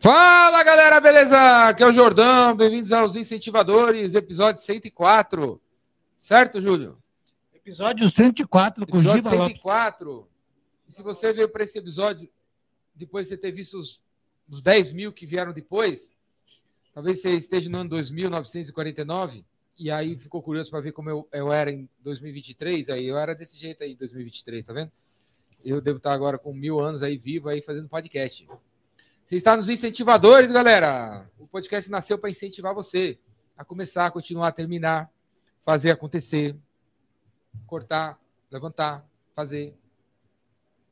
Fala 0.00 0.62
galera, 0.64 1.00
beleza? 1.00 1.68
Aqui 1.68 1.82
é 1.84 1.86
o 1.86 1.92
Jordão, 1.92 2.56
bem-vindos 2.56 2.90
aos 2.90 3.14
Incentivadores, 3.14 4.14
episódio 4.14 4.60
104. 4.60 5.60
Certo, 6.18 6.60
Júlio? 6.60 6.98
Episódio 7.54 8.10
104 8.10 8.86
com 8.86 8.98
episódio 8.98 9.22
Giba 9.22 9.30
104. 9.30 10.10
Lopes. 10.10 10.30
E 10.88 10.92
se 10.92 11.02
você 11.02 11.32
veio 11.32 11.48
para 11.48 11.62
esse 11.62 11.78
episódio 11.78 12.28
depois 12.94 13.26
de 13.26 13.34
você 13.34 13.40
ter 13.40 13.52
visto 13.52 13.78
os, 13.78 14.00
os 14.48 14.60
10 14.60 14.92
mil 14.92 15.12
que 15.12 15.26
vieram 15.26 15.52
depois, 15.52 16.10
talvez 16.92 17.20
você 17.20 17.34
esteja 17.34 17.70
no 17.70 17.78
ano 17.78 17.90
2949 17.90 19.44
e 19.78 19.90
aí 19.92 20.16
ficou 20.18 20.42
curioso 20.42 20.70
para 20.70 20.80
ver 20.80 20.92
como 20.92 21.08
eu, 21.08 21.28
eu 21.32 21.52
era 21.52 21.70
em 21.70 21.88
2023, 22.00 22.88
aí 22.88 23.06
eu 23.06 23.16
era 23.16 23.34
desse 23.34 23.58
jeito 23.58 23.84
aí 23.84 23.92
em 23.92 23.96
2023, 23.96 24.66
tá 24.66 24.72
vendo? 24.72 24.90
Eu 25.68 25.80
devo 25.80 25.96
estar 25.96 26.12
agora 26.12 26.38
com 26.38 26.54
mil 26.54 26.78
anos 26.78 27.02
aí 27.02 27.16
vivo 27.18 27.48
aí 27.48 27.60
fazendo 27.60 27.88
podcast. 27.88 28.48
Você 29.24 29.34
está 29.34 29.56
nos 29.56 29.68
incentivadores, 29.68 30.52
galera. 30.52 31.28
O 31.40 31.48
podcast 31.48 31.90
nasceu 31.90 32.16
para 32.16 32.30
incentivar 32.30 32.72
você 32.72 33.18
a 33.58 33.64
começar, 33.64 34.06
a 34.06 34.10
continuar, 34.12 34.46
a 34.46 34.52
terminar, 34.52 35.10
fazer 35.64 35.90
acontecer, 35.90 36.56
cortar, 37.66 38.16
levantar, 38.48 39.04
fazer. 39.34 39.74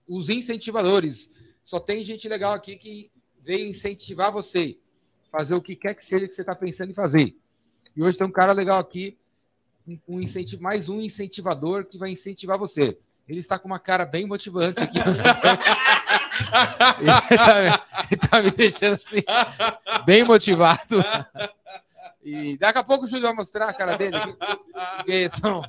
Os 0.09 0.29
incentivadores. 0.29 1.31
Só 1.62 1.79
tem 1.79 2.03
gente 2.03 2.29
legal 2.29 2.53
aqui 2.53 2.77
que 2.77 3.12
veio 3.45 3.70
incentivar 3.70 4.33
você, 4.33 4.77
fazer 5.31 5.55
o 5.55 5.62
que 5.62 5.77
quer 5.77 5.95
que 5.95 6.05
seja 6.05 6.27
que 6.27 6.34
você 6.34 6.41
está 6.41 6.56
pensando 6.56 6.91
em 6.91 6.95
fazer. 6.95 7.39
E 7.95 8.03
hoje 8.03 8.19
tem 8.19 8.27
um 8.27 8.33
cara 8.33 8.53
legal 8.53 8.81
aqui, 8.81 9.17
um 10.09 10.20
incentivo, 10.20 10.61
mais 10.61 10.89
um 10.89 11.01
incentivador 11.01 11.84
que 11.84 11.97
vai 11.97 12.11
incentivar 12.11 12.59
você. 12.59 12.98
Ele 13.28 13.41
está 13.41 13.59
com 13.59 13.66
uma 13.66 13.78
cara 13.78 14.05
bem 14.05 14.27
motivante 14.27 14.80
aqui. 14.80 14.98
ele, 17.01 17.38
tá, 17.38 17.87
ele 18.10 18.20
tá 18.28 18.42
me 18.42 18.50
deixando 18.50 18.95
assim, 18.95 19.23
bem 20.05 20.24
motivado. 20.24 21.02
E 22.22 22.56
daqui 22.58 22.78
a 22.78 22.84
pouco 22.84 23.05
o 23.05 23.08
Júlio 23.08 23.25
vai 23.25 23.34
mostrar 23.34 23.69
a 23.69 23.72
cara 23.72 23.97
dele. 23.97 24.16
Porque 24.97 25.28
são, 25.31 25.62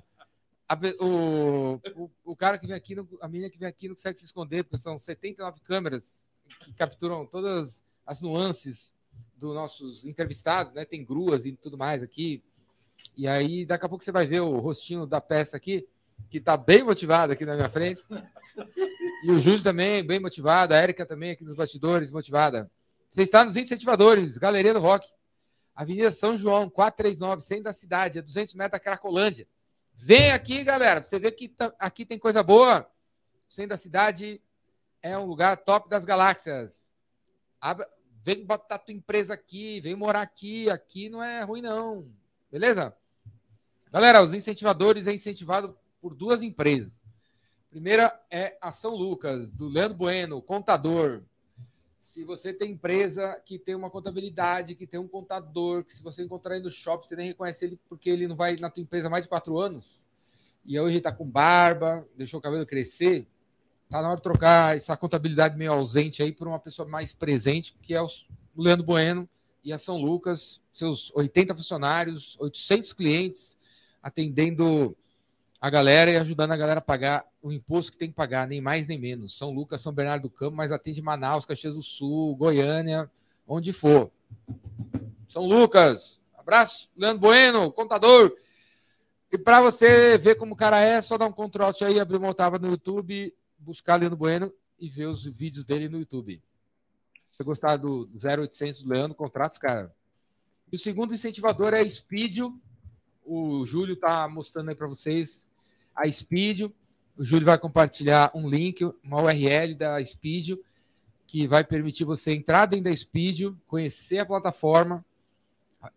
a, 0.67 0.78
o, 1.00 1.80
o, 1.95 2.12
o, 2.23 2.36
cara 2.36 2.58
que 2.58 2.66
vem 2.66 2.75
aqui, 2.75 2.95
no, 2.95 3.08
a 3.22 3.28
menina 3.28 3.50
que 3.50 3.58
vem 3.58 3.67
aqui 3.67 3.88
não 3.88 3.95
consegue 3.95 4.19
se 4.19 4.25
esconder, 4.25 4.64
porque 4.64 4.78
são 4.78 4.97
79 4.97 5.59
câmeras 5.62 6.19
que 6.59 6.73
capturam 6.73 7.25
todas 7.25 7.84
as 8.06 8.22
nuances 8.22 8.94
dos 9.38 9.53
nossos 9.53 10.06
entrevistados, 10.06 10.73
né? 10.73 10.86
Tem 10.86 11.03
gruas 11.03 11.45
e 11.45 11.53
tudo 11.53 11.78
mais 11.78 12.02
aqui. 12.02 12.44
E 13.17 13.28
aí, 13.28 13.66
daqui 13.66 13.86
a 13.86 13.90
pouco 13.90 14.03
você 14.03 14.12
vai 14.12 14.25
ver 14.25 14.42
o 14.42 14.59
rostinho 14.59 15.06
da 15.06 15.22
peça 15.22 15.56
aqui, 15.56 15.88
que 16.30 16.38
está 16.38 16.58
bem 16.58 16.84
motivado 16.84 17.34
aqui 17.34 17.46
na 17.46 17.56
minha 17.56 17.70
frente. 17.70 18.04
E 19.24 19.32
o 19.32 19.40
Júlio 19.40 19.62
também, 19.64 20.04
bem 20.04 20.20
motivado. 20.20 20.74
A 20.74 20.78
Érica 20.78 21.06
também 21.06 21.32
aqui 21.32 21.44
nos 21.44 21.56
bastidores, 21.56 22.12
motivada. 22.12 22.70
Você 23.12 23.22
está 23.22 23.46
nos 23.46 23.56
incentivadores, 23.56 24.38
Galeria 24.38 24.74
do 24.74 24.80
Rock. 24.80 25.08
Avenida 25.76 26.12
São 26.12 26.38
João, 26.38 26.70
439, 26.70 27.42
centro 27.42 27.66
da 27.66 27.74
cidade, 27.74 28.20
a 28.20 28.22
200 28.22 28.54
metros 28.54 28.72
da 28.74 28.80
Cracolândia. 28.80 29.46
Vem 29.94 30.32
aqui, 30.32 30.64
galera, 30.64 31.02
pra 31.02 31.10
você 31.10 31.20
ver 31.20 31.32
que 31.32 31.50
tá, 31.50 31.74
aqui 31.78 32.06
tem 32.06 32.18
coisa 32.18 32.42
boa. 32.42 32.90
O 33.50 33.54
centro 33.54 33.70
da 33.70 33.78
cidade 33.78 34.42
é 35.02 35.18
um 35.18 35.26
lugar 35.26 35.58
top 35.58 35.90
das 35.90 36.06
galáxias. 36.06 36.90
Vem 38.22 38.46
botar 38.46 38.80
tua 38.80 38.94
empresa 38.94 39.34
aqui, 39.34 39.82
vem 39.82 39.96
morar 39.96 40.22
aqui. 40.22 40.70
Aqui 40.70 41.10
não 41.10 41.22
é 41.22 41.42
ruim, 41.42 41.62
não. 41.62 42.08
Beleza? 42.52 42.96
Galera, 43.92 44.24
os 44.24 44.34
incentivadores 44.34 45.08
é 45.08 45.14
incentivado 45.14 45.78
por 46.06 46.14
duas 46.14 46.44
empresas. 46.44 46.94
Primeira 47.67 48.16
é 48.30 48.59
a 48.61 48.72
São 48.72 48.95
Lucas, 48.95 49.52
do 49.52 49.67
Leandro 49.67 49.98
Bueno, 49.98 50.39
contador. 50.39 51.23
Se 51.97 52.23
você 52.23 52.53
tem 52.53 52.73
empresa 52.73 53.42
que 53.44 53.58
tem 53.58 53.73
uma 53.73 53.89
contabilidade, 53.89 54.75
que 54.75 54.86
tem 54.86 55.00
um 55.00 55.08
contador, 55.08 55.84
que 55.84 55.95
se 55.95 56.03
você 56.03 56.22
encontrar 56.22 56.58
ele 56.58 56.66
no 56.66 56.70
shopping, 56.70 57.08
você 57.08 57.16
nem 57.16 57.30
reconhece 57.30 57.66
ele 57.66 57.80
porque 57.89 58.08
ele 58.08 58.28
não 58.28 58.36
vai 58.36 58.56
na 58.56 58.70
tua 58.70 58.84
empresa 58.84 59.08
há 59.08 59.09
mais 59.09 59.23
de 59.23 59.30
quatro 59.30 59.58
anos, 59.58 60.00
e 60.63 60.80
hoje 60.80 60.97
está 60.97 61.12
com 61.12 61.28
barba, 61.28 62.07
deixou 62.16 62.40
o 62.40 62.44
cabelo 62.44 62.68
crescer, 62.68 63.28
tá 63.90 64.00
na 64.00 64.09
hora 64.09 64.18
de 64.18 64.22
trocar 64.22 64.78
essa 64.78 64.96
contabilidade 64.96 65.57
meio 65.57 65.74
ausente 65.74 66.22
aí 66.22 66.31
por 66.31 66.47
uma 66.47 66.59
pessoa 66.59 66.88
mais 66.88 67.16
presente, 67.16 67.75
que 67.81 67.96
é 67.96 68.01
o 68.03 68.07
Leandro 68.56 68.85
Bueno 68.85 69.28
e 69.63 69.74
a 69.74 69.80
São 69.80 69.97
Lucas, 70.00 70.62
seus 70.72 71.12
80 71.16 71.56
funcionários, 71.56 72.38
800 72.40 72.94
clientes, 72.94 73.57
atendendo 74.03 74.96
a 75.66 75.70
galera 75.72 76.12
e 76.12 76.18
ajudando 76.18 76.52
a 76.52 76.56
galera 76.56 76.78
a 76.78 76.81
pagar 76.81 77.26
o 77.42 77.52
imposto 77.52 77.92
que 77.92 77.98
tem 77.98 78.09
que 78.09 78.14
pagar, 78.14 78.48
nem 78.48 78.62
mais 78.62 78.86
nem 78.86 79.00
menos. 79.00 79.36
São 79.36 79.50
Lucas, 79.50 79.81
São 79.81 79.92
Bernardo 79.92 80.22
do 80.22 80.30
Campo, 80.30 80.56
mas 80.56 80.72
atende 80.72 81.02
Manaus, 81.02 81.44
Caxias 81.44 81.74
do 81.74 81.81
Sul, 81.81 82.36
Goiânia, 82.36 83.09
onde 83.48 83.74
for. 83.74 84.12
São 85.28 85.44
Lucas, 85.44 86.22
abraço, 86.36 86.88
Leandro 86.96 87.22
Bueno, 87.22 87.72
contador. 87.72 88.31
E 89.31 89.40
para 89.40 89.59
você 89.59 90.20
ver 90.20 90.36
como 90.36 90.54
o 90.54 90.56
cara 90.56 90.80
é, 90.80 91.02
só 91.02 91.18
dar 91.18 91.25
um 91.25 91.31
Ctrl 91.31 91.64
aí, 91.84 92.00
abrir 92.00 92.18
uma 92.18 92.30
otava 92.30 92.59
no 92.59 92.70
YouTube, 92.70 93.34
buscar 93.58 93.96
Leandro 93.96 94.20
Bueno 94.20 94.54
e 94.80 94.88
ver 94.88 95.08
os 95.08 95.25
vídeos 95.25 95.66
dele 95.66 95.90
no 95.90 95.98
YouTube. 95.98 96.44
Se 97.31 97.38
você 97.38 97.44
gostar 97.44 97.78
do 97.78 98.08
0800 98.24 98.84
do 98.84 98.90
Leandro, 98.90 99.16
contrata 99.16 99.54
os 99.54 99.58
cara. 99.58 99.92
E 100.72 100.75
o 100.75 100.80
segundo 100.80 101.16
incentivador 101.16 101.74
é 101.74 101.84
Speedio. 101.90 102.56
O 103.24 103.66
Júlio 103.66 103.96
tá 103.96 104.28
mostrando 104.30 104.70
aí 104.70 104.75
para 104.75 104.86
vocês 104.86 105.48
a 105.95 106.09
Speed. 106.11 106.72
O 107.17 107.23
Júlio 107.23 107.45
vai 107.45 107.57
compartilhar 107.57 108.31
um 108.33 108.50
link, 108.50 108.83
uma 109.03 109.22
URL 109.22 109.73
da 109.75 110.03
Speed, 110.03 110.57
que 111.25 111.47
vai 111.47 111.63
permitir 111.63 112.03
você 112.03 112.33
entrar 112.33 112.66
dentro 112.66 112.85
da 112.85 112.95
Speed, 112.95 113.53
conhecer 113.67 114.19
a 114.19 114.25
plataforma. 114.25 115.03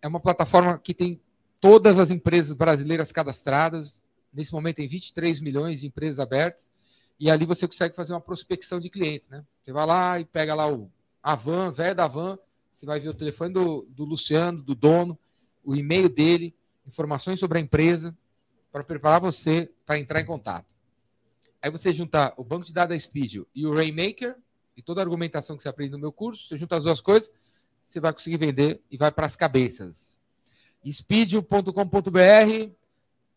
É 0.01 0.07
uma 0.07 0.21
plataforma 0.21 0.79
que 0.79 0.95
tem 0.95 1.21
todas 1.61 1.99
as 1.99 2.11
empresas 2.11 2.55
brasileiras 2.55 3.11
cadastradas. 3.11 4.01
Nesse 4.33 4.53
momento 4.53 4.77
tem 4.77 4.89
23 4.89 5.41
milhões 5.41 5.81
de 5.81 5.87
empresas 5.87 6.21
abertas. 6.21 6.71
E 7.19 7.31
ali 7.31 7.45
você 7.45 7.67
consegue 7.67 7.97
fazer 7.97 8.13
uma 8.13 8.21
prospecção 8.21 8.79
de 8.79 8.89
clientes, 8.89 9.29
né? 9.29 9.45
Você 9.65 9.73
vai 9.73 9.85
lá 9.85 10.21
e 10.21 10.25
pega 10.25 10.55
lá 10.55 10.73
o 10.73 10.91
a 11.21 11.35
van, 11.35 11.73
velho 11.73 11.95
da 11.95 12.07
van, 12.07 12.39
você 12.73 12.87
vai 12.87 13.01
ver 13.01 13.09
o 13.09 13.15
telefone 13.15 13.53
do, 13.53 13.87
do 13.91 14.05
Luciano, 14.05 14.63
do 14.63 14.75
dono, 14.75 15.19
o 15.65 15.75
e-mail 15.75 16.09
dele, 16.09 16.55
informações 16.87 17.41
sobre 17.41 17.59
a 17.59 17.61
empresa, 17.61 18.17
para 18.71 18.85
preparar 18.85 19.21
você 19.21 19.71
para 19.89 19.99
entrar 19.99 20.21
em 20.21 20.27
contato. 20.27 20.67
Aí 21.63 21.71
você 21.71 21.95
juntar 21.95 22.35
o 22.37 22.45
banco 22.45 22.67
de 22.67 22.75
dados 22.75 22.95
da 22.95 23.01
Speed 23.01 23.37
e 23.55 23.67
o 23.67 23.75
Rainmaker 23.75 24.37
e 24.77 24.83
toda 24.83 25.01
a 25.01 25.03
argumentação 25.03 25.57
que 25.57 25.63
você 25.63 25.69
aprende 25.71 25.93
no 25.93 25.99
meu 25.99 26.13
curso, 26.13 26.47
você 26.47 26.59
junta 26.59 26.77
as 26.77 26.85
duas 26.85 27.01
coisas, 27.01 27.33
você 27.87 27.99
vai 27.99 28.13
conseguir 28.13 28.37
vender 28.37 28.83
e 28.91 28.99
vai 28.99 29.11
para 29.11 29.25
as 29.25 29.35
cabeças. 29.35 30.19
Speed.com.br 30.87 31.71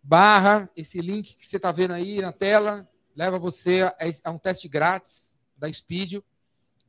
barra 0.04 0.70
esse 0.76 1.00
link 1.00 1.38
que 1.38 1.48
você 1.48 1.56
está 1.56 1.72
vendo 1.72 1.94
aí 1.94 2.22
na 2.22 2.34
tela, 2.34 2.86
leva 3.16 3.40
você 3.40 3.84
a, 3.84 3.96
a 4.26 4.32
um 4.32 4.38
teste 4.38 4.68
grátis 4.68 5.34
da 5.56 5.72
Speed, 5.72 6.16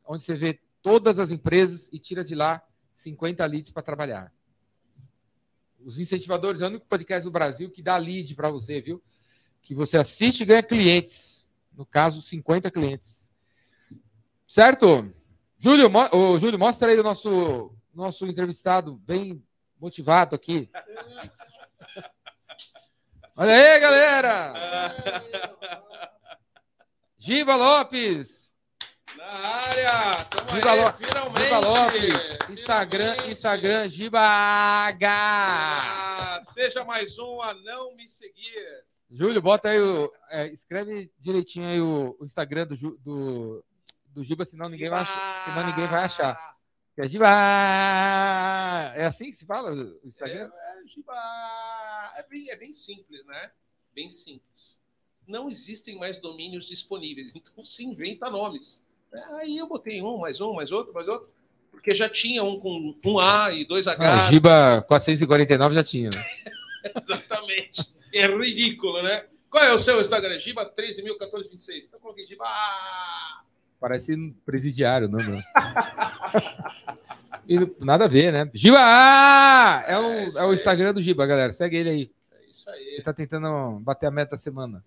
onde 0.05 0.25
você 0.25 0.35
vê 0.35 0.59
todas 0.83 1.21
as 1.21 1.31
empresas 1.31 1.89
e 1.93 2.01
tira 2.01 2.25
de 2.25 2.35
lá 2.35 2.61
50 2.97 3.47
leads 3.47 3.71
para 3.71 3.83
trabalhar. 3.85 4.35
Os 5.85 6.01
incentivadores 6.01 6.61
é 6.63 6.65
o 6.65 6.69
único 6.69 6.87
podcast 6.87 7.23
do 7.23 7.31
Brasil 7.31 7.71
que 7.71 7.81
dá 7.81 7.97
lead 7.97 8.35
para 8.35 8.51
você, 8.51 8.81
viu? 8.81 9.01
Que 9.63 9.75
você 9.75 9.97
assiste 9.97 10.43
e 10.43 10.45
ganha 10.45 10.63
clientes. 10.63 11.47
No 11.73 11.87
caso, 11.87 12.21
50 12.21 12.71
clientes. 12.71 13.27
Certo? 14.47 15.11
Júlio, 15.57 15.89
mo 15.89 16.39
Júlio 16.39 16.59
mostra 16.59 16.91
aí 16.91 16.99
o 16.99 17.03
nosso, 17.03 17.75
nosso 17.95 18.27
entrevistado 18.27 18.97
bem 18.97 19.43
motivado 19.81 20.35
aqui. 20.35 20.69
Olha 23.35 23.55
aí, 23.55 23.81
galera! 23.81 24.53
Giba 27.17 27.57
Lopes! 27.57 28.53
Na 29.17 29.25
área! 29.25 30.25
Tamo 30.25 30.51
Giba, 30.51 30.73
aí, 30.73 30.93
finalmente! 30.99 31.45
Giba 31.45 31.59
Lopes, 31.61 32.49
Instagram, 32.51 33.13
finalmente. 33.13 33.33
Instagram, 33.33 33.89
Gibaga! 33.89 35.09
Ah, 35.09 36.43
seja 36.45 36.85
mais 36.85 37.19
um 37.19 37.41
a 37.41 37.55
não 37.55 37.95
me 37.95 38.07
seguir. 38.09 38.85
Júlio, 39.13 39.43
bota 39.43 39.69
aí 39.69 39.79
o. 39.79 40.11
É, 40.31 40.49
escreve 40.49 41.13
direitinho 41.19 41.69
aí 41.69 41.81
o, 41.81 42.17
o 42.19 42.25
Instagram 42.25 42.67
do, 42.67 42.77
do, 42.99 43.65
do 44.07 44.25
Giba, 44.25 44.47
senão 44.47 44.71
ninguém, 44.71 44.87
Giba. 44.87 45.05
Vai, 45.05 45.45
senão 45.45 45.67
ninguém 45.67 45.87
vai 45.87 46.05
achar. 46.05 46.57
É 46.97 47.07
Giba! 47.07 47.27
É 48.95 49.05
assim 49.05 49.31
que 49.31 49.37
se 49.37 49.45
fala 49.45 49.71
o 49.71 50.01
Instagram? 50.07 50.51
É, 50.55 50.83
é 50.83 50.87
Giba! 50.87 51.15
É 52.17 52.27
bem, 52.29 52.51
é 52.51 52.57
bem 52.57 52.73
simples, 52.73 53.25
né? 53.27 53.51
Bem 53.95 54.09
simples. 54.09 54.81
Não 55.27 55.49
existem 55.49 55.99
mais 55.99 56.19
domínios 56.19 56.65
disponíveis, 56.67 57.35
então 57.37 57.63
se 57.63 57.85
inventa 57.85 58.31
nomes. 58.31 58.83
Aí 59.35 59.59
eu 59.59 59.69
botei 59.69 60.01
um, 60.01 60.17
mais 60.19 60.41
um, 60.41 60.55
mais 60.55 60.73
outro, 60.73 60.95
mais 60.95 61.07
outro. 61.07 61.29
Porque 61.71 61.95
já 61.95 62.09
tinha 62.09 62.43
um 62.43 62.59
com 62.59 62.95
um 63.05 63.19
A 63.19 63.53
e 63.53 63.65
dois 63.67 63.87
H. 63.87 64.27
Ah, 64.27 64.31
Giba 64.31 64.83
449 64.89 65.75
já 65.75 65.85
tinha. 65.85 66.09
Né? 66.11 66.25
Exatamente. 66.97 67.93
É 68.13 68.27
ridículo, 68.27 69.03
né? 69.03 69.27
Qual 69.51 69.63
é 69.65 69.73
o 69.73 69.79
seu 69.79 70.01
Instagram? 70.01 70.39
Giba 70.39 70.65
13.1426. 70.75 71.85
Então 71.89 72.01
coloquei 72.01 72.25
Giba. 72.27 72.45
Parece 73.81 74.17
presidiário, 74.47 75.09
não, 75.09 75.19
meu? 75.19 75.41
E 77.49 77.59
no- 77.59 77.75
nada 77.81 78.05
a 78.05 78.09
ver, 78.09 78.33
né? 78.33 78.49
Giba! 78.55 78.79
Ah! 78.81 79.85
É, 79.89 79.99
o, 79.99 80.29
isso 80.29 80.39
é 80.39 80.45
o 80.45 80.51
aí. 80.51 80.55
Instagram 80.55 80.95
do 80.95 81.03
Giba, 81.03 81.27
galera. 81.27 81.53
Segue 81.53 81.77
ele 81.77 81.91
aí. 81.91 82.11
É 82.31 82.47
isso 82.51 82.71
aí. 82.71 82.83
Ele 82.95 83.03
tá 83.03 83.13
tentando 83.13 83.81
bater 83.81 84.07
a 84.07 84.13
meta 84.13 84.31
da 84.33 84.37
semana. 84.37 84.85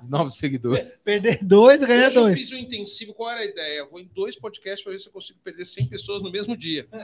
Os 0.00 0.06
novos 0.08 0.34
seguidores. 0.34 1.00
Perder 1.04 1.40
dois 1.42 1.80
ganhar 1.84 2.06
Hoje 2.08 2.16
eu 2.16 2.22
dois. 2.22 2.38
fiz 2.38 2.52
um 2.52 2.56
intensivo, 2.56 3.12
qual 3.14 3.30
era 3.30 3.40
a 3.40 3.44
ideia? 3.44 3.78
Eu 3.78 3.90
vou 3.90 3.98
em 3.98 4.08
dois 4.14 4.36
podcasts 4.36 4.82
para 4.84 4.92
ver 4.92 5.00
se 5.00 5.08
eu 5.08 5.12
consigo 5.12 5.40
perder 5.42 5.64
100 5.64 5.86
pessoas 5.88 6.22
no 6.22 6.30
mesmo 6.30 6.56
dia. 6.56 6.86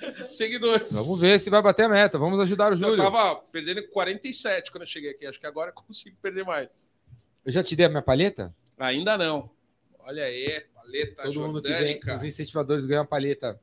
Seguidores. 0.28 0.92
Vamos 0.92 1.20
ver 1.20 1.38
se 1.40 1.50
vai 1.50 1.60
bater 1.62 1.84
a 1.84 1.88
meta. 1.88 2.18
Vamos 2.18 2.38
ajudar 2.40 2.70
o 2.70 2.74
Eu 2.74 2.78
Júlio. 2.78 2.96
tava 3.02 3.36
perdendo 3.52 3.86
47 3.88 4.70
quando 4.70 4.82
eu 4.82 4.86
cheguei 4.88 5.10
aqui. 5.10 5.26
Acho 5.26 5.38
que 5.40 5.46
agora 5.46 5.70
eu 5.70 5.74
consigo 5.74 6.16
perder 6.22 6.44
mais. 6.44 6.90
Eu 7.44 7.52
já 7.52 7.62
te 7.62 7.74
dei 7.76 7.86
a 7.86 7.88
minha 7.88 8.02
palheta? 8.02 8.54
Ainda 8.78 9.16
não. 9.18 9.50
Olha 10.00 10.24
aí, 10.24 10.60
paleta 10.74 11.22
Todo 11.22 11.40
mundo 11.40 11.62
que 11.62 11.68
vem, 11.72 12.00
os 12.14 12.22
incentivadores 12.24 12.86
ganham 12.86 13.02
a 13.02 13.06
palheta 13.06 13.60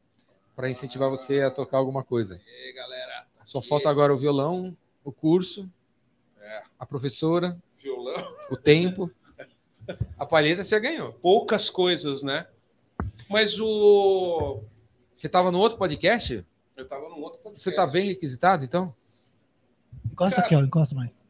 para 0.55 0.69
incentivar 0.69 1.09
você 1.09 1.41
a 1.41 1.51
tocar 1.51 1.77
alguma 1.77 2.03
coisa. 2.03 2.39
E 2.45 2.49
aí, 2.67 2.73
galera. 2.73 3.25
Só 3.45 3.59
aqui, 3.59 3.67
falta 3.67 3.89
agora 3.89 4.13
o 4.13 4.17
violão, 4.17 4.75
o 5.03 5.11
curso, 5.11 5.69
É. 6.41 6.61
a 6.79 6.85
professora, 6.85 7.57
violão. 7.81 8.35
o 8.49 8.57
tempo. 8.57 9.11
A 10.19 10.25
palheta 10.25 10.63
você 10.63 10.71
já 10.71 10.79
ganhou. 10.79 11.13
Poucas 11.13 11.69
coisas, 11.69 12.21
né? 12.21 12.45
Mas 13.29 13.59
o. 13.59 14.61
Você 15.17 15.27
estava 15.27 15.51
no 15.51 15.59
outro 15.59 15.77
podcast? 15.77 16.45
Eu 16.75 16.87
tava 16.87 17.09
num 17.09 17.19
outro 17.21 17.39
podcast. 17.41 17.63
Você 17.63 17.69
está 17.71 17.87
bem 17.87 18.07
requisitado, 18.07 18.63
então? 18.63 18.93
Encosta 20.11 20.41
aqui, 20.41 20.55
ó. 20.55 20.59
Encosta 20.61 20.93
mais. 20.93 21.23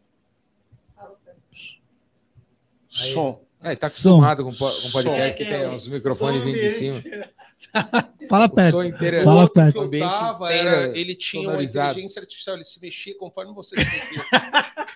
Som. 2.90 3.46
É, 3.62 3.76
tá 3.76 3.90
Som. 3.90 4.10
acostumado 4.22 4.44
com, 4.44 4.52
po- 4.54 4.82
com 4.82 4.92
podcast 4.92 5.32
Som. 5.32 5.38
que 5.38 5.46
tem 5.46 5.68
uns 5.70 5.88
microfones 5.88 6.44
vindo 6.44 6.56
de 6.60 6.70
cima. 6.72 7.02
Fala 8.30 8.46
O 8.46 8.50
perto. 8.50 8.72
som 8.76 8.84
inteiro 8.84 9.18
é 9.18 9.24
Fala 9.24 9.50
perto. 9.50 9.72
que 9.74 9.78
eu 9.80 9.84
ambiente 9.84 10.12
tava, 10.12 10.52
era, 10.54 10.98
ele 10.98 11.16
tinha 11.16 11.50
uma 11.50 11.64
inteligência 11.64 12.22
artificial, 12.22 12.56
ele 12.56 12.64
se 12.66 12.80
mexia 12.80 13.18
conforme 13.18 13.54
você 13.54 13.76
se 13.78 13.86
mexia. 13.86 14.22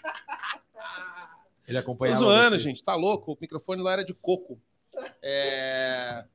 Ele 1.67 1.77
Tô 1.77 1.83
acompanhava 1.85 2.19
zoando, 2.19 2.57
você. 2.57 2.63
gente, 2.63 2.83
tá 2.83 2.95
louco? 2.95 3.31
O 3.31 3.38
microfone 3.39 3.81
lá 3.81 3.93
era 3.93 4.03
de 4.03 4.13
coco. 4.13 4.59
É... 5.21 6.25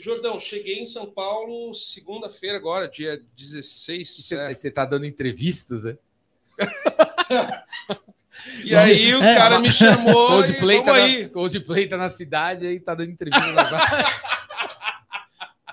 Jordão, 0.00 0.38
cheguei 0.40 0.80
em 0.80 0.86
São 0.86 1.06
Paulo 1.10 1.72
segunda-feira 1.74 2.56
agora, 2.58 2.88
dia 2.88 3.22
16. 3.36 4.16
Você, 4.16 4.34
é. 4.34 4.52
você 4.54 4.70
tá 4.70 4.84
dando 4.84 5.06
entrevistas, 5.06 5.84
né? 5.84 5.96
E 8.64 8.74
aí 8.74 9.14
o 9.14 9.22
É, 9.22 9.34
cara 9.36 9.58
me 9.60 9.72
chamou 9.72 10.26
Coldplay, 10.28 10.78
e 10.78 10.80
tá 10.84 10.92
vamos 10.92 11.00
na, 11.00 11.16
aí. 11.18 11.28
Coldplay 11.28 11.86
tá 11.88 11.96
na 11.96 12.10
cidade 12.10 12.66
aí, 12.66 12.80
tá 12.80 12.94
dando 12.94 13.10
entrevista. 13.12 13.46
na... 13.52 14.04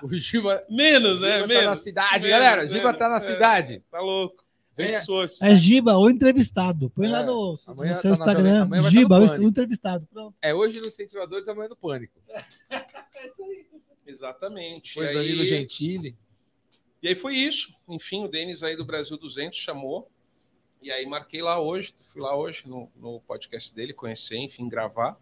o 0.02 0.14
Giba, 0.14 0.64
Menos, 0.70 1.20
né? 1.20 1.34
Giba 1.40 1.46
Menos. 1.48 1.64
tá 1.64 1.70
na 1.70 1.76
cidade, 1.76 2.12
Menos, 2.24 2.30
galera. 2.30 2.66
Giba 2.66 2.84
menos. 2.84 2.98
tá 2.98 3.08
na 3.08 3.16
É, 3.16 3.20
cidade. 3.20 3.82
Tá 3.90 4.00
louco. 4.00 4.42
Pensou 4.74 5.22
É 5.42 5.54
Giba, 5.56 5.98
o 5.98 6.08
entrevistado. 6.08 6.88
Põe 6.90 7.08
lá 7.08 7.20
É, 7.20 7.26
no, 7.26 7.52
no 7.52 7.58
seu 7.58 7.68
tá 7.68 8.10
Instagram. 8.10 8.68
tá 8.70 8.88
Giba, 8.88 9.18
no 9.18 9.26
o 9.44 9.48
entrevistado. 9.48 10.08
Pronto. 10.10 10.34
É 10.40 10.54
hoje 10.54 10.80
no 10.80 10.86
Incentivadores, 10.86 11.46
amanhã 11.48 11.68
no 11.68 11.76
Pânico. 11.76 12.14
Exatamente. 14.12 14.90
Depois 14.94 15.10
E 15.10 15.14
Danilo 15.14 15.40
aí, 15.42 15.46
Gentili. 15.48 16.16
e 17.02 17.08
aí 17.08 17.14
foi 17.14 17.34
isso. 17.36 17.74
Enfim, 17.88 18.24
o 18.24 18.28
Denis 18.28 18.62
aí 18.62 18.76
do 18.76 18.84
Brasil 18.84 19.16
200 19.16 19.58
chamou. 19.58 20.08
E 20.80 20.90
aí 20.90 21.06
marquei 21.06 21.40
lá 21.42 21.60
hoje, 21.60 21.94
fui 22.12 22.20
lá 22.20 22.36
hoje 22.36 22.64
no, 22.66 22.90
no 22.96 23.20
podcast 23.20 23.72
dele, 23.74 23.92
conhecer, 23.92 24.36
enfim, 24.36 24.68
gravar. 24.68 25.16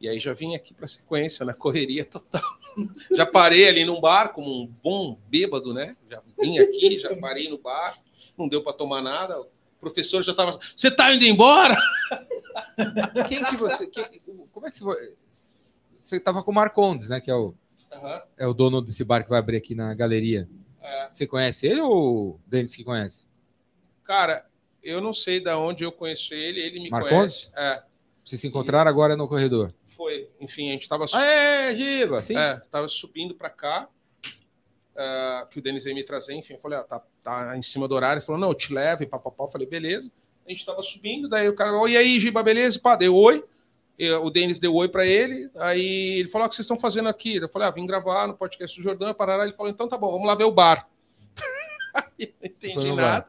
E 0.00 0.08
aí 0.08 0.18
já 0.20 0.32
vim 0.32 0.54
aqui 0.54 0.74
para 0.74 0.86
sequência, 0.86 1.44
na 1.46 1.54
correria 1.54 2.04
total. 2.04 2.42
Já 3.10 3.26
parei 3.26 3.66
ali 3.68 3.84
num 3.84 4.00
bar 4.00 4.28
como 4.32 4.62
um 4.62 4.64
bom 4.64 5.18
bêbado, 5.28 5.74
né? 5.74 5.96
Já 6.08 6.22
vim 6.40 6.58
aqui, 6.60 6.96
já 7.00 7.16
parei 7.16 7.48
no 7.48 7.58
bar, 7.58 7.98
não 8.36 8.46
deu 8.46 8.62
para 8.62 8.72
tomar 8.72 9.02
nada. 9.02 9.40
O 9.40 9.48
professor 9.80 10.22
já 10.22 10.30
estava. 10.30 10.60
Você 10.76 10.88
tá 10.88 11.12
indo 11.12 11.24
embora? 11.24 11.76
Quem 13.28 13.42
que 13.44 13.56
você. 13.56 13.84
quem- 13.88 14.46
como 14.52 14.66
é 14.66 14.70
que 14.70 14.76
você 14.76 14.84
foi? 14.84 15.14
Você 16.00 16.20
tava 16.20 16.44
com 16.44 16.52
o 16.52 16.54
Marcondes, 16.54 17.08
né? 17.08 17.20
Que 17.20 17.32
é 17.32 17.34
o, 17.34 17.52
Aham. 18.02 18.22
é 18.36 18.46
o 18.46 18.54
dono 18.54 18.80
desse 18.80 19.04
bar 19.04 19.22
que 19.24 19.30
vai 19.30 19.38
abrir 19.38 19.56
aqui 19.56 19.74
na 19.74 19.92
galeria. 19.94 20.48
É. 20.80 21.10
Você 21.10 21.26
conhece 21.26 21.66
ele 21.66 21.80
ou 21.80 22.30
o 22.30 22.40
Denis 22.46 22.74
que 22.74 22.84
conhece? 22.84 23.26
Cara, 24.04 24.46
eu 24.82 25.00
não 25.00 25.12
sei 25.12 25.40
da 25.40 25.58
onde 25.58 25.84
eu 25.84 25.92
conheço 25.92 26.32
ele, 26.34 26.60
ele 26.60 26.80
me 26.80 26.88
Marcondes? 26.90 27.46
conhece. 27.46 27.50
É, 27.56 27.82
Vocês 28.24 28.40
se 28.40 28.46
encontraram 28.48 28.88
agora 28.88 29.16
no 29.16 29.28
corredor. 29.28 29.74
foi. 29.86 30.30
Enfim, 30.40 30.68
a 30.68 30.72
gente 30.72 30.82
estava 30.82 31.04
Aê, 31.12 31.76
Giba! 31.76 32.22
Sim? 32.22 32.36
É, 32.38 32.60
tava 32.70 32.88
subindo 32.88 33.34
para 33.34 33.50
cá, 33.50 33.88
ah, 34.96 35.46
que 35.50 35.58
o 35.58 35.62
Denis 35.62 35.84
veio 35.84 35.94
me 35.96 36.04
trazer, 36.04 36.34
enfim, 36.34 36.54
eu 36.54 36.58
falei, 36.58 36.78
ó, 36.78 36.82
tá, 36.82 37.02
tá 37.22 37.56
em 37.56 37.62
cima 37.62 37.86
do 37.86 37.94
horário, 37.94 38.18
ele 38.20 38.26
falou, 38.26 38.40
não, 38.40 38.48
eu 38.48 38.54
te 38.54 38.72
levo, 38.72 39.02
e 39.02 39.06
papapá, 39.06 39.44
eu 39.44 39.48
falei, 39.48 39.66
beleza. 39.66 40.10
A 40.46 40.50
gente 40.50 40.64
tava 40.64 40.82
subindo, 40.82 41.28
daí 41.28 41.48
o 41.48 41.54
cara, 41.54 41.76
oi, 41.78 41.92
e 41.92 41.96
aí, 41.96 42.18
Giba, 42.18 42.42
beleza? 42.42 42.78
Pá, 42.80 42.96
deu 42.96 43.14
oi, 43.14 43.44
O 44.22 44.30
Denis 44.30 44.58
deu 44.60 44.74
oi 44.74 44.88
para 44.88 45.04
ele, 45.04 45.50
aí 45.56 46.18
ele 46.20 46.28
falou, 46.28 46.46
o 46.46 46.48
que 46.48 46.54
vocês 46.54 46.64
estão 46.64 46.78
fazendo 46.78 47.08
aqui? 47.08 47.36
Eu 47.36 47.48
falei, 47.48 47.66
ah, 47.66 47.70
vim 47.72 47.84
gravar 47.86 48.28
no 48.28 48.34
podcast 48.34 48.76
do 48.78 48.82
Jordão, 48.82 49.12
parará, 49.12 49.42
ele 49.44 49.52
falou, 49.52 49.70
então 49.72 49.88
tá 49.88 49.98
bom, 49.98 50.12
vamos 50.12 50.26
lá 50.26 50.34
ver 50.36 50.44
o 50.44 50.52
bar. 50.52 50.88
Aí 51.94 52.34
não 52.40 52.48
entendi 52.50 52.92
nada. 52.94 53.26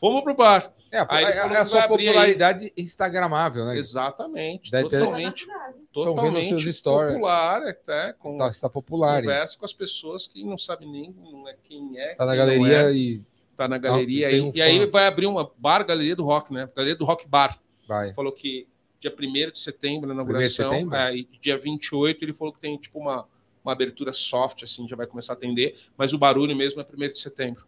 Fomos 0.00 0.22
pro 0.22 0.34
bar. 0.34 0.72
É, 0.90 0.98
a, 0.98 1.06
Aí 1.08 1.24
é- 1.24 1.36
é 1.36 1.40
a 1.40 1.48
que 1.60 1.64
sua 1.66 1.84
abrir 1.84 2.02
aí. 2.02 2.06
popularidade 2.08 2.72
instagramável, 2.76 3.64
né? 3.64 3.78
Exatamente, 3.78 4.70
Deve 4.70 4.90
ter- 4.90 4.98
totalmente, 4.98 5.46
vendo 5.46 5.86
totalmente 5.90 6.48
seus 6.60 6.76
stories. 6.76 7.12
popular, 7.14 7.62
até, 7.62 8.12
com, 8.12 8.36
Tá, 8.36 8.48
está 8.48 8.68
popular. 8.68 9.16
hein? 9.16 9.22
conversa 9.22 9.58
com 9.58 9.64
as 9.64 9.72
pessoas 9.72 10.26
que 10.26 10.44
não 10.44 10.58
sabem 10.58 10.90
nem 10.92 11.10
não 11.18 11.48
é 11.48 11.56
quem 11.62 11.98
é. 11.98 12.14
Tá 12.16 12.26
na 12.26 12.36
galeria 12.36 12.90
é, 12.90 12.92
e 12.92 13.22
tá 13.56 13.66
na 13.66 13.78
galeria. 13.78 14.28
aí, 14.28 14.40
um 14.42 14.52
e 14.54 14.60
aí 14.60 14.80
fã. 14.80 14.90
vai 14.90 15.06
abrir 15.06 15.26
uma 15.26 15.50
bar, 15.56 15.82
Galeria 15.86 16.14
do 16.14 16.24
Rock, 16.24 16.52
né? 16.52 16.68
Galeria 16.76 16.96
do 16.96 17.06
Rock 17.06 17.26
Bar. 17.26 17.58
vai. 17.88 18.12
Falou 18.12 18.32
que 18.32 18.68
dia 19.02 19.14
1 19.18 19.50
de 19.50 19.58
setembro, 19.60 20.06
na 20.08 20.14
1º 20.14 20.16
de 20.16 20.30
inauguração, 20.30 20.70
setembro? 20.70 20.96
é, 20.96 21.16
e 21.16 21.28
dia 21.40 21.58
28 21.58 22.24
ele 22.24 22.32
falou 22.32 22.52
que 22.54 22.60
tem 22.60 22.76
tipo 22.78 22.98
uma, 23.00 23.26
uma 23.64 23.72
abertura 23.72 24.12
soft, 24.12 24.62
assim, 24.62 24.86
já 24.88 24.94
vai 24.94 25.06
começar 25.06 25.32
a 25.32 25.36
atender, 25.36 25.76
mas 25.96 26.12
o 26.14 26.18
barulho 26.18 26.54
mesmo 26.56 26.80
é 26.80 26.84
1 26.84 27.08
de 27.08 27.18
setembro. 27.18 27.66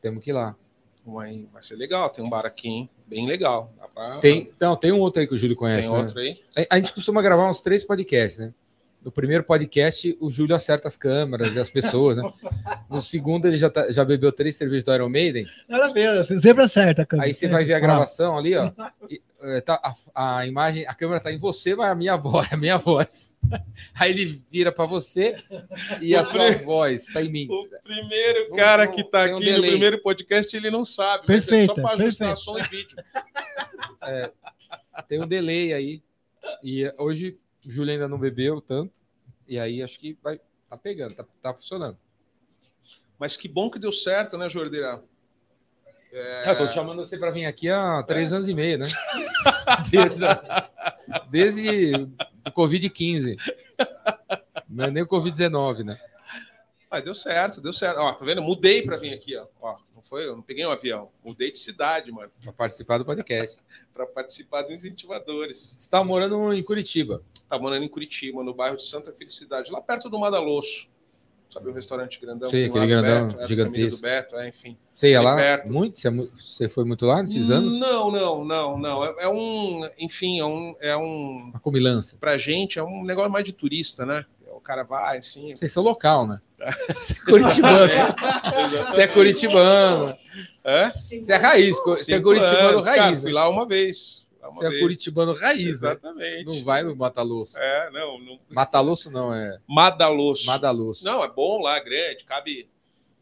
Temos 0.00 0.24
que 0.24 0.30
ir 0.30 0.32
lá. 0.32 0.56
Vai, 1.04 1.46
vai 1.52 1.62
ser 1.62 1.76
legal, 1.76 2.08
tem 2.10 2.24
um 2.24 2.28
bar 2.28 2.44
aqui, 2.46 2.68
hein? 2.68 2.90
bem 3.06 3.26
legal. 3.26 3.72
Pra- 3.94 4.18
Tem, 4.18 4.52
não, 4.60 4.76
tem 4.76 4.92
um 4.92 5.00
outro 5.00 5.20
aí 5.20 5.26
que 5.26 5.34
o 5.34 5.38
Júlio 5.38 5.56
tem 5.56 5.58
conhece. 5.60 5.90
né? 5.90 5.98
outro 5.98 6.18
aí? 6.20 6.40
A- 6.56 6.66
A 6.74 6.76
gente 6.76 6.92
costuma 6.92 7.20
gravar 7.22 7.48
uns 7.50 7.60
três 7.62 7.82
podcasts, 7.82 8.38
né? 8.38 8.52
No 9.04 9.12
primeiro 9.12 9.44
podcast, 9.44 10.16
o 10.20 10.30
Júlio 10.30 10.54
acerta 10.56 10.88
as 10.88 10.96
câmeras 10.96 11.54
e 11.54 11.58
as 11.60 11.70
pessoas, 11.70 12.16
né? 12.16 12.32
No 12.90 13.00
segundo, 13.02 13.46
ele 13.46 13.56
já, 13.58 13.68
tá- 13.68 13.92
já 13.92 14.02
bebeu 14.04 14.32
três 14.32 14.56
cervejas 14.56 14.82
do 14.82 14.94
Iron 14.94 15.08
Maiden. 15.10 15.46
Nada 15.68 15.86
a 15.86 15.92
ver, 15.92 16.16
você 16.24 16.40
sempre 16.40 16.64
acerta, 16.64 17.04
câmera. 17.04 17.28
Aí 17.28 17.34
você 17.34 17.46
vai 17.46 17.62
ver 17.64 17.74
a 17.74 17.80
gravação 17.80 18.36
ali, 18.36 18.56
ó. 18.56 18.72
e, 19.10 19.20
é, 19.42 19.60
tá, 19.60 19.78
a, 20.14 20.38
a 20.38 20.46
imagem, 20.46 20.86
a 20.86 20.94
câmera 20.94 21.20
tá 21.20 21.30
em 21.30 21.36
você, 21.38 21.74
mas 21.76 21.90
a 21.90 21.94
minha 21.94 22.16
voz, 22.16 22.48
a 22.52 22.56
minha 22.56 22.78
voz. 22.78 23.34
Aí 23.94 24.10
ele 24.10 24.42
vira 24.50 24.72
para 24.72 24.86
você 24.86 25.36
e 26.00 26.16
a 26.16 26.24
sua 26.24 26.50
voz 26.52 27.06
tá 27.12 27.22
em 27.22 27.30
mim. 27.30 27.46
O 27.50 27.68
primeiro 27.84 28.54
cara 28.56 28.86
não- 28.86 28.92
que 28.92 29.04
tá 29.04 29.24
tem 29.24 29.34
um 29.34 29.36
aqui 29.36 29.46
no 29.46 29.52
delay. 29.52 29.70
primeiro 29.70 30.02
podcast, 30.02 30.56
ele 30.56 30.70
não 30.70 30.84
sabe. 30.84 31.24
mas 31.28 31.46
é 31.46 31.50
Perfeita, 31.50 31.74
só 31.74 31.80
para 31.82 31.94
ajustar 32.02 32.36
som 32.38 32.58
e 32.58 32.62
vídeo. 32.62 32.96
Tem 35.08 35.22
um 35.22 35.26
delay 35.26 35.72
aí. 35.72 36.02
E 36.62 36.90
hoje 36.98 37.36
o 37.68 37.70
Júlio 37.70 37.92
ainda 37.92 38.08
não 38.08 38.18
bebeu 38.18 38.60
tanto. 38.60 38.98
E 39.46 39.58
aí 39.58 39.82
acho 39.82 40.00
que 40.00 40.18
vai 40.22 40.40
tá 40.68 40.76
pegando, 40.76 41.14
tá, 41.14 41.24
tá 41.42 41.54
funcionando. 41.54 41.98
Mas 43.18 43.36
que 43.36 43.46
bom 43.48 43.70
que 43.70 43.78
deu 43.78 43.92
certo, 43.92 44.36
né, 44.38 44.48
Jordeira? 44.48 45.02
É, 46.12 46.50
eu 46.50 46.56
tô 46.58 46.68
chamando 46.68 47.04
você 47.04 47.18
para 47.18 47.30
vir 47.30 47.44
aqui 47.44 47.68
há 47.68 48.02
três 48.02 48.32
anos 48.32 48.48
e 48.48 48.54
meio, 48.54 48.78
né? 48.78 48.86
Desde, 49.90 50.24
a- 50.24 50.70
desde 51.30 51.92
o 52.46 52.50
Covid-15. 52.50 53.36
Não 54.68 54.86
é 54.86 54.90
nem 54.90 55.02
o 55.02 55.06
Covid-19, 55.06 55.84
né? 55.84 56.00
Ah, 56.90 57.00
deu 57.00 57.14
certo, 57.14 57.60
deu 57.60 57.72
certo. 57.72 57.98
Ó, 57.98 58.12
tá 58.12 58.24
vendo? 58.24 58.42
Mudei 58.42 58.82
para 58.82 58.96
vir 58.96 59.12
aqui, 59.12 59.36
ó. 59.36 59.46
ó. 59.60 59.76
Não 59.98 60.02
foi, 60.04 60.28
eu 60.28 60.36
não 60.36 60.42
peguei 60.42 60.64
um 60.64 60.70
avião. 60.70 61.10
Mudei 61.24 61.50
de 61.50 61.58
cidade, 61.58 62.12
mano, 62.12 62.30
Para 62.40 62.52
participar 62.52 62.98
do 62.98 63.04
podcast. 63.04 63.58
para 63.92 64.06
participar 64.06 64.62
dos 64.62 64.70
incentivadores. 64.70 65.58
Você 65.58 65.76
está 65.76 66.04
morando 66.04 66.52
em 66.54 66.62
Curitiba. 66.62 67.20
Tá 67.48 67.58
morando 67.58 67.82
em 67.84 67.88
Curitiba, 67.88 68.44
no 68.44 68.54
bairro 68.54 68.76
de 68.76 68.86
Santa 68.86 69.12
Felicidade, 69.12 69.72
lá 69.72 69.80
perto 69.80 70.08
do 70.08 70.16
Madalosso. 70.16 70.88
Sabe 71.48 71.68
o 71.68 71.72
restaurante 71.72 72.20
grandão? 72.20 72.48
Tem 72.48 72.66
aquele 72.66 72.86
grandão, 72.86 73.26
Beto, 73.26 73.40
é, 73.40 73.46
gigantesco. 73.48 73.96
do 73.96 74.02
Beto, 74.02 74.36
é, 74.36 74.48
enfim. 74.48 74.76
Você 74.94 75.10
ia 75.10 75.20
lá 75.20 75.34
perto. 75.34 75.72
muito? 75.72 75.98
Você, 75.98 76.06
é 76.06 76.10
você 76.12 76.68
foi 76.68 76.84
muito 76.84 77.04
lá 77.04 77.20
nesses 77.20 77.50
anos? 77.50 77.76
Não, 77.80 78.12
não, 78.12 78.44
não, 78.44 78.78
não. 78.78 79.04
É, 79.04 79.14
é 79.22 79.28
um, 79.28 79.88
enfim, 79.98 80.38
é 80.38 80.44
um, 80.44 80.76
é 80.78 80.96
um, 80.96 81.50
Uma 81.50 81.58
comilança. 81.58 82.16
pra 82.20 82.38
gente 82.38 82.78
é 82.78 82.84
um 82.84 83.02
negócio 83.02 83.32
mais 83.32 83.44
de 83.44 83.52
turista, 83.52 84.06
né? 84.06 84.24
O 84.68 84.70
cara 84.70 84.82
vai, 84.82 85.16
assim. 85.16 85.56
Vocês 85.56 85.72
são 85.72 85.82
local, 85.82 86.26
né? 86.26 86.42
Você 86.94 87.14
é 87.14 87.24
curitibano. 87.24 87.92
Você 88.90 89.00
é 89.00 89.06
curitibano. 89.06 90.18
É? 90.62 90.90
Você 90.90 91.32
é 91.32 91.36
raiz. 91.36 91.76
Você 91.78 92.14
é 92.14 92.20
curitibano 92.20 92.68
anos, 92.68 92.84
raiz. 92.84 92.98
Cara, 92.98 93.10
né? 93.12 93.22
fui 93.22 93.32
lá 93.32 93.48
uma 93.48 93.66
vez. 93.66 94.26
Uma 94.42 94.52
Você 94.52 94.66
é 94.66 94.80
curitibano 94.80 95.32
raiz, 95.32 95.64
né? 95.64 95.70
Exatamente. 95.70 96.44
Não 96.44 96.62
vai 96.64 96.82
no 96.82 96.94
Matalosso. 96.94 97.58
É, 97.58 97.90
não, 97.90 98.18
não. 98.18 98.38
Matalosso 98.50 99.10
não, 99.10 99.34
é 99.34 99.58
Madalosso. 99.66 100.44
Madalosso. 100.44 101.02
Não, 101.02 101.24
é 101.24 101.30
bom 101.30 101.62
lá, 101.62 101.80
grande, 101.80 102.24
cabe 102.24 102.68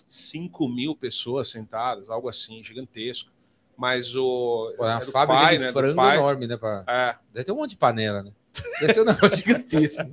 5 0.09 0.69
mil 0.69 0.97
pessoas 0.97 1.49
sentadas, 1.49 2.11
algo 2.11 2.29
assim, 2.29 2.61
gigantesco. 2.65 3.31
Mas 3.77 4.17
o. 4.17 4.75
Pô, 4.77 4.85
é 4.85 4.95
uma 4.95 5.03
é 5.03 5.05
do 5.05 5.13
fábrica 5.13 5.43
pai, 5.43 5.59
de 5.59 5.65
né, 5.65 5.73
frango 5.73 6.03
enorme, 6.03 6.47
né? 6.49 6.57
Pra... 6.57 6.85
É. 6.89 7.17
Deve 7.33 7.45
ter 7.45 7.53
um 7.53 7.57
monte 7.57 7.71
de 7.71 7.77
panela, 7.77 8.25
né? 8.25 8.33
Deve 8.81 8.95
ser 8.95 9.03
um 9.03 9.05
negócio 9.05 9.37
gigantesco. 9.37 10.11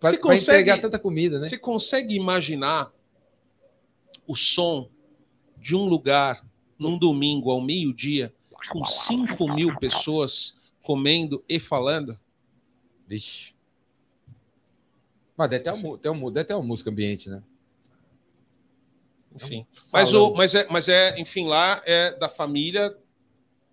Pra, 0.00 0.10
Você 0.10 0.18
pra 0.18 0.22
consegue- 0.30 0.58
entregar 0.62 0.80
tanta 0.80 0.98
comida, 0.98 1.38
né? 1.38 1.48
Você 1.48 1.58
consegue 1.58 2.14
imaginar 2.14 2.92
o 4.26 4.34
som 4.36 4.88
de 5.56 5.74
um 5.74 5.84
lugar 5.86 6.44
num 6.78 6.98
domingo 6.98 7.50
ao 7.50 7.60
meio-dia 7.60 8.34
com 8.70 8.84
5 8.84 9.52
mil 9.54 9.76
pessoas 9.78 10.54
comendo 10.82 11.42
e 11.48 11.58
falando? 11.58 12.18
Vixe. 13.06 13.54
Mas 15.36 15.50
deve 15.50 15.64
ter, 15.64 15.72
mu- 15.74 15.98
tem 15.98 16.10
uma, 16.10 16.30
deve 16.30 16.46
ter 16.48 16.54
uma 16.54 16.62
música 16.64 16.90
ambiente, 16.90 17.28
né? 17.28 17.42
Enfim. 19.34 19.66
Mas, 19.92 20.14
o, 20.14 20.32
mas, 20.34 20.54
é, 20.54 20.66
mas 20.70 20.88
é, 20.88 21.18
enfim, 21.20 21.46
lá 21.46 21.82
é 21.84 22.10
da 22.18 22.28
família 22.28 22.96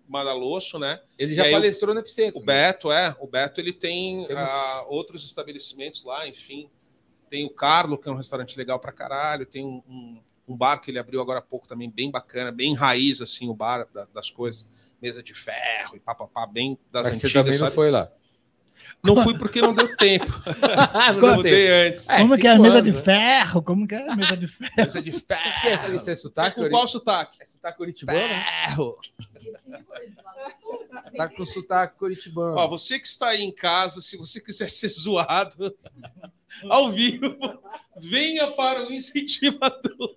Madalosso, 0.08 0.78
né? 0.78 1.00
Ele 1.18 1.34
já 1.34 1.44
aí 1.44 1.50
o- 1.52 1.56
palestrou 1.56 1.94
no 1.94 2.00
Epicentro. 2.00 2.40
O 2.40 2.44
Beto, 2.44 2.92
é. 2.92 3.16
O 3.20 3.26
Beto 3.26 3.60
ele 3.60 3.72
tem 3.72 4.26
Temos- 4.26 4.42
ah, 4.42 4.84
outros 4.88 5.24
estabelecimentos 5.24 6.04
lá, 6.04 6.26
enfim. 6.28 6.68
Tem 7.30 7.44
o 7.44 7.50
Carlo, 7.50 7.96
que 7.98 8.08
é 8.08 8.12
um 8.12 8.16
restaurante 8.16 8.56
legal 8.56 8.78
pra 8.78 8.92
caralho. 8.92 9.46
Tem 9.46 9.64
um, 9.64 9.82
um- 9.88 10.20
um 10.48 10.56
bar 10.56 10.78
que 10.78 10.90
ele 10.90 10.98
abriu 10.98 11.20
agora 11.20 11.38
há 11.38 11.42
pouco 11.42 11.66
também, 11.66 11.90
bem 11.90 12.10
bacana, 12.10 12.52
bem 12.52 12.74
raiz, 12.74 13.20
assim, 13.20 13.48
o 13.48 13.54
bar 13.54 13.88
da- 13.92 14.06
das 14.12 14.28
coisas. 14.30 14.68
Mesa 15.00 15.22
de 15.22 15.34
ferro 15.34 15.96
e 15.96 16.00
papapá, 16.00 16.46
bem 16.46 16.78
das 16.90 17.06
Mas 17.06 17.16
você 17.18 17.26
antigas, 17.26 17.32
também 17.44 17.58
não 17.58 17.66
sabe? 17.66 17.74
foi 17.74 17.90
lá. 17.90 18.10
Não 19.02 19.16
fui 19.22 19.36
porque 19.36 19.60
não 19.60 19.74
deu 19.74 19.94
tempo. 19.96 20.26
não 21.20 21.36
mudei 21.36 21.88
antes. 21.88 22.08
É, 22.08 22.18
Como 22.18 22.38
que 22.38 22.46
é 22.46 22.50
a 22.52 22.58
mesa 22.58 22.78
anos, 22.78 22.84
de 22.90 22.92
né? 22.96 23.02
ferro? 23.02 23.62
Como 23.62 23.86
que 23.86 23.94
é 23.94 24.08
a 24.10 24.16
mesa 24.16 24.36
de 24.36 24.46
ferro? 24.48 24.72
Mesa 24.76 25.02
de 25.02 25.10
O 25.10 25.12
que 25.20 25.32
é 25.34 25.74
isso? 25.74 25.82
ferro. 25.82 25.96
Isso 25.96 26.10
é 26.10 26.16
sotaque? 26.16 26.60
com 26.60 26.70
qual 26.70 26.86
sotaque? 26.86 27.36
É 27.42 27.46
sotaque 27.46 27.76
curitibano? 27.78 28.18
Ferro. 28.18 28.98
Tá 31.16 31.28
com 31.28 31.44
sotaque 31.44 31.98
curitibano. 31.98 32.56
Ó, 32.56 32.68
você 32.68 32.98
que 32.98 33.06
está 33.06 33.28
aí 33.28 33.42
em 33.42 33.52
casa, 33.52 34.00
se 34.00 34.16
você 34.16 34.40
quiser 34.40 34.70
ser 34.70 34.88
zoado 34.88 35.74
ao 36.68 36.90
vivo, 36.90 37.36
venha 37.98 38.50
para 38.52 38.86
o 38.86 38.92
incentivador, 38.92 40.14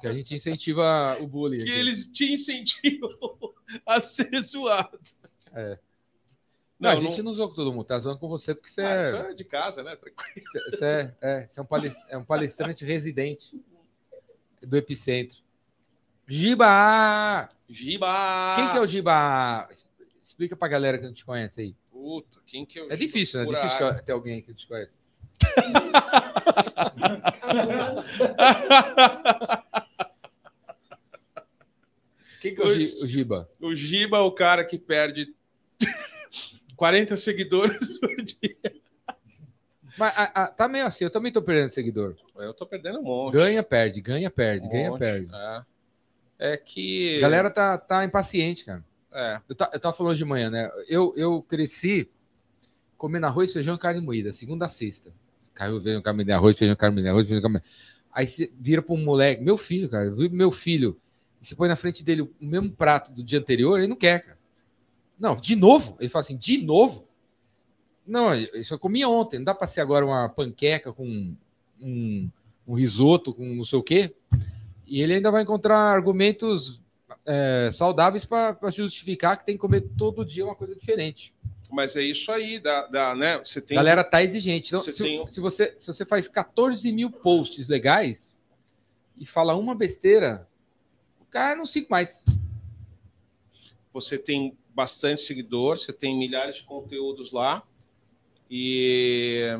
Que 0.00 0.06
a 0.06 0.12
gente 0.12 0.34
incentiva 0.34 1.16
o 1.20 1.26
bullying. 1.26 1.58
que 1.64 1.70
aqui. 1.70 1.80
eles 1.80 2.06
te 2.08 2.32
incentivam 2.32 3.10
a 3.86 4.00
ser 4.00 4.30
zoado. 4.42 4.98
É. 5.54 5.78
Não, 6.78 6.90
Não, 6.92 6.98
a 6.98 7.00
gente 7.00 7.22
não... 7.22 7.34
zoou 7.34 7.48
com 7.48 7.54
todo 7.56 7.72
mundo, 7.72 7.84
tá 7.84 7.98
zoando 7.98 8.20
com 8.20 8.28
você 8.28 8.54
porque 8.54 8.70
você, 8.70 8.82
Ah, 8.82 9.26
é, 9.28 9.32
é 9.32 9.34
de 9.34 9.44
casa, 9.44 9.82
né? 9.82 9.96
Tranquilo. 9.96 10.46
você, 10.70 10.84
é, 10.84 11.14
é, 11.20 11.46
você 11.48 11.58
é 11.58 11.62
um 11.62 11.66
palis- 11.66 11.96
é 12.08 12.16
um 12.16 12.24
palestrante 12.24 12.84
residente 12.84 13.60
do 14.62 14.76
Epicentro. 14.76 15.38
Giba! 16.26 17.48
Giba! 17.68 18.52
Quem 18.54 18.70
que 18.70 18.78
é 18.78 18.80
o 18.80 18.86
Giba? 18.86 19.68
Explica 20.22 20.56
pra 20.56 20.68
galera 20.68 20.98
que 20.98 21.04
não 21.06 21.12
te 21.12 21.24
conhece 21.24 21.60
aí. 21.62 21.74
Puta, 21.90 22.38
quem 22.46 22.64
que 22.64 22.78
é 22.78 22.82
o 22.84 22.92
É 22.92 22.96
difícil, 22.96 23.40
né? 23.40 23.46
É 23.46 23.48
difícil 23.62 23.94
ter 24.04 24.12
alguém 24.12 24.40
que 24.42 24.48
não 24.50 24.56
te 24.56 24.68
conhece. 24.68 24.96
Quem 32.40 32.54
que 32.54 32.62
é 32.62 32.64
o, 32.64 33.04
o 33.04 33.06
Giba? 33.06 33.50
o 33.60 33.74
Giba 33.74 34.18
é 34.18 34.20
o 34.20 34.30
cara 34.30 34.64
que 34.64 34.78
perde 34.78 35.34
40 36.78 37.16
seguidores 37.16 37.76
por 37.98 38.16
dia. 38.16 38.56
Mas 39.98 40.12
a- 40.16 40.44
a- 40.44 40.46
tá 40.46 40.68
meio 40.68 40.86
assim, 40.86 41.02
eu 41.04 41.10
também 41.10 41.32
tô 41.32 41.42
perdendo 41.42 41.70
seguidor. 41.70 42.14
Eu 42.36 42.54
tô 42.54 42.64
perdendo 42.64 43.00
um 43.00 43.02
monte. 43.02 43.32
Ganha, 43.34 43.62
perde, 43.64 44.00
ganha, 44.00 44.30
perde, 44.30 44.66
um 44.66 44.70
ganha, 44.70 44.90
monte. 44.90 45.00
perde. 45.00 45.28
É. 45.34 45.62
É 46.52 46.56
que. 46.56 47.16
A 47.16 47.20
galera 47.20 47.50
tá, 47.50 47.76
tá 47.76 48.04
impaciente, 48.04 48.64
cara. 48.64 48.84
É. 49.12 49.40
Eu, 49.48 49.56
ta- 49.56 49.70
eu 49.74 49.80
tava 49.80 49.96
falando 49.96 50.16
de 50.16 50.24
manhã, 50.24 50.48
né? 50.50 50.70
Eu, 50.88 51.12
eu 51.16 51.42
cresci 51.42 52.08
comendo 52.96 53.26
arroz, 53.26 53.52
feijão 53.52 53.74
e 53.74 53.78
carne 53.78 54.00
moída, 54.00 54.32
segunda 54.32 54.66
a 54.66 54.68
sexta. 54.68 55.12
Caiu, 55.54 55.80
veio 55.80 56.00
carne 56.00 56.18
moída, 56.18 56.36
arroz, 56.36 56.56
feijão, 56.56 56.76
carne 56.76 56.94
moída, 56.94 57.10
arroz, 57.10 57.26
feijão, 57.26 57.42
carne. 57.42 57.60
Aí 58.12 58.24
você 58.26 58.52
vira 58.56 58.80
pra 58.82 58.94
um 58.94 59.02
moleque, 59.04 59.42
meu 59.42 59.58
filho, 59.58 59.88
cara, 59.88 60.10
meu 60.30 60.52
filho, 60.52 60.96
e 61.42 61.46
você 61.46 61.56
põe 61.56 61.68
na 61.68 61.74
frente 61.76 62.04
dele 62.04 62.22
o 62.22 62.32
mesmo 62.40 62.70
prato 62.70 63.10
do 63.12 63.22
dia 63.24 63.40
anterior, 63.40 63.78
ele 63.78 63.88
não 63.88 63.96
quer, 63.96 64.20
cara. 64.24 64.37
Não, 65.18 65.36
de 65.36 65.56
novo? 65.56 65.96
Ele 65.98 66.08
fala 66.08 66.20
assim, 66.22 66.36
de 66.36 66.58
novo? 66.62 67.06
Não, 68.06 68.34
isso 68.34 68.72
eu 68.72 68.78
comia 68.78 69.08
ontem, 69.08 69.36
não 69.38 69.44
dá 69.44 69.54
pra 69.54 69.66
ser 69.66 69.80
agora 69.80 70.04
uma 70.06 70.28
panqueca 70.28 70.92
com 70.92 71.34
um, 71.80 72.30
um 72.66 72.74
risoto, 72.74 73.34
com 73.34 73.44
não 73.54 73.64
sei 73.64 73.78
o 73.78 73.82
quê. 73.82 74.14
E 74.86 75.02
ele 75.02 75.14
ainda 75.14 75.30
vai 75.30 75.42
encontrar 75.42 75.78
argumentos 75.78 76.80
é, 77.26 77.68
saudáveis 77.72 78.24
para 78.24 78.56
justificar 78.70 79.36
que 79.36 79.44
tem 79.44 79.56
que 79.56 79.60
comer 79.60 79.82
todo 79.96 80.24
dia 80.24 80.44
uma 80.44 80.54
coisa 80.56 80.74
diferente. 80.74 81.34
Mas 81.70 81.96
é 81.96 82.02
isso 82.02 82.32
aí, 82.32 82.58
da, 82.58 82.86
da, 82.86 83.14
né? 83.14 83.38
Você 83.44 83.58
A 83.58 83.62
tem. 83.62 83.74
galera 83.74 84.02
tá 84.02 84.22
exigente. 84.22 84.68
Então, 84.68 84.80
Você 84.80 84.92
se, 84.92 85.02
tem- 85.02 85.28
se 85.28 85.40
você, 85.40 85.74
se 85.78 85.86
você 85.88 86.06
faz 86.06 86.26
14 86.26 86.90
mil 86.90 87.10
posts 87.10 87.68
legais 87.68 88.38
e 89.18 89.26
fala 89.26 89.54
uma 89.54 89.74
besteira, 89.74 90.48
o 91.20 91.26
cara 91.26 91.56
não 91.56 91.66
siga 91.66 91.86
mais. 91.90 92.24
Você 93.92 94.16
tem 94.16 94.56
bastante 94.78 95.22
seguidor, 95.22 95.76
você 95.76 95.92
tem 95.92 96.16
milhares 96.16 96.58
de 96.58 96.62
conteúdos 96.62 97.32
lá. 97.32 97.64
E 98.48 99.58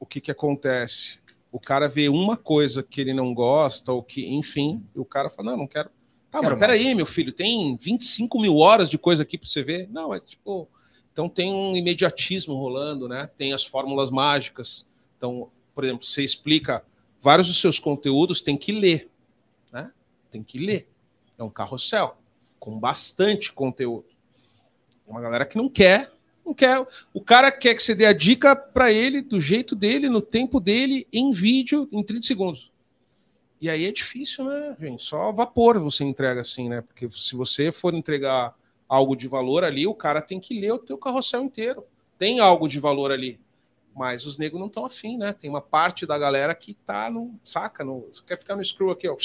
o 0.00 0.04
que 0.04 0.20
que 0.20 0.32
acontece? 0.32 1.20
O 1.52 1.60
cara 1.60 1.88
vê 1.88 2.08
uma 2.08 2.36
coisa 2.36 2.82
que 2.82 3.00
ele 3.00 3.14
não 3.14 3.32
gosta, 3.32 3.92
ou 3.92 4.02
que, 4.02 4.26
enfim, 4.26 4.84
e 4.96 4.98
o 4.98 5.04
cara 5.04 5.30
fala: 5.30 5.52
Não, 5.52 5.58
não 5.58 5.66
quero. 5.68 5.90
Tá, 6.28 6.40
Quero 6.40 6.56
mas 6.56 6.58
peraí, 6.58 6.92
meu 6.92 7.06
filho, 7.06 7.32
tem 7.32 7.76
25 7.76 8.40
mil 8.40 8.56
horas 8.56 8.90
de 8.90 8.98
coisa 8.98 9.22
aqui 9.22 9.38
para 9.38 9.48
você 9.48 9.62
ver. 9.62 9.88
Não, 9.88 10.08
mas 10.08 10.24
tipo. 10.24 10.68
Então 11.12 11.28
tem 11.28 11.54
um 11.54 11.76
imediatismo 11.76 12.56
rolando, 12.56 13.06
né? 13.06 13.30
Tem 13.36 13.52
as 13.52 13.64
fórmulas 13.64 14.10
mágicas. 14.10 14.88
Então, 15.16 15.52
por 15.72 15.84
exemplo, 15.84 16.04
você 16.04 16.24
explica 16.24 16.84
vários 17.20 17.46
dos 17.46 17.60
seus 17.60 17.78
conteúdos, 17.78 18.42
tem 18.42 18.56
que 18.56 18.72
ler, 18.72 19.08
né? 19.72 19.92
Tem 20.32 20.42
que 20.42 20.58
ler. 20.58 20.88
É 21.38 21.44
um 21.44 21.50
carrossel 21.50 22.18
com 22.64 22.78
bastante 22.78 23.52
conteúdo. 23.52 24.06
Tem 25.04 25.14
uma 25.14 25.20
galera 25.20 25.44
que 25.44 25.54
não 25.54 25.68
quer, 25.68 26.10
não 26.42 26.54
quer. 26.54 26.82
O 27.12 27.20
cara 27.20 27.52
quer 27.52 27.74
que 27.74 27.82
você 27.82 27.94
dê 27.94 28.06
a 28.06 28.12
dica 28.14 28.56
para 28.56 28.90
ele 28.90 29.20
do 29.20 29.38
jeito 29.38 29.76
dele, 29.76 30.08
no 30.08 30.22
tempo 30.22 30.58
dele, 30.58 31.06
em 31.12 31.30
vídeo, 31.30 31.86
em 31.92 32.02
30 32.02 32.26
segundos. 32.26 32.72
E 33.60 33.68
aí 33.68 33.84
é 33.84 33.92
difícil, 33.92 34.46
né, 34.46 34.74
gente? 34.80 35.02
Só 35.02 35.30
vapor 35.30 35.78
você 35.78 36.04
entrega 36.04 36.40
assim, 36.40 36.70
né? 36.70 36.80
Porque 36.80 37.06
se 37.10 37.36
você 37.36 37.70
for 37.70 37.92
entregar 37.92 38.54
algo 38.88 39.14
de 39.14 39.28
valor 39.28 39.62
ali, 39.62 39.86
o 39.86 39.94
cara 39.94 40.22
tem 40.22 40.40
que 40.40 40.58
ler 40.58 40.72
o 40.72 40.78
teu 40.78 40.96
carrossel 40.96 41.42
inteiro. 41.42 41.84
Tem 42.16 42.40
algo 42.40 42.66
de 42.66 42.80
valor 42.80 43.12
ali. 43.12 43.38
Mas 43.94 44.24
os 44.24 44.38
negros 44.38 44.58
não 44.58 44.68
estão 44.68 44.86
afim, 44.86 45.18
né? 45.18 45.34
Tem 45.34 45.50
uma 45.50 45.60
parte 45.60 46.06
da 46.06 46.16
galera 46.16 46.54
que 46.54 46.72
tá 46.72 47.10
no. 47.10 47.38
Saca? 47.44 47.84
No, 47.84 48.08
quer 48.26 48.38
ficar 48.38 48.56
no 48.56 48.64
screw 48.64 48.90
aqui, 48.90 49.06
ó. 49.06 49.16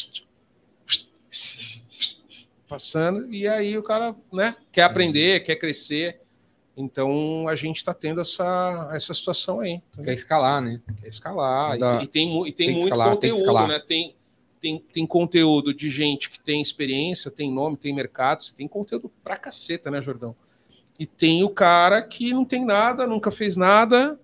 Passando, 2.70 3.34
e 3.34 3.48
aí 3.48 3.76
o 3.78 3.84
cara, 3.84 4.16
né? 4.32 4.56
Quer 4.72 4.84
aprender, 4.84 5.40
quer 5.44 5.56
crescer. 5.56 6.22
Então 6.78 7.48
a 7.48 7.56
gente 7.56 7.84
tá 7.84 7.94
tendo 7.94 8.22
essa, 8.22 8.90
essa 8.94 9.14
situação 9.14 9.60
aí. 9.60 9.72
entendeu? 9.74 10.06
Quer 10.06 10.14
escalar, 10.14 10.62
né? 10.62 10.80
Quer 11.02 11.08
escalar. 11.10 11.76
E- 11.76 11.80
Dá- 11.80 12.00
E, 12.02 12.08
tem, 12.08 12.30
mu- 12.30 12.48
e 12.48 12.52
tem, 12.52 12.68
tem 12.68 12.76
muito 12.76 12.86
escalar, 12.86 13.08
tem 13.08 13.16
conteúdo, 13.32 13.38
escalar. 13.40 13.68
né? 13.68 13.80
Tem, 13.86 14.16
tem, 14.62 14.80
tem 14.94 15.08
conteúdo 15.08 15.74
de 15.74 15.90
gente 15.90 16.30
que 16.30 16.40
tem 16.40 16.62
experiência, 16.62 17.32
tem 17.32 17.52
nome, 17.52 17.76
tem 17.76 17.94
mercado. 17.94 18.42
Você 18.44 18.54
tem 18.54 18.68
conteúdo 18.68 19.12
pra 19.24 19.36
caceta, 19.36 19.90
né, 19.92 20.02
Jordão? 20.02 20.36
E 21.00 21.06
tem 21.06 21.44
o 21.44 21.50
cara 21.50 22.02
que 22.02 22.32
não 22.34 22.46
tem 22.46 22.64
nada, 22.64 23.08
nunca 23.08 23.32
fez 23.32 23.56
nada, 23.56 24.20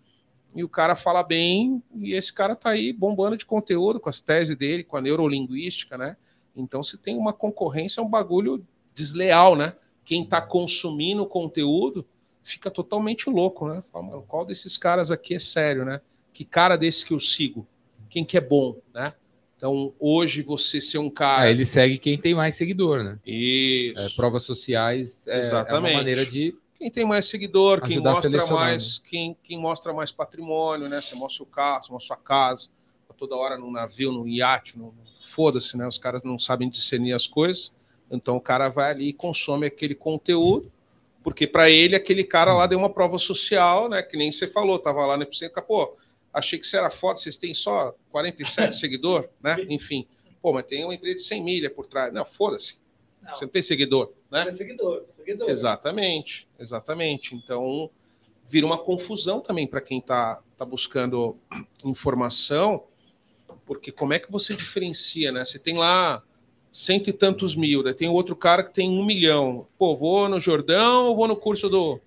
e 0.54 0.64
o 0.64 0.70
cara 0.70 0.96
fala 0.96 1.24
bem, 1.24 1.82
e 1.96 2.14
esse 2.14 2.32
cara 2.32 2.56
tá 2.56 2.70
aí 2.70 2.94
bombando 2.94 3.36
de 3.36 3.46
conteúdo 3.46 4.00
com 4.00 4.08
as 4.10 4.22
teses 4.22 4.56
dele, 4.56 4.84
com 4.84 4.96
a 4.98 5.02
neurolinguística, 5.02 5.98
né? 5.98 6.16
Então, 6.56 6.82
se 6.82 6.98
tem 6.98 7.18
uma 7.18 7.34
concorrência, 7.34 8.00
é 8.00 8.04
um 8.04 8.10
bagulho 8.10 8.66
desleal, 8.94 9.56
né? 9.56 9.76
Quem 10.04 10.26
tá 10.26 10.42
consumindo 10.42 11.24
o 11.24 11.28
conteúdo 11.28 12.06
fica 12.44 12.70
totalmente 12.70 13.30
louco, 13.30 13.68
né? 13.68 13.82
Fala, 13.82 14.06
mano, 14.06 14.24
qual 14.28 14.46
desses 14.46 14.78
caras 14.78 15.12
aqui 15.12 15.36
é 15.36 15.40
sério, 15.40 15.84
né? 15.84 16.00
Que 16.32 16.46
cara 16.46 16.78
desse 16.78 17.06
que 17.06 17.14
eu 17.14 17.20
sigo? 17.20 17.68
Quem 18.10 18.24
que 18.24 18.38
é 18.38 18.42
bom, 18.42 18.78
né? 18.94 19.14
Então, 19.58 19.94
hoje 20.00 20.42
você 20.42 20.80
ser 20.80 20.98
um 20.98 21.10
cara. 21.10 21.44
Ah, 21.44 21.50
ele 21.50 21.66
segue 21.66 21.98
quem 21.98 22.18
tem 22.18 22.36
mais 22.36 22.56
seguidor, 22.56 23.04
né? 23.04 23.20
Isso. 23.26 24.00
É, 24.00 24.10
provas 24.10 24.44
sociais 24.44 25.28
é, 25.28 25.32
é 25.32 25.36
uma 25.36 25.44
Exatamente. 25.46 25.96
maneira 25.96 26.26
de. 26.26 26.56
Quem 26.78 26.92
tem 26.92 27.06
mais 27.06 27.26
seguidor, 27.26 27.82
quem 27.82 28.00
mostra 28.00 28.46
mais, 28.48 29.00
quem, 29.00 29.36
quem 29.42 29.58
mostra 29.58 29.94
mais 29.94 30.12
patrimônio, 30.12 30.90
né? 30.90 31.02
Você 31.02 31.16
mostra 31.16 31.42
o 31.42 31.46
carro, 31.46 31.84
você 31.84 31.92
mostra 31.92 32.16
a 32.16 32.20
casa, 32.20 32.68
toda 33.18 33.36
hora 33.36 33.58
num 33.58 33.72
navio, 33.72 34.12
num 34.12 34.28
iate, 34.28 34.78
num... 34.78 34.94
foda-se, 35.26 35.78
né? 35.78 35.88
Os 35.88 35.98
caras 35.98 36.24
não 36.24 36.38
sabem 36.40 36.70
discernir 36.70 37.14
as 37.14 37.28
coisas. 37.28 37.74
Então 38.10 38.38
o 38.38 38.42
cara 38.42 38.70
vai 38.70 38.92
ali 38.92 39.10
e 39.10 39.14
consome 39.14 39.66
aquele 39.68 39.96
conteúdo, 39.96 40.72
porque 41.24 41.48
para 41.48 41.70
ele 41.70 41.96
aquele 41.96 42.24
cara 42.24 42.54
lá 42.54 42.68
deu 42.68 42.78
uma 42.78 42.90
prova 42.90 43.18
social, 43.18 43.90
né? 43.90 44.02
Que 44.04 44.16
nem 44.16 44.32
você 44.32 44.48
falou, 44.48 44.78
tava 44.78 45.06
lá 45.06 45.18
no 45.18 45.24
epicentro, 45.24 45.62
pô, 45.64 45.98
achei 46.32 46.60
que 46.60 46.68
você 46.68 46.78
era 46.78 46.90
foda, 46.90 47.20
vocês 47.20 47.38
têm 47.38 47.54
só 47.54 47.96
47 48.12 48.78
seguidor, 48.80 49.28
né? 49.42 49.58
Enfim. 49.70 50.08
Pô, 50.42 50.54
mas 50.54 50.66
tem 50.66 50.84
uma 50.84 50.94
empresa 50.94 51.16
de 51.16 51.24
100 51.24 51.44
milha 51.44 51.70
por 51.72 51.88
trás. 51.88 52.14
Não, 52.14 52.24
foda-se. 52.24 52.78
Você 53.32 53.46
não 53.46 53.52
tem 53.52 53.64
seguidor, 53.64 54.14
né? 54.30 54.46
É 54.48 54.52
seguidor, 54.52 55.04
seguidor. 55.16 55.50
Exatamente, 55.50 56.48
exatamente. 56.60 57.36
Então, 57.36 57.90
vira 58.46 58.66
uma 58.66 58.78
confusão 58.78 59.42
também 59.42 59.66
para 59.66 59.82
quem 59.82 59.98
está 59.98 60.40
tá 60.56 60.64
buscando 60.64 61.36
informação, 61.84 62.84
porque 63.66 63.92
como 63.92 64.14
é 64.14 64.20
que 64.20 64.32
você 64.32 64.56
diferencia, 64.56 65.32
né? 65.32 65.44
Você 65.44 65.58
tem 65.60 65.78
lá 65.78 66.24
cento 66.72 67.10
e 67.10 67.14
tantos 67.14 67.56
mil, 67.56 67.82
daí 67.82 67.94
tem 67.94 68.10
outro 68.10 68.36
cara 68.36 68.64
que 68.64 68.74
tem 68.74 68.90
um 68.90 69.04
milhão. 69.04 69.68
Pô, 69.78 69.96
vou 69.96 70.28
no 70.28 70.40
Jordão 70.40 71.08
ou 71.08 71.16
vou 71.16 71.28
no 71.28 71.36
curso 71.36 71.70
do 71.70 72.00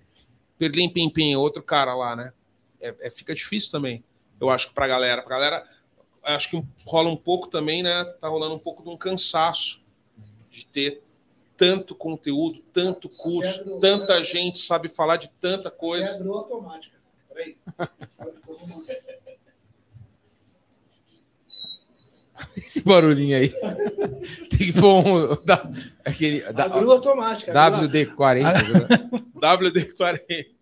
Berlim 0.57 0.89
Pimpim, 0.89 1.35
outro 1.35 1.63
cara 1.63 1.95
lá, 1.95 2.15
né? 2.15 2.33
É, 2.79 2.95
é 3.01 3.09
fica 3.09 3.33
difícil 3.33 3.71
também, 3.71 4.03
eu 4.39 4.49
acho 4.49 4.69
que 4.69 4.73
para 4.73 4.85
a 4.85 4.87
galera. 4.87 5.21
Para 5.21 5.35
galera, 5.35 5.67
acho 6.23 6.49
que 6.49 6.63
rola 6.85 7.09
um 7.09 7.17
pouco 7.17 7.47
também, 7.47 7.83
né? 7.83 8.05
Tá 8.21 8.27
rolando 8.27 8.55
um 8.55 8.59
pouco 8.59 8.83
de 8.83 8.89
um 8.89 8.97
cansaço 8.97 9.81
de 10.51 10.65
ter 10.65 11.01
tanto 11.57 11.93
conteúdo, 11.93 12.61
tanto 12.73 13.09
curso, 13.09 13.59
Pedro, 13.59 13.79
tanta 13.79 14.13
Pedro. 14.13 14.23
gente 14.23 14.59
sabe 14.59 14.87
falar 14.87 15.17
de 15.17 15.29
tanta 15.41 15.69
coisa. 15.69 16.13
Quebrou 16.13 16.37
automática. 16.37 16.97
Peraí. 17.27 17.57
Esse 22.57 22.81
barulhinho 22.81 23.37
aí. 23.37 23.49
Tem 24.49 24.71
que 24.71 24.73
pôr 24.73 25.05
um. 25.05 25.45
Da, 25.45 25.69
aquele, 26.05 26.41
da, 26.53 26.65
Abriu 26.65 26.91
automática. 26.91 27.51
abriu 27.51 27.81
lá. 27.81 27.87
WD-40. 27.87 28.41
né? 28.43 29.23
WD-40. 29.35 30.59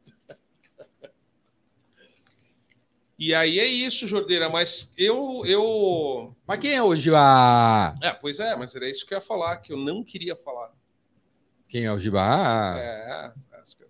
E 3.19 3.33
aí 3.33 3.59
é 3.59 3.65
isso, 3.65 4.07
Jordeira, 4.07 4.47
mas 4.47 4.93
eu, 4.95 5.43
eu. 5.45 6.35
Mas 6.45 6.59
quem 6.59 6.73
é 6.73 6.83
o 6.83 6.95
Giba? 6.95 7.95
É, 7.99 8.11
pois 8.11 8.39
é, 8.39 8.55
mas 8.55 8.75
era 8.75 8.87
isso 8.87 9.07
que 9.07 9.13
eu 9.13 9.17
ia 9.17 9.21
falar, 9.23 9.57
que 9.57 9.73
eu 9.73 9.77
não 9.77 10.03
queria 10.03 10.35
falar. 10.35 10.71
Quem 11.67 11.85
é 11.85 11.91
o 11.91 11.97
Giba? 11.99 12.21
Ah, 12.21 12.77
É, 12.77 13.33
acho 13.59 13.75
que, 13.75 13.83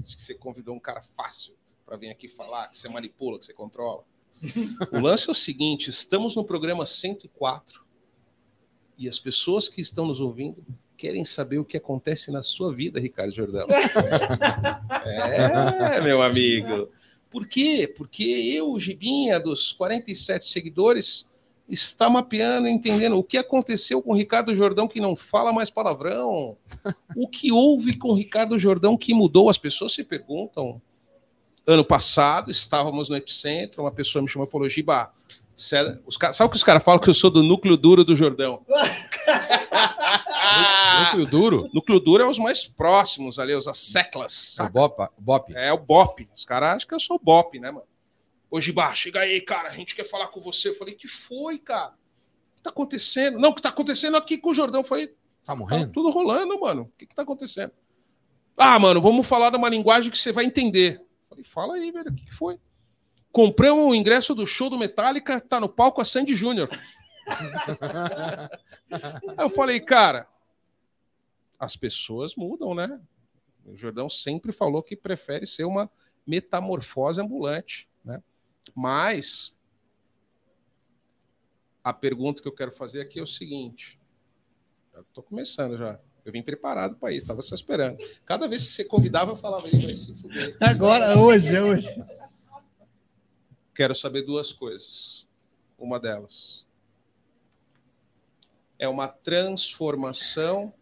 acho 0.00 0.16
que 0.16 0.22
você 0.22 0.34
convidou 0.34 0.74
um 0.74 0.80
cara 0.80 1.00
fácil 1.00 1.54
para 1.86 1.96
vir 1.96 2.10
aqui 2.10 2.28
falar, 2.28 2.66
que 2.68 2.76
você 2.76 2.88
manipula, 2.88 3.38
que 3.38 3.46
você 3.46 3.52
controla. 3.54 4.02
o 4.92 5.00
lance 5.00 5.28
é 5.28 5.32
o 5.32 5.34
seguinte: 5.34 5.90
estamos 5.90 6.34
no 6.36 6.44
programa 6.44 6.86
104 6.86 7.84
e 8.96 9.08
as 9.08 9.18
pessoas 9.18 9.68
que 9.68 9.80
estão 9.80 10.06
nos 10.06 10.20
ouvindo 10.20 10.64
querem 10.96 11.24
saber 11.24 11.58
o 11.58 11.64
que 11.64 11.76
acontece 11.76 12.32
na 12.32 12.42
sua 12.42 12.74
vida, 12.74 12.98
Ricardo 12.98 13.30
Jordão. 13.30 13.68
é, 15.06 16.00
meu 16.00 16.20
amigo. 16.20 16.88
Por 17.30 17.46
quê? 17.46 17.92
Porque 17.96 18.24
eu, 18.24 18.78
Gibinha, 18.80 19.38
dos 19.38 19.72
47 19.72 20.44
seguidores, 20.44 21.28
está 21.68 22.08
mapeando, 22.08 22.66
entendendo 22.66 23.16
o 23.16 23.22
que 23.22 23.36
aconteceu 23.36 24.02
com 24.02 24.12
o 24.12 24.16
Ricardo 24.16 24.54
Jordão 24.54 24.88
que 24.88 25.00
não 25.00 25.14
fala 25.14 25.52
mais 25.52 25.70
palavrão. 25.70 26.56
O 27.14 27.28
que 27.28 27.52
houve 27.52 27.96
com 27.96 28.08
o 28.08 28.14
Ricardo 28.14 28.58
Jordão 28.58 28.96
que 28.96 29.12
mudou? 29.12 29.50
As 29.50 29.58
pessoas 29.58 29.92
se 29.92 30.02
perguntam. 30.02 30.80
Ano 31.70 31.84
passado, 31.84 32.50
estávamos 32.50 33.10
no 33.10 33.16
Epicentro, 33.16 33.82
uma 33.82 33.92
pessoa 33.92 34.22
me 34.22 34.28
chamou 34.28 34.48
e 34.48 34.50
falou, 34.50 34.66
Giba, 34.70 35.12
os 36.06 36.16
caras- 36.16 36.34
sabe 36.36 36.48
o 36.48 36.50
que 36.50 36.56
os 36.56 36.64
caras 36.64 36.82
falam? 36.82 36.98
Que 36.98 37.10
eu 37.10 37.14
sou 37.14 37.30
do 37.30 37.42
núcleo 37.42 37.76
duro 37.76 38.02
do 38.04 38.16
Jordão. 38.16 38.64
Núcleo 41.04 41.26
duro? 41.26 41.68
núcleo 41.74 42.00
duro 42.00 42.22
é 42.24 42.26
os 42.26 42.38
mais 42.38 42.64
próximos 42.64 43.38
ali, 43.38 43.54
os 43.54 43.68
asseclas. 43.68 44.56
É 44.58 44.62
o 44.62 44.70
Bop? 44.70 45.08
Bop. 45.18 45.52
É 45.54 45.70
o 45.72 45.76
Bop. 45.78 46.26
Os 46.34 46.44
caras 46.44 46.76
acham 46.76 46.88
que 46.88 46.94
eu 46.94 47.00
sou 47.00 47.16
o 47.16 47.20
Bop, 47.22 47.58
né, 47.60 47.70
mano? 47.70 47.86
Ô, 48.50 48.58
Gibá, 48.60 48.92
chega 48.94 49.20
aí, 49.20 49.38
cara. 49.42 49.68
A 49.68 49.72
gente 49.72 49.94
quer 49.94 50.04
falar 50.08 50.28
com 50.28 50.40
você. 50.40 50.70
Eu 50.70 50.74
falei, 50.74 50.94
que 50.94 51.06
foi, 51.06 51.58
cara? 51.58 51.90
O 52.52 52.56
que 52.56 52.62
tá 52.62 52.70
acontecendo? 52.70 53.38
Não, 53.38 53.50
o 53.50 53.54
que 53.54 53.60
tá 53.62 53.68
acontecendo 53.68 54.16
aqui 54.16 54.38
com 54.38 54.50
o 54.50 54.54
Jordão? 54.54 54.80
Eu 54.80 54.84
falei, 54.84 55.08
Tá 55.08 55.14
tá 55.44 55.54
morrendo? 55.54 55.92
tudo 55.92 56.10
rolando, 56.10 56.58
mano. 56.58 56.82
O 56.82 56.92
que 56.98 57.06
que 57.06 57.14
tá 57.14 57.22
acontecendo? 57.22 57.72
Ah, 58.56 58.78
mano, 58.78 59.00
vamos 59.00 59.26
falar 59.26 59.50
de 59.50 59.56
uma 59.56 59.68
linguagem 59.68 60.10
que 60.10 60.18
você 60.18 60.32
vai 60.32 60.44
entender. 60.46 61.00
Falei, 61.38 61.44
fala 61.44 61.74
aí, 61.74 61.92
velho. 61.92 62.10
O 62.10 62.14
que 62.14 62.24
que 62.24 62.34
foi? 62.34 62.58
Compramos 63.30 63.84
o 63.84 63.94
ingresso 63.94 64.34
do 64.34 64.46
show 64.46 64.70
do 64.70 64.78
Metallica, 64.78 65.40
tá 65.40 65.60
no 65.60 65.68
palco 65.68 66.00
a 66.00 66.04
Sandy 66.04 66.34
Júnior. 66.34 66.68
Aí 69.36 69.44
eu 69.44 69.50
falei, 69.50 69.80
cara, 69.80 70.26
as 71.58 71.76
pessoas 71.76 72.34
mudam, 72.34 72.74
né? 72.74 73.00
O 73.64 73.76
Jordão 73.76 74.08
sempre 74.08 74.52
falou 74.52 74.82
que 74.82 74.96
prefere 74.96 75.46
ser 75.46 75.64
uma 75.64 75.90
metamorfose 76.26 77.20
ambulante, 77.20 77.88
né? 78.02 78.22
Mas 78.74 79.56
a 81.84 81.92
pergunta 81.92 82.42
que 82.42 82.48
eu 82.48 82.54
quero 82.54 82.72
fazer 82.72 83.00
aqui 83.00 83.18
é 83.18 83.22
o 83.22 83.26
seguinte: 83.26 84.00
eu 84.94 85.04
tô 85.12 85.22
começando 85.22 85.76
já. 85.76 86.00
Eu 86.28 86.32
vim 86.32 86.42
preparado 86.42 86.96
para 86.96 87.10
isso, 87.10 87.22
estava 87.24 87.40
só 87.40 87.54
esperando. 87.54 87.96
Cada 88.26 88.46
vez 88.46 88.66
que 88.66 88.72
você 88.72 88.84
convidava, 88.84 89.30
eu 89.32 89.36
falava, 89.36 89.66
ele 89.66 89.82
vai 89.86 89.94
se 89.94 90.14
fuder. 90.14 90.56
Agora, 90.60 91.18
hoje, 91.18 91.48
é 91.48 91.62
hoje. 91.62 92.04
Quero 93.74 93.94
saber 93.94 94.22
duas 94.22 94.52
coisas. 94.52 95.26
Uma 95.78 95.98
delas 95.98 96.66
é 98.78 98.86
uma 98.88 99.08
transformação 99.08 100.72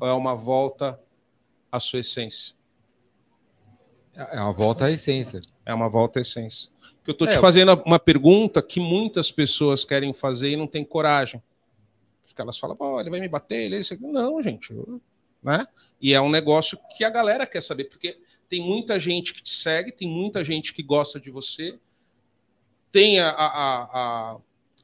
ou 0.00 0.08
é 0.08 0.12
uma 0.14 0.34
volta 0.34 0.98
à 1.70 1.78
sua 1.78 2.00
essência? 2.00 2.54
É 4.14 4.40
uma 4.40 4.52
volta 4.52 4.86
à 4.86 4.90
essência. 4.90 5.40
É 5.66 5.72
uma 5.74 5.88
volta 5.88 6.18
à 6.18 6.22
essência. 6.22 6.70
Porque 6.96 7.10
eu 7.10 7.12
estou 7.12 7.28
É, 7.28 7.30
te 7.32 7.36
eu- 7.36 7.40
fazendo 7.40 7.74
uma 7.84 7.98
pergunta 7.98 8.60
que 8.62 8.80
muitas 8.80 9.30
pessoas 9.30 9.84
querem 9.84 10.12
fazer 10.12 10.50
e 10.50 10.56
não 10.56 10.66
têm 10.66 10.84
coragem. 10.84 11.42
Porque 12.40 12.42
elas 12.42 12.58
falam, 12.58 12.76
"Pô, 12.76 12.98
ele 13.00 13.10
vai 13.10 13.20
me 13.20 13.28
bater, 13.28 13.62
ele 13.62 13.76
é 13.76 13.80
isso 13.80 13.92
aqui." 13.94 14.02
Não, 14.06 14.42
gente. 14.42 14.72
eu- 14.72 15.00
Né? 15.42 15.66
E 16.00 16.12
é 16.14 16.20
um 16.20 16.30
negócio 16.30 16.78
que 16.96 17.04
a 17.04 17.10
galera 17.10 17.46
quer 17.46 17.62
saber, 17.62 17.84
porque 17.84 18.18
tem 18.48 18.62
muita 18.62 18.98
gente 18.98 19.32
que 19.34 19.42
te 19.42 19.54
segue, 19.54 19.90
tem 19.92 20.08
muita 20.08 20.44
gente 20.44 20.72
que 20.74 20.82
gosta 20.82 21.18
de 21.20 21.30
você. 21.30 21.78
Tem 22.92 23.20
a, 23.20 23.30
a, 23.30 23.82
a, 23.82 24.36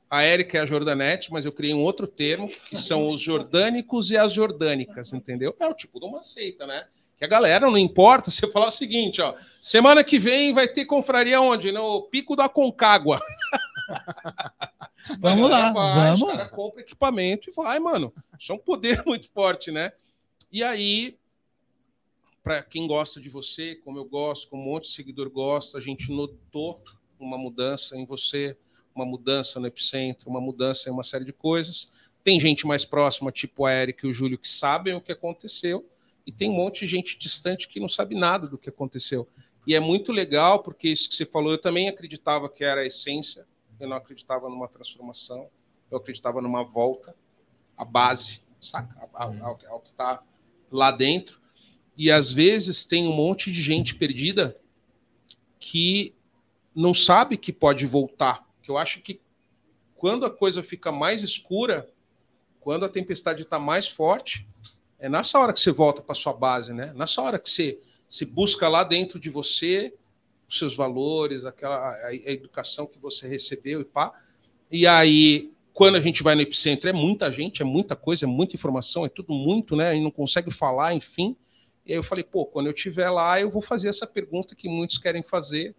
a, 0.08 0.22
Érica 0.22 0.56
e 0.56 0.60
a 0.60 0.66
Jordanete, 0.66 1.32
mas 1.32 1.44
eu 1.44 1.52
criei 1.52 1.74
um 1.74 1.82
outro 1.82 2.06
termo, 2.06 2.48
que 2.70 2.76
são 2.76 3.10
os 3.10 3.20
jordânicos 3.20 4.10
e 4.10 4.16
as 4.16 4.32
jordânicas, 4.32 5.12
entendeu? 5.12 5.54
É 5.58 5.66
o 5.66 5.74
tipo 5.74 5.98
de 5.98 6.06
uma 6.06 6.22
seita, 6.22 6.66
né? 6.66 6.86
Que 7.18 7.24
a 7.24 7.28
galera 7.28 7.66
não 7.66 7.78
importa 7.78 8.30
você 8.30 8.46
falar 8.50 8.68
o 8.68 8.70
seguinte, 8.70 9.20
ó. 9.20 9.34
Semana 9.60 10.04
que 10.04 10.18
vem 10.18 10.52
vai 10.54 10.68
ter 10.68 10.84
confraria 10.84 11.40
onde? 11.40 11.72
No 11.72 12.02
Pico 12.02 12.36
da 12.36 12.48
Concagua. 12.48 13.20
Vamos 15.18 15.50
lá, 15.50 15.72
vai, 15.72 16.14
Os 16.14 16.20
vamos. 16.20 16.36
caras 16.36 16.50
compram 16.52 16.80
equipamento 16.80 17.48
e 17.50 17.52
vai, 17.52 17.78
mano. 17.78 18.12
Isso 18.38 18.52
é 18.52 18.54
um 18.54 18.58
poder 18.58 19.02
muito 19.06 19.30
forte, 19.30 19.70
né? 19.70 19.92
E 20.50 20.62
aí, 20.62 21.18
para 22.42 22.62
quem 22.62 22.86
gosta 22.86 23.20
de 23.20 23.28
você, 23.28 23.76
como 23.76 23.98
eu 23.98 24.04
gosto, 24.04 24.48
como 24.48 24.62
um 24.62 24.66
monte 24.66 24.84
de 24.84 24.94
seguidor 24.94 25.30
gosta, 25.30 25.78
a 25.78 25.80
gente 25.80 26.10
notou 26.10 26.82
uma 27.18 27.38
mudança 27.38 27.96
em 27.96 28.04
você, 28.04 28.56
uma 28.94 29.04
mudança 29.04 29.60
no 29.60 29.66
epicentro, 29.66 30.28
uma 30.28 30.40
mudança 30.40 30.88
em 30.88 30.92
uma 30.92 31.02
série 31.02 31.24
de 31.24 31.32
coisas. 31.32 31.90
Tem 32.24 32.40
gente 32.40 32.66
mais 32.66 32.84
próxima, 32.84 33.30
tipo 33.30 33.64
a 33.66 33.72
Erika 33.72 34.06
e 34.06 34.10
o 34.10 34.12
Júlio, 34.12 34.38
que 34.38 34.48
sabem 34.48 34.94
o 34.94 35.00
que 35.00 35.12
aconteceu, 35.12 35.88
e 36.26 36.32
tem 36.32 36.50
um 36.50 36.54
monte 36.54 36.80
de 36.80 36.86
gente 36.88 37.16
distante 37.18 37.68
que 37.68 37.78
não 37.78 37.88
sabe 37.88 38.14
nada 38.14 38.48
do 38.48 38.58
que 38.58 38.68
aconteceu. 38.68 39.28
E 39.66 39.74
é 39.74 39.80
muito 39.80 40.12
legal, 40.12 40.62
porque 40.62 40.88
isso 40.88 41.08
que 41.08 41.14
você 41.14 41.26
falou, 41.26 41.52
eu 41.52 41.58
também 41.60 41.88
acreditava 41.88 42.48
que 42.48 42.64
era 42.64 42.82
a 42.82 42.86
essência, 42.86 43.46
eu 43.78 43.88
não 43.88 43.96
acreditava 43.96 44.48
numa 44.48 44.68
transformação, 44.68 45.48
eu 45.90 45.98
acreditava 45.98 46.40
numa 46.40 46.64
volta 46.64 47.14
à 47.76 47.84
base, 47.84 48.42
saca? 48.60 48.96
Ao, 49.12 49.32
ao- 49.42 49.58
ao 49.68 49.80
que 49.80 49.90
está 49.90 50.22
lá 50.70 50.90
dentro. 50.90 51.40
E 51.96 52.10
às 52.10 52.30
vezes 52.32 52.84
tem 52.84 53.06
um 53.06 53.12
monte 53.14 53.50
de 53.52 53.62
gente 53.62 53.94
perdida 53.94 54.58
que 55.58 56.14
não 56.74 56.92
sabe 56.94 57.36
que 57.36 57.52
pode 57.52 57.86
voltar. 57.86 58.46
Que 58.62 58.70
eu 58.70 58.76
acho 58.76 59.00
que 59.00 59.20
quando 59.94 60.26
a 60.26 60.30
coisa 60.30 60.62
fica 60.62 60.92
mais 60.92 61.22
escura, 61.22 61.88
quando 62.60 62.84
a 62.84 62.88
tempestade 62.88 63.42
está 63.42 63.58
mais 63.58 63.88
forte, 63.88 64.46
é 64.98 65.08
nessa 65.08 65.38
hora 65.38 65.52
que 65.52 65.60
você 65.60 65.70
volta 65.70 66.02
para 66.02 66.14
sua 66.14 66.32
base, 66.32 66.72
né? 66.72 66.92
Nessa 66.94 67.22
hora 67.22 67.38
que 67.38 67.48
você 67.48 67.80
se 68.08 68.24
busca 68.24 68.68
lá 68.68 68.84
dentro 68.84 69.18
de 69.18 69.30
você 69.30 69.94
os 70.48 70.58
seus 70.58 70.76
valores, 70.76 71.44
aquela 71.44 71.76
a, 71.76 72.08
a 72.08 72.14
educação 72.30 72.86
que 72.86 72.98
você 72.98 73.26
recebeu 73.26 73.80
e 73.80 73.84
pá. 73.84 74.12
E 74.70 74.86
aí, 74.86 75.52
quando 75.72 75.96
a 75.96 76.00
gente 76.00 76.22
vai 76.22 76.34
no 76.34 76.42
epicentro, 76.42 76.88
é 76.88 76.92
muita 76.92 77.30
gente, 77.30 77.62
é 77.62 77.64
muita 77.64 77.94
coisa, 77.94 78.24
é 78.24 78.28
muita 78.28 78.56
informação, 78.56 79.04
é 79.04 79.08
tudo 79.08 79.32
muito, 79.32 79.76
né? 79.76 79.96
E 79.96 80.00
não 80.00 80.10
consegue 80.10 80.50
falar, 80.50 80.94
enfim. 80.94 81.36
E 81.84 81.92
aí 81.92 81.98
eu 81.98 82.02
falei, 82.02 82.24
pô, 82.24 82.46
quando 82.46 82.66
eu 82.66 82.72
estiver 82.72 83.10
lá, 83.10 83.40
eu 83.40 83.50
vou 83.50 83.62
fazer 83.62 83.88
essa 83.88 84.06
pergunta 84.06 84.54
que 84.54 84.68
muitos 84.68 84.98
querem 84.98 85.22
fazer 85.22 85.74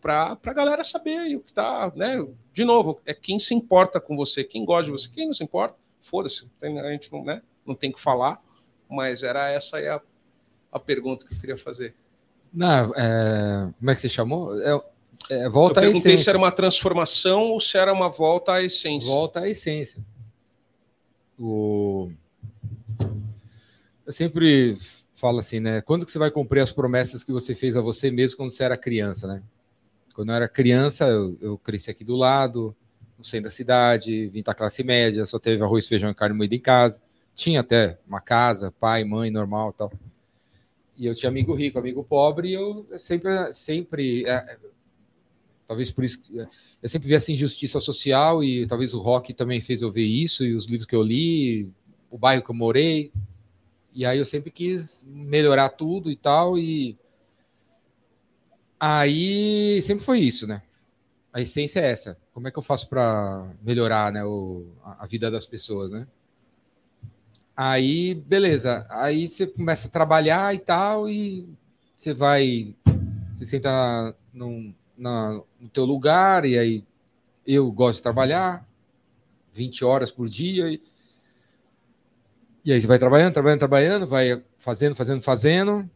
para 0.00 0.36
a 0.44 0.52
galera 0.52 0.82
saber 0.82 1.16
aí 1.18 1.36
o 1.36 1.40
que 1.40 1.52
tá, 1.52 1.92
né? 1.94 2.16
De 2.52 2.64
novo, 2.64 3.00
é 3.06 3.14
quem 3.14 3.38
se 3.38 3.54
importa 3.54 4.00
com 4.00 4.16
você, 4.16 4.42
quem 4.42 4.64
gosta 4.64 4.86
de 4.86 4.90
você, 4.90 5.08
quem 5.08 5.26
não 5.26 5.34
se 5.34 5.44
importa, 5.44 5.76
foda-se, 6.00 6.50
a 6.60 6.90
gente 6.90 7.12
não, 7.12 7.22
né? 7.24 7.40
não 7.64 7.74
tem 7.74 7.92
que 7.92 8.00
falar, 8.00 8.42
mas 8.88 9.22
era 9.22 9.50
essa 9.50 9.76
aí 9.76 9.88
a, 9.88 10.00
a 10.70 10.78
pergunta 10.78 11.24
que 11.26 11.34
eu 11.34 11.38
queria 11.38 11.56
fazer. 11.56 11.94
Não, 12.52 12.92
é, 12.94 13.72
como 13.78 13.90
é 13.90 13.94
que 13.94 14.00
você 14.00 14.08
chamou? 14.08 14.60
É, 14.60 14.80
é, 15.30 15.48
volta 15.48 15.80
eu 15.80 15.84
perguntei 15.84 16.18
se 16.18 16.28
era 16.28 16.36
uma 16.36 16.52
transformação 16.52 17.44
ou 17.44 17.60
se 17.60 17.78
era 17.78 17.92
uma 17.92 18.08
volta 18.08 18.52
à 18.52 18.62
essência. 18.62 19.08
Volta 19.08 19.40
à 19.40 19.48
essência. 19.48 20.04
O... 21.38 22.10
Eu 24.04 24.12
sempre 24.12 24.76
falo 25.14 25.38
assim, 25.38 25.60
né? 25.60 25.80
Quando 25.80 26.04
que 26.04 26.12
você 26.12 26.18
vai 26.18 26.30
cumprir 26.30 26.60
as 26.60 26.72
promessas 26.72 27.24
que 27.24 27.32
você 27.32 27.54
fez 27.54 27.76
a 27.76 27.80
você 27.80 28.10
mesmo 28.10 28.36
quando 28.36 28.50
você 28.50 28.64
era 28.64 28.76
criança, 28.76 29.26
né? 29.26 29.42
Quando 30.14 30.28
eu 30.28 30.34
era 30.34 30.48
criança, 30.48 31.06
eu, 31.06 31.38
eu 31.40 31.56
cresci 31.56 31.90
aqui 31.90 32.04
do 32.04 32.16
lado, 32.16 32.76
no 33.16 33.24
centro 33.24 33.44
da 33.44 33.50
cidade, 33.50 34.28
vim 34.28 34.42
da 34.42 34.52
classe 34.52 34.82
média, 34.82 35.24
só 35.24 35.38
teve 35.38 35.62
arroz, 35.62 35.86
feijão 35.86 36.10
e 36.10 36.14
carne 36.14 36.36
moída 36.36 36.54
em 36.54 36.60
casa. 36.60 37.00
Tinha 37.34 37.60
até 37.60 37.98
uma 38.06 38.20
casa, 38.20 38.72
pai, 38.72 39.04
mãe, 39.04 39.30
normal 39.30 39.70
e 39.70 39.78
tal. 39.78 39.92
E 40.96 41.06
eu 41.06 41.14
tinha 41.14 41.30
amigo 41.30 41.54
rico, 41.54 41.78
amigo 41.78 42.04
pobre, 42.04 42.50
e 42.50 42.54
eu 42.54 42.86
sempre, 42.98 43.54
sempre, 43.54 44.24
é, 44.26 44.58
talvez 45.66 45.90
por 45.90 46.04
isso, 46.04 46.20
que- 46.20 46.36
eu 46.82 46.88
sempre 46.88 47.08
vi 47.08 47.14
essa 47.14 47.32
injustiça 47.32 47.80
social 47.80 48.42
e 48.44 48.66
talvez 48.66 48.92
o 48.94 49.00
rock 49.00 49.32
também 49.32 49.60
fez 49.60 49.82
eu 49.82 49.90
ver 49.90 50.04
isso 50.04 50.44
e 50.44 50.54
os 50.54 50.66
livros 50.66 50.86
que 50.86 50.94
eu 50.94 51.02
li, 51.02 51.70
o 52.10 52.18
bairro 52.18 52.42
que 52.42 52.50
eu 52.50 52.54
morei. 52.54 53.10
E 53.94 54.04
aí 54.06 54.18
eu 54.18 54.24
sempre 54.24 54.50
quis 54.50 55.04
melhorar 55.06 55.70
tudo 55.70 56.10
e 56.10 56.16
tal 56.16 56.58
e 56.58 56.96
aí 58.78 59.80
sempre 59.82 60.04
foi 60.04 60.20
isso, 60.20 60.46
né? 60.46 60.62
A 61.32 61.40
essência 61.40 61.80
é 61.80 61.90
essa. 61.90 62.18
Como 62.32 62.48
é 62.48 62.50
que 62.50 62.58
eu 62.58 62.62
faço 62.62 62.88
para 62.88 63.54
melhorar, 63.62 64.12
né, 64.12 64.24
o, 64.24 64.66
a 64.82 65.06
vida 65.06 65.30
das 65.30 65.46
pessoas, 65.46 65.90
né? 65.90 66.06
Aí, 67.56 68.14
beleza. 68.14 68.86
Aí 68.90 69.28
você 69.28 69.46
começa 69.46 69.88
a 69.88 69.90
trabalhar 69.90 70.54
e 70.54 70.58
tal 70.58 71.08
e 71.08 71.48
você 71.96 72.12
vai, 72.12 72.74
você 73.32 73.46
senta 73.46 74.16
num, 74.32 74.74
na, 74.96 75.40
no 75.60 75.68
teu 75.68 75.84
lugar, 75.84 76.44
e 76.44 76.58
aí 76.58 76.84
eu 77.46 77.70
gosto 77.70 77.98
de 77.98 78.02
trabalhar 78.02 78.66
20 79.52 79.84
horas 79.84 80.10
por 80.10 80.28
dia, 80.28 80.72
e, 80.72 80.82
e 82.64 82.72
aí 82.72 82.80
você 82.80 82.86
vai 82.86 82.98
trabalhando, 82.98 83.32
trabalhando, 83.32 83.58
trabalhando, 83.58 84.06
vai 84.08 84.42
fazendo, 84.58 84.94
fazendo, 84.94 85.22
fazendo, 85.22 85.90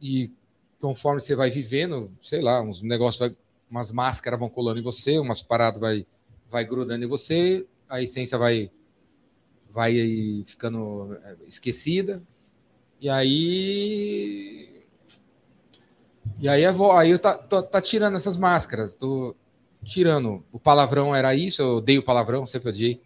e 0.00 0.32
conforme 0.80 1.20
você 1.20 1.36
vai 1.36 1.50
vivendo, 1.50 2.10
sei 2.22 2.40
lá, 2.40 2.60
uns 2.62 2.80
negócios, 2.82 3.18
vai, 3.18 3.36
umas 3.70 3.90
máscaras 3.90 4.38
vão 4.38 4.48
colando 4.48 4.80
em 4.80 4.82
você, 4.82 5.18
umas 5.18 5.42
paradas 5.42 5.80
vai, 5.80 6.06
vai 6.50 6.64
grudando 6.64 7.04
em 7.04 7.08
você, 7.08 7.66
a 7.88 8.02
essência 8.02 8.38
vai, 8.38 8.70
vai 9.72 10.44
ficando 10.46 11.14
é, 11.22 11.36
esquecida, 11.46 12.22
e 13.00 13.08
aí 13.08 14.84
e 16.40 16.48
aí, 16.48 16.62
eu 16.62 16.92
aí 16.92 17.10
eu 17.10 17.18
tá, 17.18 17.34
tô- 17.36 17.62
tá 17.62 17.80
tirando 17.80 18.16
essas 18.16 18.36
máscaras, 18.36 18.94
tô 18.94 19.34
tirando. 19.84 20.44
O 20.52 20.58
palavrão 20.58 21.14
era 21.14 21.34
isso, 21.34 21.60
eu 21.62 21.76
odeio 21.76 22.02
palavrão, 22.02 22.46
sempre 22.46 22.70
odiei. 22.70 23.00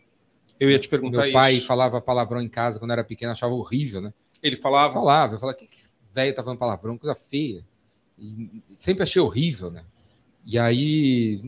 Eu 0.58 0.70
ia 0.70 0.78
te 0.78 0.88
perguntar 0.88 1.22
Meu 1.22 1.32
pai 1.32 1.56
isso. 1.56 1.66
falava 1.66 2.00
palavrão 2.00 2.40
em 2.40 2.48
casa 2.48 2.78
quando 2.78 2.92
era 2.92 3.02
pequeno, 3.04 3.32
achava 3.32 3.52
horrível, 3.54 4.00
né? 4.00 4.12
Ele 4.42 4.56
falava, 4.56 4.94
falava, 4.94 5.34
eu 5.34 5.40
falava, 5.40 5.58
que, 5.58 5.66
que 5.66 5.78
velho 6.12 6.34
tá 6.34 6.42
falando 6.42 6.58
palavrão, 6.58 6.98
coisa 6.98 7.14
feia. 7.14 7.64
E 8.18 8.62
sempre 8.76 9.02
achei 9.02 9.20
horrível, 9.20 9.70
né? 9.70 9.84
E 10.44 10.58
aí, 10.58 11.40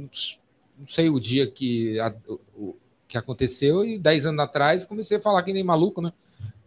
não 0.79 0.87
sei 0.89 1.09
o 1.09 1.21
dia 1.21 1.47
que, 1.47 1.99
a- 2.01 2.15
o- 2.57 2.77
que 3.21 3.25
aconteceu, 3.25 3.85
e 3.85 3.99
10 3.99 4.27
anos 4.27 4.41
atrás 4.41 4.85
comecei 4.85 5.17
a 5.19 5.21
falar 5.21 5.43
que 5.43 5.53
nem 5.53 5.65
maluco, 5.65 6.01
né? 6.01 6.13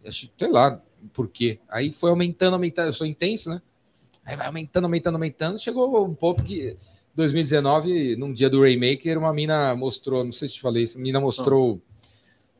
Acho- 0.05 0.29
Sei 0.37 0.49
lá 0.51 0.81
por 1.13 1.27
quê. 1.29 1.59
Aí 1.69 1.91
foi 1.91 2.09
aumentando, 2.09 2.53
aumentando, 2.55 2.87
eu 2.87 2.93
sou 2.93 3.07
intenso, 3.07 3.49
né? 3.49 3.61
Aí 4.25 4.35
vai 4.35 4.47
aumentando, 4.47 4.83
aumentando, 4.85 5.15
aumentando. 5.15 5.59
Chegou 5.59 6.05
um 6.05 6.13
ponto 6.13 6.43
que 6.43 6.77
2019, 7.15 8.15
num 8.15 8.31
dia 8.33 8.49
do 8.49 8.61
Raymaker, 8.61 9.17
uma 9.17 9.33
mina 9.33 9.75
mostrou, 9.75 10.23
não 10.23 10.31
sei 10.31 10.47
se 10.47 10.55
te 10.55 10.61
falei 10.61 10.83
isso, 10.83 10.97
a 10.97 11.01
mina 11.01 11.19
mostrou 11.19 11.81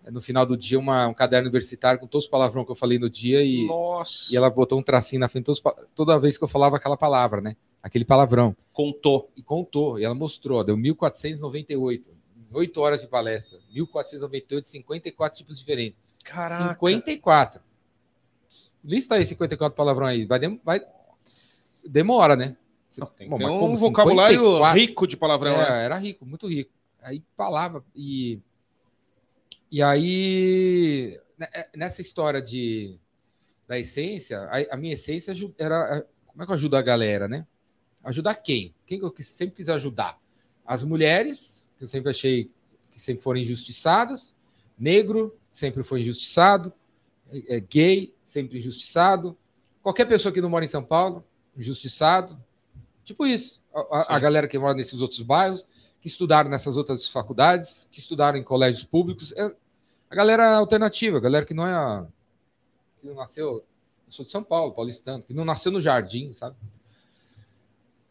eh, 0.05 0.11
no 0.11 0.21
final 0.21 0.45
do 0.45 0.55
dia 0.57 0.77
uma- 0.79 1.07
um 1.07 1.13
caderno 1.13 1.47
universitário 1.47 1.99
com 1.99 2.07
todos 2.07 2.25
os 2.25 2.29
palavrões 2.31 2.65
que 2.65 2.71
eu 2.71 2.75
falei 2.75 2.97
no 2.99 3.09
dia 3.09 3.43
e, 3.43 3.67
nossa, 3.67 4.33
e 4.33 4.37
ela 4.37 4.49
botou 4.49 4.79
um 4.79 4.83
tracinho 4.83 5.19
na 5.19 5.27
frente 5.27 5.45
todos 5.45 5.61
toda 5.95 6.17
vez 6.19 6.37
que 6.37 6.43
eu 6.43 6.47
falava 6.47 6.75
aquela 6.77 6.95
palavra, 6.97 7.41
né? 7.41 7.55
Aquele 7.81 8.03
palavrão. 8.05 8.55
contou. 8.73 9.29
E 9.35 9.41
contou, 9.43 9.99
e 9.99 10.03
ela 10.05 10.15
mostrou, 10.15 10.63
deu 10.63 10.75
1498. 10.77 12.09
Oito 12.51 12.81
horas 12.81 13.01
de 13.01 13.07
palestra. 13.07 13.59
1498, 13.71 14.67
54 14.67 15.37
tipos 15.37 15.59
diferentes. 15.59 15.99
Caraca. 16.23 16.73
54. 16.73 17.61
Lista 18.83 19.15
aí 19.15 19.25
54 19.25 19.75
palavrão 19.75 20.07
aí. 20.07 20.25
Vai, 20.25 20.39
dem- 20.39 20.61
vai- 20.63 20.81
demora, 21.87 22.35
né? 22.35 22.55
Não, 22.97 23.07
tem 23.07 23.29
Bom, 23.29 23.71
um 23.71 23.75
vocabulário 23.75 24.39
54? 24.39 24.79
rico 24.79 25.07
de 25.07 25.15
palavrão, 25.15 25.53
É, 25.53 25.69
né? 25.69 25.83
era 25.85 25.97
rico, 25.97 26.25
muito 26.25 26.47
rico. 26.47 26.71
Aí 27.01 27.23
palavra 27.37 27.83
e 27.95 28.39
e 29.71 29.81
aí 29.83 31.19
né, 31.37 31.47
nessa 31.75 32.01
história 32.01 32.41
de 32.41 32.99
da 33.67 33.77
essência, 33.77 34.39
a, 34.45 34.73
a 34.73 34.77
minha 34.77 34.95
essência 34.95 35.31
era 35.57 36.05
como 36.25 36.41
é 36.41 36.45
que 36.45 36.51
eu 36.51 36.55
ajudo 36.55 36.75
a 36.75 36.81
galera, 36.81 37.27
né? 37.27 37.45
Ajudar 38.03 38.33
quem? 38.35 38.73
Quem 38.85 38.99
que 38.99 39.05
eu 39.05 39.13
sempre 39.19 39.55
quis 39.57 39.69
ajudar? 39.69 40.19
As 40.65 40.81
mulheres, 40.83 41.58
que 41.79 41.85
eu 41.85 41.87
sempre 41.87 42.11
achei 42.11 42.51
que 42.91 42.99
sempre 43.01 43.23
foram 43.23 43.39
injustiçadas, 43.39 44.35
negro 44.77 45.35
sempre 45.49 45.81
foi 45.83 46.01
injustiçado, 46.01 46.71
é, 47.31 47.55
é, 47.55 47.59
gay 47.61 48.13
sempre 48.23 48.59
injustiçado, 48.59 49.35
qualquer 49.81 50.05
pessoa 50.05 50.31
que 50.31 50.41
não 50.41 50.49
mora 50.49 50.65
em 50.65 50.67
São 50.67 50.83
Paulo, 50.83 51.23
injustiçado, 51.57 52.37
tipo 53.03 53.25
isso. 53.25 53.61
A, 53.73 54.15
a- 54.15 54.19
galera 54.19 54.47
que 54.47 54.59
mora 54.59 54.73
nesses 54.73 54.99
outros 55.01 55.21
bairros, 55.21 55.65
que 56.01 56.07
estudaram 56.07 56.49
nessas 56.49 56.75
outras 56.77 57.07
faculdades, 57.07 57.87
que 57.91 57.99
estudaram 57.99 58.37
em 58.37 58.43
colégios 58.43 58.83
públicos, 58.83 59.31
é 59.33 59.55
a 60.09 60.15
galera 60.15 60.55
alternativa, 60.57 61.17
a 61.17 61.21
galera 61.21 61.45
que 61.45 61.53
não 61.53 61.65
é 61.65 61.73
a, 61.73 62.05
que 62.99 63.07
não 63.07 63.15
nasceu, 63.15 63.63
eu 64.05 64.11
sou 64.11 64.25
de 64.25 64.31
São 64.31 64.43
Paulo, 64.43 64.73
paulistano, 64.73 65.23
que 65.23 65.33
não 65.33 65.45
nasceu 65.45 65.71
no 65.71 65.79
jardim, 65.81 66.33
sabe? 66.33 66.55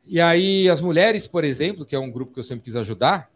E 0.07 0.21
aí 0.21 0.69
as 0.71 0.81
mulheres, 0.81 1.27
por 1.27 1.45
exemplo, 1.45 1.85
que 1.85 1.95
é 1.95 1.99
um 1.99 2.11
grupo 2.11 2.33
que 2.33 2.41
eu 2.41 2.45
sempre 2.45 2.65
quis 2.65 2.77
ajudar, 2.77 3.31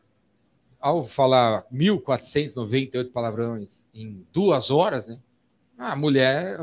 ao 0.83 1.05
falar 1.05 1.65
1.498 1.73 3.13
palavrões 3.13 3.87
em 3.95 4.27
duas 4.33 4.69
horas, 4.69 5.07
né? 5.07 5.19
A 5.79 5.95
mulher, 5.95 6.59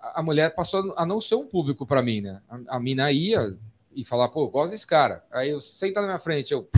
a 0.00 0.22
mulher 0.22 0.54
passou 0.54 0.94
a 0.96 1.04
não 1.04 1.20
ser 1.20 1.34
um 1.34 1.46
público 1.46 1.84
para 1.84 2.02
mim, 2.02 2.20
né? 2.20 2.40
A, 2.48 2.76
a 2.76 2.80
mina 2.80 3.10
ia 3.10 3.58
e 3.92 4.04
falar, 4.04 4.28
pô, 4.28 4.44
eu 4.44 4.48
gosto 4.48 4.70
desse 4.70 4.86
cara. 4.86 5.24
Aí 5.32 5.50
eu 5.50 5.60
senta 5.60 6.00
na 6.00 6.06
minha 6.06 6.18
frente, 6.20 6.52
eu 6.52 6.68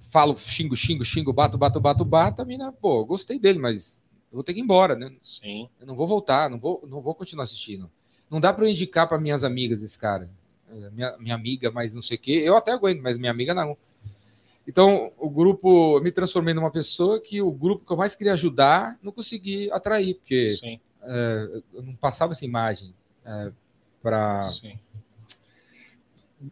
falo, 0.00 0.36
xingo, 0.36 0.76
xingo, 0.76 1.04
xingo, 1.04 1.32
bato, 1.32 1.58
bato, 1.58 1.80
bato, 1.80 2.04
bato. 2.04 2.42
A 2.42 2.44
mina, 2.44 2.70
pô, 2.70 3.04
gostei 3.04 3.38
dele, 3.38 3.58
mas 3.58 4.00
eu 4.30 4.36
vou 4.36 4.44
ter 4.44 4.54
que 4.54 4.60
ir 4.60 4.62
embora, 4.62 4.94
né? 4.94 5.12
Sim. 5.22 5.68
Eu 5.80 5.86
não 5.86 5.96
vou 5.96 6.06
voltar, 6.06 6.48
não 6.48 6.58
vou, 6.60 6.86
não 6.88 7.02
vou 7.02 7.14
continuar 7.14 7.44
assistindo. 7.44 7.90
Não 8.30 8.40
dá 8.40 8.52
para 8.52 8.64
eu 8.64 8.70
indicar 8.70 9.08
para 9.08 9.18
minhas 9.18 9.42
amigas 9.42 9.82
esse 9.82 9.98
cara. 9.98 10.30
É, 10.70 10.90
Minha, 10.90 11.18
minha 11.18 11.34
amiga, 11.34 11.70
mas 11.70 11.94
não 11.94 12.02
sei 12.02 12.16
o 12.16 12.20
quê. 12.20 12.42
Eu 12.44 12.56
até 12.56 12.72
aguento, 12.72 13.02
mas 13.02 13.18
minha 13.18 13.30
amiga 13.30 13.52
não. 13.52 13.76
Então, 14.66 15.12
o 15.18 15.28
grupo, 15.28 16.00
me 16.00 16.12
transformei 16.12 16.54
numa 16.54 16.70
pessoa 16.70 17.20
que 17.20 17.42
o 17.42 17.50
grupo 17.50 17.84
que 17.84 17.92
eu 17.92 17.96
mais 17.96 18.14
queria 18.14 18.32
ajudar 18.34 18.96
não 19.02 19.10
consegui 19.12 19.70
atrair, 19.72 20.14
porque 20.14 20.56
é, 21.02 21.62
eu 21.74 21.82
não 21.82 21.94
passava 21.96 22.32
essa 22.32 22.44
imagem 22.44 22.94
é, 23.24 23.50
para 24.00 24.48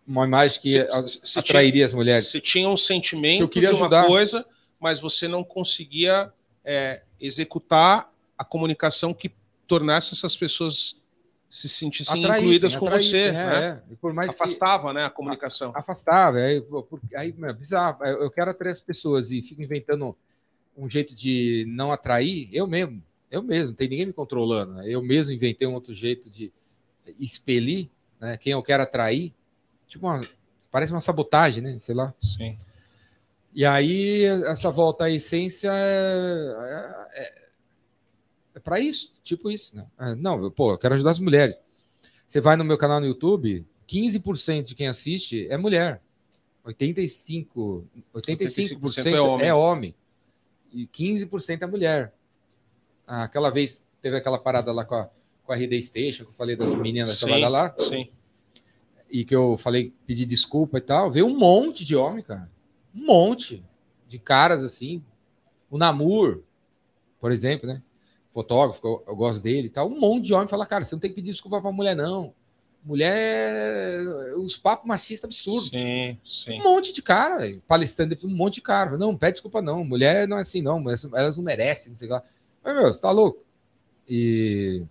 uma 0.07 0.25
imagem 0.25 0.61
que 0.61 0.71
Você- 0.73 0.89
a- 0.91 1.01
você 1.03 1.19
tinha- 1.27 1.41
atrairia 1.41 1.85
as 1.87 1.93
mulheres. 1.93 2.27
Você 2.29 2.41
tinha 2.41 2.69
um 2.69 2.77
sentimento 2.77 3.39
Que 3.39 3.43
eu 3.45 3.49
queria 3.49 3.69
de 3.71 3.75
uma 3.75 3.83
ajudar. 3.83 4.07
coisa, 4.07 4.47
mas 4.79 5.01
você 5.01 5.27
não 5.29 5.43
conseguia 5.45 6.33
é, 6.63 7.03
executar 7.19 8.13
a 8.37 8.45
comunicação 8.45 9.15
que 9.15 9.33
tornasse 9.67 10.13
essas 10.15 10.37
pessoas 10.37 11.00
se 11.51 11.69
sentissem 11.69 12.21
Atraíssem, 12.25 12.45
incluídas 12.47 12.77
com 12.77 12.87
atraíssem, 12.87 13.11
você, 13.11 13.27
é, 13.29 13.33
né? 13.33 13.83
é. 13.91 13.95
Por 13.97 14.13
mais 14.15 14.29
que- 14.29 14.35
Afastava, 14.37 14.93
né, 14.95 15.05
a 15.05 15.11
comunicação. 15.11 15.73
afastava. 15.75 16.39
Aí, 16.39 16.65
aí 17.17 17.35
meu, 17.37 17.53
bizarro. 17.53 18.05
Eu 18.05 18.23
eu 18.23 18.31
quero 18.31 18.53
atrair 18.53 18.71
as 18.71 18.81
pessoas 18.81 19.33
e 19.33 19.43
fico 19.43 19.61
inventando 19.61 20.17
um 20.77 20.89
jeito 20.89 21.13
de 21.15 21.65
não 21.69 21.91
atrair. 21.91 22.49
Eu 22.53 22.69
mesmo, 22.69 23.03
eu 23.31 23.43
mesmo, 23.43 23.71
não 23.71 23.75
tem 23.75 23.89
ninguém 23.89 24.07
me 24.07 24.13
controlando. 24.13 24.75
né? 24.75 24.85
Eu 24.87 25.03
mesmo 25.03 25.33
inventei 25.35 25.67
um 25.67 25.75
outro 25.75 25.93
jeito 25.93 26.31
de 26.31 26.53
expelir 27.19 27.91
né, 28.21 28.37
quem 28.37 28.53
eu 28.53 28.63
quero 28.63 28.85
atrair. 28.85 29.35
Tipo, 29.89 30.07
uma- 30.07 30.25
parece 30.71 30.93
uma 30.93 31.01
sabotagem, 31.01 31.63
né? 31.65 31.77
Sei 31.81 31.95
lá. 31.97 32.15
Sim. 32.23 32.57
E 33.53 33.67
aí, 33.67 34.23
essa 34.47 34.71
volta 34.71 35.07
à 35.07 35.11
essência 35.11 35.71
é, 35.73 37.09
é, 37.13 37.49
é 38.55 38.59
para 38.59 38.81
isso, 38.81 39.21
tipo 39.23 39.51
isso, 39.51 39.77
né? 39.77 39.87
É, 39.99 40.15
não, 40.15 40.43
eu, 40.43 40.51
pô, 40.51 40.73
eu 40.73 40.79
quero 40.79 40.95
ajudar 40.95 41.13
as 41.13 41.19
mulheres. 41.19 41.59
Você 42.27 42.41
vai 42.41 42.57
no 42.57 42.65
meu 42.65 42.79
canal 42.79 43.01
no 43.01 43.07
YouTube, 43.07 43.67
15% 43.89 44.65
de 44.65 44.75
quem 44.75 44.89
assiste 44.89 45.47
é 45.49 45.57
mulher. 45.57 46.03
85, 46.65 47.87
85%, 48.15 48.79
85% 48.79 49.07
é 49.07 49.21
homem. 49.21 49.47
é 49.49 49.55
homem. 49.55 49.95
E 50.73 50.87
15% 50.87 51.63
é 51.63 51.67
mulher. 51.67 52.15
aquela 53.07 53.51
vez 53.51 53.85
teve 54.01 54.17
aquela 54.17 54.39
parada 54.39 54.73
lá 54.73 54.85
com 54.85 54.95
a, 54.95 55.11
com 55.45 55.53
a 55.53 55.57
RD 55.57 55.83
Station, 55.83 56.25
que 56.25 56.31
eu 56.31 56.35
falei 56.35 56.57
das 56.57 56.75
meninas 56.75 57.15
que 57.15 57.21
trabalham 57.21 57.51
lá, 57.51 57.75
Sim. 57.81 58.11
e 59.11 59.25
que 59.25 59.35
eu 59.35 59.59
falei, 59.59 59.93
pedi 60.07 60.25
desculpa 60.25 60.79
e 60.79 60.81
tal, 60.81 61.11
veio 61.11 61.27
um 61.27 61.37
monte 61.37 61.85
de 61.85 61.97
homem, 61.97 62.23
cara. 62.23 62.51
Um 62.95 63.07
monte 63.07 63.65
de 64.07 64.19
caras 64.19 64.63
assim. 64.63 65.03
O 65.71 65.79
Namur, 65.79 66.43
por 67.21 67.33
exemplo, 67.33 67.67
né? 67.67 67.83
Fotógrafo, 68.33 68.81
eu, 68.87 69.03
eu 69.09 69.17
gosto 69.17 69.41
dele 69.43 69.67
e 69.67 69.71
tal. 69.71 69.89
Um 69.89 69.99
monte 69.99 70.27
de 70.27 70.35
homem 70.35 70.47
fala, 70.49 70.65
cara, 70.67 70.85
você 70.85 70.95
não 70.95 71.01
tem 71.01 71.11
que 71.11 71.17
pedir 71.17 71.33
desculpa 71.33 71.61
pra 71.61 71.73
mulher, 71.73 71.97
não. 71.97 72.33
Mulher, 72.85 74.01
os 74.39 74.57
papos 74.57 74.89
machistas 74.89 75.29
absurdos. 75.29 75.69
Sim, 75.69 76.17
sim. 76.25 76.61
Um 76.61 76.65
monte 76.65 76.93
de 76.93 77.03
cara, 77.03 77.39
velho, 77.39 77.63
palestrando, 77.69 78.17
um 78.25 78.29
monte 78.35 78.55
de 78.55 78.63
cara. 78.63 78.97
Não, 78.97 79.17
pede 79.17 79.33
desculpa, 79.33 79.61
não. 79.61 79.85
Mulher 79.85 80.27
não 80.29 80.39
é 80.39 80.43
assim, 80.43 80.63
não. 80.63 80.79
Elas, 80.81 81.05
elas 81.13 81.37
não 81.37 81.45
merecem, 81.45 81.93
não 81.93 81.99
sei 81.99 82.09
lá. 82.09 82.23
Mas, 82.65 82.75
meu, 82.75 82.85
você 82.93 83.01
tá 83.03 83.11
louco? 83.11 83.43
E. 84.09 84.83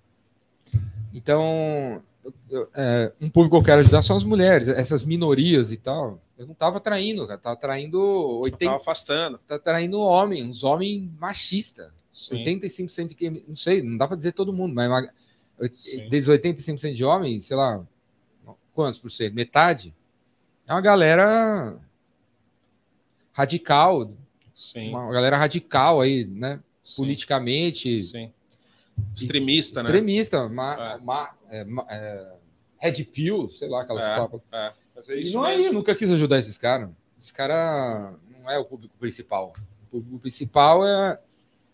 Então, 1.13 2.01
eu- 2.23 2.33
eu- 2.49 2.69
é, 2.75 3.11
um 3.19 3.29
público 3.29 3.55
que 3.55 3.61
eu 3.61 3.65
quero 3.65 3.81
ajudar 3.81 4.01
são 4.01 4.15
as 4.17 4.23
mulheres, 4.23 4.67
essas 4.67 5.03
minorias 5.03 5.71
e 5.71 5.77
tal. 5.77 6.19
Eu 6.37 6.45
não 6.45 6.53
tava 6.53 6.79
traindo, 6.79 7.25
cara. 7.27 7.39
Tava 7.39 7.55
traindo 7.55 7.99
80, 8.41 8.65
Tava 8.65 8.77
afastando. 8.77 9.39
tá 9.47 9.57
traindo 9.59 9.99
homem, 9.99 10.43
uns 10.47 10.63
homens 10.63 11.09
machistas. 11.19 11.91
Sim. 12.27 12.43
85% 12.43 13.07
de 13.09 13.15
quem. 13.15 13.43
Não 13.47 13.55
sei, 13.55 13.81
não 13.81 13.97
dá 13.97 14.07
pra 14.07 14.17
dizer 14.17 14.33
todo 14.33 14.51
mundo, 14.53 14.73
mas 14.75 14.87
uma- 14.89 15.09
desde 16.09 16.29
85% 16.31 16.93
de 16.95 17.03
homens, 17.05 17.45
sei 17.45 17.55
lá, 17.55 17.85
quantos 18.73 18.99
por 18.99 19.09
cento? 19.11 19.33
Metade? 19.33 19.95
É 20.67 20.73
uma 20.73 20.81
galera 20.81 21.77
radical, 23.31 24.11
Sim. 24.55 24.89
uma 24.89 25.11
galera 25.11 25.37
radical 25.37 26.01
aí, 26.01 26.25
né? 26.25 26.61
sim, 26.83 26.95
Politicamente, 26.97 28.03
Sim. 28.03 28.31
Extremista, 29.15 29.81
né? 29.81 29.89
extremista, 29.89 30.49
ma, 30.49 30.73
É. 30.73 30.97
ma- 30.99 31.35
é, 31.49 31.63
ma- 31.63 31.85
é, 31.89 32.33
red 32.79 33.03
pill, 33.05 33.47
sei 33.47 33.69
lá, 33.69 33.83
aquelas 33.83 34.03
É, 34.03 34.15
papas. 34.17 34.41
É. 34.51 34.73
Mas 34.95 35.09
é 35.09 35.19
E 35.21 35.31
não 35.31 35.43
aí, 35.43 35.65
eu 35.65 35.73
nunca 35.73 35.95
quis 35.95 36.11
ajudar 36.11 36.37
esses 36.39 36.57
caras. 36.57 36.89
Esse 37.17 37.31
cara 37.31 38.13
não 38.41 38.49
é 38.51 38.57
o 38.57 38.65
público 38.65 38.93
principal. 38.99 39.53
O 39.87 39.91
público 39.91 40.19
principal 40.19 40.85
é, 40.85 41.19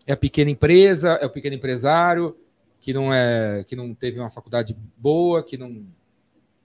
é 0.06 0.13
a 0.13 0.18
pequena 0.18 0.52
empresa, 0.52 1.13
é 1.22 1.26
o 1.26 1.30
pequeno 1.30 1.56
empresário 1.56 2.38
que 2.80 2.94
não 2.94 3.12
é 3.13 3.63
que 3.63 3.76
não 3.76 3.94
teve 3.96 4.20
uma 4.20 4.30
faculdade 4.30 4.78
boa, 4.96 5.44
que 5.44 5.58
não 5.58 5.86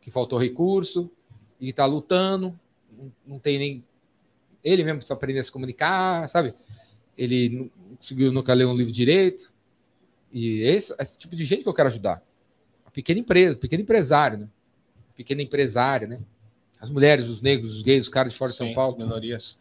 que 0.01 0.11
faltou 0.11 0.39
recurso 0.39 1.11
e 1.59 1.71
está 1.71 1.87
lutando, 1.87 2.59
não, 2.91 3.13
não 3.27 3.39
tem 3.39 3.59
nem 3.59 3.85
ele 4.63 4.85
mesmo 4.85 4.99
precisa 4.99 5.15
aprender 5.15 5.41
a 5.41 5.45
se 5.45 5.53
comunicar, 5.53 6.29
sabe? 6.29 6.55
Ele 7.17 7.49
não 7.49 7.97
conseguiu 7.97 8.33
nunca 8.33 8.53
ler 8.53 8.67
um 8.67 8.77
livro 8.77 8.93
direito. 8.93 9.53
E 10.31 10.61
esse, 10.63 10.95
esse 10.99 11.19
tipo 11.19 11.35
de 11.35 11.45
gente 11.45 11.63
que 11.63 11.69
eu 11.69 11.75
quero 11.75 11.89
ajudar. 11.89 12.23
A 12.85 12.91
pequena 12.91 13.21
empresa, 13.21 13.57
pequeno 13.57 13.83
empresário, 13.83 14.39
né? 14.39 14.49
Pequena 15.17 15.43
empresária, 15.43 16.07
né? 16.07 16.21
As 16.79 16.89
mulheres, 16.89 17.27
os 17.27 17.41
negros, 17.41 17.75
os 17.75 17.83
gays, 17.83 18.03
os 18.03 18.09
caras 18.09 18.33
de 18.33 18.39
fora 18.39 18.51
de 18.51 18.57
São 18.57 18.69
Sim, 18.69 18.75
Paulo. 18.75 18.97
Minorias. 18.97 19.59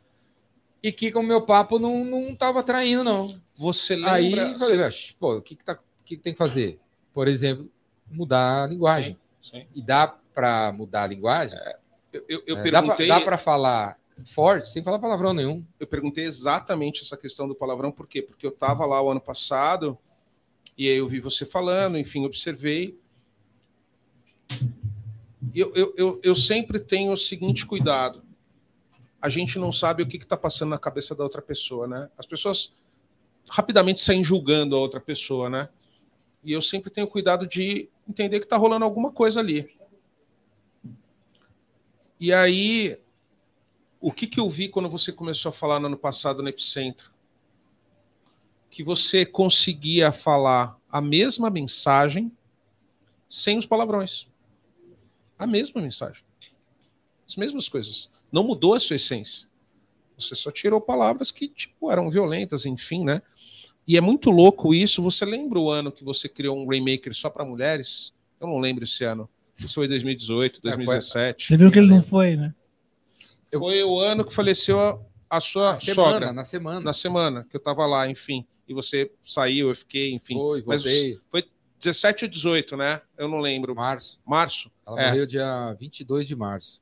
E 0.81 0.91
que 0.91 1.11
com 1.11 1.19
o 1.19 1.23
meu 1.23 1.41
papo 1.41 1.77
não, 1.77 2.05
não 2.05 2.33
tava 2.35 2.63
traindo, 2.63 3.03
não. 3.03 3.39
Você 3.53 3.95
Aí 4.05 4.29
lembra. 4.33 4.51
eu 4.53 4.59
falei, 4.59 4.77
"Mas, 4.77 5.11
pô, 5.11 5.35
o 5.37 5.41
que, 5.41 5.55
que, 5.55 5.63
tá, 5.63 5.73
o 5.73 6.03
que, 6.05 6.15
que 6.15 6.23
tem 6.23 6.33
que 6.33 6.37
fazer? 6.39 6.79
Por 7.13 7.27
exemplo, 7.27 7.69
mudar 8.09 8.63
a 8.63 8.67
linguagem. 8.67 9.17
Sim. 9.43 9.65
E 9.75 9.81
dá 9.81 10.07
para 10.33 10.71
mudar 10.71 11.03
a 11.03 11.07
linguagem? 11.07 11.59
Eu, 12.13 12.23
eu, 12.29 12.43
eu 12.47 12.57
É, 12.57 12.63
perguntei, 12.63 13.07
dá 13.07 13.19
para 13.19 13.37
falar 13.37 13.99
forte 14.25 14.69
sem 14.69 14.83
falar 14.83 14.99
palavrão 14.99 15.33
nenhum. 15.33 15.65
eu 15.79 15.87
perguntei 15.87 16.25
exatamente 16.25 17.03
essa 17.03 17.15
questão 17.15 17.47
do 17.47 17.55
palavrão, 17.55 17.91
por 17.91 18.05
quê? 18.07 18.21
Porque 18.21 18.45
eu 18.45 18.49
estava 18.51 18.85
lá 18.85 19.01
o 19.01 19.09
ano 19.09 19.21
passado 19.21 19.97
e 20.77 20.89
aí 20.89 20.97
eu 20.97 21.07
vi 21.07 21.19
você 21.19 21.45
falando, 21.45 21.97
enfim, 21.97 22.25
observei. 22.25 22.97
Eu, 25.53 25.73
eu, 25.75 25.93
eu, 25.97 26.19
eu 26.23 26.35
sempre 26.35 26.79
tenho 26.79 27.11
o 27.11 27.17
seguinte 27.17 27.65
cuidado: 27.65 28.23
a 29.21 29.27
gente 29.27 29.59
não 29.59 29.71
sabe 29.71 30.03
o 30.03 30.07
que 30.07 30.17
está 30.17 30.37
passando 30.37 30.69
na 30.69 30.77
cabeça 30.77 31.13
da 31.13 31.23
outra 31.23 31.41
pessoa, 31.41 31.87
né? 31.87 32.09
As 32.17 32.25
pessoas 32.25 32.73
rapidamente 33.49 33.99
saem 33.99 34.23
julgando 34.23 34.75
a 34.75 34.79
outra 34.79 34.99
pessoa, 34.99 35.49
né? 35.49 35.69
E 36.43 36.53
eu 36.53 36.61
sempre 36.61 36.89
tenho 36.89 37.07
cuidado 37.07 37.45
de 37.45 37.89
entender 38.07 38.39
que 38.39 38.45
está 38.45 38.55
rolando 38.55 38.85
alguma 38.85 39.11
coisa 39.11 39.39
ali. 39.39 39.77
E 42.19 42.31
aí, 42.31 42.97
o 43.99 44.11
que, 44.11 44.27
que 44.27 44.39
eu 44.39 44.49
vi 44.49 44.69
quando 44.69 44.89
você 44.89 45.11
começou 45.11 45.49
a 45.49 45.53
falar 45.53 45.79
no 45.79 45.87
ano 45.87 45.97
passado 45.97 46.41
no 46.41 46.49
Epicentro? 46.49 47.11
Que 48.69 48.83
você 48.83 49.25
conseguia 49.25 50.11
falar 50.11 50.77
a 50.89 51.01
mesma 51.01 51.49
mensagem 51.49 52.31
sem 53.29 53.57
os 53.57 53.65
palavrões. 53.65 54.27
A 55.37 55.45
mesma 55.45 55.81
mensagem. 55.81 56.23
As 57.27 57.35
mesmas 57.35 57.67
coisas. 57.67 58.09
Não 58.31 58.43
mudou 58.43 58.73
a 58.73 58.79
sua 58.79 58.95
essência. 58.95 59.47
Você 60.17 60.35
só 60.35 60.51
tirou 60.51 60.81
palavras 60.81 61.31
que, 61.31 61.47
tipo, 61.47 61.91
eram 61.91 62.09
violentas, 62.09 62.65
enfim, 62.65 63.03
né? 63.03 63.21
E 63.87 63.97
é 63.97 64.01
muito 64.01 64.29
louco 64.29 64.73
isso. 64.73 65.01
Você 65.01 65.25
lembra 65.25 65.57
o 65.59 65.69
ano 65.69 65.91
que 65.91 66.03
você 66.03 66.27
criou 66.29 66.57
um 66.57 66.67
Rainmaker 66.67 67.13
só 67.15 67.29
para 67.29 67.45
mulheres? 67.45 68.13
Eu 68.39 68.47
não 68.47 68.59
lembro 68.59 68.83
esse 68.83 69.03
ano. 69.03 69.29
Isso 69.57 69.73
foi 69.75 69.87
2018, 69.87 70.61
2017. 70.61 71.47
Você 71.47 71.57
viu 71.57 71.71
que 71.71 71.79
ele 71.79 71.87
não 71.89 72.03
foi, 72.03 72.35
né? 72.35 72.53
Eu- 73.51 73.59
Foi 73.59 73.81
o 73.83 73.99
ano 73.99 74.23
que 74.23 74.33
faleceu 74.33 74.79
a, 74.79 74.99
a 75.29 75.39
sua 75.41 75.71
Na 75.73 75.77
semana, 75.79 76.11
sogra. 76.11 76.33
na 76.33 76.45
semana. 76.45 76.79
Na 76.81 76.93
semana 76.93 77.47
que 77.49 77.55
eu 77.55 77.59
tava 77.59 77.85
lá, 77.85 78.07
enfim. 78.09 78.45
E 78.67 78.73
você 78.73 79.11
saiu, 79.23 79.69
eu 79.69 79.75
fiquei, 79.75 80.13
enfim. 80.13 80.35
Foi, 80.35 80.63
Mas 80.67 80.83
voltei. 80.83 81.17
17 81.79 82.25
ou 82.25 82.29
18, 82.29 82.77
né? 82.77 83.01
Eu 83.17 83.27
não 83.27 83.39
lembro. 83.39 83.73
Março. 83.73 84.19
Março. 84.25 84.69
Ela 84.85 85.01
É. 85.01 85.07
morreu 85.07 85.25
dia 85.25 85.73
22 85.79 86.27
de 86.27 86.35
março. 86.35 86.79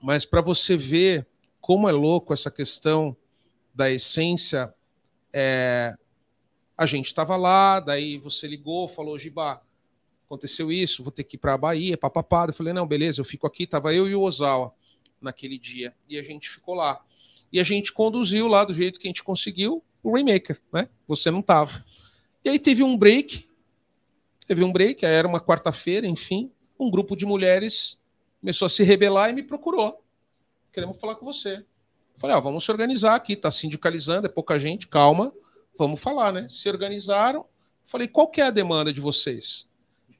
Mas 0.00 0.24
para 0.24 0.40
você 0.40 0.76
ver 0.76 1.26
como 1.60 1.88
é 1.88 1.92
louco 1.92 2.32
essa 2.32 2.50
questão 2.50 3.16
da 3.74 3.90
essência, 3.90 4.72
é, 5.32 5.96
a 6.76 6.86
gente 6.86 7.06
estava 7.06 7.36
lá, 7.36 7.80
daí 7.80 8.18
você 8.18 8.46
ligou, 8.46 8.86
falou, 8.86 9.18
Giba, 9.18 9.62
aconteceu 10.26 10.70
isso, 10.70 11.02
vou 11.02 11.12
ter 11.12 11.24
que 11.24 11.36
ir 11.36 11.38
para 11.38 11.54
a 11.54 11.58
Bahia, 11.58 11.96
papapá. 11.96 12.46
Eu 12.46 12.52
falei, 12.52 12.72
não, 12.72 12.86
beleza, 12.86 13.20
eu 13.20 13.24
fico 13.24 13.46
aqui. 13.46 13.66
Tava 13.66 13.94
eu 13.94 14.08
e 14.08 14.14
o 14.14 14.22
Ozawa 14.22 14.74
naquele 15.20 15.58
dia. 15.58 15.94
E 16.08 16.18
a 16.18 16.22
gente 16.22 16.50
ficou 16.50 16.74
lá. 16.74 17.00
E 17.52 17.60
a 17.60 17.64
gente 17.64 17.92
conduziu 17.92 18.46
lá 18.48 18.64
do 18.64 18.74
jeito 18.74 18.98
que 19.00 19.06
a 19.06 19.10
gente 19.10 19.22
conseguiu 19.24 19.82
o 20.02 20.12
Rainmaker, 20.12 20.60
né? 20.72 20.88
Você 21.06 21.30
não 21.30 21.40
tava. 21.40 21.84
E 22.44 22.48
aí 22.48 22.58
teve 22.58 22.82
um 22.82 22.96
break, 22.96 23.48
teve 24.46 24.62
um 24.62 24.72
break, 24.72 25.04
era 25.04 25.26
uma 25.26 25.40
quarta-feira, 25.40 26.06
enfim, 26.06 26.50
um 26.78 26.90
grupo 26.90 27.16
de 27.16 27.24
mulheres 27.24 27.98
começou 28.46 28.66
a 28.66 28.68
se 28.68 28.84
rebelar 28.84 29.28
e 29.28 29.32
me 29.32 29.42
procurou. 29.42 30.04
Queremos 30.72 31.00
falar 31.00 31.16
com 31.16 31.26
você. 31.26 31.64
Falei, 32.14 32.36
ó, 32.36 32.40
vamos 32.40 32.64
se 32.64 32.70
organizar 32.70 33.16
aqui, 33.16 33.34
tá 33.34 33.50
sindicalizando, 33.50 34.28
é 34.28 34.30
pouca 34.30 34.56
gente, 34.56 34.86
calma, 34.86 35.32
vamos 35.76 36.00
falar, 36.00 36.32
né? 36.32 36.46
Se 36.48 36.68
organizaram. 36.68 37.44
Falei, 37.84 38.06
qual 38.06 38.28
que 38.28 38.40
é 38.40 38.44
a 38.44 38.50
demanda 38.50 38.92
de 38.92 39.00
vocês? 39.00 39.66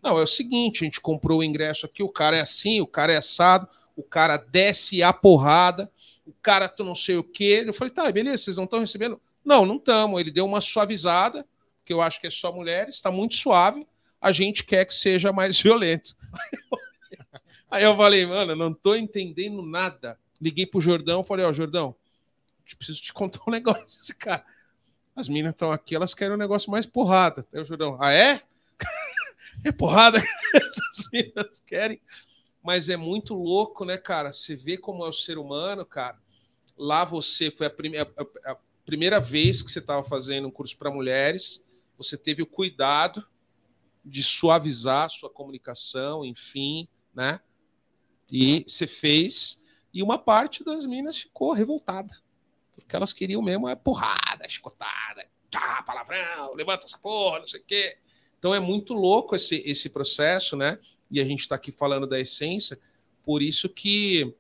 Não, 0.03 0.19
é 0.19 0.25
o 0.25 0.27
seguinte, 0.27 0.83
a 0.83 0.87
gente 0.87 1.01
comprou 1.01 1.39
o 1.39 1.45
ingresso 1.45 1.87
aqui, 1.87 2.03
o 2.03 2.09
cara 2.09 2.37
é 2.37 2.41
assim, 2.41 2.81
o 2.81 2.87
cara 2.87 3.13
é 3.13 3.17
assado, 3.17 3.69
o 3.95 4.03
cara 4.03 4.37
desce 4.39 5.05
a 5.05 5.13
porrada, 5.13 5.89
o 6.27 6.33
cara 6.33 6.69
tu 6.69 6.83
não 6.83 6.97
sei 6.97 7.17
o 7.17 7.23
quê. 7.23 7.63
Eu 7.65 7.73
falei, 7.73 7.95
tá, 7.95 8.11
beleza, 8.11 8.39
vocês 8.39 8.57
não 8.57 8.65
estão 8.65 8.81
recebendo? 8.81 9.21
Não, 9.45 9.65
não 9.65 9.77
estamos. 9.77 10.21
Ele 10.21 10.33
deu 10.33 10.47
uma 10.47 10.61
suavizada, 10.61 11.47
que 11.85 11.93
eu 11.93 12.03
acho 12.03 12.21
que 12.21 12.27
é 12.27 12.31
só 12.31 12.51
mulheres, 12.51 12.97
está 12.97 13.13
muito 13.13 13.37
suave. 13.37 13.87
A 14.21 14.33
gente 14.33 14.65
quer 14.65 14.85
que 14.85 14.95
seja 14.95 15.33
mais 15.33 15.61
violento. 15.63 16.17
Aí 17.71 17.83
eu 17.83 17.97
falei, 17.97 18.25
mano, 18.27 18.55
não 18.55 18.73
tô 18.73 18.95
entendendo 18.95 19.63
nada. 19.63 20.19
Liguei 20.41 20.67
pro 20.67 20.81
Jordão, 20.81 21.25
falei, 21.25 21.45
ó, 21.45 21.53
Jordão, 21.53 21.95
preciso 22.77 23.03
te 23.03 23.13
contar 23.15 23.41
um 23.47 23.51
negócio, 23.51 24.15
cara. 24.17 24.45
As 25.15 25.29
meninas 25.29 25.53
estão 25.53 25.73
aqui, 25.73 25.95
elas 25.95 26.15
querem 26.15 26.35
um 26.35 26.39
negócio 26.39 26.71
mais 26.71 26.85
porrada. 26.85 27.47
Aí 27.53 27.61
o 27.61 27.65
Jordão, 27.65 27.97
ah, 28.01 28.13
é? 28.13 28.43
é 29.65 29.73
porrada 29.73 30.21
que 30.21 30.27
essas 30.57 31.11
meninas 31.13 31.61
querem. 31.61 32.01
Mas 32.63 32.89
é 32.89 32.97
muito 32.97 33.33
louco, 33.33 33.85
né, 33.85 33.97
cara? 33.97 34.33
Você 34.33 34.57
vê 34.57 34.77
como 34.77 35.05
é 35.05 35.09
o 35.09 35.13
ser 35.13 35.39
humano, 35.39 35.87
cara. 35.87 36.19
Lá 36.77 37.05
você 37.05 37.51
foi 37.51 37.67
a, 37.67 37.71
prime 37.71 37.97
a, 37.97 38.07
a, 38.45 38.57
primeira 38.85 39.19
vez 39.19 39.63
que 39.63 39.71
você 39.71 39.79
estava 39.79 40.03
fazendo 40.05 40.49
um 40.49 40.51
curso 40.51 40.77
para 40.77 40.91
mulheres. 40.91 41.65
Você 41.97 42.19
teve 42.19 42.43
o 42.43 42.47
cuidado 42.47 43.27
de 44.05 44.23
suavizar 44.23 45.09
sua 45.09 45.31
comunicação, 45.31 46.25
enfim, 46.25 46.87
né? 47.15 47.41
E 48.31 48.65
você 48.67 48.87
fez. 48.87 49.61
E 49.93 50.03
uma 50.03 50.19
parte 50.19 50.65
das 50.65 50.85
minas 50.85 51.17
ficou 51.17 51.53
revoltada. 51.53 52.15
Porque 52.75 52.95
elas 52.95 53.13
queriam 53.13 53.41
mesmo 53.43 53.69
é 53.69 53.75
porrada, 53.75 54.49
chicotada, 54.49 55.27
tá, 55.51 55.83
palavrão, 55.83 56.55
levanta 56.55 56.85
essa 56.85 56.99
porra, 56.99 57.41
não 57.41 57.49
sei 57.49 57.61
o 57.61 57.65
quê. 57.65 57.97
Então 58.39 58.55
é 58.55 58.61
muito 58.61 58.93
louco 58.93 59.35
esse, 59.35 59.63
esse 59.65 59.89
processo, 59.89 60.57
né? 60.57 60.79
E 61.11 61.21
a 61.21 61.25
gente 61.25 61.41
está 61.41 61.55
aqui 61.55 61.73
falando 61.73 62.07
da 62.07 62.21
essência, 62.21 62.79
por 63.25 63.43
isso 63.43 63.69
que 63.69 64.35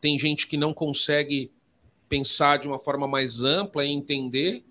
tem 0.00 0.18
gente 0.18 0.46
que 0.46 0.56
não 0.56 0.72
consegue 0.72 1.52
pensar 2.08 2.58
de 2.58 2.68
uma 2.68 2.78
forma 2.78 3.06
mais 3.06 3.42
ampla 3.42 3.84
e 3.84 3.90
entender 3.90 4.64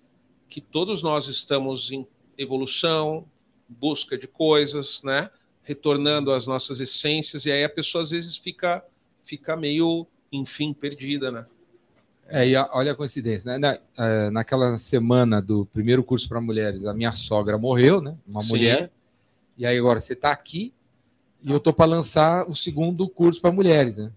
que 0.48 0.60
todos 0.60 1.02
nós 1.02 1.28
estamos 1.28 1.92
em, 1.92 2.06
evolução, 2.38 3.28
busca 3.68 4.16
de 4.16 4.26
coisas, 4.26 5.02
né? 5.02 5.30
Retornando 5.66 6.30
às 6.32 6.46
nossas 6.46 6.78
essências, 6.78 7.44
e 7.44 7.50
aí 7.50 7.64
a 7.64 7.68
pessoa 7.68 8.00
às 8.02 8.10
vezes 8.10 8.36
fica, 8.36 8.84
fica 9.24 9.56
meio, 9.56 10.06
enfim, 10.30 10.72
perdida, 10.72 11.30
né? 11.32 11.44
É, 12.28 12.48
e 12.48 12.54
a- 12.54 12.68
olha 12.72 12.92
a 12.92 12.94
coincidência, 12.94 13.44
né? 13.50 13.58
Na- 13.58 13.78
eh, 14.04 14.30
naquela 14.30 14.78
semana 14.78 15.42
do 15.42 15.66
primeiro 15.66 16.04
curso 16.04 16.28
para 16.28 16.40
mulheres, 16.40 16.84
a 16.84 16.94
minha 16.94 17.10
sogra 17.10 17.58
morreu, 17.58 18.00
né? 18.00 18.16
Uma 18.28 18.40
Sim. 18.40 18.48
mulher. 18.50 18.90
E 19.58 19.66
aí 19.66 19.76
agora 19.76 19.98
você 19.98 20.12
está 20.12 20.30
aqui 20.30 20.72
e 21.42 21.50
eu 21.50 21.58
tô 21.58 21.72
para 21.72 21.86
lançar 21.86 22.48
o 22.48 22.54
segundo 22.54 23.08
curso 23.08 23.40
para 23.40 23.50
mulheres, 23.50 23.96
né? 23.96 24.12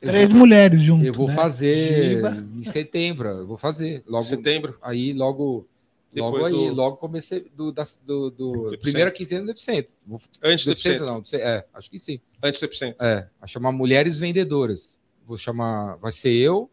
Eu 0.00 0.08
Três 0.08 0.30
vou- 0.30 0.38
mulheres 0.38 0.80
junto. 0.80 1.04
Eu 1.04 1.12
vou 1.12 1.28
né? 1.28 1.34
fazer 1.34 2.14
Giba. 2.16 2.46
em 2.56 2.62
setembro, 2.62 3.28
eu 3.28 3.46
vou 3.46 3.58
fazer. 3.58 4.02
Logo, 4.06 4.24
Setembro. 4.24 4.78
aí, 4.80 5.12
logo, 5.12 5.66
logo 6.14 6.36
Depois 6.36 6.54
aí, 6.54 6.68
do- 6.68 6.74
logo 6.74 6.96
comecei 6.96 7.50
do, 7.54 7.70
da, 7.70 7.84
do, 8.04 8.30
do 8.30 8.78
primeira 8.80 9.10
quinzena 9.10 9.44
do 9.44 9.50
Epicentro. 9.50 9.94
Antes 10.42 10.64
do 10.64 10.68
do 10.70 10.72
epicentro. 10.72 11.06
não, 11.06 11.20
do 11.20 11.36
é, 11.36 11.66
acho 11.74 11.90
que 11.90 11.98
sim. 11.98 12.20
Antes 12.42 12.60
do 12.60 12.64
epicentro. 12.64 13.04
É, 13.04 13.28
vai 13.38 13.48
chamar 13.48 13.72
Mulheres 13.72 14.18
Vendedoras. 14.18 14.98
Vou 15.26 15.36
chamar, 15.36 15.96
vai 15.96 16.10
ser 16.12 16.32
eu, 16.32 16.70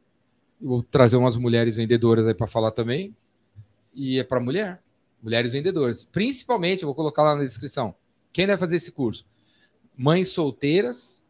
vou 0.62 0.82
trazer 0.82 1.18
umas 1.18 1.36
mulheres 1.36 1.76
vendedoras 1.76 2.26
aí 2.26 2.34
para 2.34 2.48
falar 2.48 2.72
também. 2.72 3.14
E 3.94 4.18
é 4.20 4.24
para 4.24 4.40
mulher, 4.40 4.82
mulheres 5.22 5.52
vendedoras. 5.52 6.06
Principalmente, 6.06 6.84
eu 6.84 6.88
vou 6.88 6.96
colocar 6.96 7.24
lá 7.24 7.36
na 7.36 7.44
descrição. 7.44 7.94
Quem 8.32 8.48
deve 8.48 8.60
fazer 8.60 8.78
esse 8.78 8.92
curso? 8.92 9.26
Mães 9.98 10.30
solteiras, 10.30 11.22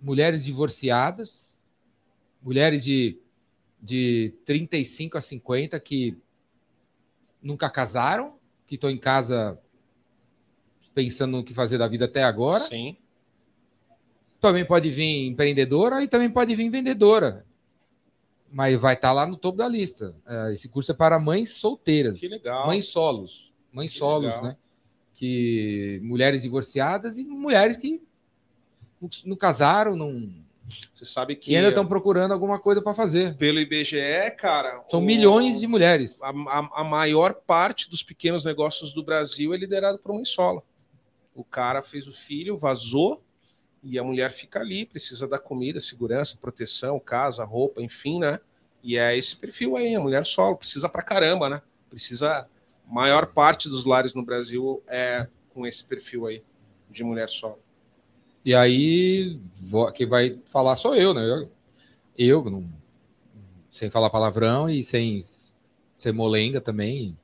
mulheres 0.00 0.44
divorciadas, 0.44 1.56
mulheres 2.42 2.84
de, 2.84 3.18
de 3.82 4.34
35 4.44 5.16
a 5.16 5.20
50 5.22 5.80
que 5.80 6.16
nunca 7.44 7.68
casaram, 7.70 8.34
que 8.66 8.74
estão 8.74 8.90
em 8.90 8.96
casa 8.98 9.60
pensando 10.94 11.36
no 11.36 11.44
que 11.44 11.52
fazer 11.52 11.76
da 11.78 11.86
vida 11.86 12.06
até 12.06 12.24
agora. 12.24 12.64
Sim. 12.64 12.96
Também 14.40 14.64
pode 14.64 14.90
vir 14.90 15.26
empreendedora 15.26 16.02
e 16.02 16.08
também 16.08 16.30
pode 16.30 16.54
vir 16.56 16.70
vendedora. 16.70 17.44
Mas 18.50 18.78
vai 18.80 18.94
estar 18.94 19.12
lá 19.12 19.26
no 19.26 19.36
topo 19.36 19.58
da 19.58 19.68
lista. 19.68 20.14
É, 20.26 20.52
esse 20.52 20.68
curso 20.68 20.92
é 20.92 20.94
para 20.94 21.18
mães 21.18 21.50
solteiras, 21.54 22.18
Que 22.20 22.28
legal. 22.28 22.66
mães 22.66 22.86
solos, 22.86 23.52
mães 23.72 23.92
Que 23.92 23.98
solos, 23.98 24.26
legal. 24.32 24.42
né? 24.44 24.56
Que 25.14 26.00
mulheres 26.02 26.42
divorciadas 26.42 27.18
e 27.18 27.24
mulheres 27.24 27.76
que 27.76 28.02
não 29.24 29.36
casaram, 29.36 29.94
não 29.96 30.43
Você 30.92 31.04
sabe 31.04 31.36
que 31.36 31.52
e 31.52 31.56
ainda 31.56 31.68
estão 31.68 31.86
procurando 31.86 32.32
alguma 32.32 32.58
coisa 32.58 32.80
para 32.80 32.94
fazer. 32.94 33.36
pelo 33.36 33.58
IBGE, 33.60 34.30
cara. 34.38 34.82
São 34.90 35.00
o- 35.00 35.02
milhões 35.02 35.60
de 35.60 35.66
mulheres. 35.66 36.18
A, 36.22 36.30
a- 36.30 36.70
a 36.80 36.84
maior 36.84 37.34
parte 37.34 37.88
dos 37.90 38.02
pequenos 38.02 38.44
negócios 38.44 38.92
do 38.92 39.02
Brasil 39.02 39.52
é 39.52 39.56
liderado 39.56 39.98
por 39.98 40.12
uma 40.12 40.24
solo. 40.24 40.64
O 41.34 41.44
cara 41.44 41.82
fez 41.82 42.06
o 42.06 42.12
filho, 42.12 42.56
vazou, 42.56 43.22
e 43.82 43.98
a 43.98 44.04
mulher 44.04 44.30
fica 44.32 44.60
ali, 44.60 44.86
precisa 44.86 45.28
da 45.28 45.38
comida, 45.38 45.78
segurança, 45.80 46.38
proteção, 46.40 46.98
casa, 46.98 47.44
roupa, 47.44 47.82
enfim, 47.82 48.18
né? 48.18 48.40
E 48.82 48.96
é 48.96 49.16
esse 49.16 49.36
perfil 49.36 49.76
aí, 49.76 49.94
a 49.94 50.00
mulher 50.00 50.24
solo, 50.24 50.56
precisa 50.56 50.88
pra 50.88 51.02
caramba, 51.02 51.48
né? 51.50 51.62
Precisa. 51.90 52.48
Maior 52.86 53.26
parte 53.26 53.68
dos 53.68 53.84
lares 53.84 54.14
no 54.14 54.22
Brasil 54.22 54.82
é 54.86 55.26
com 55.52 55.66
esse 55.66 55.82
perfil 55.84 56.26
aí 56.26 56.42
de 56.90 57.02
mulher 57.02 57.28
solo. 57.28 57.58
E 58.44 58.54
aí, 58.54 59.38
vou- 59.68 59.90
quem 59.92 60.06
vai 60.06 60.38
falar 60.44 60.76
sou 60.76 60.94
eu, 60.94 61.14
né? 61.14 61.22
Eu, 61.24 61.50
eu 62.16 62.50
não, 62.50 62.68
sem 63.70 63.90
falar 63.90 64.10
palavrão 64.10 64.68
e 64.68 64.84
sem 64.84 65.22
ser 65.96 66.12
molenga 66.12 66.60
também. 66.60 67.16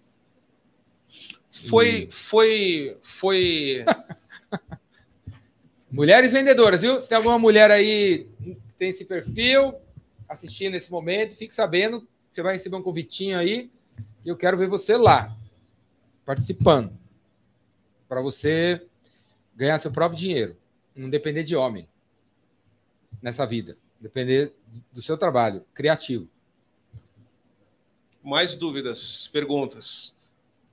Foi, 1.51 2.05
Hum. 2.05 2.09
foi, 2.11 2.97
foi. 3.03 3.85
Mulheres 5.91 6.33
vendedoras, 6.33 6.83
viu? 6.83 7.01
Se 7.01 7.09
tem 7.09 7.17
alguma 7.17 7.39
mulher 7.39 7.71
aí 7.71 8.29
que 8.43 8.57
tem 8.79 8.91
esse 8.91 9.05
perfil 9.05 9.75
assistindo 10.29 10.73
nesse 10.73 10.91
momento, 10.91 11.35
fique 11.35 11.55
sabendo 11.55 12.07
você 12.29 12.43
vai 12.43 12.53
receber 12.55 12.77
um 12.77 12.83
convitinho 12.83 13.37
aí 13.37 13.69
e 14.25 14.29
eu 14.29 14.37
quero 14.37 14.57
ver 14.57 14.69
você 14.69 14.97
lá, 14.97 15.37
participando, 16.25 16.97
para 18.09 18.21
você 18.23 18.87
ganhar 19.57 19.81
seu 19.81 19.91
próprio 19.91 20.17
dinheiro, 20.17 20.57
não 21.01 21.11
depender 21.11 21.43
de 21.43 21.57
homem 21.57 21.89
nessa 23.23 23.47
vida, 23.47 23.77
depender 24.01 24.53
do 24.93 25.03
seu 25.03 25.17
trabalho 25.17 25.65
criativo. 25.75 26.29
Mais 28.23 28.55
dúvidas, 28.55 29.29
perguntas? 29.33 30.15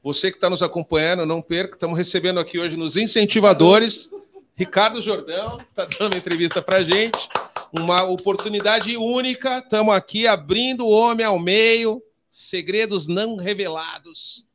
Você 0.04 0.30
que 0.30 0.38
está 0.38 0.50
nos 0.50 0.62
acompanhando, 0.62 1.26
não 1.26 1.42
perca. 1.42 1.76
Estamos 1.76 1.98
recebendo 1.98 2.40
aqui 2.40 2.60
hoje 2.60 2.78
nos 2.78 2.98
incentivadores 2.98 4.10
Ricardo 4.58 5.00
Jordão, 5.04 5.62
está 5.62 5.86
dando 5.86 6.14
uma 6.14 6.18
entrevista 6.18 6.64
para 6.64 6.82
gente. 6.82 7.30
Uma 7.72 8.04
oportunidade 8.04 8.98
única. 8.98 9.60
Estamos 9.60 9.94
aqui 9.94 10.26
abrindo 10.26 10.84
o 10.84 10.90
homem 10.90 11.24
ao 11.24 11.38
meio, 11.38 12.02
segredos 12.32 13.08
não 13.08 13.36
revelados 13.36 14.48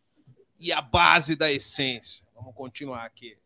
e 0.58 0.72
a 0.72 0.82
base 0.82 1.36
da 1.36 1.52
essência. 1.52 2.26
Vamos 2.34 2.52
continuar 2.52 3.04
aqui. 3.04 3.36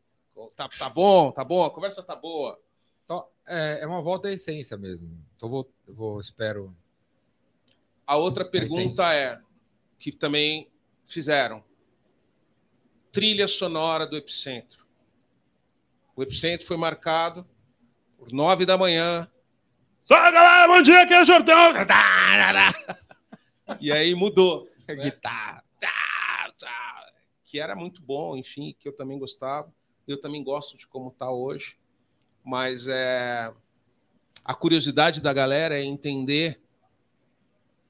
Tá, 0.54 0.68
tá 0.68 0.90
bom, 0.90 1.30
tá 1.32 1.42
bom, 1.42 1.64
a 1.64 1.70
conversa 1.70 2.02
tá 2.02 2.14
boa. 2.14 2.60
Então, 3.04 3.26
é, 3.46 3.78
é 3.80 3.86
uma 3.86 4.02
volta 4.02 4.28
à 4.28 4.32
essência 4.32 4.76
mesmo. 4.76 5.08
Então, 5.34 5.48
vou, 5.48 5.72
eu 5.86 5.94
vou 5.94 6.20
espero. 6.20 6.76
A 8.06 8.16
outra 8.16 8.44
pergunta 8.44 9.14
é, 9.14 9.40
que 9.98 10.12
também 10.12 10.70
fizeram. 11.06 11.64
Trilha 13.10 13.48
sonora 13.48 14.06
do 14.06 14.16
Epicentro. 14.16 14.86
O 16.14 16.22
Epicentro 16.22 16.66
foi 16.66 16.76
marcado 16.76 17.46
por 18.18 18.30
nove 18.30 18.66
da 18.66 18.76
manhã. 18.76 19.30
Fala, 20.06 20.30
galera, 20.30 20.68
bom 20.68 20.82
dia, 20.82 21.02
aqui 21.02 21.14
é 21.14 21.20
o 21.20 21.24
Jordão. 21.24 21.72
E 23.80 23.90
aí 23.90 24.14
mudou. 24.14 24.68
Guitarra. 24.86 25.64
Tá, 25.80 26.52
tá. 26.56 27.06
Que 27.44 27.58
era 27.58 27.74
muito 27.74 28.00
bom, 28.00 28.36
enfim, 28.36 28.76
que 28.78 28.86
eu 28.86 28.92
também 28.92 29.18
gostava. 29.18 29.74
Eu 30.06 30.20
também 30.20 30.42
gosto 30.42 30.76
de 30.76 30.86
como 30.86 31.10
tá 31.10 31.30
hoje. 31.30 31.76
Mas 32.44 32.86
é... 32.86 33.52
a 34.44 34.54
curiosidade 34.54 35.20
da 35.20 35.32
galera 35.32 35.76
é 35.76 35.84
entender, 35.84 36.60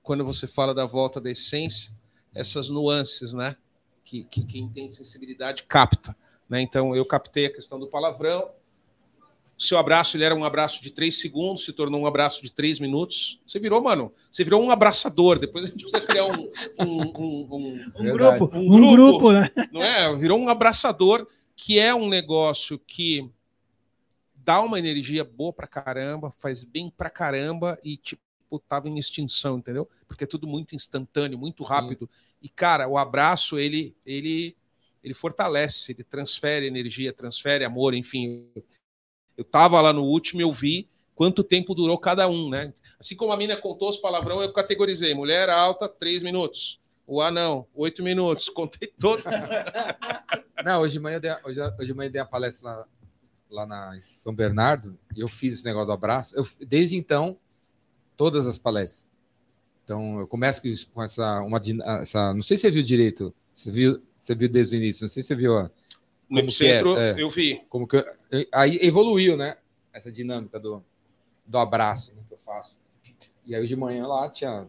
quando 0.02 0.24
você 0.24 0.46
fala 0.46 0.74
da 0.74 0.87
volta 0.87 1.20
da 1.20 1.31
essência, 1.31 1.92
essas 2.35 2.68
nuances, 2.68 3.33
né? 3.33 3.57
Que, 4.05 4.24
que 4.24 4.44
quem 4.44 4.68
tem 4.68 4.90
sensibilidade 4.90 5.64
capta. 5.64 6.16
Né? 6.48 6.61
Então, 6.61 6.94
eu 6.94 7.05
captei 7.05 7.46
a 7.46 7.52
questão 7.52 7.79
do 7.79 7.88
palavrão. 7.88 8.50
O 9.59 9.62
seu 9.62 9.79
abraço 9.79 10.16
ele 10.16 10.24
era 10.24 10.35
um 10.35 10.44
abraço 10.44 10.83
de 10.83 10.90
três 10.90 11.18
segundos, 11.18 11.64
se 11.64 11.72
tornou 11.72 12.02
um 12.02 12.07
abraço 12.07 12.42
de 12.42 12.52
três 12.52 12.79
minutos. 12.79 13.40
Você 13.46 13.59
virou, 13.59 13.83
mano, 13.83 14.12
você 14.31 14.44
virou 14.44 14.62
um 14.62 14.70
abraçador. 14.70 15.38
Depois 15.38 15.64
a 15.64 15.68
gente 15.68 15.83
precisa 15.83 16.00
criar 16.07 16.26
um, 16.26 16.50
um, 16.79 17.02
um, 17.02 17.48
um, 17.50 17.92
Um 17.96 18.12
grupo, 18.12 18.50
Um 18.55 18.90
grupo, 18.92 19.33
né? 19.33 19.50
não 19.72 19.83
é? 19.83 20.14
Virou 20.14 20.38
um 20.38 20.48
abraçador, 20.50 21.26
que 21.56 21.78
é 21.78 21.94
um 21.94 22.08
negócio 22.08 22.78
que 22.78 23.28
dá 24.34 24.60
uma 24.60 24.78
energia 24.78 25.24
boa 25.24 25.52
pra 25.52 25.66
caramba, 25.66 26.30
faz 26.30 26.62
bem 26.62 26.88
pra 26.88 27.10
caramba 27.10 27.78
e, 27.82 27.96
tipo, 27.96 28.20
tava 28.68 28.88
em 28.88 28.98
extinção, 28.98 29.58
entendeu? 29.58 29.88
Porque 30.06 30.24
é 30.24 30.26
tudo 30.26 30.46
muito 30.46 30.76
instantâneo, 30.76 31.38
muito 31.38 31.64
rápido. 31.64 32.08
E, 32.40 32.48
cara, 32.48 32.86
o 32.86 32.96
abraço, 32.96 33.58
ele, 33.58 33.96
ele, 34.04 34.54
ele 35.02 35.14
fortalece, 35.14 35.92
ele 35.92 36.04
transfere 36.04 36.66
energia, 36.66 37.12
transfere 37.12 37.64
amor, 37.64 37.94
enfim. 37.94 38.46
Eu 39.36 39.44
tava 39.44 39.80
lá 39.80 39.92
no 39.92 40.04
último 40.04 40.40
e 40.40 40.44
eu 40.44 40.52
vi 40.52 40.88
quanto 41.14 41.42
tempo 41.42 41.74
durou 41.74 41.98
cada 41.98 42.28
um, 42.28 42.48
né? 42.48 42.72
Assim 43.00 43.16
como 43.16 43.32
a 43.32 43.36
mina 43.36 43.56
contou 43.56 43.88
os 43.88 43.96
palavrão, 43.96 44.42
eu 44.42 44.52
categorizei. 44.52 45.14
Mulher 45.14 45.48
alta, 45.48 45.88
três 45.88 46.22
minutos. 46.22 46.78
O 47.06 47.20
anão, 47.20 47.66
oito 47.74 48.02
minutos. 48.02 48.48
Contei 48.48 48.88
todo. 48.98 49.22
Não, 50.64 50.80
hoje 50.80 50.94
de 50.94 51.00
manhã 51.00 51.16
eu 51.16 51.20
dei, 51.20 51.30
hoje, 51.44 51.61
hoje 51.61 51.86
de 51.86 51.94
manhã 51.94 52.11
dei 52.11 52.20
a 52.20 52.24
palestra 52.24 52.68
lá, 52.70 52.86
lá 53.50 53.66
na 53.66 54.00
São 54.00 54.34
Bernardo 54.34 54.98
e 55.14 55.20
eu 55.20 55.28
fiz 55.28 55.54
esse 55.54 55.64
negócio 55.64 55.86
do 55.86 55.92
abraço. 55.92 56.34
Eu, 56.36 56.46
desde 56.66 56.96
então, 56.96 57.38
todas 58.16 58.46
as 58.46 58.59
palestras. 58.59 59.07
Então, 59.84 60.18
eu 60.18 60.26
começo 60.26 60.61
com 60.92 61.00
essa, 61.02 61.40
uma, 61.42 61.61
din- 61.61 61.80
essa. 61.82 62.34
Não 62.34 62.42
sei 62.42 62.57
se 62.57 62.62
você 62.62 62.70
viu 62.72 62.82
direito. 62.82 63.32
Você 63.54 63.70
viu, 63.70 64.02
você 64.18 64.34
viu 64.34 64.48
desde 64.48 64.74
o 64.74 64.78
início. 64.78 65.04
Não 65.04 65.09
sei 65.09 65.22
se 65.22 65.28
você 65.28 65.34
viu. 65.36 65.70
No 66.28 66.50
centro, 66.50 66.96
é? 66.98 67.11
É. 67.12 67.22
eu 67.22 67.30
vi. 67.30 67.62
Como 67.68 67.86
que 67.86 67.96
eu- 67.96 68.04
aí 68.52 68.78
evoluiu, 68.82 69.36
né? 69.36 69.57
Essa 69.92 70.11
dinâmica 70.11 70.59
do, 70.59 70.84
do 71.46 71.57
abraço 71.57 72.12
né, 72.16 72.22
que 72.26 72.34
eu 72.34 72.38
faço. 72.38 72.76
E 73.44 73.54
aí, 73.54 73.61
hoje 73.61 73.68
de 73.68 73.76
manhã 73.80 74.09
lá 74.09 74.28
tinha 74.28 74.66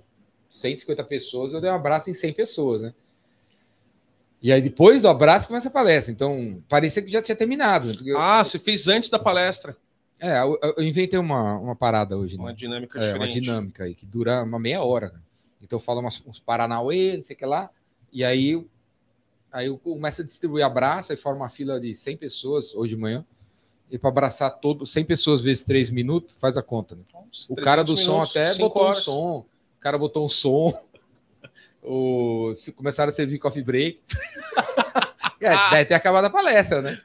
150 0.58 1.03
pessoas, 1.03 1.53
eu 1.53 1.62
dei 1.62 1.70
um 1.70 1.74
abraço 1.76 2.10
em 2.10 2.14
100 2.14 2.34
pessoas, 2.34 2.82
né? 2.82 2.93
E 4.41 4.51
aí, 4.51 4.62
depois 4.62 5.01
do 5.01 5.08
abraço, 5.08 5.47
começa 5.47 5.68
a 5.68 5.72
palestra. 5.72 6.12
Então, 6.12 6.64
parecia 6.70 7.01
que 7.01 7.10
já 7.12 7.22
tinha 7.22 7.36
terminado. 7.36 7.91
eu- 8.05 8.18
Ah, 8.20 8.43
você 8.43 8.60
fez 8.60 8.88
antes 8.88 9.10
da 9.10 9.18
palestra. 9.18 9.76
É, 10.20 10.39
eu, 10.39 10.58
eu 10.78 10.84
inventei 10.84 11.18
uma, 11.20 11.58
uma 11.60 11.76
parada 11.76 12.18
hoje, 12.18 12.38
Uma 12.38 12.49
né? 12.49 12.53
dinâmica 12.55 12.99
É, 12.99 13.14
uma 13.14 13.28
diferente. 13.28 13.39
dinâmica 13.41 13.84
aí, 13.84 13.95
que 13.95 14.05
dura 14.05 14.43
uma 14.43 14.60
meia 14.60 14.82
hora. 14.84 15.08
né? 15.10 15.20
Então 15.62 15.80
fala 15.80 15.99
umas, 16.01 16.22
uns 16.26 16.39
Paranauê, 16.39 17.16
não 17.16 17.24
sei 17.24 17.36
o 17.36 17.39
que 17.39 17.45
lá. 17.45 17.70
E 18.12 18.24
aí 18.24 18.64
Aí 19.49 19.68
eu 19.68 19.78
começo 19.78 20.22
a 20.22 20.26
distribuir 20.26 20.64
abraço, 20.64 21.12
aí 21.12 21.18
forma 21.18 21.39
uma 21.41 21.49
fila 21.49 21.80
de 21.80 21.95
100 21.95 22.18
pessoas 22.18 22.76
hoje 22.76 22.95
de 22.95 23.01
manhã. 23.01 23.26
E 23.89 23.97
para 23.97 24.10
abraçar 24.10 24.51
todo, 24.60 24.86
100 24.86 25.05
pessoas 25.05 25.41
vezes 25.41 25.64
3 25.64 25.89
minutos, 25.89 26.36
faz 26.36 26.58
a 26.58 26.62
conta. 26.62 26.95
Né? 26.95 27.01
O 27.49 27.55
cara 27.55 27.82
do 27.82 27.95
som 27.95 28.12
minutos, 28.12 28.36
até 28.36 28.53
botou 28.55 28.84
horas. 28.84 28.97
um 28.99 29.01
som. 29.01 29.45
O 29.78 29.80
cara 29.80 29.97
botou 29.97 30.25
um 30.25 30.30
som. 30.30 30.78
O, 31.82 32.53
começaram 32.75 33.09
a 33.09 33.13
servir 33.13 33.39
coffee 33.39 33.63
break. 33.63 34.01
é, 35.39 35.69
deve 35.69 35.86
ter 35.86 35.93
acabado 35.93 36.25
a 36.25 36.30
palestra, 36.30 36.82
né? 36.82 36.99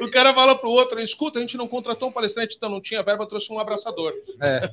O 0.00 0.10
cara 0.10 0.32
fala 0.32 0.56
pro 0.56 0.70
outro, 0.70 1.00
escuta, 1.00 1.38
a 1.38 1.42
gente 1.42 1.56
não 1.56 1.66
contratou 1.66 2.08
um 2.08 2.12
palestrante, 2.12 2.56
então 2.56 2.68
não 2.68 2.80
tinha 2.80 3.02
verba, 3.02 3.26
trouxe 3.26 3.52
um 3.52 3.58
abraçador. 3.58 4.12
É. 4.40 4.70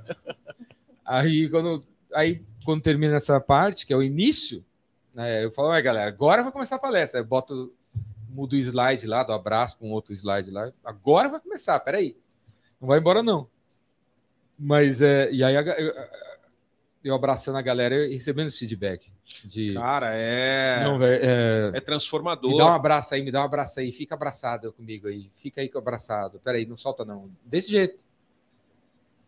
Aí 1.05 1.49
quando, 1.49 1.84
aí, 2.13 2.43
quando 2.63 2.84
termina 2.84 3.15
essa 3.15 3.39
parte, 3.39 3.86
que 3.86 3.93
é 3.93 3.97
o 3.97 4.03
início, 4.03 4.63
né, 5.13 5.43
eu 5.43 5.51
falo, 5.51 5.69
ai 5.69 5.82
galera, 5.82 6.07
agora 6.07 6.43
vai 6.43 6.51
começar 6.51 6.76
a 6.76 6.80
palestra. 6.80 7.19
Eu 7.19 7.26
boto, 7.26 7.74
mudo 8.30 8.53
o 8.53 8.57
slide 8.57 9.07
lá, 9.07 9.24
do 9.24 9.34
abraço 9.34 9.78
com 9.78 9.91
outro 9.91 10.13
slide 10.13 10.51
lá. 10.51 10.71
Agora 10.84 11.30
vai 11.30 11.39
começar, 11.39 11.80
peraí. 11.80 12.17
Não 12.80 12.88
vai 12.88 12.99
embora, 12.99 13.24
não. 13.24 13.47
Mas 14.57 15.01
é. 15.01 15.32
E 15.32 15.43
aí 15.43 15.55
a 15.57 15.63
eu, 17.04 17.14
abraçando 17.14 17.58
a 17.58 17.62
galera 17.62 18.08
e 18.08 18.14
recebendo 18.14 18.47
esse 18.47 18.60
feedback. 18.60 19.12
De. 19.43 19.74
Cara, 19.74 20.12
é. 20.14 20.84
Não, 20.84 20.97
velho, 20.97 21.24
é, 21.24 21.78
é 21.78 21.82
transformador. 21.82 22.51
me 22.51 22.58
dá 22.58 22.66
um 22.66 22.74
abraço 22.74 23.14
aí, 23.14 23.22
me 23.22 23.32
dá 23.32 23.41
um 23.41 23.45
abraço 23.45 23.80
aí, 23.80 23.91
fica 23.91 24.16
abraçado 24.16 24.72
comigo 24.74 25.08
aí, 25.08 25.30
fica 25.36 25.62
aí 25.62 25.70
com 25.70 25.78
abraçado. 25.78 26.39
Peraí, 26.43 26.66
não 26.66 26.78
solta 26.78 27.04
não. 27.04 27.30
Desse 27.43 27.72
jeito. 27.72 28.04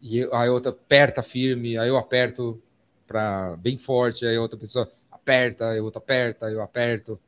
E 0.01 0.19
eu, 0.19 0.33
aí 0.35 0.49
outra 0.49 0.71
aperta 0.71 1.21
firme, 1.23 1.77
aí 1.77 1.89
eu 1.89 1.97
aperto 1.97 2.61
para 3.07 3.55
bem 3.57 3.77
forte, 3.77 4.25
aí 4.25 4.37
outra 4.37 4.57
pessoa 4.57 4.89
aperta, 5.11 5.69
aí 5.69 5.79
outra 5.79 5.99
aperta, 5.99 6.45
aí 6.47 6.53
eu 6.53 6.61
aperto 6.61 7.19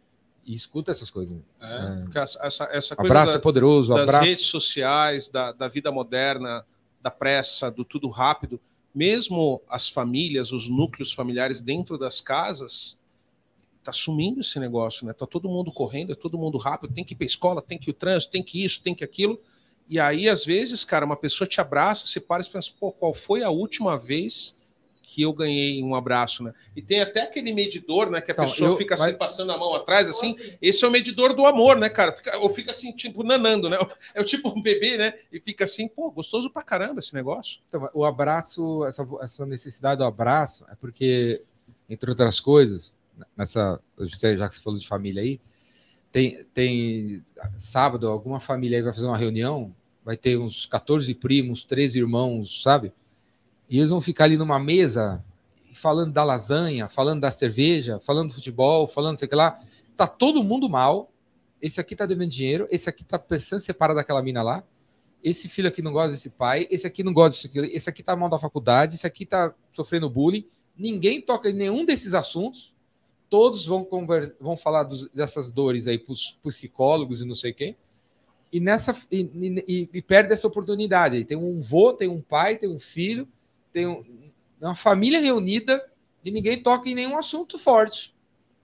e 0.45 0.53
escuta 0.53 0.91
essas 0.91 1.09
coisas. 1.09 1.37
É, 1.59 2.01
porque 2.03 2.17
essa, 2.19 2.39
essa, 2.45 2.63
essa 2.71 2.95
coisa 2.95 3.11
Abraço 3.11 3.31
da- 3.33 3.37
é 3.37 3.41
poderoso, 3.41 3.93
das 3.93 4.03
abraço. 4.07 4.25
redes 4.25 4.45
sociais, 4.45 5.27
da, 5.29 5.51
da 5.51 5.67
vida 5.67 5.91
moderna, 5.91 6.65
da 7.01 7.11
pressa, 7.11 7.69
do 7.69 7.83
tudo 7.83 8.07
rápido, 8.09 8.59
mesmo 8.93 9.61
as 9.69 9.87
famílias, 9.87 10.51
os 10.51 10.67
núcleos 10.67 11.13
familiares 11.13 11.61
dentro 11.61 11.97
das 11.97 12.19
casas, 12.19 12.99
tá 13.83 13.93
sumindo 13.93 14.41
esse 14.41 14.59
negócio, 14.59 15.05
né? 15.05 15.13
Tá 15.13 15.25
todo 15.25 15.47
mundo 15.47 15.71
correndo, 15.71 16.11
é 16.11 16.15
todo 16.15 16.37
mundo 16.37 16.57
rápido, 16.57 16.93
tem 16.93 17.05
que 17.05 17.13
ir 17.13 17.15
para 17.15 17.25
escola, 17.25 17.61
tem 17.61 17.77
que 17.77 17.89
ir 17.89 17.91
o 17.91 17.93
trânsito, 17.93 18.31
tem 18.31 18.43
que 18.43 18.63
isso, 18.63 18.81
tem 18.81 18.93
que 18.93 19.03
aquilo. 19.03 19.39
E 19.87 19.99
aí, 19.99 20.27
às 20.27 20.43
vezes, 20.43 20.83
cara, 20.83 21.05
uma 21.05 21.15
pessoa 21.15 21.47
te 21.47 21.61
abraça, 21.61 22.05
você 22.05 22.19
para 22.19 22.43
e 22.43 22.49
pensa, 22.49 22.71
pô, 22.77 22.91
qual 22.91 23.13
foi 23.13 23.43
a 23.43 23.49
última 23.49 23.97
vez 23.97 24.56
que 25.09 25.21
eu 25.21 25.31
ganhei 25.31 25.81
um 25.81 25.95
abraço, 25.95 26.43
né? 26.43 26.53
E 26.75 26.81
tem 26.81 26.99
até 26.99 27.21
aquele 27.21 27.53
medidor, 27.53 28.09
né? 28.09 28.19
Que 28.19 28.29
a 28.29 28.33
Então, 28.33 28.43
pessoa 28.45 28.71
eu- 28.71 28.77
fica 28.77 28.93
assim, 28.95 29.03
mas- 29.05 29.15
passando 29.15 29.53
a 29.53 29.57
mão 29.57 29.73
atrás, 29.73 30.09
assim. 30.09 30.35
Esse 30.61 30.83
é 30.83 30.87
o 30.87 30.91
medidor 30.91 31.33
do 31.33 31.45
amor, 31.45 31.77
né, 31.77 31.87
cara? 31.87 32.11
Fica, 32.11 32.37
ou 32.39 32.49
fica 32.49 32.71
assim, 32.71 32.91
tipo, 32.91 33.23
nanando, 33.23 33.69
né? 33.69 33.77
É 34.13 34.19
o 34.21 34.25
tipo 34.25 34.49
um 34.49 34.61
bebê, 34.61 34.97
né? 34.97 35.13
E 35.31 35.39
fica 35.39 35.63
assim, 35.63 35.87
pô, 35.87 36.11
gostoso 36.11 36.49
pra 36.49 36.61
caramba 36.61 36.99
esse 36.99 37.13
negócio. 37.13 37.61
Então, 37.69 37.89
o 37.93 38.03
abraço, 38.03 38.83
essa, 38.85 39.07
essa 39.21 39.45
necessidade 39.45 39.99
do 39.99 40.03
abraço 40.03 40.65
é 40.69 40.75
porque, 40.75 41.41
entre 41.89 42.09
outras 42.09 42.41
coisas, 42.41 42.93
nessa, 43.35 43.79
já 44.37 44.49
que 44.49 44.55
você 44.55 44.61
falou 44.61 44.77
de 44.77 44.85
família 44.85 45.21
aí, 45.23 45.39
tem, 46.11 46.43
tem 46.53 47.23
sábado, 47.57 48.09
alguma 48.09 48.41
família 48.41 48.77
aí 48.77 48.83
vai 48.83 48.93
fazer 48.93 49.05
uma 49.05 49.17
reunião, 49.17 49.73
vai 50.03 50.17
ter 50.17 50.37
uns 50.37 50.65
14 50.65 51.15
primos, 51.15 51.63
13 51.63 51.97
irmãos, 51.99 52.61
sabe? 52.61 52.91
E 53.69 53.77
eles 53.77 53.89
vão 53.89 54.01
ficar 54.01 54.25
ali 54.25 54.37
numa 54.37 54.59
mesa 54.59 55.23
falando 55.73 56.11
da 56.11 56.23
lasanha, 56.23 56.87
falando 56.87 57.21
da 57.21 57.31
cerveja, 57.31 57.99
falando 57.99 58.29
do 58.29 58.35
futebol, 58.35 58.87
falando 58.87 59.17
sei 59.17 59.29
lá. 59.31 59.59
Tá 59.95 60.07
todo 60.07 60.43
mundo 60.43 60.69
mal. 60.69 61.11
Esse 61.61 61.79
aqui 61.81 61.95
tá 61.95 62.05
devendo 62.05 62.29
dinheiro, 62.29 62.67
esse 62.69 62.87
aqui 62.89 63.03
tá 63.03 63.17
pensando 63.17 63.59
separar 63.59 63.93
daquela 63.93 64.21
mina 64.21 64.43
lá 64.43 64.63
esse 65.23 65.49
filho 65.49 65.67
aqui 65.67 65.81
não 65.81 65.91
gosta 65.91 66.11
desse 66.11 66.29
pai, 66.29 66.67
esse 66.69 66.85
aqui 66.85 67.03
não 67.03 67.11
gosta 67.11 67.31
disso 67.35 67.47
aqui, 67.47 67.75
esse 67.75 67.89
aqui 67.89 68.03
tá 68.03 68.15
mal 68.15 68.29
da 68.29 68.37
faculdade, 68.39 68.95
esse 68.95 69.05
aqui 69.05 69.25
tá 69.25 69.53
sofrendo 69.73 70.09
bullying. 70.09 70.47
Ninguém 70.77 71.19
toca 71.19 71.49
em 71.49 71.53
nenhum 71.53 71.83
desses 71.83 72.13
assuntos. 72.13 72.73
Todos 73.29 73.65
vão, 73.65 73.83
conver- 73.83 74.35
vão 74.39 74.55
falar 74.55 74.83
dos- 74.83 75.09
dessas 75.09 75.49
dores 75.51 75.87
aí 75.87 75.97
para 75.97 76.13
os 76.13 76.37
psicólogos 76.43 77.21
e 77.21 77.25
não 77.25 77.35
sei 77.35 77.51
quem. 77.51 77.75
E, 78.53 78.59
nessa, 78.59 78.95
e, 79.11 79.29
e- 79.67 79.89
e 79.91 80.01
perde 80.01 80.31
essa 80.33 80.47
oportunidade. 80.47 81.25
Tem 81.25 81.35
um 81.35 81.59
vô, 81.59 81.91
tem 81.93 82.07
um 82.07 82.21
pai, 82.21 82.55
tem 82.55 82.69
um 82.69 82.79
filho, 82.79 83.27
tem 83.77 83.85
um- 83.87 84.31
uma 84.59 84.75
família 84.75 85.19
reunida 85.19 85.85
e 86.25 86.31
ninguém 86.31 86.61
toca 86.61 86.89
em 86.89 86.95
nenhum 86.95 87.15
assunto 87.17 87.59
forte. 87.59 88.15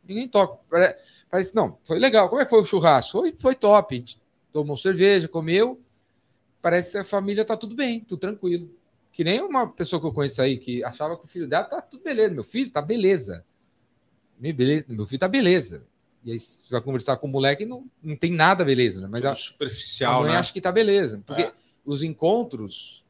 Ninguém 0.07 0.27
toca. 0.27 0.57
Pare- 0.69 0.95
Parece, 1.29 1.55
não, 1.55 1.77
foi 1.83 1.97
legal. 1.99 2.29
Como 2.29 2.41
é 2.41 2.45
que 2.45 2.49
foi 2.49 2.61
o 2.61 2.65
churrasco? 2.65 3.11
Foi, 3.19 3.35
foi 3.37 3.55
top. 3.55 3.95
A 3.95 3.97
gente 3.99 4.21
tomou 4.51 4.77
cerveja, 4.77 5.27
comeu, 5.27 5.81
parece 6.61 6.91
que 6.91 6.97
a 6.99 7.03
família 7.03 7.43
tá 7.45 7.55
tudo 7.57 7.75
bem, 7.75 7.99
tudo 8.01 8.19
tranquilo. 8.19 8.69
Que 9.11 9.23
nem 9.23 9.41
uma 9.41 9.67
pessoa 9.67 9.99
que 9.99 10.05
eu 10.07 10.13
conheço 10.13 10.41
aí 10.41 10.57
que 10.57 10.83
achava 10.83 11.17
que 11.17 11.25
o 11.25 11.27
filho 11.27 11.47
dela 11.47 11.65
tá 11.65 11.81
tudo 11.81 12.03
beleza. 12.03 12.33
Meu 12.33 12.43
filho 12.43 12.69
tá 12.71 12.81
beleza. 12.81 13.43
Meu, 14.39 14.53
beleza, 14.53 14.85
meu 14.89 15.05
filho 15.07 15.19
tá 15.19 15.27
beleza. 15.27 15.85
E 16.23 16.31
aí 16.31 16.39
você 16.39 16.63
vai 16.69 16.81
conversar 16.81 17.17
com 17.17 17.27
o 17.27 17.29
moleque 17.29 17.65
não, 17.65 17.85
não 18.01 18.15
tem 18.15 18.31
nada 18.31 18.63
beleza, 18.65 19.01
né? 19.01 19.07
Mas 19.09 19.23
a, 19.25 19.29
Tudo 19.29 19.39
a 19.39 19.41
superficial, 19.41 20.21
mãe 20.21 20.31
né? 20.33 20.37
acha 20.37 20.53
que 20.53 20.61
tá 20.61 20.71
beleza. 20.71 21.21
Porque 21.25 21.43
É. 21.43 21.53
os 21.85 22.01
encontros 22.03 23.02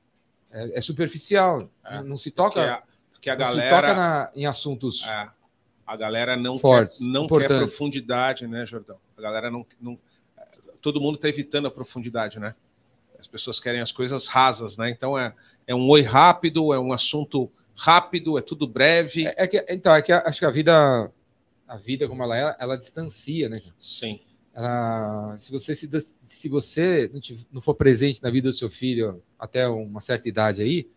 é, 0.53 0.77
é 0.77 0.81
superficial. 0.81 1.69
É. 1.85 1.95
Não, 1.97 2.03
não 2.03 2.17
se 2.17 2.31
Porque 2.31 2.35
toca, 2.59 2.73
a, 2.75 2.83
porque 3.11 3.29
a 3.29 3.35
não 3.35 3.47
se 3.47 3.53
toca 3.53 3.67
galera. 3.69 3.95
na- 3.95 4.31
em 4.35 4.45
assuntos. 4.45 5.03
é, 5.05 5.29
a 5.85 5.97
galera 5.97 6.37
não 6.37 6.57
Fortes, 6.57 6.99
quer, 6.99 7.05
não 7.05 7.27
quer 7.27 7.47
profundidade, 7.47 8.47
né, 8.47 8.65
Jordão? 8.65 8.97
A 9.17 9.21
galera 9.21 9.51
não, 9.51 9.65
não. 9.81 9.99
Todo 10.81 10.99
mundo 11.01 11.17
tá 11.17 11.27
evitando 11.29 11.67
a 11.67 11.71
profundidade, 11.71 12.39
né? 12.39 12.55
As 13.19 13.27
pessoas 13.27 13.59
querem 13.59 13.81
as 13.81 13.91
coisas 13.91 14.27
rasas, 14.27 14.77
né? 14.77 14.89
Então 14.89 15.17
é, 15.17 15.33
é 15.67 15.73
um 15.75 15.87
oi 15.89 16.01
rápido, 16.01 16.73
é 16.73 16.79
um 16.79 16.91
assunto 16.93 17.49
rápido, 17.75 18.37
é 18.37 18.41
tudo 18.41 18.67
breve. 18.67 19.25
É, 19.27 19.33
é 19.43 19.47
que, 19.47 19.65
então, 19.69 19.95
é 19.95 20.01
que 20.01 20.11
a- 20.11 20.23
acho 20.25 20.39
que 20.39 20.45
a 20.45 20.49
vida, 20.51 21.11
a 21.67 21.75
vida 21.77 22.07
como 22.07 22.21
ela 22.23 22.37
é, 22.37 22.55
ela 22.59 22.77
distancia, 22.77 23.47
né? 23.49 23.61
Sim. 23.79 24.19
Ela, 24.53 25.35
se 25.39 25.51
você 25.51 25.73
se, 25.75 25.89
se 26.21 26.47
você 26.49 27.09
não, 27.11 27.19
tiv- 27.19 27.45
não 27.51 27.59
for 27.61 27.73
presente 27.73 28.21
na 28.21 28.29
vida 28.29 28.49
do 28.49 28.55
seu 28.55 28.69
filho 28.69 29.21
até 29.39 29.67
uma 29.67 29.99
certa 29.99 30.29
idade 30.29 30.61
aí, 30.61 30.87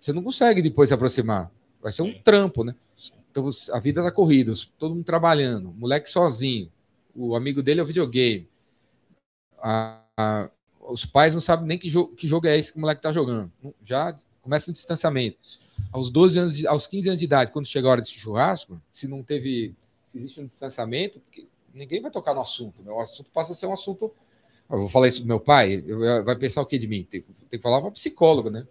você 0.00 0.12
não 0.12 0.22
consegue 0.22 0.60
depois 0.60 0.88
se 0.88 0.94
aproximar. 0.94 1.50
Vai 1.80 1.92
ser 1.92 2.02
um 2.02 2.12
Sim. 2.12 2.20
trampo, 2.24 2.64
né? 2.64 2.74
Sim. 2.96 3.12
Então 3.30 3.48
a 3.72 3.78
vida 3.78 4.02
tá 4.02 4.10
corrida, 4.10 4.52
todo 4.78 4.94
mundo 4.96 5.04
trabalhando, 5.04 5.70
o 5.70 5.74
moleque 5.74 6.10
sozinho, 6.10 6.70
o 7.14 7.36
amigo 7.36 7.62
dele 7.62 7.80
é 7.80 7.82
o 7.82 7.86
videogame. 7.86 8.48
A- 9.58 10.02
a- 10.16 10.50
os 10.90 11.06
pais 11.06 11.32
não 11.34 11.40
sabem 11.40 11.66
nem 11.66 11.78
que, 11.78 11.88
jo- 11.88 12.08
que 12.08 12.26
jogo 12.26 12.46
é 12.48 12.58
esse 12.58 12.72
que 12.72 12.78
o 12.78 12.80
moleque 12.80 13.00
tá 13.00 13.12
jogando. 13.12 13.50
Já 13.84 14.14
começa 14.40 14.70
um 14.70 14.72
distanciamento. 14.74 15.38
Aos 15.92 16.10
12 16.10 16.38
anos, 16.38 16.56
de- 16.56 16.66
aos 16.66 16.86
15 16.88 17.08
anos 17.08 17.20
de 17.20 17.24
idade, 17.24 17.52
quando 17.52 17.66
chega 17.66 17.86
a 17.86 17.90
hora 17.92 18.00
desse 18.00 18.12
churrasco, 18.14 18.80
se 18.92 19.06
não 19.06 19.22
teve, 19.22 19.74
se 20.08 20.18
existe 20.18 20.40
um 20.40 20.46
distanciamento, 20.46 21.20
porque 21.20 21.46
ninguém 21.74 22.00
vai 22.00 22.10
tocar 22.10 22.34
no 22.34 22.40
assunto. 22.40 22.82
Né? 22.82 22.90
O 22.90 23.00
assunto 23.00 23.30
passa 23.30 23.52
a 23.52 23.54
ser 23.54 23.66
um 23.66 23.72
assunto. 23.72 24.12
Eu 24.70 24.78
vou 24.78 24.88
falar 24.88 25.08
isso 25.08 25.20
do 25.20 25.26
meu 25.26 25.38
pai, 25.40 25.82
vai 26.24 26.36
pensar 26.36 26.62
o 26.62 26.66
que 26.66 26.78
de 26.78 26.86
mim? 26.86 27.06
Tem, 27.10 27.20
tem 27.20 27.58
que 27.58 27.62
falar 27.62 27.80
para 27.82 27.90
psicólogo, 27.90 28.48
né? 28.48 28.66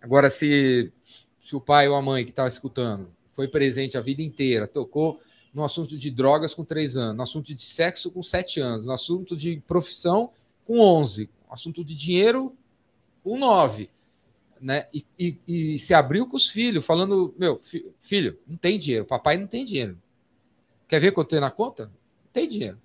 Agora, 0.00 0.28
se, 0.30 0.92
se 1.40 1.56
o 1.56 1.60
pai 1.60 1.88
ou 1.88 1.94
a 1.94 2.02
mãe 2.02 2.24
que 2.24 2.30
estava 2.30 2.48
escutando 2.48 3.10
foi 3.32 3.48
presente 3.48 3.96
a 3.96 4.00
vida 4.02 4.20
inteira, 4.22 4.66
tocou 4.66 5.18
no 5.54 5.64
assunto 5.64 5.96
de 5.96 6.10
drogas 6.10 6.54
com 6.54 6.64
3 6.64 6.96
anos, 6.96 7.16
no 7.16 7.22
assunto 7.22 7.54
de 7.54 7.64
sexo 7.64 8.10
com 8.10 8.22
7 8.22 8.60
anos, 8.60 8.86
no 8.86 8.92
assunto 8.92 9.36
de 9.36 9.62
profissão 9.66 10.30
com 10.64 10.78
11, 10.78 11.30
no 11.48 11.54
assunto 11.54 11.82
de 11.84 11.94
dinheiro 11.96 12.54
com 13.24 13.38
9, 13.38 13.88
né? 14.60 14.88
E, 14.92 15.04
e- 15.18 15.38
e 15.74 15.78
se 15.78 15.94
abriu 15.94 16.26
com 16.26 16.36
os 16.36 16.48
filhos, 16.48 16.84
falando: 16.84 17.34
Meu, 17.38 17.58
fi- 17.62 17.90
filho, 18.02 18.38
não 18.46 18.56
tem 18.56 18.78
dinheiro, 18.78 19.06
papai 19.06 19.36
não 19.38 19.46
tem 19.46 19.64
dinheiro. 19.64 19.98
Quer 20.86 21.00
ver 21.00 21.12
quanto 21.12 21.30
tem 21.30 21.40
na 21.40 21.50
conta? 21.50 21.90
Tem 22.32 22.48
dinheiro. 22.48 22.78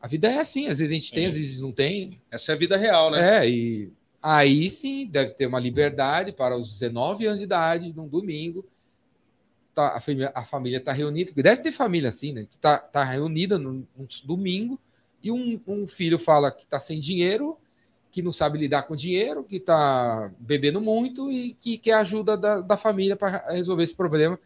A 0.00 0.06
vida 0.06 0.28
é 0.28 0.40
assim, 0.40 0.66
às 0.66 0.78
vezes 0.78 0.90
a 0.90 0.94
gente 0.94 1.12
tem, 1.12 1.26
às 1.26 1.34
vezes 1.34 1.60
não 1.60 1.72
tem. 1.72 2.20
Essa 2.30 2.52
é 2.52 2.54
a 2.54 2.58
vida 2.58 2.76
real, 2.76 3.10
né? 3.10 3.44
É, 3.44 3.50
e 3.50 3.92
aí 4.22 4.70
sim 4.70 5.06
deve 5.06 5.32
ter 5.32 5.46
uma 5.46 5.60
liberdade 5.60 6.32
para 6.32 6.56
os 6.56 6.70
19 6.70 7.26
anos 7.26 7.38
de 7.38 7.44
idade, 7.44 7.92
num 7.94 8.08
domingo. 8.08 8.64
Tá, 9.74 9.96
a, 9.96 10.00
família, 10.00 10.32
a 10.34 10.44
família 10.44 10.78
está 10.78 10.92
reunida, 10.92 11.30
porque 11.30 11.42
deve 11.42 11.62
ter 11.62 11.70
família 11.70 12.08
assim, 12.08 12.32
né? 12.32 12.46
Que 12.50 12.56
está 12.56 12.78
tá 12.78 13.04
reunida 13.04 13.58
num, 13.58 13.84
num 13.96 14.06
domingo 14.24 14.80
e 15.22 15.30
um, 15.30 15.60
um 15.66 15.86
filho 15.86 16.18
fala 16.18 16.50
que 16.50 16.64
está 16.64 16.80
sem 16.80 16.98
dinheiro, 16.98 17.58
que 18.10 18.22
não 18.22 18.32
sabe 18.32 18.58
lidar 18.58 18.82
com 18.84 18.96
dinheiro, 18.96 19.44
que 19.44 19.56
está 19.56 20.32
bebendo 20.38 20.80
muito 20.80 21.30
e 21.30 21.54
que 21.54 21.76
quer 21.78 21.94
ajuda 21.94 22.36
da, 22.36 22.60
da 22.60 22.76
família 22.76 23.16
para 23.16 23.44
resolver 23.52 23.84
esse 23.84 23.94
problema. 23.94 24.38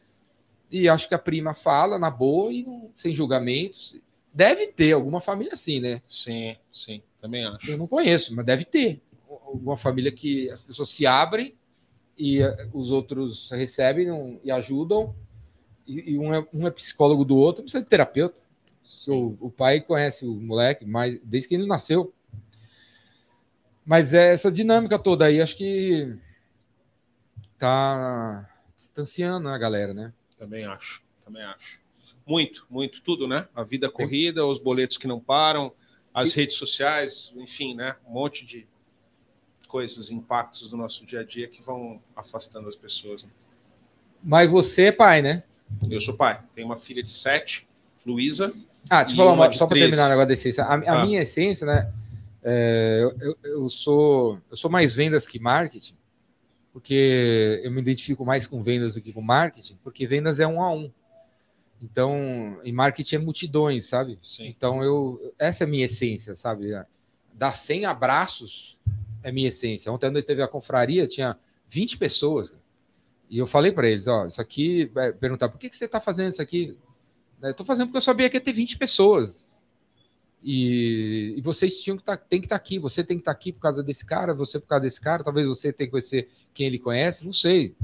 E 0.70 0.88
acho 0.88 1.08
que 1.08 1.14
a 1.14 1.18
prima 1.18 1.54
fala 1.54 1.98
na 1.98 2.10
boa 2.10 2.52
e 2.52 2.64
não- 2.64 2.90
sem 2.96 3.14
julgamentos. 3.14 3.96
Deve 4.34 4.66
ter 4.66 4.92
alguma 4.92 5.20
família 5.20 5.54
assim, 5.54 5.78
né? 5.78 6.02
Sim, 6.08 6.56
sim, 6.72 7.00
também 7.20 7.46
acho. 7.46 7.70
Eu 7.70 7.78
não 7.78 7.86
conheço, 7.86 8.34
mas 8.34 8.44
deve 8.44 8.64
ter. 8.64 9.00
Alguma 9.28 9.76
família 9.76 10.10
que 10.10 10.50
as 10.50 10.60
pessoas 10.60 10.88
se 10.88 11.06
abrem 11.06 11.54
e 12.18 12.42
eh, 12.42 12.68
os 12.72 12.90
outros 12.90 13.48
recebem 13.52 14.40
e 14.42 14.50
ajudam. 14.50 15.14
E, 15.86 16.12
e 16.12 16.18
um, 16.18 16.34
é, 16.34 16.44
um 16.52 16.66
é 16.66 16.70
psicólogo 16.72 17.24
do 17.24 17.36
outro, 17.36 17.62
precisa 17.62 17.84
de 17.84 17.88
terapeuta. 17.88 18.42
O, 19.06 19.36
o 19.38 19.50
pai 19.50 19.80
conhece 19.80 20.24
o 20.24 20.34
moleque 20.34 20.86
mas 20.86 21.20
desde 21.22 21.48
que 21.48 21.54
ele 21.54 21.66
nasceu. 21.66 22.12
Mas 23.84 24.14
é 24.14 24.32
essa 24.32 24.50
dinâmica 24.50 24.98
toda 24.98 25.26
aí, 25.26 25.40
acho 25.40 25.56
que 25.56 26.16
tá 27.56 28.50
distanciando 28.74 29.48
a 29.48 29.58
galera, 29.58 29.94
né? 29.94 30.12
Também 30.36 30.64
acho, 30.64 31.02
também 31.24 31.42
acho. 31.42 31.83
Muito, 32.26 32.66
muito, 32.70 33.02
tudo, 33.02 33.28
né? 33.28 33.46
A 33.54 33.62
vida 33.62 33.90
corrida, 33.90 34.46
os 34.46 34.58
boletos 34.58 34.96
que 34.96 35.06
não 35.06 35.20
param, 35.20 35.72
as 36.12 36.32
redes 36.32 36.56
sociais, 36.56 37.32
enfim, 37.36 37.74
né? 37.74 37.96
Um 38.06 38.12
monte 38.12 38.46
de 38.46 38.66
coisas, 39.68 40.10
impactos 40.10 40.68
do 40.70 40.76
nosso 40.76 41.04
dia 41.04 41.20
a 41.20 41.24
dia 41.24 41.48
que 41.48 41.60
vão 41.60 42.00
afastando 42.14 42.68
as 42.68 42.76
pessoas. 42.76 43.24
Né? 43.24 43.30
Mas 44.22 44.48
você 44.48 44.84
é 44.84 44.92
pai, 44.92 45.20
né? 45.20 45.42
Eu 45.90 46.00
sou 46.00 46.16
pai, 46.16 46.40
tenho 46.54 46.68
uma 46.68 46.76
filha 46.76 47.02
de 47.02 47.10
sete, 47.10 47.66
Luísa. 48.06 48.54
Ah, 48.88 49.02
deixa 49.02 49.12
eu 49.12 49.16
falar 49.16 49.32
uma, 49.32 49.52
só 49.52 49.66
para 49.66 49.78
terminar 49.78 50.06
o 50.06 50.08
negócio 50.10 50.28
da 50.28 50.34
essência. 50.34 50.64
A, 50.64 50.74
a 50.74 51.02
ah. 51.02 51.04
minha 51.04 51.22
essência, 51.22 51.66
né? 51.66 51.92
É, 52.42 53.00
eu, 53.20 53.36
eu, 53.42 53.70
sou, 53.70 54.38
eu 54.50 54.56
sou 54.56 54.70
mais 54.70 54.94
vendas 54.94 55.26
que 55.26 55.38
marketing, 55.38 55.96
porque 56.72 57.60
eu 57.64 57.70
me 57.70 57.80
identifico 57.80 58.24
mais 58.24 58.46
com 58.46 58.62
vendas 58.62 58.94
do 58.94 59.00
que 59.00 59.12
com 59.12 59.22
marketing, 59.22 59.78
porque 59.82 60.06
vendas 60.06 60.38
é 60.38 60.46
um 60.46 60.60
a 60.60 60.70
um. 60.70 60.92
Então, 61.82 62.58
em 62.64 62.72
marketing 62.72 63.16
é 63.16 63.18
multidões, 63.18 63.86
sabe? 63.86 64.18
Sim. 64.22 64.46
Então, 64.46 64.82
eu, 64.82 65.18
essa 65.38 65.64
é 65.64 65.66
a 65.66 65.68
minha 65.68 65.84
essência, 65.84 66.34
sabe? 66.34 66.70
Dar 67.32 67.52
100 67.52 67.86
abraços 67.86 68.78
é 69.22 69.30
minha 69.30 69.48
essência. 69.48 69.92
Ontem 69.92 70.06
à 70.06 70.10
noite 70.10 70.26
teve 70.26 70.42
a 70.42 70.48
confraria, 70.48 71.06
tinha 71.06 71.38
20 71.68 71.98
pessoas. 71.98 72.54
E 73.28 73.38
eu 73.38 73.46
falei 73.46 73.72
para 73.72 73.88
eles: 73.88 74.06
ó, 74.06 74.26
isso 74.26 74.40
aqui, 74.40 74.90
é, 74.96 75.12
perguntar 75.12 75.48
por 75.48 75.58
que, 75.58 75.68
que 75.68 75.76
você 75.76 75.86
está 75.86 76.00
fazendo 76.00 76.32
isso 76.32 76.42
aqui? 76.42 76.78
Eu 77.42 77.50
estou 77.50 77.66
fazendo 77.66 77.88
porque 77.88 77.98
eu 77.98 78.02
sabia 78.02 78.30
que 78.30 78.36
ia 78.36 78.40
ter 78.40 78.52
20 78.52 78.78
pessoas. 78.78 79.44
E, 80.42 81.34
e 81.38 81.40
vocês 81.40 81.80
tinham 81.80 81.96
que 81.96 82.04
tá, 82.04 82.16
tem 82.16 82.38
que 82.38 82.46
estar 82.46 82.58
tá 82.58 82.62
aqui, 82.62 82.78
você 82.78 83.02
tem 83.02 83.16
que 83.16 83.22
estar 83.22 83.32
tá 83.32 83.38
aqui 83.38 83.50
por 83.50 83.60
causa 83.60 83.82
desse 83.82 84.04
cara, 84.04 84.34
você 84.34 84.60
por 84.60 84.66
causa 84.66 84.82
desse 84.82 85.00
cara, 85.00 85.24
talvez 85.24 85.46
você 85.46 85.72
tenha 85.72 85.86
que 85.86 85.92
conhecer 85.92 86.28
quem 86.52 86.66
ele 86.66 86.78
conhece, 86.78 87.24
não 87.24 87.32
sei. 87.32 87.74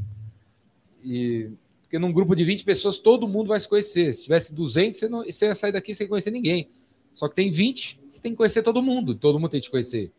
E 1.02 1.50
porque 1.90 1.98
num 1.98 2.12
grupo 2.12 2.36
de 2.36 2.44
20 2.44 2.62
pessoas 2.62 2.98
todo 2.98 3.26
mundo 3.26 3.48
vai 3.48 3.58
se 3.58 3.68
conhecer. 3.68 4.14
Se 4.14 4.22
tivesse 4.22 4.54
200, 4.54 4.96
você, 4.96 5.08
não, 5.08 5.24
você 5.24 5.46
ia 5.46 5.56
sair 5.56 5.72
daqui 5.72 5.92
sem 5.92 6.06
conhecer 6.06 6.30
ninguém. 6.30 6.70
Só 7.12 7.28
que 7.28 7.34
tem 7.34 7.50
20, 7.50 8.00
você 8.06 8.20
tem 8.20 8.30
que 8.30 8.36
conhecer 8.38 8.62
todo 8.62 8.80
mundo, 8.80 9.12
todo 9.12 9.40
mundo 9.40 9.50
tem 9.50 9.60
que 9.60 9.66
te 9.66 9.72
conhecer. 9.72 10.12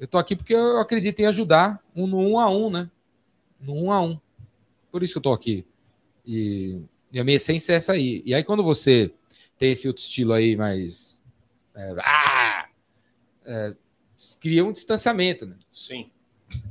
Eu 0.00 0.08
tô 0.08 0.18
aqui 0.18 0.34
porque 0.34 0.52
eu 0.52 0.80
acredito 0.80 1.20
em 1.20 1.26
ajudar 1.26 1.80
um 1.94 2.08
no 2.08 2.18
um 2.18 2.40
a 2.40 2.50
um, 2.50 2.70
né? 2.70 2.90
No 3.60 3.84
um 3.84 3.92
a 3.92 4.00
um. 4.00 4.18
Por 4.90 5.04
isso 5.04 5.12
que 5.12 5.18
eu 5.18 5.22
tô 5.22 5.32
aqui. 5.32 5.64
E, 6.26 6.80
e 7.12 7.20
a 7.20 7.22
minha 7.22 7.36
essência 7.36 7.72
é 7.72 7.76
essa 7.76 7.92
aí. 7.92 8.20
E 8.26 8.34
aí, 8.34 8.42
quando 8.42 8.64
você 8.64 9.12
tem 9.56 9.70
esse 9.70 9.86
outro 9.86 10.02
estilo 10.02 10.32
aí 10.32 10.56
mais. 10.56 11.20
É, 11.72 11.94
ah, 11.98 12.68
é, 13.44 13.76
cria 14.40 14.64
um 14.64 14.72
distanciamento, 14.72 15.46
né? 15.46 15.56
Sim. 15.70 16.10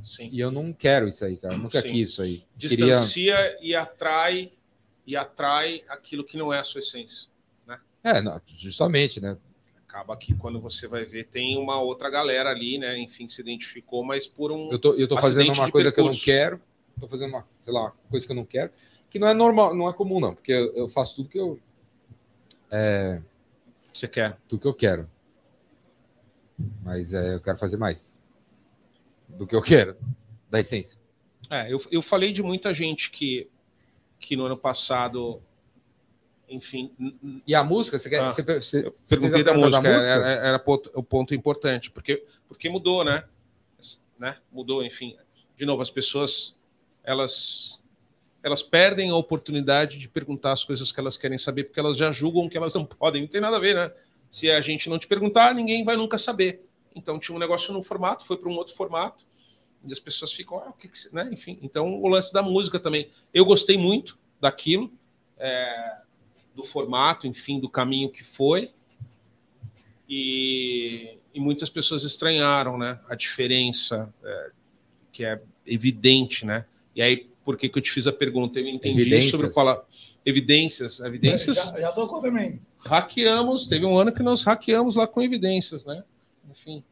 Sim. 0.02 0.28
E 0.32 0.40
eu 0.40 0.50
não 0.50 0.72
quero 0.72 1.08
isso 1.08 1.24
aí, 1.24 1.36
cara. 1.36 1.54
Eu 1.54 1.58
nunca 1.58 1.80
Sim. 1.80 1.88
quis 1.88 2.10
isso 2.10 2.22
aí. 2.22 2.44
Distancia 2.56 3.36
Queria... 3.36 3.58
e 3.60 3.74
atrai 3.74 4.52
e 5.06 5.16
atrai 5.16 5.82
aquilo 5.88 6.24
que 6.24 6.36
não 6.36 6.52
é 6.52 6.58
a 6.58 6.64
sua 6.64 6.78
essência, 6.78 7.28
né? 7.66 7.80
É, 8.02 8.20
não, 8.20 8.40
justamente, 8.46 9.20
né? 9.20 9.36
Acaba 9.88 10.16
que 10.16 10.34
quando 10.34 10.60
você 10.60 10.86
vai 10.86 11.04
ver 11.04 11.24
tem 11.24 11.56
uma 11.58 11.80
outra 11.80 12.08
galera 12.08 12.50
ali, 12.50 12.78
né? 12.78 12.98
Enfim, 12.98 13.26
que 13.26 13.32
se 13.32 13.40
identificou, 13.40 14.04
mas 14.04 14.26
por 14.26 14.52
um 14.52 14.70
Eu 14.70 14.78
tô, 14.78 14.94
eu 14.94 15.08
tô 15.08 15.16
fazendo 15.16 15.52
uma 15.52 15.70
coisa 15.70 15.90
percurso. 15.90 15.94
que 15.94 16.30
eu 16.30 16.34
não 16.36 16.40
quero. 16.40 16.62
Tô 17.00 17.08
fazendo 17.08 17.30
uma, 17.30 17.48
sei 17.62 17.72
lá, 17.72 17.92
coisa 18.10 18.26
que 18.26 18.32
eu 18.32 18.36
não 18.36 18.44
quero, 18.44 18.70
que 19.08 19.18
não 19.18 19.26
é 19.26 19.32
normal, 19.32 19.74
não 19.74 19.88
é 19.88 19.92
comum 19.92 20.20
não, 20.20 20.34
porque 20.34 20.52
eu, 20.52 20.74
eu 20.74 20.88
faço 20.88 21.16
tudo 21.16 21.30
que 21.30 21.38
eu 21.38 21.58
é, 22.70 23.20
você 23.92 24.06
quer, 24.06 24.38
tudo 24.48 24.60
que 24.60 24.68
eu 24.68 24.74
quero. 24.74 25.10
Mas 26.82 27.12
é, 27.12 27.34
eu 27.34 27.40
quero 27.40 27.58
fazer 27.58 27.76
mais 27.76 28.18
do 29.36 29.46
que 29.46 29.54
eu 29.54 29.62
quero, 29.62 29.96
da 30.48 30.60
essência. 30.60 30.98
É, 31.48 31.72
eu, 31.72 31.80
eu 31.90 32.02
falei 32.02 32.32
de 32.32 32.42
muita 32.42 32.72
gente 32.72 33.10
que, 33.10 33.48
que 34.18 34.36
no 34.36 34.44
ano 34.44 34.56
passado, 34.56 35.42
enfim. 36.48 36.92
E 37.46 37.54
a 37.54 37.64
música? 37.64 37.98
Você 37.98 38.08
quer? 38.08 38.20
Ah, 38.20 38.30
você, 38.30 38.42
você, 38.42 38.86
eu 38.86 38.94
perguntei 39.08 39.42
da 39.42 39.52
música, 39.52 39.82
da 39.82 39.90
música? 39.90 40.12
Era, 40.12 40.28
era, 40.28 40.58
ponto, 40.58 40.90
o 40.94 41.02
ponto 41.02 41.34
importante, 41.34 41.90
porque, 41.90 42.24
porque 42.46 42.68
mudou, 42.68 43.04
né? 43.04 43.24
né? 44.18 44.36
Mudou, 44.52 44.84
enfim. 44.84 45.16
De 45.56 45.64
novo, 45.64 45.82
as 45.82 45.90
pessoas 45.90 46.54
elas 47.02 47.80
elas 48.42 48.62
perdem 48.62 49.10
a 49.10 49.16
oportunidade 49.16 49.98
de 49.98 50.08
perguntar 50.08 50.52
as 50.52 50.64
coisas 50.64 50.90
que 50.90 50.98
elas 50.98 51.16
querem 51.16 51.36
saber, 51.36 51.64
porque 51.64 51.78
elas 51.78 51.96
já 51.96 52.10
julgam 52.10 52.48
que 52.48 52.56
elas 52.56 52.72
não 52.72 52.86
podem. 52.86 53.22
Não 53.22 53.28
tem 53.28 53.40
nada 53.40 53.56
a 53.56 53.60
ver, 53.60 53.74
né? 53.74 53.92
Se 54.30 54.50
a 54.50 54.60
gente 54.60 54.88
não 54.88 54.98
te 54.98 55.06
perguntar, 55.06 55.54
ninguém 55.54 55.84
vai 55.84 55.96
nunca 55.96 56.16
saber. 56.16 56.66
Então 56.94 57.18
tinha 57.18 57.34
um 57.34 57.38
negócio 57.38 57.72
num 57.72 57.82
formato, 57.82 58.24
foi 58.24 58.36
para 58.36 58.48
um 58.48 58.56
outro 58.56 58.74
formato, 58.74 59.24
e 59.84 59.92
as 59.92 59.98
pessoas 59.98 60.32
ficam, 60.32 60.58
ah, 60.58 60.70
o 60.70 60.72
que, 60.72 60.88
que 60.88 61.14
né? 61.14 61.28
Enfim, 61.32 61.58
então 61.62 62.00
o 62.00 62.08
lance 62.08 62.32
da 62.32 62.42
música 62.42 62.78
também. 62.78 63.10
Eu 63.32 63.44
gostei 63.44 63.78
muito 63.78 64.18
daquilo, 64.40 64.92
é, 65.38 65.96
do 66.54 66.64
formato, 66.64 67.26
enfim, 67.26 67.58
do 67.58 67.68
caminho 67.68 68.10
que 68.10 68.22
foi. 68.22 68.72
E, 70.08 71.18
e 71.32 71.40
muitas 71.40 71.70
pessoas 71.70 72.02
estranharam, 72.02 72.76
né? 72.76 73.00
A 73.08 73.14
diferença, 73.14 74.12
é, 74.22 74.50
que 75.12 75.24
é 75.24 75.40
evidente, 75.66 76.44
né? 76.44 76.66
E 76.94 77.00
aí, 77.00 77.28
por 77.44 77.56
que, 77.56 77.68
que 77.68 77.78
eu 77.78 77.82
te 77.82 77.90
fiz 77.90 78.06
a 78.06 78.12
pergunta? 78.12 78.58
Eu 78.58 78.66
entendi 78.66 79.00
evidências. 79.00 79.30
sobre 79.30 79.52
falar 79.52 79.82
evidências, 80.26 81.00
evidências. 81.00 81.56
Já, 81.56 81.80
já 81.80 81.92
tocou 81.92 82.20
também. 82.20 82.60
Hackeamos, 82.78 83.66
teve 83.66 83.86
um 83.86 83.96
ano 83.96 84.12
que 84.12 84.22
nós 84.22 84.42
hackeamos 84.42 84.96
lá 84.96 85.06
com 85.06 85.22
evidências, 85.22 85.84
né? 85.84 86.02
Enfim. 86.50 86.84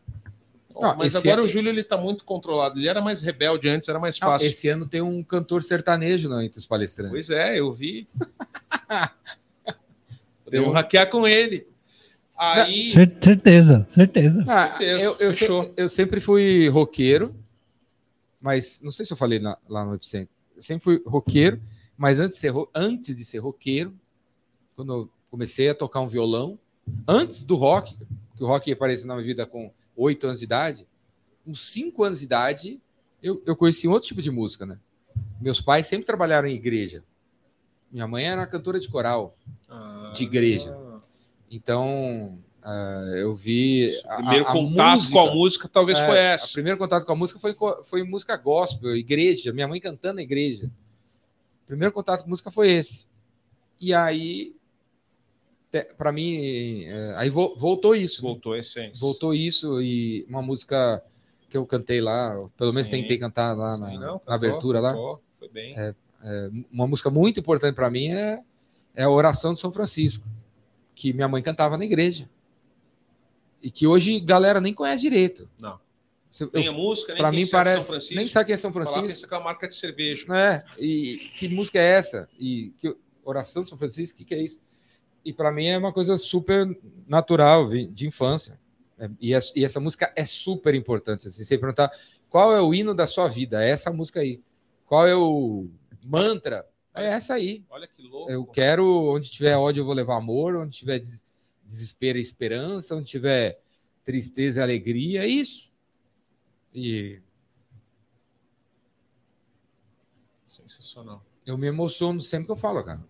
Não, 0.81 0.97
mas 0.97 1.17
agora 1.17 1.41
ano... 1.41 1.45
o 1.45 1.49
Júlio 1.49 1.71
ele 1.71 1.83
tá 1.83 1.97
muito 1.97 2.25
controlado. 2.25 2.79
Ele 2.79 2.89
era 2.89 3.01
mais 3.01 3.21
rebelde 3.21 3.69
antes, 3.69 3.89
era 3.89 3.99
mais 3.99 4.17
fácil. 4.17 4.45
Não, 4.45 4.51
esse 4.51 4.69
ano 4.69 4.87
tem 4.87 5.03
um 5.03 5.23
cantor 5.25 5.63
sertanejo 5.63 6.29
não, 6.29 6.41
entre 6.41 6.59
os 6.59 6.67
palestrantes. 6.67 7.11
Pois 7.11 7.31
é, 7.31 7.59
eu 7.59 7.73
vi. 7.73 8.07
Podemos 10.45 10.73
hackear 10.73 11.11
com 11.11 11.27
ele. 11.27 11.67
Aí... 12.37 12.93
Certeza, 12.93 13.87
certeza. 13.91 14.45
Ah, 14.47 14.69
certeza 14.69 15.03
eu, 15.03 15.17
eu, 15.19 15.35
se, 15.35 15.47
eu, 15.77 15.89
sempre 15.89 16.21
fui 16.21 16.69
roqueiro, 16.69 17.35
mas 18.41 18.81
não 18.81 18.93
sei 18.93 19.05
se 19.05 19.13
eu 19.13 19.17
falei 19.17 19.41
na, 19.41 19.59
lá 19.69 19.85
no 19.85 19.95
Epicentro. 19.95 20.33
Eu 20.57 20.63
sempre 20.63 20.85
fui 20.85 21.03
roqueiro, 21.05 21.61
mas 21.97 22.21
antes 22.21 22.37
de, 22.37 22.41
ser, 22.41 22.53
antes 22.73 23.17
de 23.17 23.25
ser 23.25 23.39
roqueiro, 23.39 23.93
quando 24.77 24.93
eu 24.93 25.11
comecei 25.29 25.69
a 25.69 25.75
tocar 25.75 26.01
um 26.01 26.07
violão, 26.07 26.57
antes 27.07 27.43
do 27.43 27.57
rock, 27.57 27.97
que 28.39 28.45
o 28.45 28.47
rock 28.47 28.71
apareceu 28.73 29.07
na 29.07 29.15
minha 29.15 29.27
vida 29.27 29.45
com 29.45 29.71
oito 29.97 30.27
anos 30.27 30.39
de 30.39 30.45
idade, 30.45 30.87
com 31.45 31.53
cinco 31.53 32.05
anos 32.05 32.21
de 32.21 32.25
idade, 32.25 32.81
eu, 33.21 33.43
eu 33.45 33.57
conheci 33.57 33.89
um 33.89 33.91
outro 33.91 34.07
tipo 34.07 34.23
de 34.23 34.31
música, 34.31 34.65
né? 34.65 34.79
Meus 35.41 35.61
pais 35.61 35.87
sempre 35.87 36.07
trabalharam 36.07 36.47
em 36.47 36.55
igreja. 36.55 37.03
Minha 37.91 38.07
mãe 38.07 38.25
era 38.25 38.47
cantora 38.47 38.79
de 38.79 38.89
coral, 38.89 39.37
ah, 39.69 40.13
de 40.15 40.23
igreja. 40.23 40.79
Então, 41.51 42.39
uh, 42.63 43.17
eu 43.17 43.35
vi. 43.35 43.91
O 44.05 44.17
primeiro 44.17 44.47
a, 44.47 44.51
a 44.51 44.53
contato 44.53 44.97
música, 44.97 45.13
com 45.13 45.21
a 45.21 45.35
música 45.35 45.69
talvez 45.69 45.99
é, 45.99 46.07
foi 46.07 46.19
essa. 46.19 46.47
O 46.47 46.53
primeiro 46.53 46.79
contato 46.79 47.05
com 47.05 47.13
a 47.13 47.17
música 47.17 47.41
foi, 47.41 47.57
foi 47.87 48.05
música 48.05 48.37
gospel, 48.37 48.95
igreja, 48.95 49.53
minha 49.53 49.67
mãe 49.67 49.81
cantando 49.81 50.17
na 50.17 50.23
igreja. 50.23 50.71
O 51.65 51.67
primeiro 51.67 51.93
contato 51.93 52.23
com 52.23 52.31
música 52.31 52.51
foi 52.51 52.71
esse. 52.71 53.07
E 53.81 53.93
aí 53.93 54.55
para 55.97 56.13
mim, 56.13 56.85
é, 56.85 57.15
aí 57.17 57.29
voltou 57.31 57.95
isso. 57.95 58.23
Né? 58.23 58.29
Voltou 58.29 58.53
né? 58.53 58.59
a 58.59 58.61
essência. 58.61 59.01
Voltou 59.01 59.35
isso 59.35 59.83
e 59.83 60.25
uma 60.29 60.41
música 60.41 61.03
que 61.49 61.57
eu 61.57 61.67
cantei 61.67 62.01
lá, 62.01 62.35
pelo 62.57 62.73
menos 62.73 62.87
Sim. 62.87 63.03
tentei 63.03 63.19
cantar 63.19 63.57
lá 63.57 63.75
Sim, 63.75 63.81
na, 63.81 63.87
não, 63.93 64.01
cantou, 64.01 64.23
na, 64.27 64.35
abertura 64.35 64.81
lá. 64.81 64.95
foi 65.39 65.49
bem. 65.49 65.79
É, 65.79 65.95
é, 66.23 66.51
uma 66.71 66.87
música 66.87 67.11
muito 67.11 67.41
importante 67.41 67.75
para 67.75 67.91
mim 67.91 68.09
é, 68.09 68.43
é 68.95 69.05
a 69.05 69.11
oração 69.11 69.53
de 69.53 69.61
São 69.61 69.73
Francisco, 69.73 70.27
que 70.95 71.13
minha 71.13 71.29
mãe 71.29 71.43
cantava 71.43 71.77
na 71.77 71.85
igreja. 71.85 72.29
E 73.63 73.71
que 73.71 73.87
hoje 73.87 74.21
galera 74.21 74.61
nem 74.61 74.73
conhece 74.73 75.03
direito. 75.03 75.49
Não. 75.59 75.79
Tem 76.53 76.69
a 76.69 76.73
música, 76.73 77.15
nem 77.15 77.23
para 77.23 77.33
mim 77.33 77.49
parece, 77.49 78.15
nem 78.15 78.29
sabe 78.29 78.47
quem 78.47 78.55
é 78.55 78.59
São 78.59 78.73
Francisco. 78.73 79.07
Pensa 79.07 79.27
que 79.27 79.35
é 79.35 79.37
uma 79.37 79.45
marca 79.45 79.67
de 79.67 79.75
cerveja. 79.75 80.27
É, 80.35 80.65
e 80.79 81.17
que 81.39 81.49
música 81.49 81.79
é 81.79 81.93
essa? 81.93 82.29
E 82.39 82.73
que 82.79 82.95
oração 83.25 83.63
de 83.63 83.71
São 83.71 83.79
Francisco, 83.79 84.15
o 84.15 84.19
que, 84.19 84.27
que 84.27 84.35
é 84.35 84.43
isso? 84.43 84.61
E 85.25 85.33
para 85.33 85.53
mim 85.53 85.67
é 85.67 85.79
uma 85.79 85.93
coisa 85.93 86.17
super 86.17 86.67
natural 87.07 87.69
de 87.69 88.07
infância. 88.07 88.59
É, 88.99 89.09
e, 89.21 89.33
e, 89.55 89.65
essa 89.65 89.79
música 89.79 90.13
é 90.17 90.25
super 90.25 90.75
importante. 90.75 91.29
Assim, 91.29 91.45
você 91.45 91.57
perguntar 91.57 91.91
qual 92.29 92.55
é 92.55 92.61
o 92.61 92.75
hino 92.75 92.95
da 92.95 93.07
sua 93.07 93.29
vida, 93.29 93.65
é 93.65 93.71
essa 93.71 93.93
música 93.93 94.21
aí. 94.21 94.43
Qual 94.85 95.07
é 95.07 95.15
o 95.15 95.69
mantra? 96.05 96.67
É 96.95 97.07
essa 97.07 97.35
aí. 97.35 97.65
Olha 97.71 97.87
que 97.87 98.03
louco. 98.03 98.31
Eu 98.31 98.45
quero, 98.47 98.87
onde 98.87 99.31
tiver 99.31 99.57
ódio, 99.57 99.83
eu 99.83 99.85
vou 99.85 99.95
levar 99.95 100.17
amor, 100.17 100.57
onde 100.57 100.77
tiver 100.77 101.01
desespero 101.65 102.19
esperança, 102.19 102.97
onde 102.97 103.07
tiver 103.07 103.61
tristeza 104.03 104.61
e 104.61 104.63
alegria, 104.63 105.23
é 105.23 105.27
isso. 105.27 105.71
E. 106.75 107.21
Sensacional. 110.47 111.25
Eu 111.47 111.57
me 111.57 111.67
emociono 111.67 112.21
sempre 112.21 112.47
que 112.47 112.53
eu 112.53 112.57
falo, 112.57 112.83
cara. 112.83 113.05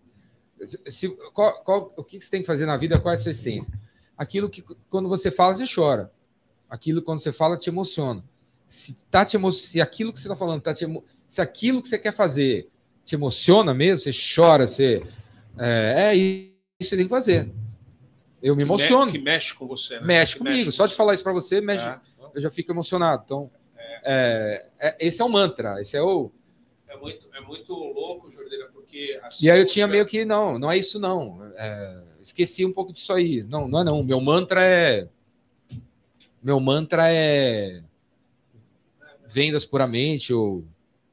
Se, 0.87 1.09
qual, 1.33 1.63
qual- 1.63 1.93
o 1.97 2.03
que 2.03 2.19
você 2.19 2.29
tem 2.29 2.41
que 2.41 2.47
fazer 2.47 2.65
na 2.65 2.75
vida? 2.77 2.99
Qual 2.99 3.13
é 3.13 3.17
a 3.17 3.19
sua 3.19 3.31
essência? 3.31 3.73
Aquilo 4.17 4.49
que 4.49 4.61
quando 4.89 5.07
você 5.07 5.31
fala, 5.31 5.55
você 5.55 5.65
chora. 5.73 6.11
Aquilo 6.69 7.01
quando 7.01 7.19
você 7.19 7.31
fala 7.31 7.57
te 7.57 7.69
emociona. 7.69 8.23
Se, 8.67 8.93
tá 9.09 9.25
te 9.25 9.35
emo... 9.37 9.51
se 9.51 9.79
aquilo 9.81 10.11
que 10.13 10.19
você 10.19 10.27
está 10.27 10.35
falando, 10.35 10.61
tá 10.61 10.73
te 10.73 10.85
se 11.27 11.41
aquilo 11.41 11.81
que 11.81 11.87
você 11.89 11.97
quer 11.97 12.11
fazer 12.13 12.69
te 13.03 13.15
emociona 13.15 13.73
mesmo, 13.73 13.99
você 14.03 14.11
chora, 14.35 14.67
você. 14.67 15.03
É, 15.57 16.11
é 16.11 16.15
isso 16.15 16.53
que 16.79 16.85
você 16.85 16.95
tem 16.97 17.05
que 17.05 17.09
fazer. 17.09 17.51
Eu 18.41 18.55
me 18.55 18.61
emociono. 18.63 19.11
Que 19.11 19.17
mexe 19.19 19.53
com 19.53 19.67
você, 19.67 19.99
né? 19.99 20.05
Mexe 20.05 20.33
Que 20.33 20.39
comigo. 20.39 20.65
com 20.65 20.71
Só 20.71 20.85
de 20.85 20.95
falar 20.95 21.13
isso 21.15 21.23
para 21.23 21.33
você, 21.33 21.59
mexe, 21.59 21.87
É. 21.89 21.99
eu 22.35 22.41
já 22.41 22.49
fico 22.51 22.71
emocionado. 22.71 23.23
Então, 23.25 23.49
é, 24.03 24.69
é- 24.79 24.97
esse 24.99 25.21
é 25.21 25.25
o 25.25 25.29
mantra. 25.29 25.81
Esse 25.81 25.97
é 25.97 26.01
o. 26.01 26.31
É 26.87 26.95
muito, 26.97 27.27
é 27.33 27.41
muito 27.41 27.73
louco, 27.73 28.29
Jordeira, 28.31 28.68
porque. 28.89 29.21
E 29.41 29.49
aí 29.49 29.59
eu 29.59 29.65
tinha 29.65 29.87
meio 29.87 30.05
que, 30.05 30.25
não, 30.25 30.57
não 30.57 30.71
é 30.71 30.77
isso 30.77 30.99
não. 30.99 31.39
É, 31.55 32.01
esqueci 32.21 32.65
um 32.65 32.73
pouco 32.73 32.91
disso 32.91 33.13
aí. 33.13 33.43
Não, 33.43 33.67
não 33.67 33.79
é 33.79 33.83
não. 33.83 34.03
Meu 34.03 34.19
mantra 34.19 34.63
é. 34.65 35.07
Meu 36.41 36.59
mantra 36.59 37.03
é. 37.07 37.83
Vendas 39.27 39.63
puramente, 39.63 40.33
ou 40.33 40.65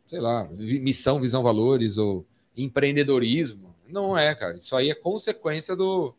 sei 0.07 0.21
lá, 0.21 0.49
missão, 0.51 1.21
visão, 1.21 1.43
valores, 1.43 1.99
ou 1.99 2.25
empreendedorismo. 2.57 3.75
Não 3.87 4.17
é, 4.17 4.35
cara. 4.35 4.57
Isso 4.57 4.75
aí 4.75 4.91
é 4.91 4.95
consequência 4.95 5.77
do. 5.77 6.15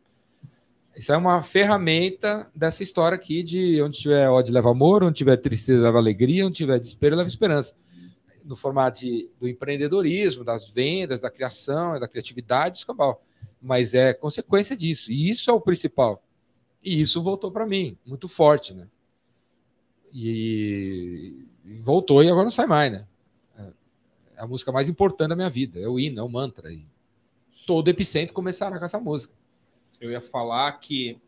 Isso 0.96 1.12
é 1.12 1.18
uma 1.18 1.44
ferramenta 1.44 2.50
dessa 2.56 2.82
história 2.82 3.16
aqui 3.16 3.44
de 3.44 3.82
onde 3.82 4.00
tiver 4.00 4.30
ódio 4.30 4.54
leva 4.54 4.72
amor, 4.72 5.04
onde 5.04 5.18
tiver 5.18 5.38
tristeza 5.38 5.84
leva 5.84 5.98
alegria, 5.98 6.46
onde 6.46 6.58
tiver 6.58 6.80
desespero 6.80 7.16
leva 7.16 7.28
esperança 7.28 7.76
no 8.48 8.56
formato 8.56 9.00
de- 9.02 9.30
do 9.40 9.48
empreendedorismo, 9.48 10.44
das 10.44 10.70
vendas, 10.70 11.20
da 11.20 11.30
criação, 11.30 12.00
da 12.00 12.08
criatividade, 12.08 12.80
escambau. 12.80 13.22
Mas 13.62 13.94
é 13.94 14.14
consequência 14.14 14.76
disso. 14.76 15.12
E 15.12 15.30
isso 15.30 15.52
é 15.52 15.54
o 15.54 15.60
principal. 15.60 16.24
E 16.82 17.02
isso 17.02 17.22
voltou 17.22 17.52
para 17.52 17.66
mim, 17.66 17.98
muito 18.06 18.30
forte, 18.30 18.74
né? 18.74 18.88
E, 20.14 21.46
e 21.66 21.74
voltou 21.80 22.24
e 22.24 22.30
agora 22.30 22.46
não 22.46 22.52
sai 22.52 22.66
mais, 22.66 22.92
né? 22.92 23.08
É 23.58 23.74
é 24.38 24.42
a 24.42 24.48
música 24.48 24.72
mais 24.72 24.88
importante 24.88 25.30
da 25.30 25.36
minha 25.36 25.50
vida. 25.50 25.80
É 25.80 25.88
o 25.88 26.00
hino, 26.00 26.20
é 26.20 26.24
o 26.24 26.30
mantra. 26.30 26.72
E 26.72 26.86
todo 27.66 27.90
epicentro 27.90 28.34
começaram 28.34 28.78
com 28.80 28.86
essa 28.86 29.00
música. 29.00 29.34
Eu 30.00 30.12
ia 30.12 30.22
falar 30.22 30.72
que 30.74 31.20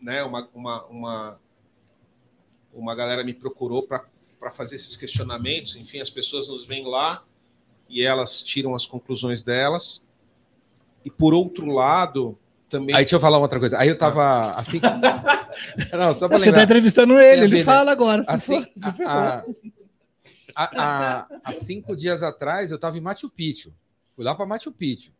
né, 0.00 0.22
uma, 0.22 0.48
uma, 0.54 0.84
uma, 0.86 1.40
uma 2.72 2.94
galera 2.94 3.24
me 3.24 3.34
procurou 3.34 3.82
para 3.82 4.06
fazer 4.50 4.76
esses 4.76 4.96
questionamentos. 4.96 5.76
Enfim, 5.76 6.00
as 6.00 6.10
pessoas 6.10 6.48
nos 6.48 6.64
vêm 6.66 6.86
lá 6.86 7.24
e 7.88 8.02
elas 8.02 8.42
tiram 8.42 8.74
as 8.74 8.86
conclusões 8.86 9.42
delas. 9.42 10.04
E 11.04 11.10
por 11.10 11.34
outro 11.34 11.66
lado, 11.66 12.38
também. 12.68 12.94
Aí 12.94 13.02
deixa 13.04 13.16
eu 13.16 13.20
falar 13.20 13.36
uma 13.38 13.44
outra 13.44 13.60
coisa. 13.60 13.78
Aí 13.78 13.88
eu 13.88 13.96
tava 13.98 14.50
assim. 14.52 14.80
não, 15.92 16.14
só 16.14 16.26
para 16.28 16.38
Você 16.38 16.46
tá 16.46 16.50
lembrar. 16.50 16.62
entrevistando 16.64 17.18
ele, 17.18 17.42
ele 17.44 17.58
né? 17.58 17.64
fala 17.64 17.92
agora. 17.92 18.22
se 18.22 18.30
Assim, 18.30 18.66
a- 20.54 21.26
há 21.44 21.52
cinco 21.52 21.96
dias 21.96 22.22
atrás 22.22 22.70
eu 22.70 22.76
estava 22.76 22.96
em 22.96 23.00
Machu 23.00 23.28
Picchu. 23.30 23.72
Fui 24.14 24.24
lá 24.24 24.34
para 24.34 24.46
Machu 24.46 24.70
Picchu. 24.72 25.12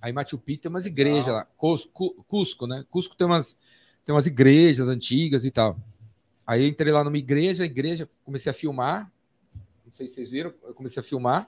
Aí 0.00 0.12
Machu 0.12 0.38
Picchu 0.38 0.62
tem 0.62 0.70
umas 0.70 0.86
igrejas 0.86 1.26
lá. 1.26 1.46
Cus- 1.56 1.88
Cu- 1.92 2.24
Cusco, 2.28 2.66
né? 2.66 2.84
Cusco 2.90 3.16
tem 3.16 3.26
umas, 3.26 3.56
tem 4.04 4.14
umas 4.14 4.26
igrejas 4.26 4.88
antigas 4.88 5.44
e 5.44 5.50
tal. 5.50 5.78
Aí 6.48 6.62
eu 6.62 6.68
entrei 6.68 6.90
lá 6.90 7.04
numa 7.04 7.18
igreja, 7.18 7.62
a 7.62 7.66
igreja, 7.66 8.08
comecei 8.24 8.48
a 8.48 8.54
filmar. 8.54 9.12
Não 9.84 9.92
sei 9.92 10.08
se 10.08 10.14
vocês 10.14 10.30
viram, 10.30 10.54
eu 10.62 10.72
comecei 10.72 10.98
a 10.98 11.04
filmar. 11.04 11.46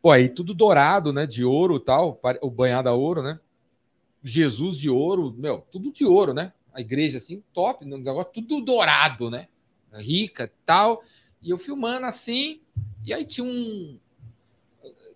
Pô, 0.00 0.12
aí 0.12 0.28
tudo 0.28 0.54
dourado, 0.54 1.12
né? 1.12 1.26
De 1.26 1.44
ouro 1.44 1.80
tal, 1.80 2.20
o 2.40 2.48
banhado 2.48 2.88
a 2.88 2.92
ouro, 2.92 3.20
né? 3.20 3.40
Jesus 4.22 4.78
de 4.78 4.88
ouro, 4.88 5.34
meu, 5.36 5.66
tudo 5.72 5.90
de 5.90 6.04
ouro, 6.04 6.32
né? 6.32 6.52
A 6.72 6.80
igreja 6.80 7.18
assim, 7.18 7.42
top, 7.52 7.84
negócio 7.84 8.30
tudo 8.32 8.60
dourado, 8.60 9.28
né? 9.28 9.48
Rica 9.92 10.52
tal. 10.64 11.02
E 11.42 11.50
eu 11.50 11.58
filmando 11.58 12.06
assim, 12.06 12.60
e 13.04 13.12
aí 13.12 13.24
tinha 13.24 13.44
um. 13.44 13.98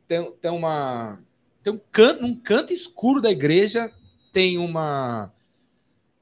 Tem, 0.09 0.33
tem 0.33 0.51
uma. 0.51 1.23
Tem 1.63 1.73
um 1.73 1.81
canto, 1.93 2.25
um 2.25 2.35
canto 2.35 2.73
escuro 2.73 3.21
da 3.21 3.31
igreja, 3.31 3.89
tem 4.33 4.59
uma. 4.59 5.33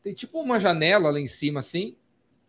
Tem 0.02 0.12
tipo 0.12 0.38
uma 0.38 0.60
janela 0.60 1.10
lá 1.10 1.18
em 1.18 1.26
cima, 1.26 1.60
assim, 1.60 1.96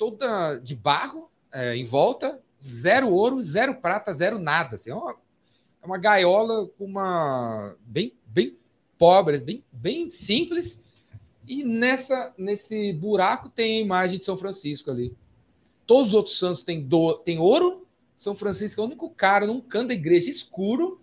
toda 0.02 0.58
de 0.58 0.76
barro, 0.76 1.30
é, 1.54 1.76
em 1.76 1.86
volta, 1.86 2.42
zero 2.60 3.12
ouro, 3.12 3.40
zero 3.40 3.76
prata, 3.76 4.12
zero 4.12 4.40
nada. 4.40 4.74
Assim, 4.74 4.90
é, 4.90 4.96
uma, 4.96 5.12
é 5.12 5.86
uma 5.86 5.98
gaiola 6.00 6.66
com 6.70 6.86
uma. 6.86 7.76
bem, 7.82 8.12
bem 8.26 8.58
pobre, 8.98 9.38
bem, 9.38 9.64
bem 9.72 10.10
simples. 10.10 10.80
E 11.48 11.64
nessa, 11.64 12.34
nesse 12.36 12.94
buraco 12.94 13.48
tem 13.48 13.78
a 13.78 13.82
imagem 13.82 14.18
de 14.18 14.24
São 14.24 14.36
Francisco 14.36 14.90
ali. 14.90 15.16
Todos 15.86 16.10
os 16.10 16.14
outros 16.16 16.40
santos 16.40 16.64
têm, 16.64 16.82
do, 16.82 17.20
têm 17.20 17.38
ouro. 17.38 17.86
São 18.18 18.36
Francisco 18.36 18.82
é 18.82 18.84
o 18.84 18.88
único 18.88 19.08
cara 19.08 19.46
num 19.46 19.62
canto 19.62 19.90
da 19.90 19.94
igreja 19.94 20.32
escuro. 20.32 21.00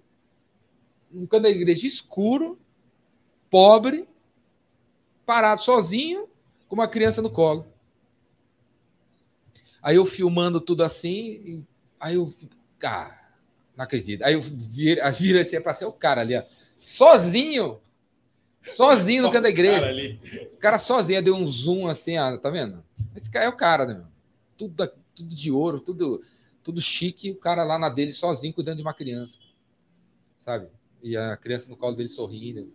Num 1.09 1.24
canto 1.24 1.44
da 1.44 1.51
igreja 1.51 1.86
escuro, 1.86 2.59
pobre, 3.49 4.09
parado 5.24 5.61
sozinho, 5.61 6.28
com 6.66 6.74
uma 6.74 6.88
criança 6.88 7.22
no 7.22 7.30
colo. 7.30 7.78
Aí 9.83 9.97
eu 9.97 10.05
filmando 10.05 10.61
tudo 10.61 10.83
assim, 10.83 11.64
aí 11.99 12.14
eu. 12.14 12.33
Ah, 12.83 13.29
não 13.76 13.85
acredito. 13.85 14.22
Aí 14.24 14.35
eu 14.35 14.41
viro, 14.43 15.03
aí 15.03 15.12
viro 15.12 15.39
assim, 15.39 15.61
passei 15.61 15.87
o 15.87 15.93
cara 15.93 16.20
ali, 16.20 16.37
ó, 16.37 16.43
sozinho. 16.76 17.81
Sozinho 18.62 19.22
no 19.22 19.31
canto 19.31 19.45
da 19.45 19.49
igreja. 19.49 19.81
Cara. 19.81 20.49
O 20.53 20.57
cara 20.57 20.79
sozinho 20.79 21.22
deu 21.22 21.35
um 21.35 21.47
zoom 21.47 21.87
assim, 21.87 22.18
ó, 22.18 22.37
tá 22.37 22.51
vendo? 22.51 22.85
Esse 23.16 23.31
cara 23.31 23.47
é 23.47 23.49
o 23.49 23.57
cara, 23.57 23.87
né, 23.87 23.95
meu? 23.95 24.07
Tudo, 24.57 24.93
tudo 25.14 25.35
de 25.35 25.51
ouro, 25.51 25.81
tudo, 25.81 26.22
tudo 26.62 26.83
chique, 26.83 27.31
o 27.31 27.37
cara 27.37 27.64
lá 27.64 27.79
na 27.79 27.89
dele 27.89 28.12
sozinho 28.12 28.53
cuidando 28.53 28.76
de 28.76 28.83
uma 28.83 28.93
criança. 28.93 29.39
Sabe? 30.41 30.68
E 31.03 31.16
a 31.16 31.37
criança 31.37 31.68
no 31.70 31.76
colo 31.76 31.97
dele 31.97 32.09
sorrindo. 32.09 32.70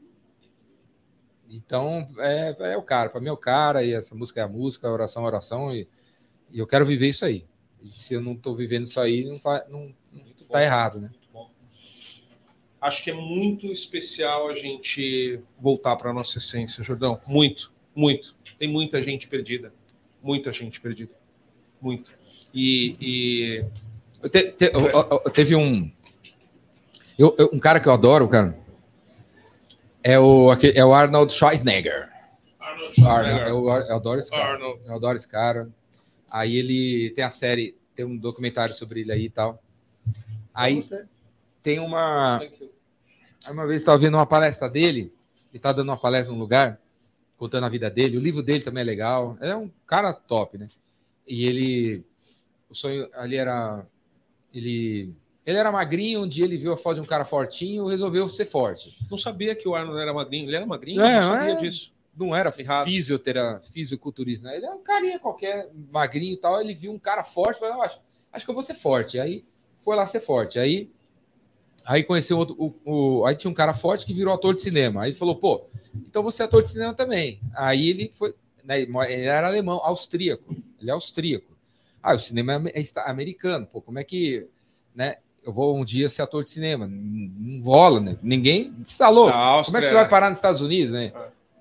Então, 1.50 2.10
é, 2.18 2.56
é 2.72 2.78
o 2.78 2.82
cara, 2.82 3.10
para 3.10 3.22
mim 3.22 3.28
é 3.28 3.32
o 3.32 3.38
cara, 3.38 3.84
e 3.84 3.94
essa 3.94 4.16
música 4.16 4.40
é 4.40 4.44
a 4.44 4.48
música, 4.48 4.88
a 4.88 4.92
oração 4.92 5.22
é 5.22 5.26
a 5.26 5.28
oração, 5.28 5.76
e, 5.76 5.88
e 6.54 6.60
eu 6.60 6.68
quero 6.68 6.86
viver 6.86 7.10
isso 7.10 7.26
aí. 7.26 7.46
E 7.82 7.90
se 7.92 8.14
eu 8.14 8.22
não 8.22 8.36
tô 8.36 8.56
vivendo 8.56 8.86
isso 8.86 9.00
aí, 9.00 9.26
não, 9.26 9.40
fa- 9.40 9.66
não, 9.70 9.94
tá 10.50 10.64
errado, 10.64 11.00
né? 11.02 11.10
Muito 11.10 11.28
bom. 11.34 11.50
Acho 12.80 13.04
que 13.04 13.12
é 13.12 13.14
muito 13.14 13.68
especial 13.68 14.48
a 14.50 14.56
gente 14.56 15.42
voltar 15.60 15.96
para 15.96 16.14
nossa 16.14 16.38
essência, 16.38 16.84
Jordão. 16.84 17.20
Muito, 17.28 17.74
muito. 17.96 18.36
Tem 18.60 18.68
muita 18.70 19.02
gente 19.02 19.28
perdida. 19.28 19.74
Muita 20.22 20.52
gente 20.54 20.80
perdida. 20.80 21.12
Muito. 21.82 22.14
E, 22.54 22.96
e 24.22 24.30
Te- 24.30 24.52
te- 24.54 24.72
teve 25.34 25.56
um. 25.56 25.92
eu- 27.18 27.36
um 27.52 27.60
cara 27.60 27.80
que 27.80 27.88
eu 27.88 27.94
adoro, 27.94 28.28
cara. 28.30 28.58
É 30.02 30.20
o, 30.20 30.50
é 30.54 30.86
o 30.86 30.94
Arnold 30.94 31.34
Schwarzenegger. 31.34 32.10
Arnold 32.60 33.04
Arnold, 33.06 33.50
eu, 33.50 33.70
eu 33.90 33.96
adoro 33.96 34.20
esse 34.20 34.30
cara. 34.30 34.54
Arnold. 34.54 34.82
Eu 34.86 34.96
adoro 34.96 35.18
esse 35.18 35.28
cara. 35.28 35.70
Aí 36.34 36.58
ele 36.58 37.12
tem 37.12 37.24
a 37.24 37.30
série, 37.30 37.78
tem 37.94 38.04
um 38.04 38.18
documentário 38.18 38.74
sobre 38.74 39.02
ele 39.02 39.12
aí 39.12 39.26
e 39.26 39.30
tal. 39.30 39.62
Aí 40.52 40.82
Você. 40.82 41.06
tem 41.62 41.78
uma. 41.78 42.42
Uma 43.52 43.68
vez 43.68 43.82
eu 43.82 43.84
estava 43.84 44.00
vendo 44.00 44.16
uma 44.16 44.26
palestra 44.26 44.68
dele, 44.68 45.14
ele 45.54 45.60
tá 45.60 45.72
dando 45.72 45.90
uma 45.90 45.98
palestra 45.98 46.34
num 46.34 46.40
lugar, 46.40 46.82
contando 47.38 47.66
a 47.66 47.70
vida 47.70 47.88
dele. 47.88 48.18
O 48.18 48.20
livro 48.20 48.42
dele 48.42 48.64
também 48.64 48.82
é 48.82 48.86
legal. 48.86 49.38
Ele 49.40 49.52
é 49.52 49.56
um 49.56 49.70
cara 49.86 50.12
top, 50.12 50.58
né? 50.58 50.68
E 51.28 51.46
ele. 51.46 52.04
O 52.68 52.74
sonho 52.74 53.08
ali 53.14 53.36
era. 53.36 53.86
Ele. 54.52 55.14
Ele 55.46 55.58
era 55.58 55.72
magrinho, 55.72 56.22
um 56.22 56.28
dia 56.28 56.46
ele 56.46 56.58
viu 56.58 56.74
a 56.74 56.78
foto 56.78 56.96
de 56.96 57.02
um 57.02 57.06
cara 57.06 57.26
fortinho, 57.26 57.86
resolveu 57.86 58.28
ser 58.28 58.46
forte. 58.46 58.98
Não 59.12 59.20
sabia 59.20 59.54
que 59.54 59.68
o 59.68 59.76
Arnold 59.76 60.02
era 60.02 60.14
magrinho. 60.14 60.50
Ele 60.50 60.56
era 60.56 60.66
magrinho? 60.66 61.02
É, 61.02 61.20
não 61.20 61.38
sabia 61.38 61.54
é. 61.54 61.56
disso. 61.58 61.93
Não 62.16 62.36
era 62.36 62.54
Errado. 62.58 62.86
fisiotera, 62.86 63.62
fisiculturista, 63.72 64.48
né? 64.48 64.58
Ele 64.58 64.66
é 64.66 64.72
um 64.72 64.84
carinha 64.84 65.20
qualquer, 65.20 65.70
magrinho 65.92 66.34
e 66.34 66.38
tal. 66.38 66.62
Ele 66.62 66.74
viu 66.76 66.92
um 66.92 67.00
cara 67.00 67.24
forte, 67.24 67.60
falou, 67.60 67.76
"Eu 67.76 67.82
acho, 67.82 68.00
acho 68.32 68.46
que 68.46 68.52
eu 68.52 68.56
vou 68.56 68.64
ser 68.64 68.76
forte. 68.76 69.20
Aí 69.20 69.44
foi 69.82 69.96
lá 69.96 70.06
ser 70.06 70.20
forte. 70.20 70.60
Aí, 70.60 70.90
aí 71.86 72.04
conheceu 72.04 72.38
outro, 72.38 72.56
o, 72.58 72.74
o- 73.20 73.26
aí 73.26 73.36
tinha 73.36 73.50
um 73.50 73.54
cara 73.54 73.74
forte 73.74 74.06
que 74.06 74.14
virou 74.14 74.34
ator 74.34 74.54
de 74.54 74.60
cinema. 74.60 75.02
Aí 75.04 75.10
ele 75.10 75.18
falou, 75.18 75.36
pô, 75.36 75.66
então 76.08 76.22
você 76.24 76.44
é 76.44 76.46
ator 76.46 76.62
de 76.62 76.70
cinema 76.70 76.94
também. 76.94 77.40
Aí 77.56 77.90
ele 77.90 78.12
foi, 78.14 78.34
né, 78.64 78.82
ele 78.82 79.26
era 79.26 79.48
alemão, 79.48 79.78
austríaco. 79.84 80.56
Ele 80.80 80.90
é 80.90 80.94
austríaco. 80.94 81.52
Ah, 82.02 82.14
o 82.16 82.20
cinema 82.20 82.54
é 82.74 82.82
é 82.82 83.10
americano. 83.10 83.66
Pô, 83.66 83.82
como 83.82 83.98
é 83.98 84.04
que, 84.04 84.48
né? 84.94 85.16
Eu 85.44 85.52
vou 85.52 85.76
um 85.76 85.84
dia 85.84 86.10
ser 86.10 86.22
ator 86.22 86.44
de 86.44 86.50
cinema. 86.50 86.88
Não, 86.90 87.62
rola, 87.64 88.00
né? 88.00 88.18
Ninguém 88.22 88.74
Áustria, 89.30 89.66
Como 89.66 89.78
é 89.78 89.82
que 89.82 89.88
você 89.88 89.94
vai 89.94 90.10
parar 90.10 90.30
nos 90.30 90.38
Estados 90.38 90.62
Unidos, 90.62 90.94
né? 90.94 91.12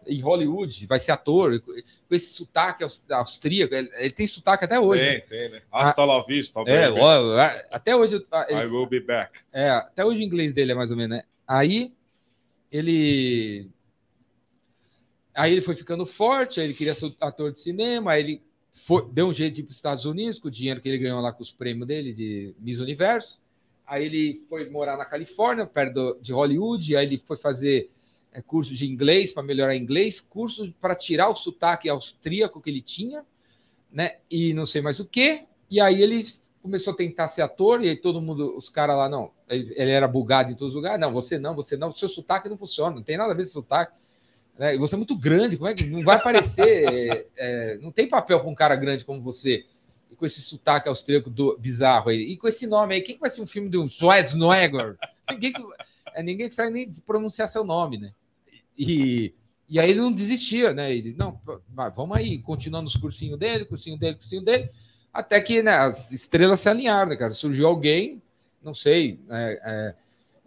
Em 0.06 0.20
Hollywood, 0.20 0.86
vai 0.86 0.98
ser 0.98 1.12
ator, 1.12 1.60
com 1.60 1.72
esse 2.14 2.34
sotaque 2.34 2.82
aus- 2.82 3.04
austríaco. 3.10 3.74
Ele, 3.74 3.88
ele 3.98 4.10
tem 4.10 4.26
sotaque 4.26 4.64
até 4.64 4.78
hoje. 4.80 5.00
né? 5.02 5.20
Tem, 5.20 5.28
tem, 5.28 5.48
né? 5.50 5.62
Hasta 5.70 6.04
la 6.04 6.24
vista, 6.24 6.60
É, 6.66 6.88
baby. 6.88 7.00
ó, 7.00 7.36
até 7.70 7.94
hoje. 7.94 8.24
ah, 8.30 8.46
I 8.50 8.54
ele- 8.54 8.66
will 8.66 8.86
be 8.86 9.00
back. 9.00 9.38
é, 9.52 9.70
até 9.70 10.04
hoje 10.04 10.18
o 10.18 10.22
inglês 10.22 10.52
dele 10.52 10.72
é 10.72 10.74
mais 10.74 10.90
ou 10.90 10.96
menos, 10.96 11.16
né? 11.18 11.24
Aí 11.46 11.92
ele. 12.70 13.68
Aí 15.34 15.52
ele 15.52 15.62
foi 15.62 15.74
ficando 15.74 16.04
forte, 16.04 16.60
aí 16.60 16.66
ele 16.66 16.74
queria 16.74 16.94
ser 16.94 17.14
ator 17.20 17.50
de 17.52 17.60
cinema, 17.60 18.12
aí 18.12 18.20
ele 18.22 18.42
foi, 18.70 19.06
deu 19.10 19.28
um 19.28 19.32
jeito 19.32 19.54
de 19.54 19.60
ir 19.60 19.64
para 19.64 19.70
os 19.70 19.76
Estados 19.76 20.04
Unidos 20.04 20.38
com 20.38 20.48
o 20.48 20.50
dinheiro 20.50 20.80
que 20.80 20.88
ele 20.88 20.98
ganhou 20.98 21.20
lá 21.20 21.32
com 21.32 21.42
os 21.42 21.50
prêmios 21.50 21.86
dele 21.86 22.12
de 22.12 22.54
Miss 22.58 22.80
Universo. 22.80 23.40
Aí 23.86 24.04
ele 24.04 24.44
foi 24.48 24.68
morar 24.68 24.96
na 24.96 25.04
Califórnia, 25.04 25.66
perto 25.66 26.18
de 26.20 26.32
Hollywood, 26.32 26.96
aí 26.96 27.06
ele 27.06 27.22
foi 27.24 27.36
fazer 27.36 27.90
é, 28.32 28.40
curso 28.40 28.74
de 28.74 28.86
inglês 28.86 29.32
para 29.32 29.42
melhorar 29.42 29.76
inglês, 29.76 30.20
curso 30.20 30.72
para 30.80 30.94
tirar 30.94 31.28
o 31.28 31.36
sotaque 31.36 31.88
austríaco 31.88 32.60
que 32.60 32.70
ele 32.70 32.80
tinha, 32.80 33.24
né? 33.92 34.16
E 34.30 34.54
não 34.54 34.64
sei 34.64 34.80
mais 34.80 34.98
o 34.98 35.04
que. 35.04 35.44
E 35.70 35.80
aí 35.80 36.02
ele 36.02 36.26
começou 36.62 36.92
a 36.92 36.96
tentar 36.96 37.28
ser 37.28 37.42
ator, 37.42 37.82
e 37.82 37.88
aí 37.88 37.96
todo 37.96 38.22
mundo, 38.22 38.56
os 38.56 38.68
caras 38.68 38.96
lá, 38.96 39.08
não, 39.08 39.32
ele, 39.48 39.74
era 39.76 40.06
bugado 40.06 40.50
em 40.50 40.54
todos 40.54 40.74
os 40.74 40.76
lugares. 40.76 41.00
Não, 41.00 41.12
você 41.12 41.38
não, 41.38 41.54
você 41.54 41.76
não, 41.76 41.92
seu 41.92 42.08
sotaque 42.08 42.48
não 42.48 42.56
funciona, 42.56 42.94
não 42.94 43.02
tem 43.02 43.16
nada 43.16 43.32
a 43.32 43.36
ver 43.36 43.42
com 43.44 43.50
sotaque. 43.50 43.92
Né? 44.56 44.76
Você 44.78 44.94
é 44.94 44.98
muito 44.98 45.16
grande, 45.16 45.56
como 45.56 45.68
é 45.68 45.74
que 45.74 45.84
não 45.84 46.02
vai 46.02 46.16
aparecer? 46.16 47.28
é, 47.36 47.78
não 47.82 47.90
tem 47.90 48.08
papel 48.08 48.40
para 48.40 48.48
um 48.48 48.54
cara 48.54 48.76
grande 48.76 49.04
como 49.04 49.20
você, 49.20 49.66
e 50.10 50.16
com 50.16 50.24
esse 50.24 50.40
sotaque 50.40 50.88
austríaco 50.88 51.28
do, 51.28 51.58
bizarro 51.58 52.10
aí. 52.10 52.20
E 52.20 52.36
com 52.36 52.48
esse 52.48 52.66
nome 52.66 52.94
aí, 52.94 53.00
quem 53.02 53.16
que 53.16 53.20
vai 53.20 53.30
ser 53.30 53.42
um 53.42 53.46
filme 53.46 53.68
de 53.68 53.76
um 53.76 53.88
Schwarzenegger? 53.88 54.96
ninguém, 55.30 55.52
que, 55.52 55.62
é, 56.14 56.22
ninguém 56.22 56.48
que 56.48 56.54
sabe 56.54 56.70
nem 56.70 56.90
pronunciar 57.04 57.48
seu 57.48 57.64
nome, 57.64 57.98
né? 57.98 58.12
E, 58.76 59.34
e 59.68 59.80
aí 59.80 59.90
ele 59.90 60.00
não 60.00 60.12
desistia, 60.12 60.72
né? 60.72 60.94
Ele, 60.94 61.14
não, 61.16 61.40
vamos 61.94 62.16
aí, 62.16 62.38
continuando 62.38 62.88
os 62.88 62.96
cursinhos 62.96 63.38
dele, 63.38 63.64
cursinho 63.64 63.98
dele, 63.98 64.16
cursinho 64.16 64.42
dele, 64.42 64.70
até 65.12 65.40
que 65.40 65.62
né, 65.62 65.72
as 65.72 66.10
estrelas 66.12 66.60
se 66.60 66.68
alinharam, 66.68 67.10
né, 67.10 67.16
cara? 67.16 67.32
Surgiu 67.32 67.66
alguém, 67.66 68.22
não 68.62 68.74
sei, 68.74 69.20
é, 69.30 69.60
é, 69.64 69.94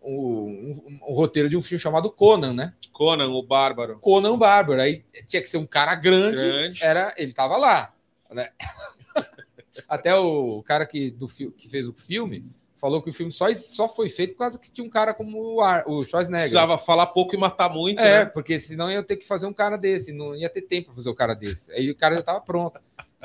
um, 0.04 1.00
um, 1.08 1.14
roteiro 1.14 1.50
de 1.50 1.58
um 1.58 1.62
filme 1.62 1.82
chamado 1.82 2.12
Conan, 2.12 2.54
né? 2.54 2.74
Conan, 2.92 3.30
o 3.30 3.44
Bárbaro. 3.44 4.00
Conan 4.00 4.32
o 4.32 4.38
Bárbaro. 4.38 4.82
Aí 4.82 5.04
tinha 5.28 5.42
que 5.42 5.50
ser 5.50 5.58
um 5.58 5.66
cara 5.66 5.96
grande, 5.96 6.38
grande. 6.38 6.84
era 6.84 7.14
ele 7.18 7.34
tava 7.34 7.58
lá, 7.58 7.94
né? 8.32 8.50
Até 9.90 10.16
o 10.16 10.64
cara 10.64 10.86
que, 10.86 11.12
do, 11.12 11.28
que 11.28 11.68
fez 11.68 11.88
o 11.88 11.94
filme 11.94 12.46
falou 12.78 13.02
que 13.02 13.10
o 13.10 13.14
filme 13.14 13.32
só, 13.32 13.54
só 13.56 13.88
foi 13.88 14.10
feito 14.10 14.34
por 14.34 14.40
causa 14.40 14.60
que 14.60 14.72
tinha 14.72 14.86
um 14.86 14.90
cara 14.90 15.14
como 15.14 15.56
o, 15.56 15.62
Ar, 15.62 15.84
o 15.88 16.04
Schwarzenegger. 16.06 16.44
Precisava 16.44 16.78
falar 16.78 17.08
pouco 17.08 17.36
e 17.36 17.38
matar 17.38 17.70
muito, 17.70 18.00
é, 18.00 18.20
né? 18.20 18.26
porque 18.26 18.60
senão 18.60 18.92
ia 18.92 19.04
ter 19.04 19.18
que 19.18 19.26
fazer 19.26 19.48
um 19.48 19.54
cara 19.54 19.78
desse, 19.78 20.12
não 20.12 20.36
ia 20.36 20.50
ter 20.50 20.62
tempo 20.62 20.88
para 20.88 20.96
fazer 20.96 21.10
o 21.10 21.16
cara 21.16 21.34
desse. 21.34 21.72
Aí 21.72 21.90
o 21.90 21.96
cara 21.96 22.16
já 22.16 22.22
estava 22.22 22.42
pronto. 22.42 22.80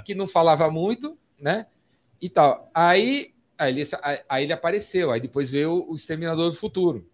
Que 0.05 0.15
não 0.15 0.27
falava 0.27 0.71
muito, 0.71 1.19
né? 1.39 1.67
E 2.21 2.29
tal. 2.29 2.71
Aí, 2.73 3.35
aí, 3.59 3.73
ele, 3.73 3.89
aí 4.29 4.45
ele 4.45 4.53
apareceu, 4.53 5.11
aí 5.11 5.21
depois 5.21 5.51
veio 5.51 5.87
o 5.89 5.95
Exterminador 5.95 6.51
do 6.51 6.57
Futuro. 6.57 7.07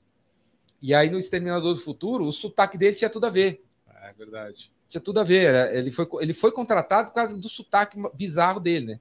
E 0.81 0.95
aí 0.95 1.11
no 1.11 1.19
Exterminador 1.19 1.75
do 1.75 1.81
Futuro, 1.81 2.27
o 2.27 2.33
sotaque 2.33 2.79
dele 2.79 2.97
tinha 2.97 3.11
tudo 3.11 3.27
a 3.27 3.31
ver. 3.31 3.65
É 4.03 4.13
verdade. 4.13 4.71
Tinha 4.89 5.01
tudo 5.01 5.19
a 5.19 5.25
ver. 5.25 5.75
Ele 5.75 5.91
foi, 5.91 6.07
ele 6.21 6.33
foi 6.33 6.53
contratado 6.53 7.09
por 7.09 7.15
causa 7.15 7.37
do 7.37 7.49
sotaque 7.49 7.99
bizarro 8.15 8.61
dele, 8.61 8.87
né? 8.87 9.01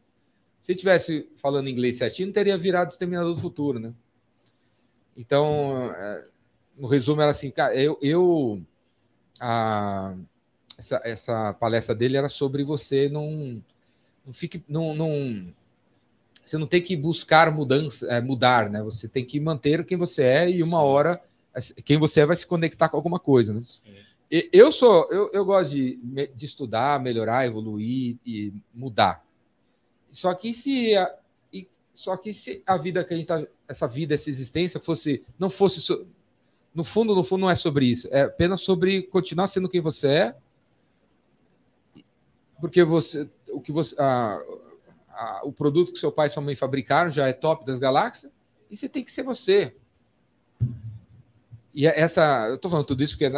Se 0.65 0.73
tivesse 0.73 1.29
falando 1.37 1.69
inglês 1.69 1.95
certinho, 1.95 2.25
não 2.25 2.33
teria 2.33 2.57
virado 2.57 2.89
Exterminador 2.89 3.35
do 3.35 3.39
Futuro, 3.39 3.77
né? 3.77 3.93
Então, 5.15 5.91
é, 5.95 6.27
no 6.75 6.87
resumo, 6.87 7.21
era 7.21 7.29
assim, 7.29 7.51
cara, 7.51 7.75
eu. 7.75 7.99
eu 8.01 8.59
a, 9.39 10.15
essa, 10.75 10.99
essa 11.03 11.53
palestra 11.53 11.93
dele 11.93 12.17
era 12.17 12.27
sobre 12.27 12.63
você 12.63 13.07
não. 13.07 13.61
Não 14.25 14.33
fique. 14.33 14.63
Não, 14.67 14.95
não, 14.95 15.53
você 16.43 16.57
não 16.57 16.65
tem 16.65 16.81
que 16.81 16.97
buscar 16.97 17.51
mudança, 17.51 18.07
é, 18.07 18.19
mudar, 18.19 18.67
né? 18.67 18.81
Você 18.81 19.07
tem 19.07 19.23
que 19.23 19.39
manter 19.39 19.85
quem 19.85 19.99
você 19.99 20.23
é 20.23 20.49
e 20.49 20.63
uma 20.63 20.79
Sim. 20.79 20.83
hora 20.83 21.21
quem 21.85 21.99
você 21.99 22.21
é 22.21 22.25
vai 22.25 22.35
se 22.35 22.47
conectar 22.47 22.89
com 22.89 22.97
alguma 22.97 23.19
coisa, 23.19 23.53
né? 23.53 23.61
Eu 24.51 24.71
sou, 24.71 25.07
eu, 25.11 25.29
eu 25.31 25.45
gosto 25.45 25.75
de, 25.75 25.99
de 26.35 26.45
estudar, 26.47 26.99
melhorar, 26.99 27.45
evoluir 27.45 28.17
e 28.25 28.51
mudar. 28.73 29.24
Só 30.15 30.33
que 30.33 30.53
se 30.53 30.95
a, 30.95 31.13
e, 31.51 31.67
só 31.93 32.15
que 32.15 32.33
se 32.33 32.63
a 32.65 32.77
vida 32.77 33.03
que 33.03 33.13
a 33.13 33.17
gente 33.17 33.27
tá, 33.27 33.45
essa 33.67 33.85
vida, 33.85 34.15
essa 34.15 34.29
existência 34.29 34.79
fosse 34.79 35.25
não 35.37 35.49
fosse 35.49 35.81
so, 35.81 36.07
no 36.73 36.85
fundo, 36.85 37.13
no 37.13 37.21
fundo 37.21 37.41
não 37.41 37.49
é 37.49 37.55
sobre 37.57 37.85
isso, 37.85 38.07
é 38.09 38.21
apenas 38.21 38.61
sobre 38.61 39.03
continuar 39.03 39.47
sendo 39.47 39.67
quem 39.67 39.81
você 39.81 40.07
é. 40.07 40.35
Porque 42.61 42.81
você 42.81 43.29
o 43.49 43.59
que 43.59 43.73
você 43.73 43.93
a, 43.99 44.41
a, 45.09 45.41
o 45.43 45.51
produto 45.51 45.91
que 45.91 45.99
seu 45.99 46.13
pai 46.13 46.27
e 46.27 46.29
sua 46.29 46.41
mãe 46.41 46.55
fabricaram 46.55 47.11
já 47.11 47.27
é 47.27 47.33
top 47.33 47.65
das 47.65 47.77
galáxias 47.77 48.31
e 48.71 48.77
você 48.77 48.87
tem 48.87 49.03
que 49.03 49.11
ser 49.11 49.23
você. 49.23 49.75
E 51.73 51.85
é 51.85 51.99
essa, 51.99 52.47
eu 52.47 52.57
tô 52.57 52.69
falando 52.69 52.85
tudo 52.85 53.03
isso 53.03 53.17
porque 53.17 53.37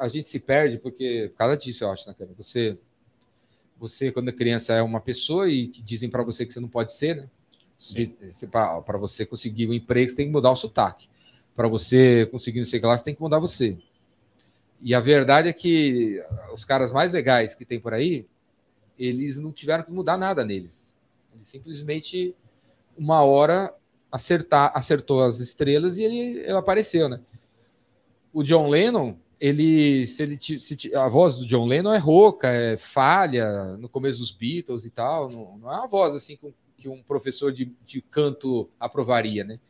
a 0.00 0.08
gente 0.08 0.26
se 0.26 0.40
perde 0.40 0.78
porque 0.78 1.28
por 1.30 1.38
causa 1.38 1.56
disso, 1.56 1.84
eu 1.84 1.92
acho, 1.92 2.08
né, 2.08 2.14
cara? 2.18 2.32
Você 2.36 2.76
você, 3.78 4.10
quando 4.10 4.28
é 4.28 4.32
criança, 4.32 4.74
é 4.74 4.82
uma 4.82 5.00
pessoa 5.00 5.48
e 5.48 5.68
que 5.68 5.80
dizem 5.80 6.10
para 6.10 6.22
você 6.22 6.44
que 6.44 6.52
você 6.52 6.60
não 6.60 6.68
pode 6.68 6.92
ser, 6.92 7.16
né? 7.16 7.28
Para 8.50 8.98
você 8.98 9.24
conseguir 9.24 9.68
um 9.68 9.72
emprego, 9.72 10.10
você 10.10 10.16
tem 10.16 10.26
que 10.26 10.32
mudar 10.32 10.50
o 10.50 10.56
sotaque. 10.56 11.08
Para 11.54 11.68
você 11.68 12.26
conseguir 12.26 12.58
não 12.58 12.66
sei 12.66 12.80
lá, 12.80 12.96
você 12.96 13.04
tem 13.04 13.14
que 13.14 13.20
mudar 13.20 13.38
você. 13.38 13.78
E 14.80 14.94
a 14.94 15.00
verdade 15.00 15.48
é 15.48 15.52
que 15.52 16.22
os 16.52 16.64
caras 16.64 16.92
mais 16.92 17.12
legais 17.12 17.54
que 17.54 17.64
tem 17.64 17.80
por 17.80 17.94
aí, 17.94 18.26
eles 18.98 19.38
não 19.38 19.52
tiveram 19.52 19.84
que 19.84 19.92
mudar 19.92 20.16
nada 20.16 20.44
neles. 20.44 20.96
Eles 21.34 21.48
simplesmente, 21.48 22.34
uma 22.96 23.22
hora, 23.22 23.72
acertar, 24.10 24.72
acertou 24.74 25.22
as 25.22 25.38
estrelas 25.38 25.98
e 25.98 26.02
ele, 26.02 26.40
ele 26.40 26.52
apareceu, 26.52 27.08
né? 27.08 27.20
O 28.32 28.42
John 28.42 28.68
Lennon, 28.68 29.16
ele 29.40 30.06
se 30.06 30.22
ele 30.22 30.38
se, 30.40 30.96
a 30.96 31.08
voz 31.08 31.36
do 31.36 31.46
John 31.46 31.66
Lennon 31.66 31.92
é 31.92 31.98
rouca, 31.98 32.48
é 32.48 32.76
falha 32.76 33.76
no 33.76 33.88
começo 33.88 34.18
dos 34.18 34.32
Beatles 34.32 34.84
e 34.84 34.90
tal, 34.90 35.28
não, 35.28 35.58
não 35.58 35.72
é 35.72 35.76
uma 35.76 35.86
voz 35.86 36.14
assim 36.14 36.36
que 36.36 36.46
um, 36.46 36.52
que 36.76 36.88
um 36.88 37.02
professor 37.02 37.52
de, 37.52 37.72
de, 37.84 38.00
canto 38.02 38.68
aprovaria, 38.78 39.44
né? 39.44 39.60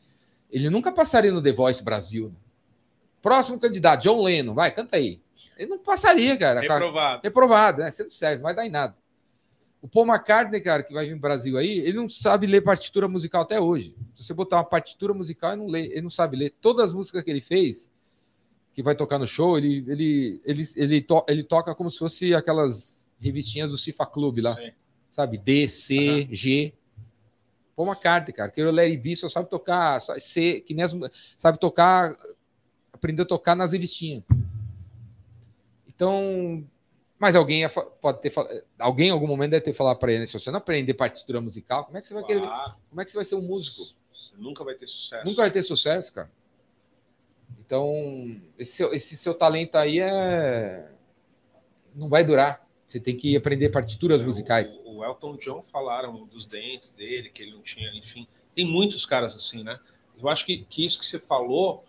Ele 0.50 0.70
nunca 0.70 0.90
passaria 0.90 1.30
no 1.30 1.42
The 1.42 1.52
Voice 1.52 1.82
Brasil. 1.82 2.28
Né? 2.28 2.36
Próximo 3.20 3.58
candidato, 3.58 4.02
John 4.02 4.22
Lennon, 4.22 4.54
vai, 4.54 4.70
canta 4.70 4.96
aí. 4.96 5.20
Ele 5.58 5.70
não 5.70 5.78
passaria, 5.78 6.36
cara. 6.36 6.60
Reprovado. 6.60 7.20
Reprovado, 7.22 7.82
né? 7.82 7.90
Você 7.90 8.04
não 8.04 8.10
serve, 8.10 8.36
não 8.36 8.44
vai 8.44 8.54
dar 8.54 8.66
em 8.66 8.70
nada. 8.70 8.96
O 9.82 9.88
Paul 9.88 10.06
McCartney, 10.06 10.60
cara, 10.60 10.82
que 10.82 10.94
vai 10.94 11.06
vir 11.06 11.14
no 11.14 11.20
Brasil 11.20 11.56
aí, 11.56 11.78
ele 11.80 11.98
não 11.98 12.08
sabe 12.08 12.46
ler 12.46 12.62
partitura 12.62 13.06
musical 13.06 13.42
até 13.42 13.60
hoje. 13.60 13.94
Se 14.14 14.24
você 14.24 14.34
botar 14.34 14.56
uma 14.56 14.64
partitura 14.64 15.12
musical, 15.12 15.52
ele 15.52 15.62
não 15.62 15.68
lê, 15.68 15.86
ele 15.86 16.02
não 16.02 16.10
sabe 16.10 16.36
ler. 16.36 16.54
Todas 16.60 16.86
as 16.86 16.92
músicas 16.92 17.22
que 17.22 17.30
ele 17.30 17.40
fez, 17.40 17.88
que 18.78 18.82
vai 18.84 18.94
tocar 18.94 19.18
no 19.18 19.26
show, 19.26 19.58
ele, 19.58 19.84
ele, 19.88 20.40
ele, 20.44 20.62
ele, 20.76 21.00
to, 21.00 21.24
ele 21.28 21.42
toca 21.42 21.74
como 21.74 21.90
se 21.90 21.98
fosse 21.98 22.32
aquelas 22.32 23.04
revistinhas 23.18 23.70
do 23.72 23.76
Cifa 23.76 24.06
Club 24.06 24.38
lá. 24.38 24.54
Sim. 24.54 24.70
Sabe? 25.10 25.36
D, 25.36 25.66
C, 25.66 25.96
uhum. 25.98 26.28
G. 26.30 26.74
Pô, 27.74 27.82
uma 27.82 27.96
carta, 27.96 28.32
cara. 28.32 28.52
Que 28.52 28.62
o 28.62 28.70
Larry 28.70 28.96
B 28.96 29.16
só 29.16 29.28
sabe 29.28 29.50
tocar, 29.50 30.00
só, 30.00 30.16
C, 30.20 30.60
que 30.60 30.74
nem 30.74 30.84
as, 30.84 30.94
sabe 31.36 31.58
tocar, 31.58 32.16
aprendeu 32.92 33.24
a 33.24 33.26
tocar 33.26 33.56
nas 33.56 33.72
revistinhas. 33.72 34.22
Então, 35.88 36.64
mas 37.18 37.34
alguém 37.34 37.64
pode 38.00 38.20
ter 38.20 38.32
alguém 38.78 39.08
em 39.08 39.10
algum 39.10 39.26
momento 39.26 39.50
deve 39.50 39.64
ter 39.64 39.72
falado 39.72 39.98
para 39.98 40.12
ele, 40.12 40.24
se 40.24 40.34
você 40.34 40.52
não 40.52 40.58
aprender 40.58 40.94
partitura 40.94 41.40
musical, 41.40 41.84
como 41.84 41.98
é 41.98 42.00
que 42.00 42.06
você 42.06 42.14
vai 42.14 42.22
querer? 42.22 42.42
Como 42.88 43.00
é 43.00 43.04
que 43.04 43.10
você 43.10 43.16
vai 43.16 43.24
ser 43.24 43.34
um 43.34 43.42
músico? 43.42 43.98
Você 44.12 44.36
nunca 44.36 44.62
vai 44.62 44.76
ter 44.76 44.86
sucesso. 44.86 45.26
Nunca 45.26 45.42
vai 45.42 45.50
ter 45.50 45.64
sucesso, 45.64 46.12
cara. 46.12 46.30
Então, 47.68 48.40
esse 48.58 48.72
seu, 48.72 48.94
esse 48.94 49.14
seu 49.14 49.34
talento 49.34 49.76
aí 49.76 50.00
é. 50.00 50.90
Não 51.94 52.08
vai 52.08 52.24
durar. 52.24 52.66
Você 52.86 52.98
tem 52.98 53.14
que 53.14 53.36
aprender 53.36 53.68
partituras 53.68 54.22
é, 54.22 54.24
musicais. 54.24 54.74
O, 54.86 55.00
o, 55.00 55.04
Elton 55.04 55.36
John 55.36 55.60
falaram 55.60 56.24
dos 56.24 56.46
dentes 56.46 56.92
dele, 56.92 57.28
que 57.28 57.42
ele 57.42 57.52
não 57.52 57.60
tinha, 57.60 57.90
enfim. 57.94 58.26
Tem 58.54 58.64
muitos 58.64 59.04
caras 59.04 59.36
assim, 59.36 59.62
né? 59.62 59.78
Eu 60.18 60.30
acho 60.30 60.46
que, 60.46 60.64
que 60.64 60.82
isso 60.82 60.98
que 60.98 61.04
você 61.04 61.18
falou, 61.18 61.84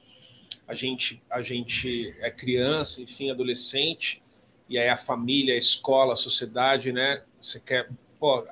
a 0.68 0.74
gente, 0.74 1.24
a 1.30 1.42
gente 1.42 2.14
é 2.20 2.30
criança, 2.30 3.02
enfim, 3.02 3.32
adolescente, 3.32 4.22
e 4.68 4.78
aí 4.78 4.90
a 4.90 4.98
família, 4.98 5.56
a 5.56 5.58
escola, 5.58 6.12
a 6.12 6.18
sociedade, 6.18 6.92
né? 6.92 7.24
Você 7.40 7.58
quer, 7.58 7.90
pô, 8.20 8.46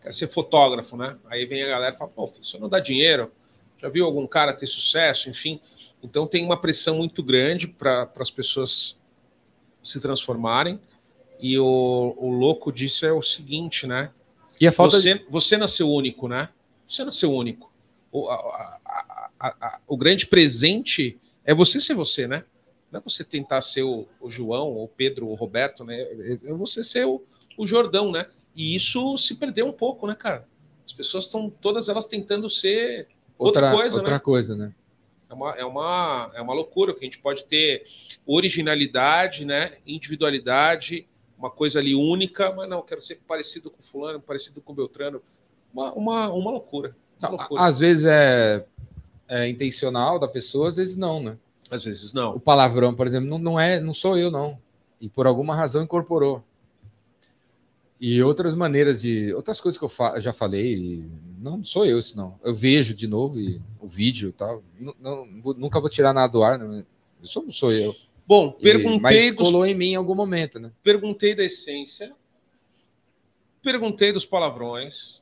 quer 0.00 0.12
ser 0.14 0.26
fotógrafo, 0.26 0.96
né? 0.96 1.18
Aí 1.26 1.44
vem 1.44 1.62
a 1.64 1.68
galera 1.68 1.94
e 1.94 1.98
fala, 1.98 2.10
pô, 2.10 2.32
isso 2.40 2.58
não 2.58 2.70
dá 2.70 2.80
dinheiro. 2.80 3.30
Já 3.76 3.90
viu 3.90 4.06
algum 4.06 4.26
cara 4.26 4.54
ter 4.54 4.66
sucesso, 4.66 5.28
enfim. 5.28 5.60
Então 6.02 6.26
tem 6.26 6.44
uma 6.44 6.56
pressão 6.56 6.96
muito 6.96 7.22
grande 7.22 7.68
para 7.68 8.10
as 8.18 8.30
pessoas 8.30 8.98
se 9.82 10.00
transformarem. 10.00 10.80
E 11.40 11.58
o, 11.58 12.14
o 12.18 12.30
louco 12.30 12.72
disso 12.72 13.04
é 13.04 13.12
o 13.12 13.22
seguinte, 13.22 13.86
né? 13.86 14.10
E 14.60 14.66
a 14.66 14.72
falta 14.72 14.96
você, 14.96 15.14
de... 15.14 15.26
você 15.28 15.56
nasceu 15.56 15.90
único, 15.90 16.28
né? 16.28 16.48
Você 16.86 17.04
nasceu 17.04 17.32
único. 17.32 17.72
O, 18.10 18.28
a, 18.28 18.80
a, 19.40 19.48
a, 19.48 19.80
o 19.86 19.96
grande 19.96 20.26
presente 20.26 21.18
é 21.44 21.54
você 21.54 21.80
ser 21.80 21.94
você, 21.94 22.28
né? 22.28 22.44
Não 22.90 23.00
é 23.00 23.02
você 23.02 23.24
tentar 23.24 23.60
ser 23.62 23.82
o, 23.82 24.06
o 24.20 24.30
João, 24.30 24.76
o 24.76 24.86
Pedro, 24.86 25.28
o 25.28 25.34
Roberto, 25.34 25.84
né? 25.84 26.00
É 26.00 26.52
você 26.52 26.84
ser 26.84 27.06
o, 27.06 27.22
o 27.56 27.66
Jordão, 27.66 28.12
né? 28.12 28.26
E 28.54 28.74
isso 28.74 29.16
se 29.16 29.34
perdeu 29.34 29.66
um 29.66 29.72
pouco, 29.72 30.06
né, 30.06 30.14
cara? 30.14 30.46
As 30.84 30.92
pessoas 30.92 31.24
estão 31.24 31.48
todas 31.48 31.88
elas 31.88 32.04
tentando 32.04 32.50
ser 32.50 33.08
outra, 33.38 33.66
outra 33.66 33.76
coisa, 33.80 33.96
outra 33.96 34.14
né? 34.14 34.20
coisa, 34.20 34.56
né? 34.56 34.74
É 35.32 35.34
uma, 35.34 35.50
é, 35.56 35.64
uma, 35.64 36.30
é 36.34 36.42
uma 36.42 36.52
loucura, 36.52 36.92
que 36.92 37.00
a 37.00 37.04
gente 37.04 37.18
pode 37.18 37.46
ter 37.46 37.84
originalidade, 38.26 39.46
né? 39.46 39.72
individualidade, 39.86 41.06
uma 41.38 41.50
coisa 41.50 41.78
ali 41.78 41.94
única, 41.94 42.52
mas 42.52 42.68
não, 42.68 42.82
quero 42.82 43.00
ser 43.00 43.16
parecido 43.26 43.70
com 43.70 43.82
fulano, 43.82 44.20
parecido 44.20 44.60
com 44.60 44.74
Beltrano. 44.74 45.22
Uma, 45.72 45.92
uma, 45.94 46.28
uma 46.32 46.50
loucura. 46.50 46.94
Uma 47.18 47.30
Não, 47.30 47.36
loucura. 47.38 47.62
às 47.62 47.78
vezes 47.78 48.04
é, 48.04 48.64
é 49.26 49.48
intencional 49.48 50.18
da 50.18 50.28
pessoa, 50.28 50.68
às 50.68 50.76
vezes 50.76 50.96
não, 50.96 51.22
né? 51.22 51.38
Às 51.70 51.84
vezes 51.84 52.12
O 52.12 52.16
não. 52.16 52.38
palavrão, 52.38 52.94
por 52.94 53.06
exemplo, 53.06 53.30
não, 53.30 53.38
não 53.38 53.58
é, 53.58 53.80
não 53.80 53.94
sou 53.94 54.18
eu, 54.18 54.30
não. 54.30 54.60
E 55.00 55.08
por 55.08 55.26
alguma 55.26 55.56
razão 55.56 55.82
incorporou. 55.82 56.44
E 57.98 58.22
outras 58.22 58.54
maneiras 58.54 59.00
de. 59.00 59.32
Outras 59.32 59.60
coisas 59.60 59.78
que 59.78 59.84
eu 59.84 59.88
fa- 59.88 60.18
já 60.20 60.32
falei, 60.32 60.74
e 60.74 61.10
não 61.38 61.62
sou 61.64 61.86
eu, 61.86 61.98
isso 61.98 62.16
não. 62.16 62.38
Eu 62.44 62.54
vejo 62.54 62.92
de 62.94 63.06
novo 63.06 63.38
e, 63.38 63.60
o 63.82 63.88
vídeo 63.88 64.28
e 64.30 64.32
tal. 64.32 64.62
Não, 64.78 64.94
não- 65.00 65.26
nunca 65.54 65.80
vou 65.80 65.90
tirar 65.90 66.12
nada 66.12 66.32
do 66.32 66.42
ar, 66.42 66.58
né? 66.58 66.84
Isso 67.22 67.42
não 67.42 67.50
sou 67.50 67.72
eu. 67.72 67.94
Bom, 68.26 68.56
E- 68.58 68.62
perguntei, 68.62 69.00
mas 69.00 69.36
dos, 69.36 69.46
colou 69.48 69.66
em 69.66 69.74
mim 69.74 69.88
em 69.90 69.96
algum 69.96 70.14
momento, 70.14 70.58
né? 70.60 70.70
perguntei 70.82 71.34
da 71.34 71.42
essência, 71.44 72.14
perguntei 73.62 74.12
dos 74.12 74.24
palavrões, 74.24 75.20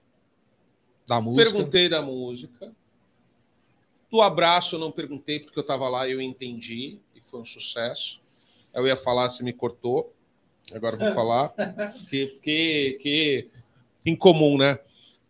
Da 1.06 1.20
música. 1.20 1.50
perguntei 1.50 1.88
da 1.88 2.02
música. 2.02 2.72
Do 4.10 4.20
abraço 4.20 4.74
eu 4.76 4.78
não 4.80 4.90
perguntei 4.90 5.40
porque 5.40 5.58
eu 5.58 5.62
estava 5.62 5.88
lá 5.88 6.06
e 6.08 6.12
eu 6.12 6.20
entendi 6.20 6.98
e 7.14 7.20
foi 7.20 7.40
um 7.40 7.44
sucesso. 7.44 8.20
Eu 8.74 8.86
ia 8.86 8.96
falar, 8.96 9.28
você 9.28 9.42
me 9.42 9.52
cortou. 9.52 10.14
Agora 10.74 10.96
vou 10.96 11.12
falar. 11.14 11.54
Que, 12.08 12.26
que, 12.42 12.98
que 13.02 13.48
incomum, 14.04 14.58
né? 14.58 14.78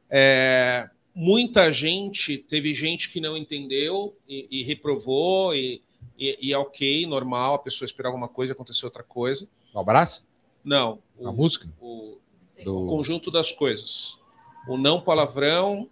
É, 0.08 0.88
muita 1.20 1.70
gente, 1.70 2.38
teve 2.38 2.74
gente 2.74 3.10
que 3.10 3.20
não 3.20 3.36
entendeu 3.36 4.16
e, 4.26 4.48
e 4.50 4.62
reprovou, 4.62 5.54
e, 5.54 5.82
e, 6.18 6.48
e 6.48 6.52
é 6.54 6.56
ok, 6.56 7.06
normal, 7.06 7.54
a 7.54 7.58
pessoa 7.58 7.84
esperava 7.84 8.16
uma 8.16 8.26
coisa, 8.26 8.54
aconteceu 8.54 8.86
outra 8.86 9.02
coisa. 9.02 9.46
Um 9.74 9.80
abraço? 9.80 10.24
Não, 10.64 10.98
A 11.22 11.28
o, 11.28 11.32
música? 11.34 11.68
o, 11.78 12.16
o 12.58 12.64
Do... 12.64 12.86
conjunto 12.88 13.30
das 13.30 13.52
coisas. 13.52 14.18
O 14.66 14.78
não 14.78 14.98
palavrão, 14.98 15.90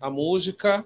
a 0.00 0.10
música, 0.10 0.84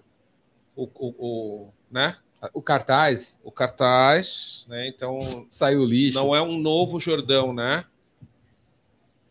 o, 0.76 0.84
o, 0.84 1.14
o, 1.18 1.72
né? 1.90 2.18
o 2.52 2.60
cartaz 2.60 3.38
o 3.42 3.50
cartaz, 3.50 4.66
né? 4.68 4.88
Então 4.88 5.46
saiu 5.48 5.84
lixo. 5.86 6.18
não 6.18 6.36
é 6.36 6.42
um 6.42 6.58
novo 6.58 7.00
Jordão, 7.00 7.54
né? 7.54 7.86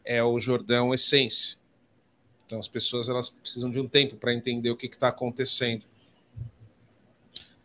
É 0.04 0.24
o 0.24 0.39
Jordão 0.39 0.91
Essência. 0.91 1.59
Então 2.50 2.58
as 2.58 2.68
pessoas 2.68 3.08
elas 3.08 3.30
precisam 3.30 3.70
de 3.70 3.80
um 3.80 3.88
tempo 3.88 4.16
para 4.16 4.34
entender 4.34 4.72
o 4.72 4.76
que 4.76 4.88
está 4.88 5.10
acontecendo. 5.10 5.86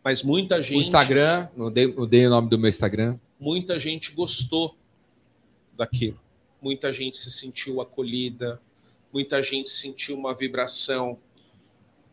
Mas 0.05 0.23
muita 0.23 0.59
O 0.59 0.63
gente, 0.63 0.85
Instagram, 0.85 1.49
eu 1.57 1.71
dei, 1.71 1.87
eu 1.87 2.07
dei 2.07 2.27
o 2.27 2.29
nome 2.29 2.51
do 2.51 2.59
meu 2.59 2.69
Instagram. 2.69 3.19
muita 3.41 3.81
gente 3.81 4.13
gostou 4.13 4.77
daquilo. 5.75 6.21
Muita 6.61 6.93
gente 6.93 7.17
se 7.17 7.31
sentiu 7.31 7.81
acolhida, 7.81 8.61
muita 9.11 9.43
gente 9.43 9.71
sentiu 9.71 10.19
uma 10.19 10.35
vibração 10.35 11.19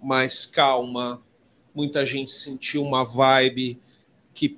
mais 0.01 0.45
calma, 0.45 1.21
muita 1.75 2.05
gente 2.05 2.31
sentiu 2.31 2.83
uma 2.83 3.03
vibe 3.03 3.81
que 4.33 4.57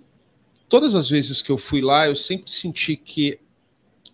todas 0.69 0.93
as 0.93 1.09
vezes 1.09 1.41
que 1.41 1.51
eu 1.51 1.57
fui 1.57 1.81
lá, 1.81 2.05
eu 2.05 2.15
sempre 2.15 2.51
senti 2.51 2.95
que 2.95 3.39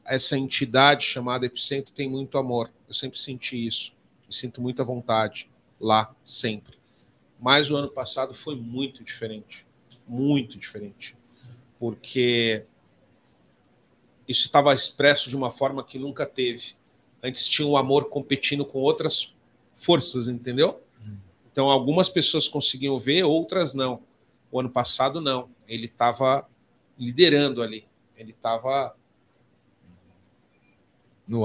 essa 0.06 0.38
entidade 0.38 1.04
chamada 1.04 1.46
Epicentro 1.46 1.92
tem 1.92 2.10
muito 2.10 2.38
amor. 2.38 2.72
Eu 2.90 2.94
sempre 2.94 3.18
senti 3.18 3.66
isso. 3.66 3.94
Eu 4.28 4.34
sinto 4.34 4.62
muita 4.62 4.84
vontade 4.84 5.50
lá, 5.80 6.14
sempre. 6.26 6.78
Mas 7.40 7.72
o 7.72 7.78
ano 7.78 7.90
passado 7.90 8.34
foi 8.34 8.56
muito 8.56 9.04
diferente. 9.04 9.66
Muito 10.06 10.58
diferente. 10.58 11.16
Porque 11.80 12.66
isso 14.28 14.48
estava 14.48 14.74
expresso 14.74 15.30
de 15.30 15.38
uma 15.38 15.50
forma 15.50 15.84
que 15.84 15.98
nunca 15.98 16.26
teve. 16.26 16.74
Antes 17.24 17.48
tinha 17.48 17.68
o 17.68 17.78
amor 17.78 18.10
competindo 18.10 18.66
com 18.66 18.80
outras 18.80 19.34
forças, 19.74 20.28
entendeu? 20.28 20.84
Então, 21.52 21.70
algumas 21.70 22.08
pessoas 22.08 22.48
conseguiam 22.48 22.98
ver, 23.00 23.24
outras 23.24 23.74
não. 23.74 24.02
O 24.52 24.60
ano 24.60 24.70
passado, 24.70 25.20
não. 25.20 25.50
Ele 25.68 25.86
estava 25.86 26.48
liderando 26.98 27.62
ali. 27.62 27.88
Ele 28.16 28.32
estava. 28.32 28.96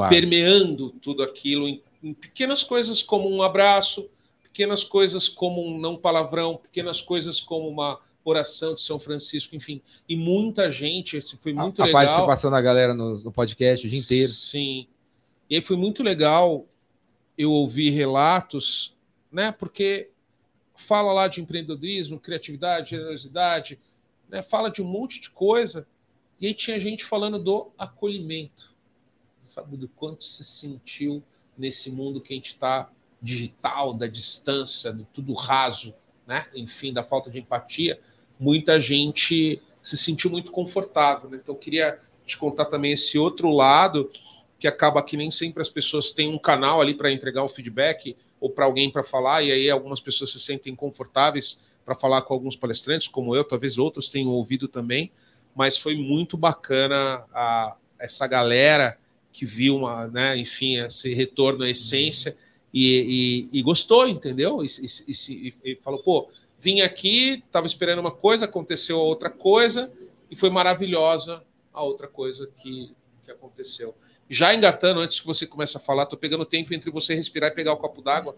Permeando 0.09 0.91
tudo 0.91 1.23
aquilo 1.23 1.69
em, 1.69 1.83
em 2.03 2.15
pequenas 2.15 2.63
coisas 2.63 3.03
como 3.03 3.29
um 3.31 3.43
abraço, 3.43 4.09
pequenas 4.43 4.85
coisas 4.85 5.29
como 5.29 5.67
um 5.67 5.79
não 5.79 5.97
palavrão, 5.97 6.57
pequenas 6.57 7.03
coisas 7.03 7.41
como 7.41 7.69
uma 7.69 7.99
oração 8.25 8.75
de 8.75 8.83
São 8.83 8.99
Francisco, 8.99 9.55
enfim. 9.55 9.83
E 10.09 10.17
muita 10.17 10.71
gente, 10.71 11.19
isso 11.19 11.37
foi 11.39 11.53
muito 11.53 11.83
a, 11.83 11.85
a 11.85 11.87
legal. 11.87 12.03
participação 12.05 12.51
da 12.51 12.61
galera 12.61 12.95
no, 12.95 13.23
no 13.23 13.31
podcast 13.31 13.87
o 13.87 13.91
dia 13.91 13.99
inteiro. 13.99 14.33
Sim. 14.33 14.87
E 15.49 15.57
aí 15.57 15.61
foi 15.61 15.77
muito 15.77 16.03
legal 16.03 16.67
eu 17.37 17.51
ouvir 17.51 17.91
relatos, 17.91 18.97
né? 19.31 19.53
Porque 19.53 20.11
fala 20.75 21.13
lá 21.13 21.29
de 21.29 21.41
empreendedorismo, 21.41 22.19
criatividade, 22.19 22.91
generosidade, 22.91 23.79
né? 24.29 24.43
Fala 24.43 24.71
de 24.71 24.81
um 24.81 24.87
monte 24.87 25.21
de 25.21 25.31
coisa. 25.31 25.87
E 26.41 26.47
aí 26.47 26.55
tinha 26.55 26.79
gente 26.79 27.05
falando 27.05 27.39
do 27.39 27.71
acolhimento. 27.79 28.74
Sabe 29.45 29.77
do 29.77 29.89
quanto 29.89 30.25
se 30.25 30.43
sentiu 30.43 31.23
nesse 31.57 31.91
mundo 31.91 32.21
que 32.21 32.33
a 32.33 32.37
gente 32.37 32.49
está 32.49 32.91
digital, 33.21 33.93
da 33.93 34.07
distância, 34.07 34.91
do 34.91 35.05
tudo 35.13 35.35
raso, 35.35 35.95
né? 36.27 36.47
Enfim, 36.55 36.93
da 36.93 37.03
falta 37.03 37.31
de 37.31 37.39
empatia. 37.39 38.01
Muita 38.41 38.81
gente 38.81 39.61
se 39.83 39.97
sentiu 39.99 40.31
muito 40.31 40.51
confortável. 40.51 41.29
Né? 41.29 41.39
Então, 41.43 41.55
eu 41.55 41.59
queria 41.59 41.99
te 42.25 42.39
contar 42.39 42.65
também 42.65 42.93
esse 42.93 43.19
outro 43.19 43.51
lado 43.51 44.11
que 44.59 44.67
acaba 44.67 45.03
que 45.03 45.17
nem 45.17 45.31
sempre 45.31 45.61
as 45.61 45.69
pessoas 45.69 46.11
têm 46.11 46.29
um 46.29 46.39
canal 46.39 46.81
ali 46.81 46.95
para 46.95 47.13
entregar 47.13 47.45
um 47.45 47.49
feedback 47.49 48.17
ou 48.41 48.49
para 48.49 48.65
alguém 48.65 48.91
para 48.91 49.03
falar, 49.03 49.43
e 49.43 49.53
aí 49.53 49.71
algumas 49.71 50.01
pessoas 50.01 50.33
se 50.33 50.41
sentem 50.41 50.75
confortáveis 50.75 51.61
para 51.85 51.95
falar 51.95 52.23
com 52.23 52.33
alguns 52.33 52.57
palestrantes, 52.57 53.09
como 53.09 53.37
eu, 53.37 53.45
talvez 53.45 53.79
outros 53.79 54.09
tenham 54.09 54.31
ouvido 54.31 54.69
também, 54.69 55.13
mas 55.55 55.77
foi 55.77 55.95
muito 55.97 56.37
bacana 56.37 57.25
a, 57.33 57.77
essa 57.99 58.27
galera 58.27 58.99
que 59.35 59.45
viu 59.45 59.77
uma, 59.77 60.07
né, 60.07 60.39
enfim, 60.39 60.79
esse 60.79 61.13
retorno 61.13 61.65
à 61.65 61.69
essência 61.69 62.37
e, 62.73 63.49
e, 63.53 63.59
e 63.59 63.63
gostou, 63.63 64.09
entendeu? 64.09 64.61
E, 64.63 64.67
e, 65.65 65.77
falou, 65.83 66.01
pô, 66.01 66.31
vim 66.59 66.81
aqui, 66.81 67.43
estava 67.45 67.67
esperando 67.67 67.99
uma 67.99 68.13
coisa, 68.13 68.45
aconteceu 68.45 68.97
outra 68.97 69.29
coisa, 69.29 69.93
e 70.31 70.37
foi 70.37 70.51
maravilhosa 70.51 71.43
a 71.73 71.83
outra 71.83 72.07
coisa 72.07 72.49
que, 72.63 72.95
que 73.25 73.31
aconteceu. 73.33 73.95
Já 74.31 74.55
engatando, 74.55 75.01
antes 75.01 75.19
que 75.19 75.27
você 75.27 75.47
comece 75.47 75.77
a 75.77 75.81
falar, 75.81 76.07
tô 76.07 76.17
pegando 76.17 76.47
tempo 76.47 76.73
entre 76.73 76.91
você 76.91 77.13
respirar 77.15 77.51
e 77.51 77.55
pegar 77.55 77.73
o 77.73 77.77
copo 77.77 78.01
d'água. 78.01 78.35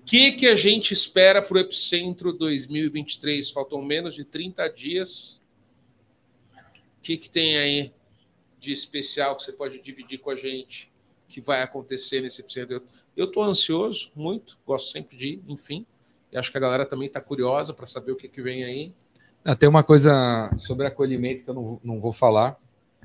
O 0.00 0.04
que, 0.06 0.32
que 0.32 0.46
a 0.46 0.54
gente 0.54 0.92
espera 0.92 1.42
para 1.42 1.56
o 1.56 1.60
Epicentro 1.60 2.32
2023? 2.32 3.50
Faltam 3.50 3.82
menos 3.82 4.14
de 4.14 4.24
30 4.24 4.68
dias. 4.68 5.40
O 7.06 7.08
que, 7.08 7.16
que 7.18 7.30
tem 7.30 7.56
aí 7.56 7.92
de 8.58 8.72
especial 8.72 9.36
que 9.36 9.44
você 9.44 9.52
pode 9.52 9.80
dividir 9.80 10.18
com 10.18 10.28
a 10.28 10.34
gente 10.34 10.90
que 11.28 11.40
vai 11.40 11.62
acontecer 11.62 12.20
nesse 12.20 12.40
Epicentro? 12.40 12.82
Eu 13.16 13.26
estou 13.26 13.44
ansioso, 13.44 14.10
muito, 14.12 14.58
gosto 14.66 14.90
sempre 14.90 15.16
de 15.16 15.26
ir, 15.34 15.42
enfim. 15.46 15.86
E 16.32 16.36
acho 16.36 16.50
que 16.50 16.58
a 16.58 16.60
galera 16.60 16.84
também 16.84 17.06
está 17.06 17.20
curiosa 17.20 17.72
para 17.72 17.86
saber 17.86 18.10
o 18.10 18.16
que, 18.16 18.28
que 18.28 18.42
vem 18.42 18.64
aí. 18.64 18.92
Ah, 19.44 19.54
tem 19.54 19.68
uma 19.68 19.84
coisa 19.84 20.50
sobre 20.58 20.84
acolhimento 20.84 21.44
que 21.44 21.50
eu 21.50 21.54
não, 21.54 21.80
não 21.84 22.00
vou 22.00 22.12
falar 22.12 22.60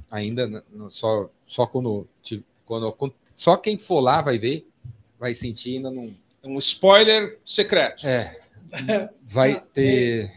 ainda, 0.09 0.65
só, 0.89 1.29
só 1.45 1.67
quando, 1.67 2.07
quando. 2.65 3.13
Só 3.35 3.55
quem 3.55 3.77
for 3.77 3.99
lá 3.99 4.19
vai 4.19 4.39
ver, 4.39 4.67
vai 5.19 5.35
sentir, 5.35 5.75
ainda 5.75 5.91
não. 5.91 6.11
Um 6.43 6.57
spoiler 6.57 7.39
secreto. 7.45 8.07
É. 8.07 8.41
Vai 9.29 9.61
ter. 9.61 10.33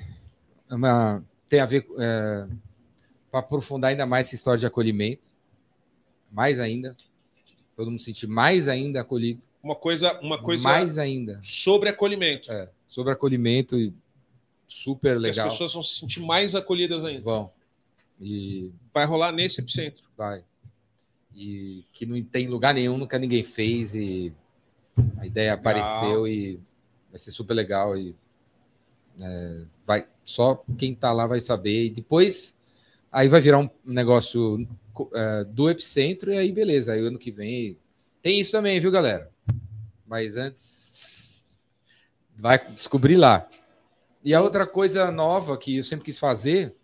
Uma, 0.70 1.24
tem 1.48 1.60
a 1.60 1.66
ver. 1.66 1.86
É, 1.98 2.46
para 3.34 3.40
aprofundar 3.40 3.90
ainda 3.90 4.06
mais 4.06 4.28
essa 4.28 4.36
história 4.36 4.60
de 4.60 4.66
acolhimento. 4.66 5.32
Mais 6.30 6.60
ainda. 6.60 6.96
Todo 7.74 7.90
mundo 7.90 8.00
sentir 8.00 8.28
mais 8.28 8.68
ainda 8.68 9.00
acolhido. 9.00 9.42
Uma 9.60 9.74
coisa, 9.74 10.20
uma 10.20 10.40
coisa 10.40 10.62
mais 10.62 10.98
ainda 10.98 11.40
sobre 11.42 11.88
acolhimento. 11.88 12.52
É, 12.52 12.70
sobre 12.86 13.12
acolhimento 13.12 13.76
e 13.76 13.92
super 14.68 15.18
legal. 15.18 15.46
Que 15.46 15.48
as 15.48 15.54
pessoas 15.54 15.72
vão 15.72 15.82
se 15.82 15.98
sentir 15.98 16.20
mais 16.20 16.54
acolhidas 16.54 17.04
ainda. 17.04 17.22
Vão. 17.22 17.50
E 18.20 18.70
vai 18.92 19.04
rolar 19.04 19.32
nesse 19.32 19.60
epicentro. 19.60 20.04
Vai. 20.16 20.44
E 21.34 21.84
que 21.92 22.06
não 22.06 22.22
tem 22.22 22.46
lugar 22.46 22.72
nenhum, 22.72 22.96
nunca 22.96 23.18
ninguém 23.18 23.42
fez 23.42 23.94
e 23.94 24.32
a 25.18 25.26
ideia 25.26 25.54
apareceu 25.54 26.28
e 26.28 26.60
vai 27.10 27.18
ser 27.18 27.32
super 27.32 27.54
legal 27.54 27.98
e 27.98 28.14
é, 29.20 29.62
vai 29.84 30.06
só 30.24 30.62
quem 30.78 30.94
tá 30.94 31.12
lá 31.12 31.26
vai 31.26 31.40
saber 31.40 31.86
e 31.86 31.90
depois 31.90 32.56
aí 33.14 33.28
vai 33.28 33.40
virar 33.40 33.58
um 33.60 33.70
negócio 33.84 34.66
é, 35.14 35.44
do 35.44 35.70
epicentro 35.70 36.32
e 36.32 36.36
aí 36.36 36.50
beleza, 36.50 36.92
aí 36.92 37.00
ano 37.00 37.18
que 37.18 37.30
vem 37.30 37.78
tem 38.20 38.40
isso 38.40 38.50
também, 38.50 38.80
viu, 38.80 38.90
galera? 38.90 39.30
Mas 40.06 40.36
antes 40.36 41.44
Vai 42.36 42.72
descobrir 42.72 43.16
lá. 43.16 43.48
E 44.24 44.34
a 44.34 44.42
outra 44.42 44.66
coisa 44.66 45.10
nova 45.10 45.56
que 45.56 45.76
eu 45.76 45.84
sempre 45.84 46.06
quis 46.06 46.18
fazer, 46.18 46.74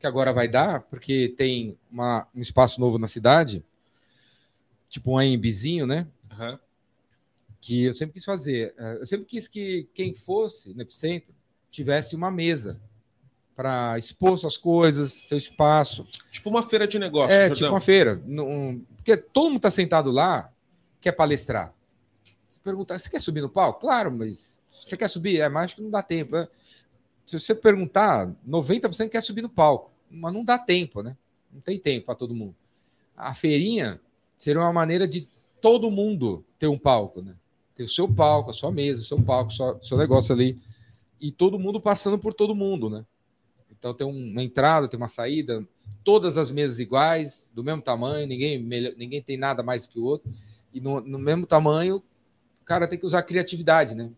que 0.00 0.06
agora 0.06 0.32
vai 0.32 0.48
dar, 0.48 0.80
porque 0.82 1.34
tem 1.36 1.78
uma, 1.90 2.26
um 2.34 2.40
espaço 2.40 2.80
novo 2.80 2.96
na 2.96 3.06
cidade, 3.06 3.62
tipo 4.88 5.12
um 5.12 5.18
AMBzinho, 5.18 5.86
né? 5.86 6.06
Aham. 6.30 6.58
Que 7.60 7.84
eu 7.84 7.94
sempre 7.94 8.14
quis 8.14 8.24
fazer. 8.24 8.74
Eh, 8.78 8.98
Eu 9.00 9.06
sempre 9.06 9.26
quis 9.26 9.48
que 9.48 9.86
quem 9.92 10.14
fosse 10.14 10.72
no 10.72 10.80
Epicentro 10.82 11.34
tivesse 11.70 12.14
uma 12.16 12.30
mesa 12.30 12.80
para 13.56 13.96
expor 13.98 14.38
suas 14.38 14.56
coisas, 14.58 15.12
seu 15.26 15.38
espaço. 15.38 16.06
Tipo 16.30 16.50
uma 16.50 16.62
feira 16.62 16.86
de 16.86 16.98
negócio, 16.98 17.32
É, 17.34 17.48
Jordão. 17.48 17.54
tipo 17.56 17.70
uma 17.70 17.80
feira. 17.80 18.22
Não- 18.26 18.80
Porque 18.96 19.16
todo 19.16 19.46
mundo 19.46 19.56
está 19.56 19.70
sentado 19.70 20.10
lá, 20.10 20.52
quer 21.00 21.12
palestrar. 21.12 21.72
Você 22.50 22.58
perguntar, 22.62 22.98
você 22.98 23.08
quer 23.08 23.20
subir 23.20 23.40
no 23.40 23.48
palco? 23.48 23.80
Claro, 23.80 24.12
mas 24.12 24.58
você 24.70 24.96
quer 24.96 25.08
subir? 25.08 25.40
É, 25.40 25.48
mas 25.48 25.64
acho 25.64 25.76
que 25.76 25.82
não 25.82 25.90
dá 25.90 26.02
tempo. 26.02 26.36
É. 26.36 26.46
Se 27.24 27.40
você 27.40 27.54
perguntar, 27.54 28.30
90% 28.46 29.08
quer 29.10 29.22
subir 29.22 29.40
no 29.42 29.48
palco, 29.48 29.90
mas 30.10 30.32
não 30.34 30.44
dá 30.44 30.58
tempo, 30.58 31.02
né? 31.02 31.16
Não 31.52 31.60
tem 31.60 31.78
tempo 31.78 32.06
para 32.06 32.14
todo 32.14 32.34
mundo. 32.34 32.54
A 33.16 33.32
feirinha 33.34 33.98
seria 34.38 34.60
uma 34.60 34.72
maneira 34.72 35.08
de 35.08 35.26
todo 35.62 35.90
mundo 35.90 36.44
ter 36.58 36.66
um 36.66 36.78
palco, 36.78 37.22
né? 37.22 37.34
Ter 37.74 37.84
o 37.84 37.88
seu 37.88 38.06
palco, 38.12 38.50
a 38.50 38.54
sua 38.54 38.70
mesa, 38.70 39.00
o 39.00 39.04
seu 39.04 39.20
palco, 39.22 39.50
o 39.52 39.82
seu 39.84 39.96
negócio 39.96 40.34
ali. 40.34 40.60
E 41.20 41.32
todo 41.32 41.58
mundo 41.58 41.80
passando 41.80 42.18
por 42.18 42.34
todo 42.34 42.54
mundo, 42.54 42.90
né? 42.90 43.04
Então 43.78 43.92
tem 43.94 44.06
um- 44.06 44.30
uma 44.32 44.42
entrada, 44.42 44.88
tem 44.88 44.96
uma 44.98 45.08
saída, 45.08 45.66
todas 46.04 46.38
as 46.38 46.50
mesas 46.50 46.78
iguais, 46.78 47.48
do 47.54 47.62
mesmo 47.64 47.82
tamanho, 47.82 48.26
ninguém, 48.26 48.58
melhor, 48.62 48.92
ninguém 48.96 49.22
tem 49.22 49.36
nada 49.36 49.62
mais 49.62 49.86
que 49.86 49.98
o 49.98 50.04
outro. 50.04 50.32
E 50.72 50.80
no, 50.80 51.00
no 51.00 51.18
mesmo 51.18 51.46
tamanho, 51.46 51.96
o 52.60 52.64
cara 52.64 52.86
tem 52.86 52.98
que 52.98 53.06
usar 53.06 53.22
criatividade, 53.22 53.94
né? 53.94 54.10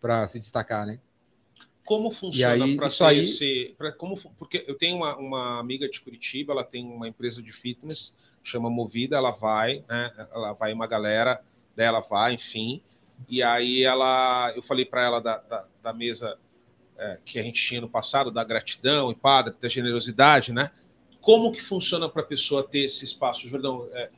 Para 0.00 0.26
se 0.26 0.38
destacar, 0.38 0.86
né? 0.86 1.00
Como 1.84 2.10
funciona 2.10 2.64
para 2.76 2.88
ter 2.90 3.04
aí- 3.04 3.20
esse. 3.20 3.74
Pra, 3.78 3.92
como, 3.92 4.16
porque 4.38 4.64
eu 4.66 4.74
tenho 4.76 4.96
uma, 4.96 5.16
uma 5.16 5.58
amiga 5.60 5.88
de 5.88 6.00
Curitiba, 6.00 6.52
ela 6.52 6.64
tem 6.64 6.84
uma 6.84 7.06
empresa 7.08 7.40
de 7.42 7.52
fitness, 7.52 8.12
chama 8.42 8.68
Movida, 8.68 9.16
ela 9.16 9.30
vai, 9.30 9.84
né? 9.88 10.12
Ela 10.32 10.52
vai 10.52 10.72
uma 10.72 10.86
galera 10.86 11.40
dela, 11.76 12.00
vai, 12.00 12.34
enfim. 12.34 12.82
E 13.28 13.42
aí 13.42 13.82
ela. 13.84 14.52
Eu 14.56 14.62
falei 14.62 14.84
para 14.84 15.04
ela 15.04 15.20
da, 15.20 15.38
da, 15.38 15.68
da 15.82 15.92
mesa 15.92 16.36
é, 16.98 17.18
que 17.24 17.38
a 17.38 17.42
gente 17.42 17.62
tinha 17.62 17.80
no 17.80 17.88
passado, 17.88 18.30
da 18.30 18.42
gratidão 18.44 19.10
e 19.10 19.14
padre, 19.14 19.54
da 19.60 19.68
generosidade, 19.68 20.52
né? 20.52 20.70
Como 21.20 21.52
que 21.52 21.60
funciona 21.60 22.08
para 22.08 22.22
a 22.22 22.24
pessoa 22.24 22.62
ter 22.62 22.80
esse 22.80 23.04
espaço, 23.04 23.48
Jordão? 23.48 23.88
É, 23.92 24.10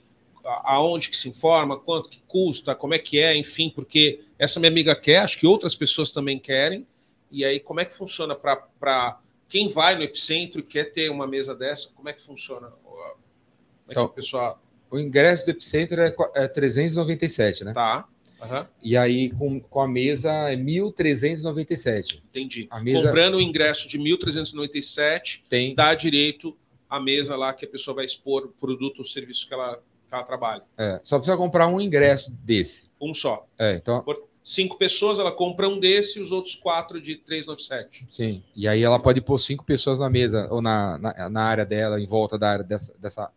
aonde 0.65 1.11
que 1.11 1.17
se 1.17 1.29
informa, 1.29 1.79
quanto 1.79 2.09
que 2.09 2.23
custa, 2.27 2.75
como 2.75 2.95
é 2.95 2.99
que 2.99 3.19
é, 3.19 3.37
enfim, 3.37 3.71
porque 3.71 4.25
essa 4.39 4.59
minha 4.59 4.71
amiga 4.71 4.95
quer, 4.95 5.19
acho 5.19 5.39
que 5.39 5.47
outras 5.47 5.75
pessoas 5.75 6.11
também 6.11 6.39
querem. 6.39 6.87
E 7.31 7.45
aí, 7.45 7.61
como 7.61 7.81
é 7.81 7.85
que 7.85 7.95
funciona 7.95 8.35
para 8.35 9.21
quem 9.49 9.69
vai 9.69 9.95
no 9.95 10.03
Epicentro 10.03 10.61
e 10.61 10.63
quer 10.63 10.93
ter 10.93 11.11
uma 11.11 11.27
mesa 11.27 11.55
dessa? 11.55 11.91
Como 11.95 12.09
é 12.09 12.13
que 12.13 12.23
funciona? 12.23 12.71
Como 12.83 13.03
é 13.03 13.09
que 13.09 13.93
Então, 13.93 14.05
a 14.05 14.09
pessoa 14.09 14.59
O 14.91 14.99
ingresso 14.99 15.45
do 15.45 15.51
Epicentro 15.51 16.01
é, 16.01 16.15
é 16.35 16.49
397, 16.49 17.65
né? 17.65 17.73
tá? 17.73 18.09
Aham, 18.41 18.69
E 18.83 18.97
aí 18.97 19.31
com, 19.31 19.59
com 19.61 19.81
a 19.81 19.89
mesa 19.89 20.31
é 20.51 20.57
1.397. 20.57 22.23
entendi. 22.31 22.67
A 22.71 22.81
mesa- 22.81 23.03
Comprando 23.07 23.35
o 23.37 23.41
ingresso 23.41 23.89
de 23.89 23.99
1.397, 23.99 25.43
Tem. 25.49 25.75
dá 25.75 25.95
direito 25.95 26.57
à 26.89 27.01
mesa 27.01 27.37
lá 27.37 27.53
que 27.53 27.65
a 27.65 27.69
pessoa 27.69 27.95
vai 27.97 28.05
expor 28.05 28.45
o 28.45 28.49
produto 28.49 29.01
ou 29.01 29.05
serviço 29.05 29.47
que 29.47 29.55
ela, 29.55 29.77
que 29.77 30.15
ela 30.15 30.23
trabalha. 30.23 30.63
é, 30.77 31.01
só 31.03 31.19
precisa 31.19 31.37
comprar 31.37 31.67
um 31.67 31.81
ingresso 31.81 32.31
desse. 32.45 32.89
Um 33.01 33.13
só. 33.13 33.47
É, 33.59 33.75
então, 33.77 34.03
Por 34.03 34.27
cinco 34.43 34.79
pessoas, 34.79 35.19
ela 35.19 35.33
compra 35.33 35.69
um 35.69 35.79
desse 35.79 36.19
e 36.19 36.23
os 36.23 36.33
outros 36.33 36.55
quatro 36.55 37.01
de 37.01 37.17
397. 37.17 38.07
sim. 38.09 38.43
E 38.55 38.67
aí 38.69 38.83
ela 38.83 38.99
pode 38.99 39.21
pôr 39.21 39.39
cinco 39.39 39.65
pessoas 39.65 39.99
na 39.99 40.09
mesa, 40.09 40.49
ou 40.51 40.63
na, 40.63 40.97
na, 40.99 41.29
na 41.29 41.43
área 41.43 41.67
dela, 41.67 42.01
em 42.01 42.07
volta 42.07 42.39
da 42.39 42.51
área 42.51 42.65
dessa, 42.65 42.95
dessa. 42.99 43.31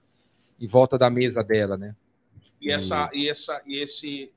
Em 0.59 0.67
volta 0.67 0.95
da 0.97 1.09
mesa 1.09 1.43
dela, 1.43 1.75
né? 1.75 1.95
E, 2.61 2.71
essa, 2.71 3.09
e, 3.13 3.27
essa, 3.27 3.59
e 3.65 3.77
esse 3.79 4.31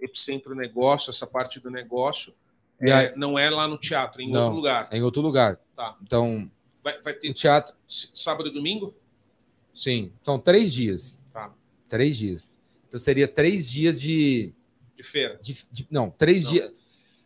epicentro 0.00 0.54
negócio, 0.54 1.10
essa 1.10 1.26
parte 1.26 1.58
do 1.60 1.70
negócio, 1.70 2.34
é, 2.80 2.92
aí- 2.92 3.12
não 3.16 3.38
é 3.38 3.50
lá 3.50 3.66
no 3.66 3.76
teatro, 3.78 4.20
é 4.20 4.24
em 4.24 4.30
Não. 4.30 4.42
outro 4.42 4.56
lugar. 4.56 4.88
É 4.90 4.96
em 4.98 5.02
outro 5.02 5.20
lugar. 5.22 5.56
Tá. 5.76 5.96
Então, 6.02 6.50
Vai, 6.82 7.00
vai 7.02 7.12
ter 7.14 7.32
teatro, 7.34 7.74
sábado 7.88 8.48
e 8.48 8.52
domingo? 8.52 8.94
sim. 9.74 10.12
São 10.22 10.38
três 10.38 10.72
dias. 10.72 11.22
Tá. 11.32 11.52
Três 11.88 12.16
dias. 12.16 12.56
Então 12.88 12.98
seria 13.00 13.28
três 13.28 13.70
dias 13.70 14.00
de. 14.00 14.52
De 14.96 15.02
feira. 15.02 15.38
de- 15.42 15.66
de- 15.70 15.86
não, 15.90 16.10
três 16.10 16.44
Não. 16.44 16.50
dias. 16.52 16.74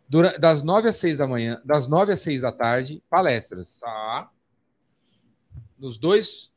Dura, 0.09 0.39
das 0.39 0.63
nove 0.63 0.89
às 0.91 0.97
seis 0.97 1.17
da 1.19 1.27
manhã, 1.27 1.61
das 1.65 1.87
nove 1.87 2.13
às 2.13 2.21
seis 2.21 2.43
da 2.43 2.53
tarde, 2.53 3.03
palestras. 3.09 3.79
Tá. 3.81 4.31
Nos 5.79 5.97
dois, 5.97 6.51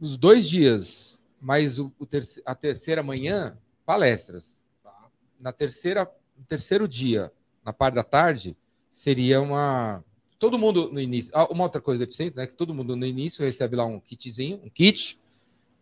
nos 0.00 0.16
dois 0.16 0.48
dias, 0.48 1.18
mais 1.40 1.78
o, 1.78 1.92
o 1.98 2.06
terce- 2.06 2.42
a 2.46 2.54
terceira 2.54 3.02
manhã, 3.02 3.58
palestras. 3.84 4.57
Na 5.38 5.52
terceira, 5.52 6.10
no 6.36 6.44
terceiro 6.44 6.88
dia, 6.88 7.32
na 7.64 7.72
parte 7.72 7.94
da 7.94 8.04
tarde, 8.04 8.56
seria 8.90 9.40
uma. 9.40 10.04
Todo 10.38 10.58
mundo 10.58 10.90
no 10.92 11.00
início. 11.00 11.32
Ah, 11.34 11.46
uma 11.50 11.64
outra 11.64 11.80
coisa 11.80 11.98
do 11.98 12.04
Epicentro, 12.04 12.40
né? 12.40 12.46
Que 12.46 12.54
todo 12.54 12.74
mundo 12.74 12.96
no 12.96 13.06
início 13.06 13.44
recebe 13.44 13.76
lá 13.76 13.84
um 13.84 13.98
kitzinho, 13.98 14.60
um 14.64 14.70
kit, 14.70 15.18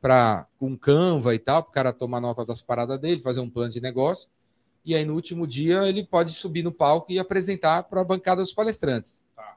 para 0.00 0.46
com 0.58 0.76
Canva 0.76 1.34
e 1.34 1.38
tal, 1.38 1.62
para 1.62 1.70
o 1.70 1.72
cara 1.72 1.92
tomar 1.92 2.20
nota 2.20 2.44
das 2.44 2.62
paradas 2.62 2.98
dele, 3.00 3.20
fazer 3.20 3.40
um 3.40 3.50
plano 3.50 3.72
de 3.72 3.80
negócio. 3.80 4.28
E 4.84 4.94
aí, 4.94 5.04
no 5.04 5.14
último 5.14 5.46
dia, 5.46 5.88
ele 5.88 6.04
pode 6.04 6.32
subir 6.32 6.62
no 6.62 6.70
palco 6.70 7.10
e 7.10 7.18
apresentar 7.18 7.82
para 7.84 8.00
a 8.00 8.04
bancada 8.04 8.40
dos 8.40 8.52
palestrantes. 8.52 9.20
Tá. 9.34 9.56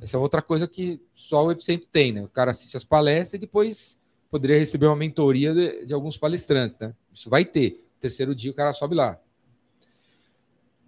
Essa 0.00 0.16
é 0.16 0.20
outra 0.20 0.42
coisa 0.42 0.68
que 0.68 1.00
só 1.14 1.46
o 1.46 1.50
Epicentro 1.50 1.88
tem, 1.90 2.12
né? 2.12 2.22
O 2.22 2.28
cara 2.28 2.50
assiste 2.50 2.76
as 2.76 2.84
palestras 2.84 3.34
e 3.34 3.38
depois 3.38 3.98
poderia 4.30 4.58
receber 4.58 4.86
uma 4.86 4.96
mentoria 4.96 5.54
de, 5.54 5.86
de 5.86 5.94
alguns 5.94 6.18
palestrantes, 6.18 6.78
né? 6.78 6.94
Isso 7.12 7.30
vai 7.30 7.44
ter. 7.44 7.88
Terceiro 7.98 8.34
dia 8.34 8.50
o 8.50 8.54
cara 8.54 8.72
sobe 8.74 8.94
lá. 8.94 9.18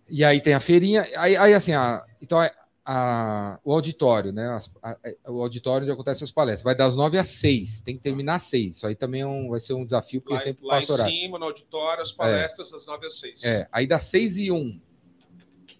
E 0.08 0.24
aí 0.24 0.40
tem 0.40 0.54
a 0.54 0.60
feirinha, 0.60 1.06
aí, 1.16 1.36
aí 1.36 1.52
assim, 1.54 1.72
a, 1.74 2.04
então 2.20 2.40
a- 2.40 2.50
a- 2.84 3.60
o 3.62 3.72
auditório, 3.72 4.32
né? 4.32 4.48
As- 4.48 4.70
a- 4.82 4.96
o 5.28 5.42
auditório 5.42 5.84
onde 5.84 5.92
acontecem 5.92 6.24
as 6.24 6.30
palestras, 6.32 6.62
vai 6.62 6.74
das 6.74 6.96
nove 6.96 7.18
às 7.18 7.28
seis, 7.28 7.82
tem 7.82 7.96
que 7.96 8.02
terminar 8.02 8.36
às 8.36 8.44
seis. 8.44 8.76
Isso 8.76 8.86
aí 8.86 8.94
também 8.94 9.20
é 9.20 9.26
um- 9.26 9.50
vai 9.50 9.60
ser 9.60 9.74
um 9.74 9.84
desafio, 9.84 10.20
porque 10.22 10.34
Lá, 10.34 10.40
sempre 10.40 10.64
lá 10.64 10.78
em 10.78 10.80
passa 10.80 10.92
horário. 10.94 11.12
cima, 11.12 11.38
no 11.38 11.44
auditório, 11.44 12.02
as 12.02 12.12
palestras 12.12 12.70
das 12.70 12.86
9 12.86 13.06
às 13.06 13.18
6. 13.20 13.44
É, 13.44 13.68
aí 13.70 13.86
das 13.86 14.04
seis 14.04 14.36
e 14.38 14.50
um 14.50 14.80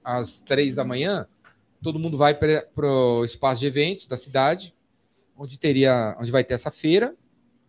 às 0.04 0.42
três 0.42 0.74
da 0.74 0.84
manhã, 0.84 1.26
todo 1.82 1.98
mundo 1.98 2.16
vai 2.16 2.34
para 2.34 2.66
o 2.86 3.24
espaço 3.24 3.60
de 3.60 3.66
eventos 3.66 4.06
da 4.06 4.16
cidade, 4.16 4.74
onde 5.36 5.58
teria, 5.58 6.16
onde 6.20 6.30
vai 6.30 6.44
ter 6.44 6.54
essa 6.54 6.70
feira. 6.70 7.16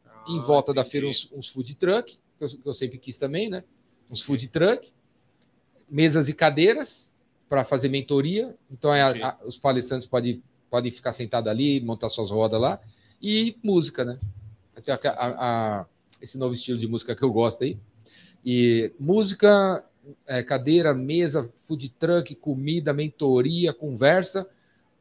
Ah, 0.06 0.26
em 0.28 0.42
volta 0.42 0.74
da 0.74 0.82
entendi. 0.82 0.92
feira, 0.92 1.08
uns, 1.08 1.30
uns 1.32 1.48
food 1.48 1.76
truck, 1.76 2.20
que 2.38 2.44
eu, 2.44 2.50
que 2.50 2.68
eu 2.70 2.74
sempre 2.74 2.98
quis 2.98 3.18
também, 3.18 3.50
né? 3.50 3.64
Uns 4.10 4.22
food 4.22 4.48
truck, 4.48 4.92
mesas 5.90 6.30
e 6.30 6.34
cadeiras 6.34 7.12
para 7.48 7.64
fazer 7.64 7.90
mentoria. 7.90 8.56
Então, 8.72 8.94
é 8.94 9.02
a- 9.02 9.30
a- 9.30 9.38
os 9.46 9.58
palestrantes 9.58 10.08
podem, 10.08 10.44
podem 10.70 10.92
ficar 10.92 11.14
sentados 11.14 11.50
ali, 11.50 11.82
montar 11.82 12.10
suas 12.10 12.30
rodas 12.30 12.60
lá. 12.62 12.80
E 13.22 13.58
música, 13.64 14.06
né? 14.06 14.20
Tem 14.84 14.94
a- 14.94 15.00
a- 15.04 15.80
a- 15.82 15.86
esse 16.22 16.38
novo 16.38 16.54
estilo 16.54 16.78
de 16.78 16.88
música 16.88 17.16
que 17.16 17.24
eu 17.24 17.32
gosto 17.32 17.64
aí. 17.64 17.78
E 18.46 18.92
música, 19.00 19.84
é, 20.26 20.42
cadeira, 20.44 20.94
mesa, 20.94 21.50
food 21.68 21.90
truck, 22.00 22.34
comida, 22.36 22.94
mentoria, 22.94 23.74
conversa, 23.74 24.48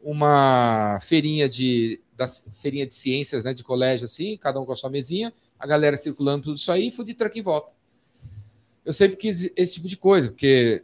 uma 0.03 0.99
feirinha 1.03 1.49
de 1.49 2.01
da 2.17 2.27
feirinha 2.27 2.85
de 2.85 2.93
ciências, 2.93 3.45
né, 3.45 3.55
de 3.55 3.63
colégio 3.63 4.05
assim, 4.07 4.37
cada 4.37 4.61
um 4.61 4.67
com 4.67 4.73
a 4.73 4.77
sua 4.77 4.91
mesinha, 4.91 5.33
a 5.57 5.65
galera 5.65 5.97
circulando 5.97 6.43
tudo 6.45 6.57
isso 6.57 6.73
aí, 6.73 6.91
food 6.91 7.15
truck 7.15 7.39
em 7.39 7.43
volta. 7.43 7.71
Eu 8.89 8.95
sempre 8.95 9.19
quis 9.19 9.53
esse 9.55 9.75
tipo 9.75 9.87
de 9.87 9.99
coisa, 9.99 10.31
porque 10.31 10.83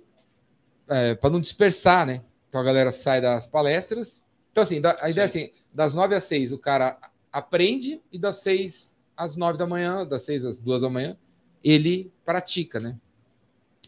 para 1.23 1.31
não 1.31 1.41
dispersar, 1.41 2.07
né? 2.07 2.23
Então 2.51 2.61
a 2.61 2.65
galera 2.65 2.93
sai 2.93 3.19
das 3.19 3.47
palestras. 3.47 4.23
Então 4.53 4.63
assim, 4.63 4.79
da- 4.79 4.99
a 5.01 5.09
ideia 5.09 5.25
é 5.25 5.27
assim, 5.27 5.51
das 5.73 5.95
nove 5.95 6.15
às 6.15 6.25
seis 6.25 6.53
o 6.53 6.59
cara 6.59 6.99
aprende 7.33 8.03
e 8.13 8.19
das 8.19 8.37
seis 8.43 8.95
às 9.17 9.37
nove 9.37 9.57
da 9.57 9.67
manhã, 9.67 10.07
das 10.07 10.23
seis 10.23 10.45
às 10.45 10.61
duas 10.61 10.83
da 10.83 10.91
manhã, 10.91 11.17
ele 11.65 12.13
pratica, 12.27 12.79
né? 12.79 12.99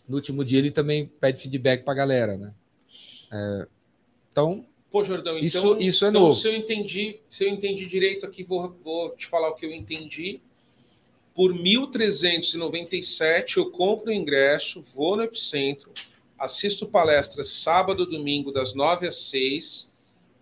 No 0.08 0.16
último 0.16 0.42
dia 0.42 0.60
ele 0.60 0.70
também 0.70 1.06
pede 1.20 1.38
feedback 1.38 1.82
para 1.84 1.92
a 1.92 1.96
galera, 1.96 2.38
né? 2.38 2.54
É, 3.30 3.66
então 4.32 4.64
Pô, 4.90 5.04
Jordão, 5.04 5.36
então, 5.38 5.46
Isso- 5.46 5.76
isso 5.78 6.04
é 6.06 6.08
então, 6.08 6.22
novo. 6.22 6.40
Se 6.40 6.48
eu 6.48 6.56
entendi, 6.56 7.20
se 7.28 7.44
eu 7.44 7.50
entendi 7.50 7.84
direito 7.84 8.24
aqui, 8.24 8.42
vou, 8.42 8.74
vou 8.82 9.10
te 9.14 9.26
falar 9.26 9.50
o 9.50 9.54
que 9.54 9.66
eu 9.66 9.72
entendi. 9.72 10.40
Por 11.36 11.52
1.397 11.52 13.58
eu 13.58 13.70
compro 13.70 14.10
o 14.10 14.14
ingresso, 14.14 14.80
vou 14.80 15.16
no 15.16 15.22
Epicentro, 15.22 15.92
assisto 16.38 16.86
palestras 16.86 17.50
sábado, 17.50 18.06
domingo, 18.06 18.50
das 18.50 18.74
9 18.74 19.06
às 19.06 19.16
6, 19.28 19.92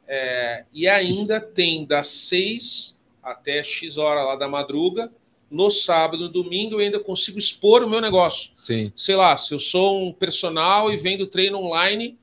é, 0.07 0.65
e 0.73 0.87
ainda 0.87 1.41
tem 1.41 1.85
das 1.85 2.07
6 2.07 2.97
até 3.21 3.65
X 3.65 3.99
hora 3.99 4.23
lá 4.23 4.37
da 4.37 4.49
madruga. 4.49 5.13
No 5.51 5.69
sábado, 5.69 6.29
domingo, 6.29 6.75
eu 6.75 6.79
ainda 6.79 7.01
consigo 7.01 7.39
expor 7.39 7.83
o 7.83 7.91
meu 7.91 8.01
negócio 8.01 8.53
sim, 8.59 8.93
sei 8.95 9.17
lá, 9.17 9.37
se 9.37 9.53
eu 9.53 9.59
sou 9.59 10.07
um 10.07 10.13
personal 10.13 10.93
e 10.93 10.97
vendo 10.97 11.27
treino 11.27 11.59
online, 11.59 12.17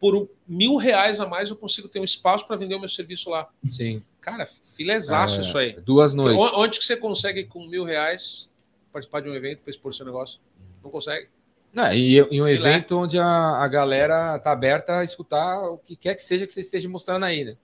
por 0.00 0.28
mil 0.46 0.76
reais 0.76 1.20
a 1.20 1.26
mais 1.26 1.50
eu 1.50 1.56
consigo 1.56 1.88
ter 1.88 2.00
um 2.00 2.04
espaço 2.04 2.46
para 2.46 2.56
vender 2.56 2.74
o 2.74 2.80
meu 2.80 2.88
serviço 2.88 3.30
lá. 3.30 3.48
Sim. 3.70 4.02
Cara, 4.26 4.44
filezaço 4.74 5.36
É, 5.36 5.40
isso 5.40 5.56
aí. 5.56 5.80
Duas 5.80 6.12
noites. 6.12 6.36
Onde 6.54 6.80
que 6.80 6.84
você 6.84 6.96
consegue 6.96 7.44
com 7.44 7.64
mil 7.64 7.84
reais 7.84 8.50
participar 8.92 9.20
de 9.20 9.28
um 9.28 9.34
evento 9.36 9.60
para 9.60 9.70
expor 9.70 9.94
seu 9.94 10.04
negócio? 10.04 10.40
Não 10.82 10.90
consegue. 10.90 11.28
Não, 11.72 11.92
e, 11.94 12.16
e 12.16 12.42
um 12.42 12.46
Filé. 12.46 12.52
evento 12.54 12.98
onde 12.98 13.20
a, 13.20 13.58
a 13.58 13.68
galera 13.68 14.36
tá 14.40 14.50
aberta 14.50 14.98
a 14.98 15.04
escutar 15.04 15.62
o 15.62 15.78
que 15.78 15.94
quer 15.94 16.16
que 16.16 16.24
seja 16.24 16.44
que 16.44 16.52
você 16.52 16.60
esteja 16.60 16.88
mostrando 16.88 17.22
aí, 17.24 17.44
né? 17.44 17.56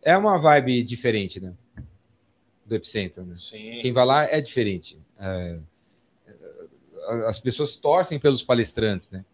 É 0.00 0.16
uma 0.16 0.38
vibe 0.38 0.84
diferente, 0.84 1.40
né? 1.40 1.52
Do 2.64 2.76
Epicentro, 2.76 3.24
né? 3.24 3.34
Sim. 3.36 3.80
Quem 3.82 3.92
vai 3.92 4.06
lá 4.06 4.24
é 4.26 4.40
diferente. 4.40 4.96
É, 5.18 5.58
as 7.26 7.40
pessoas 7.40 7.74
torcem 7.74 8.20
pelos 8.20 8.44
palestrantes, 8.44 9.10
né? 9.10 9.24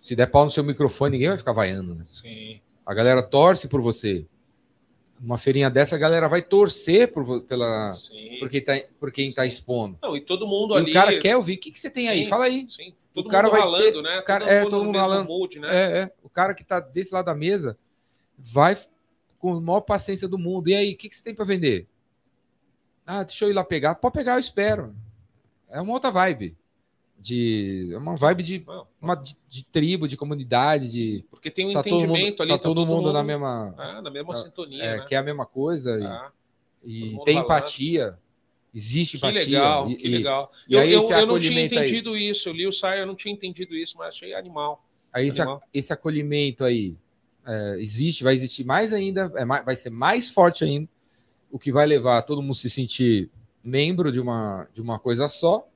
Se 0.00 0.16
der 0.16 0.26
pau 0.26 0.44
no 0.44 0.50
seu 0.50 0.64
microfone, 0.64 1.12
ninguém 1.12 1.28
vai 1.28 1.38
ficar 1.38 1.52
vaiando, 1.52 1.94
né? 1.94 2.04
Sim. 2.08 2.60
A 2.84 2.92
galera 2.92 3.22
torce 3.22 3.68
por 3.68 3.80
você. 3.80 4.26
Uma 5.24 5.38
feirinha 5.38 5.70
dessa, 5.70 5.94
a 5.94 5.98
galera 5.98 6.28
vai 6.28 6.42
torcer 6.42 7.12
por, 7.12 7.42
pela, 7.42 7.92
Sim. 7.92 8.38
por, 8.40 8.48
quem 8.48 8.60
tá, 8.60 8.72
por 8.98 9.12
quem 9.12 9.32
tá 9.32 9.46
expondo. 9.46 9.96
Não, 10.02 10.16
e 10.16 10.20
todo 10.20 10.46
mundo 10.48 10.74
E 10.74 10.78
ali. 10.78 10.90
o 10.90 10.94
cara 10.94 11.20
quer 11.20 11.36
ouvir. 11.36 11.54
O 11.54 11.58
que, 11.58 11.70
que 11.70 11.78
você 11.78 11.88
tem 11.88 12.08
aí? 12.08 12.24
Sim. 12.24 12.26
Fala 12.28 12.46
aí. 12.46 12.66
Sim, 12.68 12.92
todo 13.14 13.28
cara 13.28 13.44
mundo 13.46 13.52
vai 13.52 13.60
ralando, 13.60 13.92
ter- 13.92 14.02
né? 14.02 14.18
o 14.18 14.24
cara- 14.24 14.44
é, 14.50 14.62
todo 14.62 14.84
mundo 14.84 14.98
ralando. 14.98 15.30
né? 15.60 15.68
É, 15.70 15.98
é. 16.00 16.12
O 16.24 16.28
cara 16.28 16.54
que 16.54 16.64
tá 16.64 16.80
desse 16.80 17.14
lado 17.14 17.26
da 17.26 17.34
mesa 17.36 17.78
vai 18.36 18.76
com 19.38 19.52
a 19.54 19.60
maior 19.60 19.80
paciência 19.82 20.26
do 20.26 20.36
mundo. 20.38 20.68
E 20.68 20.74
aí, 20.74 20.92
o 20.92 20.96
que, 20.96 21.08
que 21.08 21.14
você 21.14 21.22
tem 21.22 21.34
para 21.34 21.44
vender? 21.44 21.86
Ah, 23.06 23.22
deixa 23.22 23.44
eu 23.44 23.50
ir 23.50 23.52
lá 23.54 23.62
pegar. 23.64 23.94
Pode 23.94 24.14
pegar, 24.14 24.34
eu 24.34 24.40
espero. 24.40 24.92
É 25.70 25.80
uma 25.80 25.92
outra 25.92 26.10
vibe. 26.10 26.56
De, 27.22 27.94
uma 27.96 28.16
vibe 28.16 28.42
de, 28.42 28.66
uma, 29.00 29.14
de, 29.14 29.36
de 29.48 29.64
tribo, 29.64 30.08
de 30.08 30.16
comunidade, 30.16 30.90
de. 30.90 31.24
porque 31.30 31.52
tem 31.52 31.68
um 31.68 31.72
Tá 31.72 31.82
todo 31.82 31.92
mundo, 31.92 32.04
entendimento 32.10 32.42
ali. 32.42 32.50
tá 32.50 32.58
todo 32.58 32.84
mundo 32.84 33.12
na 33.12 33.22
mesma. 33.22 33.72
ah, 33.78 34.02
na 34.02 34.10
mesma 34.10 34.32
tá- 34.34 34.40
sintonia. 34.40 34.82
É, 34.82 34.96
né? 34.98 35.04
que 35.06 35.14
é 35.14 35.18
a 35.18 35.22
mesma 35.22 35.46
coisa. 35.46 36.00
e- 36.00 36.04
Ah, 36.04 36.32
e 36.82 37.00
todo 37.00 37.10
mundo 37.12 37.24
tem 37.24 37.34
ralando. 37.36 37.52
empatia. 37.54 38.18
Existe 38.74 39.18
que 39.18 39.26
empatia. 39.26 39.44
legal, 39.44 39.88
e- 39.90 39.96
que 39.96 40.06
e- 40.08 40.10
legal. 40.10 40.50
e 40.68 40.74
eu 40.74 40.80
aí 40.80 40.92
eu, 40.92 41.00
esse 41.04 41.12
eu 41.12 41.26
não 41.26 41.38
tinha 41.38 41.50
acolhimento 41.52 41.78
aí? 41.78 41.80
entendido 41.86 42.16
isso. 42.16 42.48
Eu 42.48 42.52
li 42.54 42.66
o 42.66 42.72
saio, 42.72 43.00
eu 43.02 43.06
não 43.06 43.14
tinha 43.14 43.32
entendido 43.32 43.76
isso, 43.76 43.96
mas 43.96 44.08
achei 44.08 44.34
animal. 44.34 44.84
Aí 45.12 45.28
esse, 45.28 45.40
Animal. 45.40 45.60
esse 45.72 45.92
acolhimento 45.92 46.64
aí 46.64 46.96
é, 47.46 47.76
existe, 47.78 48.24
vai 48.24 48.34
existir 48.34 48.64
mais 48.64 48.92
ainda, 48.92 49.30
é 49.36 49.44
mais- 49.44 49.64
vai 49.64 49.76
ser 49.76 49.90
mais 49.90 50.28
forte 50.30 50.64
ainda, 50.64 50.88
o 51.52 51.58
que 51.58 51.70
vai 51.70 51.86
levar 51.86 52.22
todo 52.22 52.40
mundo 52.42 52.54
se 52.54 52.68
sentir 52.70 53.30
membro 53.62 54.10
de 54.10 54.18
uma, 54.18 54.66
de 54.74 54.80
uma 54.80 54.98
coisa 54.98 55.28
só 55.28 55.68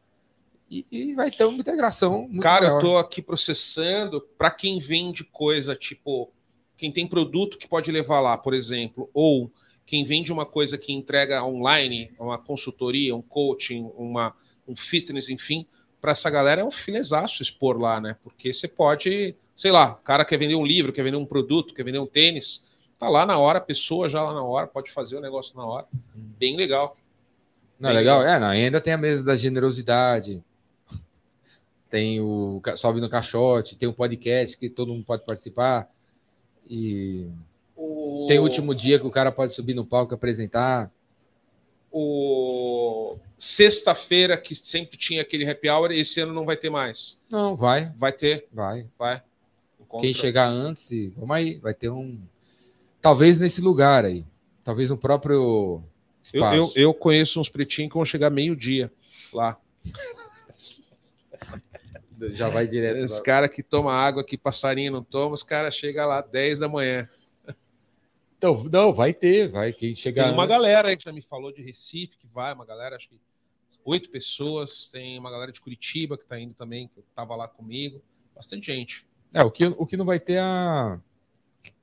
e, 0.71 0.87
e 0.91 1.15
vai 1.15 1.31
ter 1.31 1.45
uma 1.45 1.59
integração 1.59 2.29
Cara, 2.41 2.67
maior. 2.67 2.77
eu 2.77 2.81
tô 2.81 2.99
aqui 2.99 3.23
processando 3.23 4.21
para 4.37 4.51
quem 4.51 4.79
vende 4.79 5.25
coisa, 5.25 5.77
tipo, 5.77 6.33
quem 6.77 6.91
tem 6.91 7.07
produto 7.07 7.57
que 7.57 7.69
pode 7.69 7.91
levar 7.91 8.21
lá, 8.21 8.37
por 8.37 8.53
exemplo, 8.53 9.09
ou 9.15 9.51
quem 9.85 10.05
vende 10.05 10.33
uma 10.33 10.45
coisa 10.45 10.77
que 10.77 10.93
entrega 10.93 11.45
online, 11.45 12.13
uma 12.19 12.37
consultoria, 12.37 13.15
um 13.15 13.23
coaching, 13.23 13.91
uma, 13.97 14.35
um 14.67 14.75
fitness, 14.75 15.29
enfim, 15.29 15.67
para 16.01 16.13
essa 16.13 16.29
galera 16.29 16.61
é 16.61 16.65
um 16.65 16.71
filezaço 16.71 17.43
expor 17.43 17.79
lá, 17.79 18.01
né? 18.01 18.17
Porque 18.23 18.53
você 18.53 18.67
pode, 18.67 19.37
sei 19.55 19.71
lá, 19.71 19.93
o 19.93 20.05
cara 20.05 20.25
quer 20.25 20.37
vender 20.37 20.57
um 20.57 20.67
livro, 20.67 20.93
quer 20.93 21.05
vender 21.05 21.17
um 21.17 21.25
produto, 21.25 21.73
quer 21.73 21.85
vender 21.85 22.01
um 22.01 22.07
tênis, 22.07 22.65
tá 22.99 23.09
lá 23.09 23.25
na 23.25 23.39
hora, 23.39 23.59
a 23.59 23.63
pessoa 23.63 24.09
já 24.09 24.23
lá 24.23 24.35
na 24.35 24.43
hora, 24.43 24.67
pode 24.67 24.91
fazer 24.91 25.17
o 25.17 25.21
negócio 25.21 25.57
na 25.57 25.65
hora. 25.65 25.87
Bem 26.15 26.57
legal. 26.57 26.97
Não, 27.79 27.91
é 27.91 27.93
bem 27.93 28.03
legal? 28.03 28.19
legal. 28.21 28.37
É, 28.37 28.41
não, 28.41 28.49
ainda 28.49 28.81
tem 28.81 28.93
a 28.93 28.99
mesa 28.99 29.23
da 29.23 29.37
generosidade, 29.37 30.43
tem 31.89 32.21
o 32.21 32.61
Sobe 32.77 33.01
no 33.01 33.09
Caixote, 33.09 33.77
tem 33.77 33.89
um 33.89 33.93
podcast 33.93 34.57
que 34.59 34.69
todo 34.69 34.93
mundo 34.93 35.05
pode 35.05 35.25
participar 35.25 35.89
e 36.69 37.27
O... 37.77 38.27
tem 38.29 38.39
o 38.39 38.43
último 38.43 38.75
dia 38.75 38.99
que 38.99 39.07
o 39.07 39.11
cara 39.11 39.31
pode 39.31 39.55
subir 39.55 39.75
no 39.75 39.85
palco 39.87 40.13
e 40.13 40.17
apresentar. 40.17 40.91
o 41.93 43.17
sexta-feira 43.39 44.37
que 44.37 44.55
sempre 44.55 44.97
tinha 44.97 45.23
aquele 45.23 45.49
happy 45.49 45.69
hour, 45.69 45.91
esse 45.93 46.21
ano 46.21 46.33
não 46.33 46.45
vai 46.45 46.57
ter 46.57 46.71
mais. 46.71 47.21
Não, 47.31 47.55
vai, 47.57 47.93
Vai 47.97 48.13
ter, 48.13 48.47
vai. 48.53 48.89
vai. 48.99 49.23
Encontra- 49.81 50.07
Quem 50.07 50.15
chegar 50.15 50.47
antes, 50.49 50.89
vamos 51.15 51.37
aí, 51.37 51.59
vai 51.59 51.73
ter 51.75 51.91
um. 51.91 52.19
Talvez 53.01 53.39
nesse 53.39 53.61
lugar 53.61 54.05
aí. 54.05 54.25
Talvez 54.65 54.91
no 54.91 54.97
próprio 54.99 55.83
eu, 56.33 56.45
eu, 56.55 56.73
eu 56.75 56.95
conheço 56.95 57.39
uns 57.41 57.49
pretinhos 57.49 57.91
que 57.91 57.95
vão 57.97 58.05
chegar 58.05 58.31
meio-dia 58.31 58.91
lá. 59.33 59.57
Já 62.33 62.49
vai 62.49 62.67
direto. 62.67 63.05
Os 63.05 63.21
caras 63.21 63.51
que 63.51 63.63
tomam 63.63 63.91
água 63.93 64.25
que 64.25 64.37
passarinho 64.39 64.93
não 64.93 65.03
toma, 65.03 65.35
os 65.35 65.43
caras 65.43 65.75
chegam 65.75 66.07
lá 66.07 66.21
10 66.21 66.59
da 66.61 66.69
manhã. 66.69 67.09
Então, 68.39 68.65
não, 68.71 68.93
vai 68.93 69.15
ter, 69.15 69.49
vai. 69.49 69.73
Quem 69.73 69.95
chegar. 69.95 70.25
Tem 70.25 70.33
uma 70.33 70.45
antes- 70.45 70.55
galera 70.57 70.89
aí 70.89 70.97
que 70.97 71.05
já 71.05 71.13
me 71.13 71.23
falou 71.23 71.53
de 71.53 71.63
Recife, 71.63 72.17
que 72.19 72.27
vai, 72.27 72.53
uma 72.53 72.67
galera, 72.67 72.97
acho 72.97 73.09
que 73.09 73.19
oito 73.85 74.11
pessoas. 74.11 74.89
Tem 74.89 75.19
uma 75.19 75.31
galera 75.31 75.51
de 75.53 75.61
Curitiba 75.61 76.19
que 76.19 76.25
tá 76.25 76.39
indo 76.39 76.55
também, 76.55 76.89
que 76.89 77.03
tava 77.15 77.35
lá 77.35 77.49
comigo. 77.49 78.01
Bastante 78.35 78.67
gente. 78.67 79.07
É, 79.33 79.43
o 79.43 79.51
que, 79.51 79.65
o 79.67 79.87
que 79.87 79.97
não 79.97 80.05
vai 80.05 80.21
ter 80.21 80.35
é 80.35 80.41
a, 80.41 80.99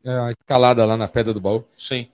é 0.04 0.12
a 0.12 0.32
escalada 0.32 0.86
lá 0.86 0.96
na 0.96 1.08
Pedra 1.08 1.34
do 1.34 1.42
Baú, 1.42 1.66
Sim. 1.76 2.08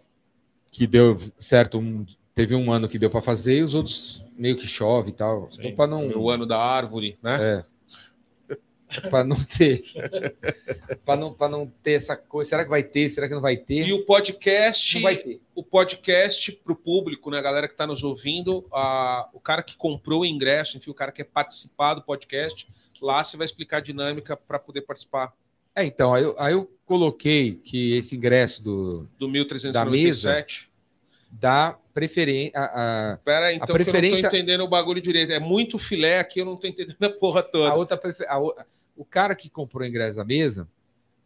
que 0.72 0.88
deu 0.88 1.18
certo. 1.40 1.78
um- 1.78 2.06
teve 2.34 2.56
um 2.56 2.72
ano 2.72 2.88
que 2.88 2.98
deu 2.98 3.10
para 3.10 3.22
fazer 3.22 3.58
e 3.60 3.64
os 3.64 3.74
outros 3.76 4.24
meio 4.38 4.56
que 4.56 4.66
chove 4.66 5.10
e 5.10 5.14
tal. 5.14 5.50
Então, 5.52 5.76
para 5.76 5.88
não. 5.88 6.08
O 6.18 6.30
ano 6.30 6.46
da 6.46 6.58
árvore, 6.58 7.18
né? 7.22 7.38
É. 7.60 7.66
para 9.10 9.24
não 9.24 9.38
ter. 9.44 9.84
para 11.06 11.20
não, 11.20 11.34
pra 11.34 11.48
não 11.48 11.68
ter 11.84 11.94
essa 11.94 12.16
coisa. 12.18 12.50
Será 12.50 12.64
que 12.64 12.70
vai 12.70 12.84
ter? 12.84 13.10
Será 13.10 13.28
que 13.28 13.34
não 13.34 13.42
vai 13.42 13.58
ter? 13.58 13.88
E 13.88 13.94
o 13.94 14.06
podcast. 14.06 14.96
Não 14.96 15.04
vai 15.04 15.16
ter. 15.18 15.40
o 15.56 15.64
podcast 15.64 16.52
para 16.52 16.74
o 16.74 16.76
público, 16.76 17.30
né, 17.30 17.38
a 17.38 17.42
galera 17.42 17.68
que 17.68 17.74
está 17.74 17.86
nos 17.86 18.04
ouvindo, 18.04 18.66
a, 18.74 19.30
o 19.34 19.40
cara 19.40 19.62
que 19.62 19.76
comprou 19.78 20.22
o 20.22 20.26
ingresso, 20.26 20.78
enfim, 20.78 20.90
o 20.90 20.94
cara 20.94 21.12
que 21.12 21.24
quer 21.24 21.30
participar 21.30 21.94
do 21.94 22.02
podcast, 22.02 22.68
lá 23.02 23.24
você 23.24 23.38
vai 23.38 23.46
explicar 23.46 23.78
a 23.78 23.82
dinâmica 23.82 24.36
para 24.36 24.58
poder 24.60 24.82
participar 24.82 25.34
É, 25.76 25.84
então, 25.86 26.14
aí 26.14 26.24
eu, 26.24 26.36
aí 26.40 26.54
eu 26.54 26.70
coloquei 26.86 27.56
que 27.64 27.94
esse 27.96 28.16
ingresso 28.16 28.62
do, 28.64 29.08
do 29.18 29.30
1397. 29.30 30.70
dá 31.30 31.78
preferência. 31.94 32.52
A, 32.58 33.14
a, 33.14 33.18
Pera 33.18 33.54
então, 33.54 33.68
eu 33.68 33.74
preferência- 33.74 34.24
não 34.24 34.30
tô 34.30 34.36
entendendo 34.36 34.64
o 34.64 34.68
bagulho 34.68 35.02
direito. 35.02 35.32
É 35.34 35.40
muito 35.40 35.78
filé 35.78 36.20
aqui, 36.20 36.40
eu 36.40 36.46
não 36.46 36.56
tô 36.58 36.68
entendendo 36.68 37.04
a 37.04 37.10
porra 37.10 37.44
toda. 37.44 37.70
a 37.70 37.76
outra 37.76 37.98
prefe- 37.98 38.26
a 38.26 38.38
o- 39.02 39.06
cara 39.06 39.36
que 39.36 39.50
comprou 39.50 39.84
o 39.84 39.86
ingresso 39.88 40.16
da 40.18 40.24
mesa 40.26 40.68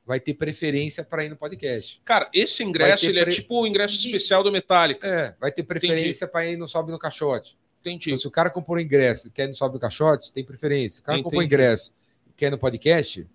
vai 0.05 0.19
ter 0.19 0.33
preferência 0.33 1.03
para 1.03 1.23
ir 1.23 1.29
no 1.29 1.35
podcast. 1.37 2.01
Cara, 2.03 2.29
esse 2.33 2.61
ingresso, 2.63 3.05
ele 3.05 3.19
é 3.19 3.23
pre- 3.23 3.33
tipo 3.33 3.61
o 3.61 3.65
ingresso 3.67 3.95
especial 3.95 4.43
do 4.43 4.51
Metallica. 4.51 5.07
É, 5.07 5.35
vai 5.39 5.51
ter 5.51 5.63
preferência 5.63 6.27
para 6.27 6.45
ir 6.45 6.57
no 6.57 6.67
Sobe 6.67 6.91
no 6.91 6.99
Caixote. 6.99 7.57
Entendi. 7.81 8.09
Então, 8.09 8.17
se 8.17 8.27
o 8.27 8.31
cara 8.31 8.49
comprou 8.49 8.77
o 8.77 8.81
ingresso 8.81 9.27
e 9.27 9.31
quer 9.31 9.45
ir 9.45 9.47
no 9.49 9.55
Sobe 9.55 9.75
no 9.75 9.79
Caixote, 9.79 10.31
tem 10.31 10.43
preferência. 10.43 11.01
O 11.01 11.03
cara 11.03 11.17
comprou 11.23 11.39
o 11.39 11.43
Entendi. 11.43 11.55
ingresso 11.55 11.93
e 12.29 12.33
quer 12.33 12.47
ir 12.47 12.51
no 12.51 12.57
podcast. 12.57 13.27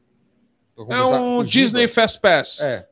vou 0.77 0.93
É 0.93 1.05
um. 1.05 1.43
Disney 1.43 1.89
Fast 1.89 2.21
Pass. 2.21 2.61
É. 2.61 2.87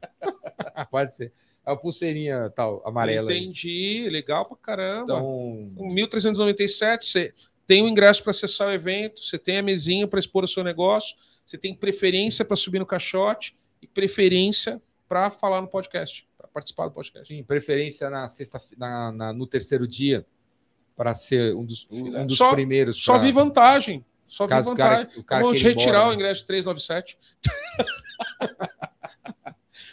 Pode 0.90 1.14
ser. 1.14 1.32
É 1.66 1.72
a 1.72 1.76
pulseirinha 1.76 2.50
tal, 2.54 2.80
amarela. 2.86 3.30
aí. 3.30 3.38
Entendi, 3.38 4.08
legal 4.08 4.44
pra 4.46 4.56
caramba. 4.56 5.14
Então, 5.14 5.72
Um 5.76 5.88
1397, 5.92 7.04
você 7.06 7.34
tem 7.66 7.82
o 7.82 7.88
ingresso 7.88 8.22
para 8.22 8.30
acessar 8.30 8.68
o 8.68 8.72
evento, 8.72 9.20
você 9.20 9.38
tem 9.38 9.58
a 9.58 9.62
mesinha 9.62 10.06
para 10.06 10.20
expor 10.20 10.44
o 10.44 10.48
seu 10.48 10.62
negócio, 10.62 11.16
você 11.44 11.58
tem 11.58 11.74
preferência 11.74 12.44
para 12.44 12.56
subir 12.56 12.78
no 12.78 12.86
caixote 12.86 13.56
e 13.82 13.86
preferência 13.86 14.80
para 15.08 15.30
falar 15.30 15.60
no 15.60 15.68
podcast, 15.68 16.26
para 16.36 16.48
participar 16.48 16.86
do 16.88 16.92
podcast. 16.94 17.32
sim, 17.32 17.42
preferência 17.44 18.08
na 18.10 18.28
sexta, 18.28 18.60
na, 18.76 19.12
na- 19.12 19.32
no 19.32 19.46
terceiro 19.46 19.86
dia 19.86 20.26
para 20.96 21.14
ser 21.14 21.54
um 21.54 21.64
dos, 21.64 21.86
um 21.90 22.26
dos 22.26 22.36
Só- 22.38 22.52
primeiros. 22.52 22.96
Só 23.02 23.14
pra- 23.14 23.22
vi 23.22 23.32
vantagem. 23.32 24.04
Só 24.24 24.44
vi 24.46 24.50
Caso 24.50 24.72
o 24.72 24.74
cara- 24.76 24.96
vantagem. 24.98 25.20
o 25.20 25.24
cara 25.24 25.42
Vamos 25.44 25.60
queira 25.60 25.70
ir 25.70 25.76
retirar 25.78 25.98
embora, 25.98 26.06
o 26.06 26.10
né? 26.10 26.14
ingresso 26.16 26.40
de 26.40 26.46
397. 26.48 27.18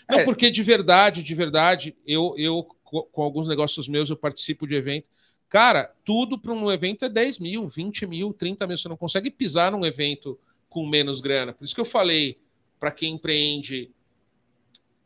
Não, 0.10 0.20
É. 0.20 0.24
porque 0.26 0.50
de 0.50 0.64
verdade, 0.64 1.24
de 1.24 1.36
verdade, 1.36 1.96
eu, 2.06 2.34
eu 2.38 2.64
co- 2.84 3.04
com 3.06 3.22
alguns 3.22 3.48
negócios 3.48 3.88
meus, 3.88 4.10
eu 4.10 4.18
participo 4.18 4.68
de 4.68 4.76
evento. 4.76 5.10
Cara, 5.54 5.94
tudo 6.04 6.40
para 6.40 6.52
um 6.52 6.72
evento 6.72 7.06
é 7.06 7.10
10 7.10 7.38
mil, 7.38 7.68
20 7.68 8.08
mil, 8.08 8.34
30 8.34 8.66
mil. 8.66 8.76
Você 8.76 8.90
não 8.90 8.98
consegue 8.98 9.30
pisar 9.30 9.72
num 9.72 9.86
evento 9.86 10.36
com 10.68 10.84
menos 10.84 11.22
grana. 11.22 11.54
Por 11.54 11.64
isso 11.64 11.76
que 11.76 11.80
eu 11.80 11.86
falei 11.86 12.40
para 12.80 12.90
quem 12.90 13.14
empreende, 13.14 13.92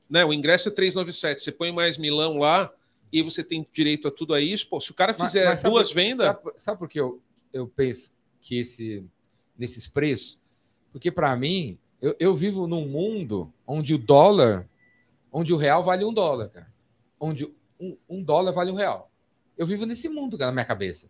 né? 0.10 0.24
O 0.24 0.32
ingresso 0.32 0.70
é 0.70 0.72
397. 0.72 1.44
Você 1.44 1.52
põe 1.52 1.70
mais 1.74 1.98
milão 1.98 2.38
lá 2.38 2.72
e 3.12 3.22
você 3.22 3.44
tem 3.44 3.68
direito 3.74 4.08
a 4.08 4.12
tudo 4.12 4.34
a 4.34 4.40
isso. 4.40 4.70
Pô, 4.70 4.80
se 4.80 4.90
o 4.90 4.94
cara 4.94 5.14
Mas- 5.20 5.28
fizer 5.34 5.50
mas 5.50 5.60
sabe- 5.60 5.70
duas 5.74 5.92
vendas, 5.92 6.28
Sabe, 6.28 6.52
sabe 6.56 6.80
por 6.80 6.88
que 6.88 6.98
eu, 7.02 7.22
eu 7.52 7.68
penso 7.68 8.10
que 8.40 8.58
esse, 8.58 9.04
nesses 9.58 9.86
preços? 9.86 10.40
Porque 10.94 11.12
para 11.12 11.36
mim, 11.36 11.78
eu, 12.02 12.16
eu 12.22 12.34
vivo 12.34 12.68
num 12.68 12.88
mundo 12.88 13.54
onde 13.68 13.94
o 13.94 13.98
dólar, 13.98 14.66
onde 15.30 15.52
o 15.54 15.58
real 15.58 15.84
vale 15.84 16.06
um 16.06 16.14
dólar, 16.14 16.48
cara. 16.48 16.74
Onde 17.20 17.54
um, 17.78 17.98
um 18.08 18.24
dólar 18.24 18.54
vale 18.54 18.72
um 18.72 18.76
real. 18.76 19.12
Eu 19.58 19.66
vivo 19.66 19.86
nesse 19.86 20.08
mundo, 20.10 20.38
cara, 20.38 20.52
na 20.52 20.56
minha 20.56 20.66
cabeça. 20.66 21.08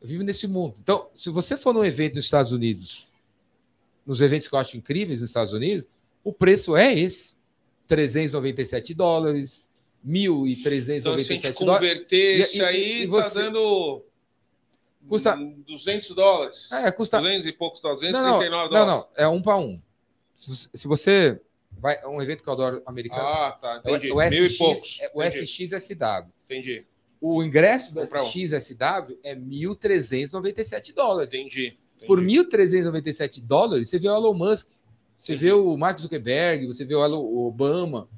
Eu 0.00 0.08
vivo 0.08 0.22
nesse 0.22 0.46
mundo. 0.46 0.74
Então, 0.80 1.08
se 1.14 1.30
você 1.30 1.56
for 1.56 1.72
num 1.72 1.84
evento 1.84 2.14
nos 2.16 2.24
Estados 2.24 2.52
Unidos, 2.52 3.08
nos 4.04 4.20
eventos 4.20 4.46
que 4.48 4.54
eu 4.54 4.58
acho 4.58 4.76
incríveis 4.76 5.20
nos 5.20 5.30
Estados 5.30 5.52
Unidos, 5.52 5.86
O 6.22 6.32
preço 6.32 6.76
é 6.76 6.92
esse: 6.92 7.34
397 7.86 8.92
dólares, 8.94 9.68
Então, 10.04 10.44
se 10.44 10.48
a 10.48 10.48
gente 10.48 10.62
1.397 10.64 11.64
dólares. 11.64 11.88
converter 11.88 12.40
isso 12.40 12.56
e- 12.58 12.64
aí, 12.64 13.02
e 13.02 13.06
tá 13.06 13.10
você- 13.12 13.42
dando 13.42 14.04
Custa- 15.08 15.36
hum, 15.36 15.62
200 15.64 16.10
dólares. 16.10 16.72
É, 16.72 16.90
custa. 16.90 17.20
200 17.20 17.46
e 17.46 17.52
poucos 17.52 17.80
dólares, 17.80 18.02
Não, 18.10 18.10
não, 18.22 18.38
239 18.38 18.74
não, 18.74 18.86
dólares. 18.86 19.08
não, 19.16 19.24
é 19.24 19.28
um 19.28 19.40
para 19.40 19.56
um. 19.56 19.80
Se 20.74 20.88
você 20.88 21.40
vai 21.70 21.96
é 22.02 22.08
um 22.08 22.20
evento 22.20 22.42
que 22.42 22.48
eu 22.48 22.52
adoro 22.54 22.82
americano, 22.86 23.22
Ah, 23.22 23.52
tá, 23.52 23.80
é 23.84 23.88
o- 23.90 23.96
entendi. 23.96 24.12
o, 24.12 24.16
Mil 24.16 24.24
e 24.44 24.46
SX, 24.48 24.58
poucos. 24.58 24.98
é 25.00 25.10
o 25.14 25.22
entendi, 25.22 25.44
SXSW. 25.44 26.32
entendi, 26.44 26.84
O 27.20 27.42
ingresso 27.42 27.92
um. 27.98 28.02
SXSW 28.02 29.18
é 29.22 29.34
1.397 29.34 30.94
dólares. 30.94 31.32
entendi. 31.32 31.76
entendi. 31.96 32.06
Por 32.06 32.20
1.397 32.20 33.40
dólares, 33.42 33.88
você 33.88 33.98
vê 33.98 34.08
o 34.08 34.14
Elon 34.16 34.34
Musk, 34.34 34.68
você 35.18 35.34
vê 35.34 35.52
o 35.52 35.76
Mark 35.76 35.98
Zuckerberg, 35.98 36.66
você 36.66 36.84
vê 36.84 36.94
o 36.94 37.04
Elon- 37.04 37.22
o 37.24 37.46
Obama. 37.46 38.08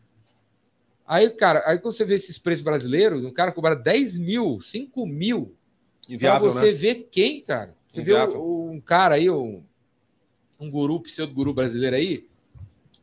Aí, 1.06 1.30
cara, 1.30 1.62
aí 1.64 1.78
quando 1.78 1.94
você 1.94 2.04
vê 2.04 2.16
esses 2.16 2.38
preços 2.38 2.62
brasileiros, 2.62 3.24
um 3.24 3.32
cara 3.32 3.52
cobra 3.52 3.74
10 3.74 4.16
mil, 4.18 4.60
5 4.60 5.06
mil, 5.06 5.54
pra 6.06 6.14
Inviável, 6.14 6.52
você 6.52 6.66
né? 6.66 6.72
ver 6.72 7.08
quem, 7.10 7.40
cara? 7.40 7.74
Você 7.88 8.00
Inviável. 8.00 8.32
vê 8.34 8.38
o- 8.38 8.70
um 8.72 8.80
cara 8.80 9.14
aí, 9.14 9.30
um, 9.30 9.62
um 10.60 10.70
guru, 10.70 11.00
pseudo-guru 11.00 11.54
brasileiro 11.54 11.96
aí, 11.96 12.26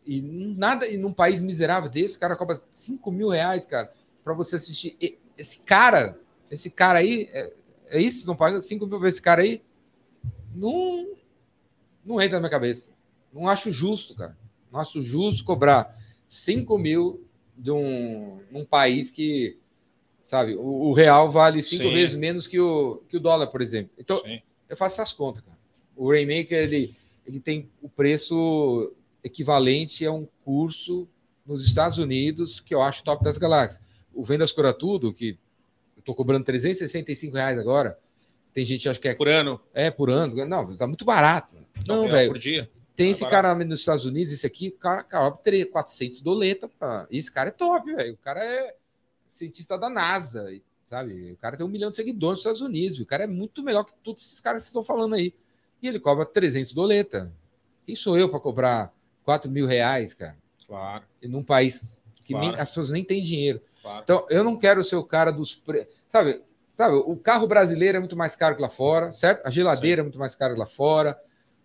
e 0.05 0.21
nada, 0.21 0.85
e 0.87 0.97
num 0.97 1.11
país 1.11 1.41
miserável 1.41 1.89
desse, 1.89 2.17
o 2.17 2.19
cara 2.19 2.35
cobra 2.35 2.61
5 2.69 3.11
mil 3.11 3.29
reais, 3.29 3.65
cara, 3.65 3.91
pra 4.23 4.33
você 4.35 4.57
assistir. 4.57 4.95
Esse 5.37 5.59
cara, 5.59 6.19
esse 6.49 6.69
cara 6.69 6.99
aí, 6.99 7.29
é, 7.31 7.53
é 7.87 8.01
isso? 8.01 8.17
Vocês 8.17 8.27
não 8.27 8.35
pagam 8.35 8.61
5 8.61 8.85
mil 8.87 8.99
pra 8.99 9.09
esse 9.09 9.21
cara 9.21 9.41
aí? 9.41 9.61
Não, 10.53 11.15
não 12.03 12.21
entra 12.21 12.37
na 12.37 12.41
minha 12.41 12.51
cabeça. 12.51 12.89
Não 13.33 13.47
acho 13.47 13.71
justo, 13.71 14.15
cara. 14.15 14.37
Não 14.71 14.79
acho 14.79 15.01
justo 15.01 15.43
cobrar 15.43 15.95
5 16.27 16.77
mil 16.77 17.25
de 17.57 17.71
um, 17.71 18.41
num 18.51 18.65
país 18.65 19.09
que, 19.09 19.57
sabe, 20.23 20.55
o, 20.55 20.89
o 20.89 20.93
real 20.93 21.29
vale 21.29 21.61
cinco 21.61 21.85
Sim. 21.85 21.93
vezes 21.93 22.15
menos 22.15 22.47
que 22.47 22.59
o, 22.59 23.01
que 23.07 23.17
o 23.17 23.19
dólar, 23.19 23.47
por 23.47 23.61
exemplo. 23.61 23.91
Então, 23.97 24.17
Sim. 24.19 24.41
eu 24.67 24.75
faço 24.75 24.95
essas 25.01 25.13
contas, 25.13 25.43
cara. 25.43 25.57
O 25.95 26.09
Rainmaker, 26.09 26.57
ele, 26.57 26.95
ele 27.25 27.39
tem 27.39 27.69
o 27.81 27.87
preço 27.87 28.93
equivalente 29.23 30.05
a 30.05 30.11
um 30.11 30.27
curso 30.43 31.07
nos 31.45 31.65
Estados 31.65 31.97
Unidos, 31.97 32.59
que 32.59 32.73
eu 32.73 32.81
acho 32.81 33.03
top 33.03 33.23
das 33.23 33.37
galáxias. 33.37 33.81
O 34.15 34.23
Vendas 34.23 34.51
Cura 34.51 34.73
Tudo, 34.73 35.13
que 35.13 35.37
eu 35.97 36.03
tô 36.03 36.15
cobrando 36.15 36.45
365 36.45 37.35
reais 37.35 37.57
agora, 37.59 37.99
tem 38.53 38.65
gente 38.65 38.83
que 38.83 38.89
acha 38.89 38.99
que 38.99 39.07
é, 39.09 39.13
Por 39.13 39.27
ano. 39.27 39.59
é 39.73 39.91
por 39.91 40.09
ano. 40.09 40.33
Não, 40.45 40.75
tá 40.77 40.87
muito 40.87 41.03
barato. 41.05 41.55
Não, 41.87 42.01
real 42.01 42.11
velho. 42.11 42.31
Por 42.31 42.39
dia. 42.39 42.69
Tem 42.95 43.07
É 43.09 43.11
esse 43.11 43.21
barato. 43.23 43.53
cara 43.53 43.65
nos 43.65 43.79
Estados 43.81 44.05
Unidos, 44.05 44.31
esse 44.31 44.47
aqui, 44.47 44.69
o 44.69 44.77
cara 44.79 45.03
cobra 45.03 45.37
300, 45.43 45.71
400 45.73 46.21
doleta. 46.21 46.69
Pra... 46.69 47.05
Esse 47.11 47.29
cara 47.31 47.49
é 47.49 47.51
top, 47.51 47.93
velho. 47.93 48.13
O 48.13 48.17
cara 48.17 48.43
é 48.43 48.73
cientista 49.27 49.77
da 49.77 49.89
NASA, 49.89 50.49
e- 50.53 50.63
sabe? 50.89 51.33
O 51.33 51.37
cara 51.37 51.57
tem 51.57 51.65
um 51.65 51.69
milhão 51.69 51.89
de 51.89 51.97
seguidores 51.97 52.35
nos 52.35 52.39
Estados 52.39 52.61
Unidos. 52.61 52.99
O 52.99 53.05
cara 53.05 53.25
é 53.25 53.27
muito 53.27 53.61
melhor 53.61 53.83
que 53.83 53.91
todos 54.01 54.21
esses 54.25 54.39
caras 54.39 54.61
que 54.63 54.67
estão 54.67 54.83
falando 54.83 55.15
aí. 55.15 55.33
E 55.81 55.87
ele 55.89 55.99
cobra 55.99 56.25
300 56.25 56.71
doleta. 56.71 57.33
Quem 57.85 57.95
sou 57.97 58.17
eu 58.17 58.29
para 58.29 58.39
cobrar 58.39 58.93
4 59.25 59.51
mil 59.51 59.65
reais, 59.67 60.13
cara? 60.13 60.37
Claro, 60.65 61.03
E 61.21 61.27
num 61.27 61.43
país 61.43 61.99
que 62.23 62.33
nem- 62.33 62.43
Claro. 62.49 62.61
as 62.61 62.69
pessoas 62.69 62.89
nem 62.91 63.03
têm 63.03 63.21
dinheiro. 63.21 63.61
Claro. 63.85 64.01
Então, 64.03 64.25
eu 64.29 64.43
não 64.43 64.55
quero 64.57 64.83
ser 64.83 64.95
o 64.95 65.03
cara 65.03 65.31
dos. 65.31 65.53
Pre... 65.55 65.87
Sabe, 66.09 66.41
sabe, 66.75 66.95
o 66.95 67.15
carro 67.15 67.47
brasileiro 67.47 67.97
é 67.97 67.99
muito 67.99 68.17
mais 68.17 68.35
caro 68.35 68.55
que 68.55 68.61
lá 68.61 68.69
fora, 68.69 69.11
certo? 69.11 69.45
A 69.45 69.49
geladeira 69.51 70.01
é 70.01 70.03
muito 70.03 70.17
mais 70.17 70.33
cara 70.35 70.53
que 70.53 70.59
lá 70.59 70.65
fora. 70.65 71.19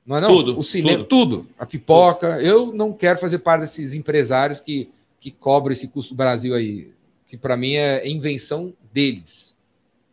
Não 0.05 0.17
é 0.17 0.21
não? 0.21 0.29
Tudo, 0.29 0.59
O 0.59 0.63
cinema, 0.63 1.05
tudo. 1.05 1.47
A 1.59 1.65
pipoca. 1.65 2.41
Eu 2.43 2.73
não 2.73 2.93
quero 2.93 3.19
fazer 3.19 3.39
parte 3.39 3.63
desses 3.63 3.95
empresários 3.95 4.61
que, 4.61 4.91
que 5.19 5.31
cobram 5.31 5.73
esse 5.73 5.89
custo 5.89 6.15
do 6.15 6.17
Brasil 6.17 6.55
aí. 6.55 6.93
Que 7.27 7.37
para 7.37 7.57
mim 7.57 7.75
é 7.75 8.09
invenção 8.09 8.75
deles. 8.93 9.57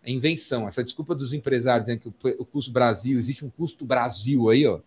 É 0.04 0.12
invenção. 0.12 0.68
Essa 0.68 0.84
desculpa 0.84 1.16
dos 1.16 1.34
empresários, 1.34 1.88
né, 1.88 1.98
que 1.98 2.08
o, 2.08 2.14
o 2.40 2.46
custo 2.46 2.72
Brasil, 2.72 3.18
existe 3.18 3.44
um 3.44 3.50
custo 3.50 3.86
Brasil 3.86 4.50
aí, 4.50 4.66
ó. 4.68 4.80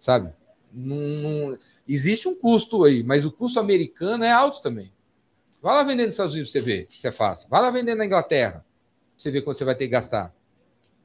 Sabe? 0.00 0.32
Não, 0.72 0.96
não- 0.96 1.58
existe 1.88 2.26
um 2.26 2.34
custo 2.34 2.84
aí, 2.84 3.02
mas 3.02 3.24
o 3.24 3.30
custo 3.30 3.60
americano 3.60 4.24
é 4.24 4.32
alto 4.32 4.60
também. 4.60 4.90
Vai 5.62 5.74
lá 5.74 5.82
vender 5.84 6.04
nos 6.04 6.14
Estados 6.14 6.34
Unidos 6.34 6.50
pra 6.52 6.60
você 6.60 6.66
ver 6.66 6.88
se 6.90 7.06
é 7.06 7.12
fácil. 7.12 7.48
Vai 7.48 7.60
lá 7.60 7.70
vender 7.70 7.94
na 7.94 8.04
Inglaterra 8.04 8.64
pra 8.64 8.64
você 9.16 9.30
ver 9.30 9.42
quanto 9.42 9.58
você 9.58 9.64
vai 9.64 9.74
ter 9.74 9.84
que 9.84 9.90
gastar. 9.92 10.34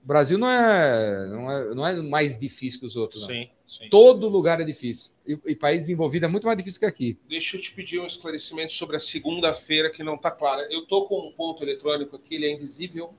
O 0.03 0.07
Brasil 0.07 0.37
não 0.37 0.49
é, 0.49 1.27
não 1.27 1.51
é, 1.51 1.75
não 1.75 1.85
é 1.87 1.95
mais 1.97 2.39
difícil 2.39 2.79
que 2.79 2.85
os 2.85 2.95
outros. 2.95 3.21
não. 3.23 3.29
Sim, 3.29 3.49
sim. 3.67 3.89
Todo 3.89 4.27
lugar 4.29 4.59
é 4.61 4.63
difícil. 4.63 5.11
E, 5.27 5.37
e 5.45 5.55
país 5.55 5.81
desenvolvido 5.81 6.25
é 6.25 6.27
muito 6.29 6.45
mais 6.45 6.57
difícil 6.57 6.79
que 6.79 6.85
aqui. 6.85 7.17
Deixa 7.29 7.57
eu 7.57 7.61
te 7.61 7.71
pedir 7.73 7.99
um 7.99 8.05
esclarecimento 8.05 8.73
sobre 8.73 8.95
a 8.95 8.99
segunda-feira 8.99 9.89
que 9.91 10.03
não 10.03 10.15
está 10.15 10.31
clara. 10.31 10.65
Eu 10.71 10.85
tô 10.87 11.05
com 11.05 11.27
um 11.27 11.31
ponto 11.31 11.61
eletrônico 11.61 12.15
aqui, 12.15 12.35
ele 12.35 12.45
é 12.45 12.53
invisível 12.53 13.13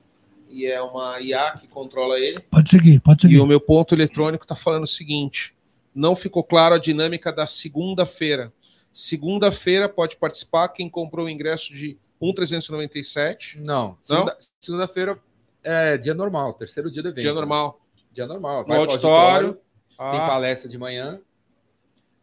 e 0.49 0.65
é 0.65 0.81
uma 0.81 1.21
IA 1.21 1.51
que 1.59 1.67
controla 1.67 2.19
ele. 2.19 2.39
Pode 2.39 2.69
seguir, 2.71 2.99
pode 2.99 3.19
E 3.19 3.29
seguir. 3.29 3.39
o 3.39 3.45
meu 3.45 3.61
ponto 3.61 3.93
eletrônico 3.93 4.43
está 4.43 4.55
falando 4.55 4.83
o 4.83 4.87
seguinte: 4.87 5.55
não 5.93 6.15
ficou 6.15 6.43
claro 6.43 6.73
a 6.75 6.79
dinâmica 6.79 7.31
da 7.31 7.45
segunda-feira. 7.45 8.51
Segunda-feira 8.91 9.87
pode 9.87 10.17
participar 10.17 10.67
quem 10.69 10.89
comprou 10.89 11.25
o 11.25 11.29
ingresso 11.29 11.73
de 11.73 11.97
1,397, 12.21 13.59
Não. 13.59 13.97
Segunda- 14.03 14.37
Segunda-feira 14.59 15.19
é 15.63 15.97
dia 15.97 16.13
normal, 16.13 16.53
terceiro 16.53 16.89
dia 16.91 17.01
do 17.01 17.09
evento. 17.09 17.21
dia 17.21 17.33
normal. 17.33 17.79
Dia 18.11 18.27
normal. 18.27 18.61
No 18.61 18.67
Vai 18.67 18.81
pro 18.81 18.91
auditório. 18.91 19.53
tem 19.53 19.61
Ah, 19.97 20.27
palestra 20.27 20.67
de 20.69 20.77
manhã. 20.77 21.21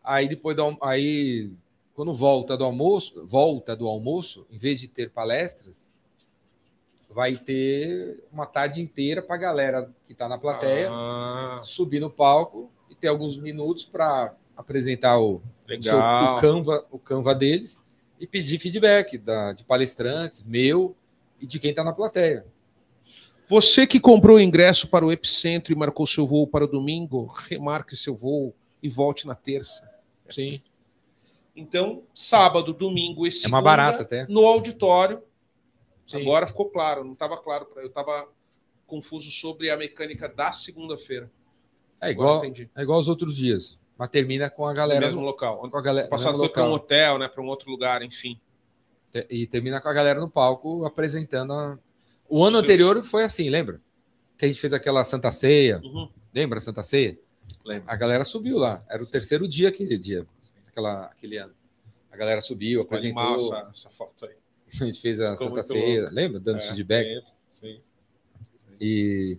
Aí 0.02 0.28
depois 0.28 0.56
do 0.56 0.76
aí 0.82 1.50
quando 1.94 2.12
volta 2.12 2.56
do 2.58 2.64
almoço, 2.64 3.24
volta 3.26 3.74
do 3.74 3.86
almoço, 3.88 4.46
em 4.50 4.58
vez 4.58 4.78
de 4.80 4.86
ter 4.86 5.10
palestras, 5.10 5.90
vai 7.08 7.36
ter 7.38 8.22
uma 8.30 8.44
tarde 8.44 8.82
inteira 8.82 9.22
para 9.22 9.34
a 9.36 9.38
galera 9.38 9.90
que 10.04 10.12
está 10.12 10.28
na 10.28 10.36
plateia 10.36 10.90
ah, 10.92 11.60
subir 11.62 12.00
no 12.00 12.10
palco 12.10 12.70
e 12.90 12.94
ter 12.94 13.08
alguns 13.08 13.38
minutos 13.38 13.84
para 13.84 14.34
apresentar 14.56 15.18
o, 15.18 15.42
o, 15.68 15.82
seu- 15.82 15.98
o 15.98 16.40
Canva, 16.40 16.86
o 16.90 16.98
Canva 16.98 17.34
deles 17.34 17.80
e 18.18 18.26
pedir 18.26 18.58
feedback 18.58 19.18
da, 19.18 19.52
de 19.52 19.62
palestrantes, 19.64 20.42
meu 20.42 20.96
e 21.40 21.46
de 21.46 21.58
quem 21.58 21.70
está 21.70 21.84
na 21.84 21.92
plateia. 21.92 22.46
Você 23.48 23.86
que 23.86 24.00
comprou 24.00 24.38
o 24.38 24.40
ingresso 24.40 24.88
para 24.88 25.04
o 25.06 25.12
Epicentro 25.12 25.72
e 25.72 25.76
marcou 25.76 26.06
seu 26.06 26.26
voo 26.26 26.46
para 26.46 26.64
o 26.64 26.68
domingo, 26.68 27.26
remarque 27.26 27.94
seu 27.94 28.14
voo 28.16 28.54
e 28.82 28.88
volte 28.88 29.26
na 29.26 29.34
terça. 29.34 29.88
Sim. 30.30 30.60
Então, 31.54 32.02
sábado, 32.14 32.72
domingo 32.74 33.24
e 33.24 33.28
É 33.28 33.32
segunda, 33.32 33.50
mais 33.52 33.64
barato 33.64 34.02
até. 34.02 34.26
no 34.26 34.44
auditório. 34.44 35.22
Sim. 36.06 36.20
Agora 36.22 36.46
ficou 36.46 36.68
claro, 36.70 37.04
não 37.04 37.12
estava 37.12 37.36
claro. 37.36 37.68
Eu 37.76 37.86
estava 37.86 38.28
confuso 38.86 39.30
sobre 39.30 39.70
a 39.70 39.76
mecânica 39.76 40.28
da 40.28 40.52
segunda-feira. 40.52 41.30
É 42.00 42.10
igual, 42.10 42.44
é 42.44 42.82
igual 42.82 42.98
aos 42.98 43.08
outros 43.08 43.36
dias. 43.36 43.78
Mas 43.98 44.08
termina 44.10 44.50
com 44.50 44.66
a 44.66 44.70
No 44.70 44.76
galera 44.76 45.06
mesmo 45.06 45.20
no, 45.20 45.26
local. 45.26 45.58
com 45.70 45.76
a 45.76 45.80
galera, 45.82 46.06
no 46.06 46.10
Passado 46.10 46.50
para 46.50 46.64
um 46.64 46.72
hotel, 46.72 47.18
né? 47.18 47.28
Para 47.28 47.42
um 47.42 47.46
outro 47.46 47.70
lugar, 47.70 48.02
enfim. 48.02 48.38
E 49.30 49.46
termina 49.46 49.80
com 49.80 49.88
a 49.88 49.92
galera 49.92 50.20
no 50.20 50.28
palco 50.30 50.84
apresentando. 50.84 51.52
a- 51.54 51.78
O 52.28 52.44
ano 52.44 52.58
anterior 52.58 53.02
foi 53.02 53.24
assim, 53.24 53.48
lembra? 53.48 53.80
Que 54.36 54.44
a 54.44 54.48
gente 54.48 54.60
fez 54.60 54.72
aquela 54.74 55.02
Santa 55.04 55.32
Ceia. 55.32 55.80
Uhum. 55.82 56.10
Lembra 56.34 56.58
a 56.58 56.60
Santa 56.60 56.82
Ceia? 56.82 57.18
Lembro. 57.64 57.90
A 57.90 57.96
galera 57.96 58.24
subiu 58.24 58.58
lá. 58.58 58.84
Era 58.90 59.02
o 59.02 59.06
terceiro 59.06 59.48
dia 59.48 59.68
aquele 59.70 59.96
dia, 59.96 60.26
aquela, 60.68 61.04
aquele 61.06 61.38
ano. 61.38 61.54
A 62.12 62.16
galera 62.18 62.42
subiu, 62.42 62.82
Ficou 62.82 62.96
apresentou. 62.98 63.36
essa, 63.36 63.68
essa 63.70 63.90
foto 63.90 64.26
aí. 64.26 64.34
A 64.78 64.84
gente 64.84 65.00
fez 65.00 65.18
a 65.20 65.32
Ficou 65.36 65.48
Santa 65.48 65.62
Ceia. 65.62 66.10
Lembra? 66.10 66.38
Dando 66.38 66.58
É, 66.58 66.60
feedback. 66.60 67.06
lembro, 67.06 67.30
Sim. 67.48 67.80
E. 68.78 69.38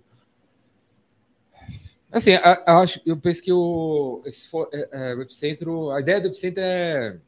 Assim, 2.17 2.33
a- 2.33 2.79
acho, 2.79 2.99
eu 3.05 3.15
penso 3.17 3.41
que 3.41 3.51
o, 3.51 4.21
esse 4.25 4.47
é, 4.73 4.89
é, 5.11 5.15
o 5.15 5.21
Epicentro, 5.21 5.89
a 5.91 5.99
ideia 5.99 6.19
do 6.21 6.27
Epicentro 6.27 6.61
é. 6.63 7.19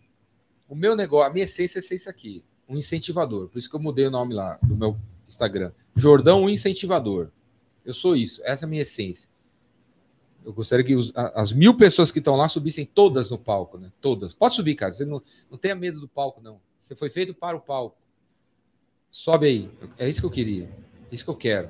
O 0.67 0.75
meu 0.75 0.95
negócio, 0.95 1.27
a 1.29 1.33
minha 1.33 1.45
essência 1.45 1.79
é 1.79 1.81
ser 1.81 1.95
isso 1.95 2.09
aqui, 2.09 2.43
um 2.67 2.77
incentivador. 2.77 3.47
Por 3.49 3.57
isso 3.57 3.69
que 3.69 3.75
eu 3.75 3.79
mudei 3.79 4.05
o 4.07 4.11
nome 4.11 4.33
lá 4.35 4.59
do 4.61 4.75
meu 4.75 4.97
Instagram. 5.27 5.71
Jordão, 5.95 6.49
incentivador. 6.49 7.29
Eu 7.83 7.93
sou 7.93 8.15
isso, 8.15 8.41
essa 8.43 8.65
é 8.65 8.67
a 8.67 8.69
minha 8.69 8.83
essência. 8.83 9.29
Eu 10.45 10.53
gostaria 10.53 10.85
que 10.85 10.95
os- 10.95 11.11
as 11.15 11.51
mil 11.51 11.75
pessoas 11.75 12.11
que 12.11 12.19
estão 12.19 12.35
lá 12.35 12.47
subissem 12.47 12.85
todas 12.85 13.29
no 13.29 13.37
palco, 13.37 13.77
né? 13.77 13.91
Todas. 13.99 14.33
Pode 14.33 14.55
subir, 14.55 14.75
cara. 14.75 14.93
Você 14.93 15.05
não, 15.05 15.21
não 15.49 15.57
tenha 15.57 15.75
medo 15.75 15.99
do 15.99 16.07
palco, 16.07 16.39
não. 16.41 16.61
Você 16.81 16.95
foi 16.95 17.09
feito 17.09 17.33
para 17.33 17.57
o 17.57 17.61
palco. 17.61 17.97
Sobe 19.11 19.47
aí. 19.47 19.71
É 19.97 20.07
isso 20.07 20.19
que 20.21 20.25
eu 20.25 20.31
queria. 20.31 20.69
É 21.11 21.15
isso 21.15 21.23
que 21.23 21.29
eu 21.29 21.35
quero. 21.35 21.69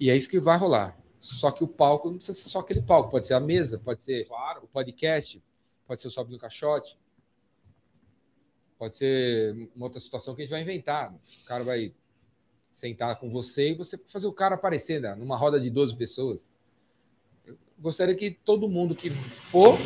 E 0.00 0.10
é 0.10 0.16
isso 0.16 0.28
que 0.28 0.40
vai 0.40 0.58
rolar. 0.58 0.98
Só 1.34 1.50
que 1.50 1.64
o 1.64 1.68
palco 1.68 2.10
não 2.10 2.16
precisa 2.18 2.38
ser 2.38 2.48
só 2.48 2.60
aquele 2.60 2.82
palco. 2.82 3.10
Pode 3.10 3.26
ser 3.26 3.34
a 3.34 3.40
mesa, 3.40 3.78
pode 3.78 4.02
ser 4.02 4.22
o 4.24 4.28
Claro. 4.28 4.68
podcast, 4.72 5.42
pode 5.86 6.00
ser 6.00 6.08
o 6.08 6.10
Sobe 6.10 6.32
no 6.32 6.38
Caixote, 6.38 6.98
pode 8.78 8.96
ser 8.96 9.70
uma 9.74 9.86
outra 9.86 10.00
situação 10.00 10.34
que 10.34 10.42
a 10.42 10.44
gente 10.44 10.50
vai 10.52 10.62
inventar. 10.62 11.12
O 11.14 11.46
cara 11.46 11.64
vai 11.64 11.92
sentar 12.72 13.18
com 13.18 13.30
você 13.30 13.70
e 13.70 13.74
você 13.74 13.98
fazer 14.06 14.26
o 14.26 14.32
cara 14.32 14.54
aparecer 14.54 15.00
né, 15.00 15.14
numa 15.14 15.36
roda 15.36 15.58
de 15.58 15.70
12 15.70 15.96
pessoas. 15.96 16.44
Eu 17.46 17.56
gostaria 17.78 18.14
que 18.14 18.30
todo 18.30 18.68
mundo 18.68 18.94
que 18.94 19.08
for 19.10 19.78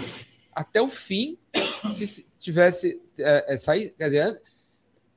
até 0.52 0.82
o 0.82 0.88
fim 0.88 1.38
se 1.94 2.06
se 2.06 2.26
tivesse 2.38 3.00
é, 3.18 3.54
é, 3.54 3.56
sair, 3.56 3.90
quer 3.90 4.04
dizer, 4.06 4.42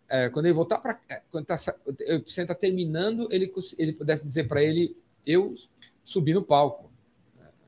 é, 0.10 0.30
quando 0.30 0.45
ele 0.45 0.54
voltar 0.54 0.78
para 0.80 1.00
quando 1.32 1.45
tá, 1.45 1.58
sa- 1.58 1.76
eu 2.02 2.22
você 2.24 2.45
tá 2.45 2.54
terminando, 2.54 3.28
ele 3.32 3.52
ele 3.78 3.94
pudesse 3.94 4.24
dizer 4.26 4.48
para 4.48 4.62
ele, 4.62 4.95
eu 5.26 5.56
subi 6.03 6.34
no 6.34 6.43
palco, 6.43 6.91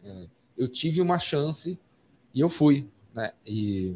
É, 0.03 0.27
eu 0.57 0.67
tive 0.67 1.01
uma 1.01 1.17
chance 1.17 1.79
e 2.33 2.39
eu 2.39 2.47
fui, 2.49 2.87
né? 3.13 3.31
E 3.45 3.95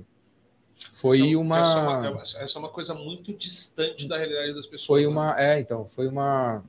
foi 0.92 1.18
Essa- 1.20 1.38
uma, 1.38 1.58
Essa 1.60 1.78
é 1.78 2.10
uma, 2.10 2.22
essa 2.22 2.58
é 2.58 2.60
uma 2.60 2.70
coisa 2.70 2.94
muito 2.96 3.32
distante 3.34 4.08
da 4.08 4.18
realidade 4.18 4.54
das 4.54 4.66
pessoas. 4.66 4.86
foi 4.88 5.02
né? 5.04 5.08
uma, 5.08 5.40
é, 5.40 5.60
então, 5.60 5.86
foi 5.88 6.08
uma 6.08 6.64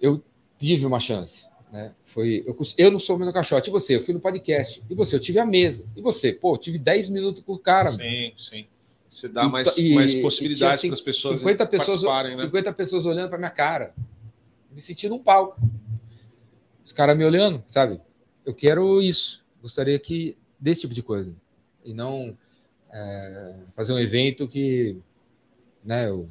eu 0.00 0.22
tive 0.58 0.86
uma 0.86 0.98
chance, 0.98 1.46
né? 1.70 1.94
Foi 2.06 2.42
eu, 2.46 2.56
eu 2.78 2.90
não 2.90 2.98
sou 2.98 3.16
o 3.16 3.18
meu 3.18 3.32
caixote, 3.32 3.68
e 3.68 3.72
você? 3.72 3.96
Eu 3.96 4.02
fui 4.02 4.14
no 4.14 4.20
podcast. 4.20 4.82
E 4.88 4.94
você? 4.94 5.16
Eu 5.16 5.20
tive 5.20 5.38
a 5.38 5.44
mesa. 5.46 5.86
E 5.96 6.00
você? 6.00 6.32
Pô, 6.32 6.54
eu 6.54 6.58
tive 6.58 6.78
10 6.78 7.08
minutos 7.08 7.42
com 7.42 7.52
o 7.52 7.58
cara. 7.58 7.90
Sim, 7.92 8.32
sim. 8.36 8.66
Você 9.10 9.28
dá 9.28 9.44
E- 9.44 9.48
mais, 9.50 9.76
e- 9.76 9.94
mais 9.94 10.14
possibilidades 10.14 10.80
tinha 10.80 10.90
para 10.90 10.94
as 10.94 11.00
pessoas 11.02 11.40
50 11.40 11.66
pessoas, 11.66 12.02
né? 12.02 12.34
50 12.34 12.72
pessoas 12.72 13.04
olhando 13.04 13.28
para 13.28 13.36
minha 13.38 13.50
cara. 13.50 13.94
Me 14.70 14.80
sentindo 14.80 15.14
um 15.14 15.18
palco. 15.22 15.60
Os 16.84 16.92
caras 16.92 17.16
me 17.16 17.24
olhando, 17.24 17.62
sabe? 17.68 18.00
Eu 18.44 18.54
quero 18.54 19.00
isso. 19.00 19.44
Gostaria 19.60 19.98
que 19.98 20.36
desse 20.58 20.82
tipo 20.82 20.94
de 20.94 21.02
coisa. 21.02 21.34
E 21.84 21.92
não 21.94 22.36
é, 22.92 23.54
fazer 23.74 23.92
um 23.92 23.98
evento 23.98 24.46
que 24.48 24.96
né, 25.84 26.10
o- 26.10 26.26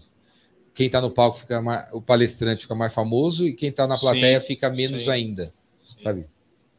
quem 0.74 0.86
está 0.88 1.02
no 1.02 1.12
palco 1.12 1.38
fica 1.40 1.62
mais, 1.62 1.92
o 1.94 2.02
palestrante 2.02 2.62
fica 2.62 2.76
mais 2.76 2.94
famoso 2.94 3.46
e 3.48 3.54
quem 3.54 3.70
está 3.70 3.86
na 3.88 3.96
Sim, 3.96 4.02
plateia 4.02 4.40
fica 4.42 4.70
menos 4.70 5.04
sim. 5.04 5.10
ainda, 5.10 5.54
Sim. 5.86 6.04
sabe? 6.04 6.28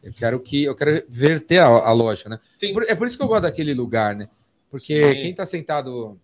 Eu 0.03 0.12
quero 0.12 0.40
que 0.40 0.65
eu 0.65 0.74
quero 0.74 1.05
verter 1.09 1.59
a, 1.59 1.66
a 1.66 1.93
lógica, 1.93 2.28
né? 2.28 2.40
Por- 2.73 2.85
É 2.89 2.94
por 2.94 3.07
isso 3.07 3.16
que 3.16 3.23
eu 3.23 3.28
gosto 3.28 3.43
daquele 3.43 3.73
lugar, 3.74 4.15
né? 4.16 4.28
Porque 4.70 5.03
Sim. 5.15 5.20
quem 5.20 5.31
está 5.31 5.44
sentado 5.47 6.19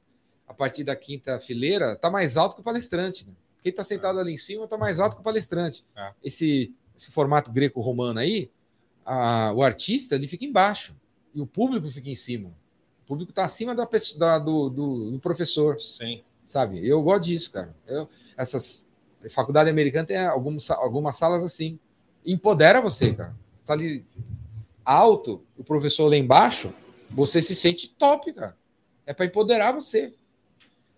a 0.47 0.55
partir 0.55 0.83
da 0.83 0.97
quinta 0.97 1.39
fileira 1.39 1.93
está 1.93 2.11
mais 2.11 2.37
alto 2.37 2.55
que 2.57 2.61
o 2.62 2.65
palestrante. 2.65 3.27
Né? 3.27 3.33
Quem 3.62 3.70
está 3.70 3.85
sentado 3.85 4.19
ali 4.19 4.33
em 4.33 4.39
cima 4.39 4.65
está 4.65 4.79
mais 4.79 4.99
alto 4.99 5.16
que 5.16 5.20
o 5.20 5.25
palestrante. 5.25 5.85
É. 5.95 6.11
Esse, 6.25 6.75
esse 6.99 7.11
formato 7.11 7.51
greco-romano 7.51 8.19
aí, 8.19 8.51
a- 9.07 9.53
o 9.55 9.62
artista 9.62 10.15
ele 10.16 10.27
fica 10.29 10.45
embaixo 10.45 10.95
e 11.35 11.41
o 11.41 11.47
público 11.47 11.89
fica 11.91 12.11
em 12.11 12.16
cima. 12.16 12.51
O 13.05 13.07
público 13.07 13.31
está 13.31 13.45
acima 13.45 13.75
da, 13.75 13.89
da- 14.19 14.39
do, 14.39 14.69
do- 14.69 15.11
do 15.12 15.19
professor, 15.19 15.81
Sim. 15.81 16.23
sabe? 16.47 16.87
Eu 16.87 17.03
gosto 17.03 17.25
disso, 17.25 17.51
cara. 17.51 17.75
Eu, 17.87 18.09
essas 18.37 18.87
faculdade 19.31 19.69
americana 19.69 20.07
tem 20.07 20.16
algumas, 20.19 20.70
algumas 20.70 21.16
salas 21.16 21.43
assim. 21.43 21.79
Empodera 22.25 22.81
você, 22.81 23.12
cara. 23.15 23.35
Tá 23.65 23.73
ali 23.73 24.05
alto, 24.85 25.43
o 25.57 25.65
professor 25.65 26.09
lá 26.09 26.16
embaixo, 26.16 26.73
você 27.11 27.41
se 27.43 27.55
sente 27.55 27.89
top, 27.91 28.33
cara. 28.33 28.57
É 29.07 29.12
para 29.15 29.27
empoderar 29.27 29.73
você. 29.73 30.15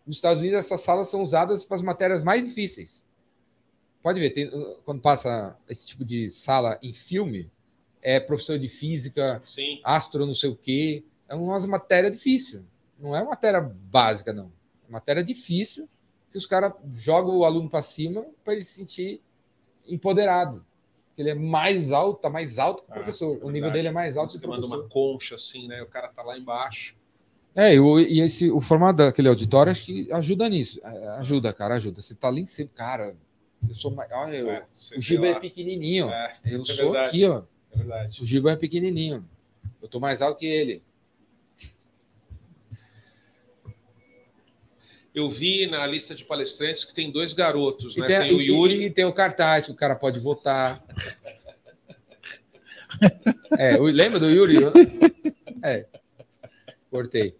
Nos 0.06 0.16
Estados 0.16 0.40
Unidos, 0.40 0.60
essas 0.60 0.80
salas 0.80 1.08
são 1.08 1.22
usadas 1.22 1.64
para 1.64 1.76
as 1.76 1.82
matérias 1.82 2.22
mais 2.24 2.44
difíceis. 2.44 3.04
Pode 4.02 4.18
ver, 4.20 4.30
tem- 4.30 4.50
quando 4.84 5.00
passa 5.00 5.56
esse 5.68 5.86
tipo 5.86 6.04
de 6.04 6.30
sala 6.30 6.78
em 6.82 6.92
filme, 6.92 7.50
é 8.02 8.18
professor 8.18 8.58
de 8.58 8.68
física, 8.68 9.42
Sim. 9.44 9.80
astro 9.84 10.24
não 10.26 10.34
sei 10.34 10.50
o 10.50 10.56
quê. 10.56 11.04
É 11.28 11.34
uma 11.34 11.60
matéria 11.66 12.10
difícil. 12.10 12.64
Não 12.98 13.14
é 13.14 13.20
uma 13.20 13.30
matéria 13.30 13.60
básica, 13.60 14.32
não. 14.32 14.50
É 14.88 14.90
matéria 14.92 15.22
difícil 15.22 15.88
que 16.30 16.38
os 16.38 16.46
caras 16.46 16.72
jogam 16.94 17.36
o 17.36 17.44
aluno 17.44 17.68
para 17.68 17.82
cima 17.82 18.24
para 18.42 18.54
ele 18.54 18.64
se 18.64 18.72
sentir 18.72 19.20
empoderado. 19.86 20.64
Ele 21.18 21.30
é 21.30 21.34
mais 21.34 21.90
alto, 21.92 22.20
tá 22.22 22.30
mais 22.30 22.58
alto 22.58 22.82
que 22.82 22.88
o 22.90 22.92
Ah, 22.92 22.94
professor. 22.96 23.38
o 23.42 23.50
nível 23.50 23.70
dele 23.70 23.88
é 23.88 23.92
mais 23.92 24.16
alto 24.16 24.32
Você 24.32 24.38
que 24.38 24.46
o 24.46 24.48
manda 24.48 24.62
professor. 24.62 24.84
uma 24.84 24.88
concha 24.88 25.34
assim, 25.34 25.68
né? 25.68 25.82
O 25.82 25.86
cara 25.86 26.08
tá 26.08 26.22
lá 26.22 26.38
embaixo. 26.38 26.96
É, 27.54 27.74
e 27.74 27.80
o, 27.80 27.98
e 27.98 28.20
esse, 28.20 28.50
o 28.50 28.60
formato 28.60 28.98
daquele 28.98 29.28
auditório 29.28 29.72
acho 29.72 29.84
que 29.84 30.10
ajuda 30.12 30.48
nisso. 30.48 30.80
É, 30.82 31.08
ajuda, 31.18 31.52
cara, 31.52 31.74
ajuda. 31.74 32.00
Você 32.00 32.14
tá 32.14 32.28
ali 32.28 32.42
em 32.42 32.46
cima, 32.46 32.70
cara. 32.74 33.16
Eu 33.68 33.74
sou 33.74 33.90
mais. 33.90 34.10
Olha, 34.12 34.36
eu- 34.36 34.50
É, 34.50 34.66
o 34.96 35.00
Giba 35.00 35.28
é 35.28 35.38
pequenininho. 35.40 36.08
É, 36.10 36.36
eu 36.44 36.62
é 36.62 36.64
sou 36.64 36.92
verdade. 36.92 37.08
aqui, 37.08 37.24
ó. 37.26 37.42
é 37.72 37.76
verdade. 37.78 38.22
O 38.22 38.26
Giba 38.26 38.52
é 38.52 38.56
pequenininho. 38.56 39.28
Eu 39.80 39.88
tô 39.88 40.00
mais 40.00 40.20
alto 40.20 40.38
que 40.38 40.46
ele. 40.46 40.82
Eu 45.14 45.28
vi 45.28 45.66
na 45.66 45.84
lista 45.86 46.14
de 46.14 46.24
palestrantes 46.24 46.84
que 46.84 46.94
tem 46.94 47.10
dois 47.10 47.32
garotos, 47.34 47.96
E 47.96 48.00
né? 48.00 48.06
tem, 48.06 48.20
Tem, 48.28 48.32
o 48.36 48.40
e- 48.40 48.46
Yuri. 48.46 48.84
e 48.84 48.90
tem 48.90 49.04
o 49.04 49.12
cartaz 49.12 49.66
que 49.66 49.72
o 49.72 49.74
cara 49.74 49.96
pode 49.96 50.20
votar. 50.20 50.84
É, 53.58 53.76
o- 53.76 53.84
lembra 53.84 54.18
do 54.20 54.30
Yuri? 54.30 54.56
É. 55.62 55.84
Cortei. 56.90 57.36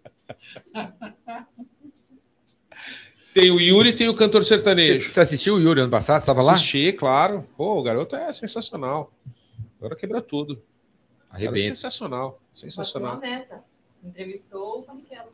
Tem 3.33 3.49
o 3.51 3.59
Yuri 3.59 3.89
e 3.89 3.93
tem 3.93 4.09
o 4.09 4.13
cantor 4.15 4.43
sertanejo. 4.43 5.09
você 5.09 5.19
assistiu 5.21 5.55
o 5.55 5.59
Yuri 5.59 5.81
ano 5.81 5.89
passado? 5.91 6.19
Você 6.19 6.23
estava 6.23 6.41
lá? 6.41 6.53
Assisti, 6.53 6.91
claro. 6.91 7.47
Pô, 7.55 7.79
o 7.79 7.83
garoto 7.83 8.15
é 8.15 8.31
sensacional. 8.33 9.11
Agora 9.79 9.95
quebra 9.95 10.21
tudo. 10.21 10.55
Garoto 10.55 11.35
Arrebenta. 11.35 11.69
sensacional. 11.75 12.31
Bateu 12.31 12.41
a 12.53 12.57
Sensacional. 12.59 13.19
meta. 13.19 13.63
Entrevistou 14.03 14.79
o 14.79 14.83
Panichello. 14.83 15.31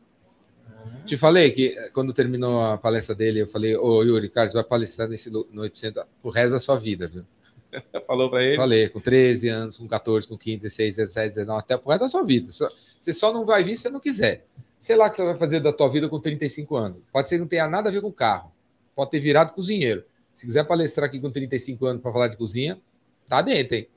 Te 1.04 1.16
falei 1.16 1.50
que 1.50 1.74
eh, 1.76 1.90
quando 1.92 2.12
terminou 2.12 2.64
a 2.64 2.78
palestra 2.78 3.14
dele, 3.14 3.40
eu 3.40 3.48
falei, 3.48 3.76
ô 3.76 4.02
Yuri, 4.04 4.28
cara, 4.28 4.48
você 4.48 4.54
vai 4.54 4.62
palestrar 4.64 5.08
nesse, 5.08 5.28
no 5.30 5.64
Epicentro 5.64 6.04
pro 6.22 6.30
resto 6.30 6.52
da 6.52 6.60
sua 6.60 6.78
vida, 6.78 7.08
viu? 7.08 7.24
Falou 8.06 8.30
pra 8.30 8.42
ele. 8.44 8.56
Falei, 8.56 8.88
com 8.88 9.00
13 9.00 9.48
anos, 9.48 9.76
com 9.76 9.88
14, 9.88 10.28
com 10.28 10.38
15, 10.38 10.62
16, 10.62 10.96
17, 10.96 11.28
19, 11.30 11.58
até 11.60 11.76
pro 11.76 11.88
resto 11.90 12.02
da 12.02 12.08
sua 12.08 12.22
vida. 12.22 12.50
Você 12.52 13.12
só 13.12 13.32
não 13.32 13.44
vai 13.44 13.64
vir 13.64 13.76
se 13.76 13.82
você 13.82 13.90
não 13.90 13.98
quiser. 14.00 14.46
Sei 14.80 14.94
lá 14.96 15.06
o 15.06 15.10
que 15.10 15.16
você 15.16 15.24
vai 15.24 15.36
fazer 15.36 15.60
da 15.60 15.72
tua 15.72 15.88
vida 15.88 16.08
com 16.08 16.20
35 16.20 16.76
anos. 16.76 16.98
Pode 17.12 17.28
ser 17.28 17.36
que 17.36 17.40
não 17.40 17.48
tenha 17.48 17.66
nada 17.68 17.88
a 17.88 17.92
ver 17.92 18.00
com 18.00 18.12
carro. 18.12 18.52
Pode 18.94 19.10
ter 19.10 19.20
virado 19.20 19.52
cozinheiro. 19.54 20.04
Se 20.34 20.46
quiser 20.46 20.64
palestrar 20.64 21.08
aqui 21.08 21.20
com 21.20 21.30
35 21.30 21.84
anos 21.86 22.02
para 22.02 22.12
falar 22.12 22.28
de 22.28 22.36
cozinha, 22.36 22.80
tá 23.28 23.42
dentro, 23.42 23.74
hein? 23.76 23.88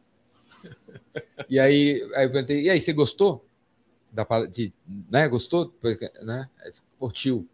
E 1.50 1.60
aí, 1.60 2.02
aí 2.16 2.26
eu 2.26 2.32
perguntei, 2.32 2.62
e 2.64 2.70
aí, 2.70 2.80
você 2.82 2.94
gostou? 2.94 3.46
Da, 4.12 4.26
de, 4.46 4.74
né, 5.10 5.28
gostou? 5.28 5.70
Porque, 5.82 6.12
Né? 6.24 6.50
Tio, 7.14 7.48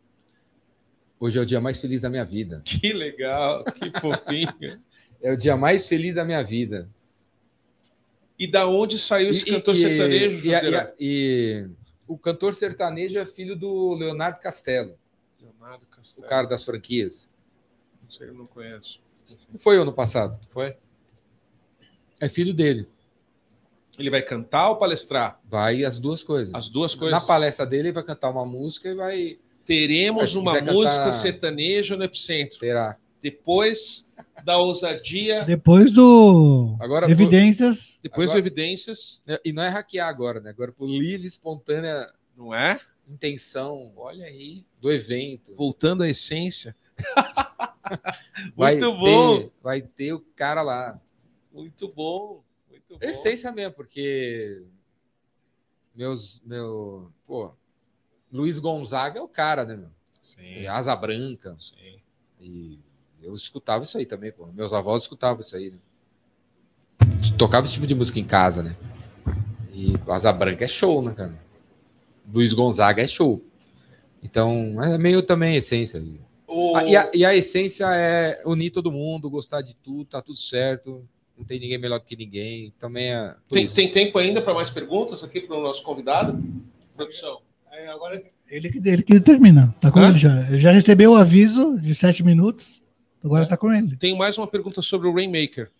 hoje 1.19 1.37
é 1.37 1.41
o 1.41 1.45
dia 1.45 1.61
mais 1.61 1.79
feliz 1.79 2.01
da 2.01 2.09
minha 2.09 2.23
vida. 2.25 2.61
Que 2.65 2.91
legal, 2.93 3.63
que 3.65 3.99
fofinho. 3.99 4.51
É 5.19 5.31
o 5.31 5.35
dia 5.37 5.57
mais 5.57 5.87
feliz 5.87 6.13
da 6.13 6.23
minha 6.23 6.43
vida. 6.43 6.87
E 8.37 8.45
da 8.45 8.67
onde 8.67 8.99
saiu 8.99 9.31
esse 9.31 9.49
E- 9.49 9.51
cantor 9.51 9.73
e- 9.75 9.79
sertanejo, 9.79 10.47
e, 10.47 10.51
e 10.99 11.67
o 12.07 12.17
cantor 12.17 12.55
sertanejo 12.55 13.19
é 13.19 13.25
filho 13.25 13.55
do 13.55 13.93
Leonardo 13.93 14.39
Castelo, 14.39 14.97
Leonardo 15.41 15.85
o 15.85 15.95
Castelo. 15.95 16.27
cara 16.27 16.47
das 16.47 16.63
franquias. 16.63 17.29
Não 18.01 18.09
sei, 18.09 18.29
eu 18.29 18.33
não 18.33 18.47
conheço. 18.47 19.01
Não 19.51 19.59
foi 19.59 19.77
ano 19.77 19.91
passado. 19.93 20.39
Foi? 20.51 20.77
É 22.19 22.29
filho 22.29 22.53
dele. 22.53 22.87
Ele 23.99 24.09
vai 24.09 24.21
cantar 24.21 24.69
ou 24.69 24.77
palestrar? 24.77 25.39
Vai 25.43 25.83
as 25.83 25.99
duas 25.99 26.23
coisas. 26.23 26.53
As 26.53 26.69
duas 26.69 26.93
coisas. 26.95 27.19
Na 27.19 27.25
palestra 27.25 27.65
dele, 27.65 27.87
ele 27.89 27.93
vai 27.93 28.03
cantar 28.03 28.29
uma 28.29 28.45
música 28.45 28.89
e 28.89 28.95
vai 28.95 29.39
Teremos 29.65 30.35
uma 30.35 30.53
música 30.61 31.03
cantar- 31.05 31.13
sertaneja 31.13 31.97
no 31.97 32.03
Epicentro. 32.03 32.59
terá. 32.59 32.97
Depois 33.21 34.07
da 34.43 34.57
ousadia, 34.57 35.43
Depois 35.43 35.91
do 35.91 36.75
Agora, 36.79 37.09
Evidências, 37.09 37.97
depois 38.01 38.29
Agora- 38.29 38.41
do 38.41 38.47
Evidências, 38.47 39.21
E 39.43 39.51
não 39.51 39.63
é 39.63 39.69
hackear 39.69 40.07
agora, 40.07 40.39
né? 40.39 40.51
Agora 40.51 40.71
por 40.71 40.87
livre, 40.87 41.25
espontânea 41.27 42.11
não 42.35 42.53
é? 42.53 42.79
intenção 43.09 43.91
Olha 43.95 44.25
aí. 44.25 44.65
do 44.81 44.91
evento. 44.91 45.55
Voltando 45.55 46.03
à 46.03 46.09
essência. 46.09 46.75
Vai 48.55 48.73
Muito 48.79 48.97
bom. 48.97 49.37
Ter, 49.39 49.51
vai 49.63 49.81
ter 49.81 50.13
o 50.13 50.19
cara 50.35 50.61
lá. 50.61 50.99
Muito 51.53 51.87
bom. 51.87 52.43
Muito 52.69 52.97
bom. 52.97 52.97
Essência 53.01 53.51
mesmo, 53.51 53.73
porque 53.73 54.63
meus, 55.95 56.41
meu, 56.45 57.11
pô, 57.25 57.53
Luiz 58.31 58.59
Gonzaga 58.59 59.19
é 59.19 59.23
o 59.23 59.27
cara, 59.27 59.63
né, 59.65 59.75
meu? 59.77 59.89
Sim, 60.21 60.41
É 60.65 60.67
Asa 60.67 60.95
Branca. 60.95 61.55
sim. 61.59 61.99
E 62.39 62.79
eu 63.27 63.35
escutava 63.35 63.83
isso 63.83 63.97
aí 63.97 64.05
também, 64.05 64.31
pô. 64.31 64.47
Meus 64.47 64.71
avós 64.71 65.03
escutavam 65.03 65.41
isso 65.41 65.55
aí, 65.55 65.69
né? 65.69 65.77
Tocava 67.37 67.65
esse 67.65 67.73
tipo 67.73 67.85
de 67.85 67.93
música 67.93 68.19
em 68.19 68.23
casa, 68.23 68.63
né? 68.63 68.75
E 69.73 69.93
Asa 70.07 70.31
Branca 70.31 70.63
é 70.63 70.67
show, 70.67 71.01
né, 71.01 71.13
cara? 71.13 71.37
Luiz 72.33 72.53
Gonzaga 72.53 73.03
é 73.03 73.07
show. 73.07 73.43
Então, 74.23 74.81
é 74.81 74.97
meio 74.97 75.21
também 75.21 75.55
essência. 75.57 76.03
O... 76.47 76.75
Ah, 76.75 76.83
e, 76.85 76.95
a, 76.95 77.11
e 77.13 77.25
a 77.25 77.35
essência 77.35 77.85
é 77.93 78.41
unir 78.45 78.71
todo 78.71 78.91
mundo, 78.91 79.29
gostar 79.29 79.61
de 79.61 79.75
tudo, 79.75 80.05
tá 80.05 80.21
tudo 80.21 80.37
certo. 80.37 81.05
Não 81.37 81.45
tem 81.45 81.59
ninguém 81.59 81.77
melhor 81.77 81.99
do 81.99 82.05
que 82.05 82.15
ninguém. 82.15 82.73
Também 82.79 83.13
é. 83.13 83.35
tem, 83.49 83.67
tem 83.67 83.91
tempo 83.91 84.17
ainda 84.17 84.41
para 84.41 84.53
mais 84.53 84.69
perguntas 84.69 85.23
aqui 85.23 85.41
para 85.41 85.55
o 85.55 85.61
nosso 85.61 85.83
convidado? 85.83 86.41
Produção. 86.95 87.41
Aí 87.69 87.85
agora 87.87 88.23
ele 88.49 88.69
que, 88.69 88.89
ele 88.89 89.03
que 89.03 89.13
determina. 89.13 89.75
Tá 89.79 89.91
com 89.91 89.99
já. 90.17 90.47
Ele 90.47 90.57
já 90.57 90.71
recebeu 90.71 91.11
o 91.11 91.15
aviso 91.15 91.77
de 91.79 91.93
sete 91.93 92.23
minutos. 92.23 92.81
Agora 93.23 93.47
tá 93.47 93.57
com 93.57 93.71
ele. 93.73 93.95
Tem 93.97 94.15
mais 94.17 94.37
uma 94.37 94.47
pergunta 94.47 94.81
sobre 94.81 95.07
o 95.07 95.13
Rainmaker. 95.13 95.71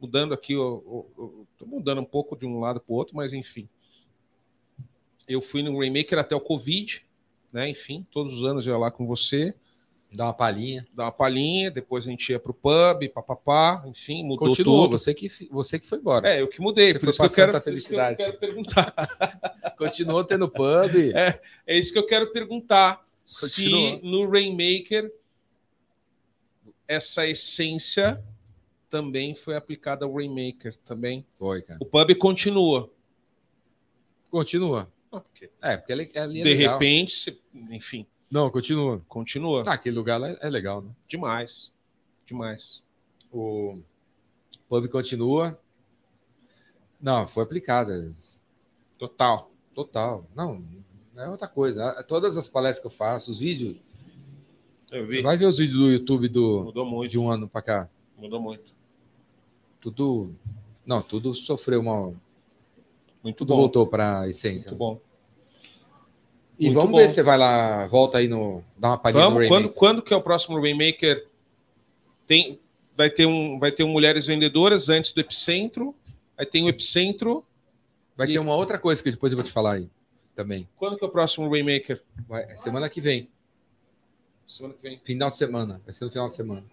Mudando 0.00 0.34
aqui, 0.34 0.54
tô 0.54 1.66
mudando 1.66 2.00
um 2.00 2.04
pouco 2.04 2.36
de 2.36 2.44
um 2.46 2.58
lado 2.58 2.80
para 2.80 2.92
o 2.92 2.96
outro, 2.96 3.14
mas 3.16 3.32
enfim. 3.32 3.68
eu 5.28 5.40
fui 5.40 5.62
no 5.62 5.78
Rainmaker 5.78 6.18
até 6.18 6.34
o 6.34 6.40
Covid, 6.40 7.04
né? 7.52 7.68
Enfim, 7.68 8.04
todos 8.10 8.34
os 8.34 8.44
anos 8.44 8.66
eu 8.66 8.72
ia 8.72 8.78
lá 8.78 8.90
com 8.90 9.06
você, 9.06 9.54
Dá 10.14 10.24
uma 10.26 10.34
palhinha. 10.34 10.86
dar 10.92 11.04
uma 11.04 11.12
palhinha, 11.12 11.70
depois 11.70 12.06
a 12.06 12.10
gente 12.10 12.30
ia 12.30 12.38
pro 12.38 12.52
pub, 12.52 13.08
papapá, 13.14 13.82
enfim, 13.86 14.22
mudou 14.22 14.48
Continuou, 14.48 14.82
tudo. 14.86 14.98
você 14.98 15.14
que, 15.14 15.30
você 15.50 15.78
que 15.78 15.88
foi 15.88 15.98
embora. 15.98 16.28
É, 16.28 16.42
eu 16.42 16.48
que 16.48 16.60
mudei, 16.60 16.92
Você 16.92 16.98
por 16.98 17.14
foi 17.14 17.26
isso 17.26 17.34
que 17.34 17.40
eu 17.40 17.48
pra 17.48 17.60
quero, 17.60 17.64
por 17.64 17.72
isso 17.72 17.88
que 17.88 17.94
eu 17.94 17.98
Felicidade. 17.98 18.16
quero 18.16 18.38
perguntar. 18.38 19.72
Continuou 19.78 20.22
tendo 20.24 20.50
pub. 20.50 21.12
É 21.64 21.78
isso 21.78 21.92
que 21.94 21.98
eu 21.98 22.04
quero 22.06 22.30
perguntar. 22.30 23.06
Se 23.24 23.40
Continua. 23.64 24.00
no 24.02 24.28
Rainmaker 24.30 25.10
essa 26.92 27.26
essência 27.26 28.22
também 28.88 29.34
foi 29.34 29.56
aplicada 29.56 30.04
ao 30.04 30.14
Rainmaker 30.14 30.76
também. 30.84 31.26
Foi, 31.38 31.62
cara. 31.62 31.78
O 31.80 31.86
pub 31.86 32.14
continua. 32.16 32.90
Continua. 34.30 34.90
Ah, 35.10 35.20
porque, 35.20 35.50
É, 35.60 35.76
porque 35.76 35.92
ali, 35.92 36.10
ali 36.16 36.40
é 36.40 36.44
de 36.44 36.54
legal. 36.54 36.72
repente, 36.78 37.12
se- 37.12 37.40
enfim, 37.70 38.06
Não, 38.30 38.50
continua. 38.50 39.02
continua. 39.08 39.62
Ah, 39.66 39.74
aquele 39.74 39.96
lugar 39.96 40.18
lá 40.18 40.28
é 40.30 40.38
é 40.40 40.48
legal, 40.50 40.80
né? 40.82 40.90
Demais. 41.06 41.72
Demais. 42.26 42.82
O 43.30 43.78
pub 44.68 44.88
continua. 44.88 45.58
Não, 47.00 47.26
foi 47.26 47.42
aplicada. 47.42 48.10
Total. 48.98 49.50
Total. 49.74 50.24
Não, 50.34 50.64
é 51.16 51.28
outra 51.28 51.48
coisa. 51.48 52.02
Todas 52.04 52.36
as 52.36 52.48
palestras 52.48 52.80
que 52.80 52.86
eu 52.86 52.90
faço, 52.96 53.30
os 53.30 53.38
vídeos. 53.38 53.76
Eu 54.92 55.06
vi. 55.06 55.22
Vai 55.22 55.36
ver 55.36 55.46
os 55.46 55.58
vídeos 55.58 55.78
do 55.78 55.90
YouTube 55.90 56.28
do, 56.28 56.64
Mudou 56.64 56.84
muito. 56.86 57.10
de 57.10 57.18
um 57.18 57.30
ano 57.30 57.48
pra 57.48 57.62
cá. 57.62 57.88
Mudou 58.16 58.40
muito. 58.40 58.72
Tudo. 59.80 60.34
Não, 60.86 61.00
tudo 61.02 61.34
sofreu 61.34 61.80
uma. 61.80 62.12
Muito 63.22 63.36
Tudo 63.38 63.48
bom. 63.54 63.56
voltou 63.60 63.86
pra 63.86 64.28
essência. 64.28 64.70
Muito 64.70 64.78
bom. 64.78 65.00
E 66.58 66.66
Muito 66.66 66.74
vamos 66.74 66.90
bom. 66.92 66.98
ver 66.98 67.08
se 67.08 67.14
você 67.14 67.22
vai 67.22 67.38
lá, 67.38 67.86
volta 67.86 68.18
aí 68.18 68.28
no. 68.28 68.62
Dá 68.76 68.90
uma 68.90 68.98
palhinha 68.98 69.24
no 69.30 69.36
Rainmaker. 69.36 69.48
quando, 69.48 69.68
quando 69.74 70.02
que 70.02 70.12
é 70.12 70.16
o 70.16 70.22
próximo 70.22 70.60
Rainmaker? 70.60 71.28
Tem, 72.26 72.60
vai, 72.96 73.10
ter 73.10 73.26
um, 73.26 73.58
vai 73.58 73.72
ter 73.72 73.84
um 73.84 73.88
Mulheres 73.88 74.26
Vendedoras 74.26 74.88
antes 74.88 75.12
do 75.12 75.20
Epicentro. 75.20 75.94
Aí 76.36 76.44
tem 76.46 76.64
o 76.64 76.68
Epicentro. 76.68 77.44
Vai 78.16 78.28
E- 78.28 78.32
ter 78.34 78.38
uma 78.38 78.54
outra 78.54 78.78
coisa 78.78 79.02
que 79.02 79.10
depois 79.10 79.32
eu 79.32 79.36
vou 79.36 79.44
te 79.44 79.50
falar 79.52 79.74
aí 79.74 79.88
também. 80.34 80.68
Quando 80.76 80.96
que 80.98 81.04
é 81.04 81.06
o 81.08 81.10
próximo 81.10 81.48
Rainmaker? 81.48 82.02
Vai, 82.28 82.56
semana 82.56 82.88
que 82.88 83.00
vem, 83.00 83.28
Semana 84.52 84.74
que 84.74 84.82
vem. 84.82 85.00
final 85.02 85.30
de 85.30 85.36
semana. 85.38 85.80
Vai 85.84 85.92
ser 85.94 86.04
no 86.04 86.10
final 86.10 86.28
de 86.28 86.34
semana. 86.34 86.64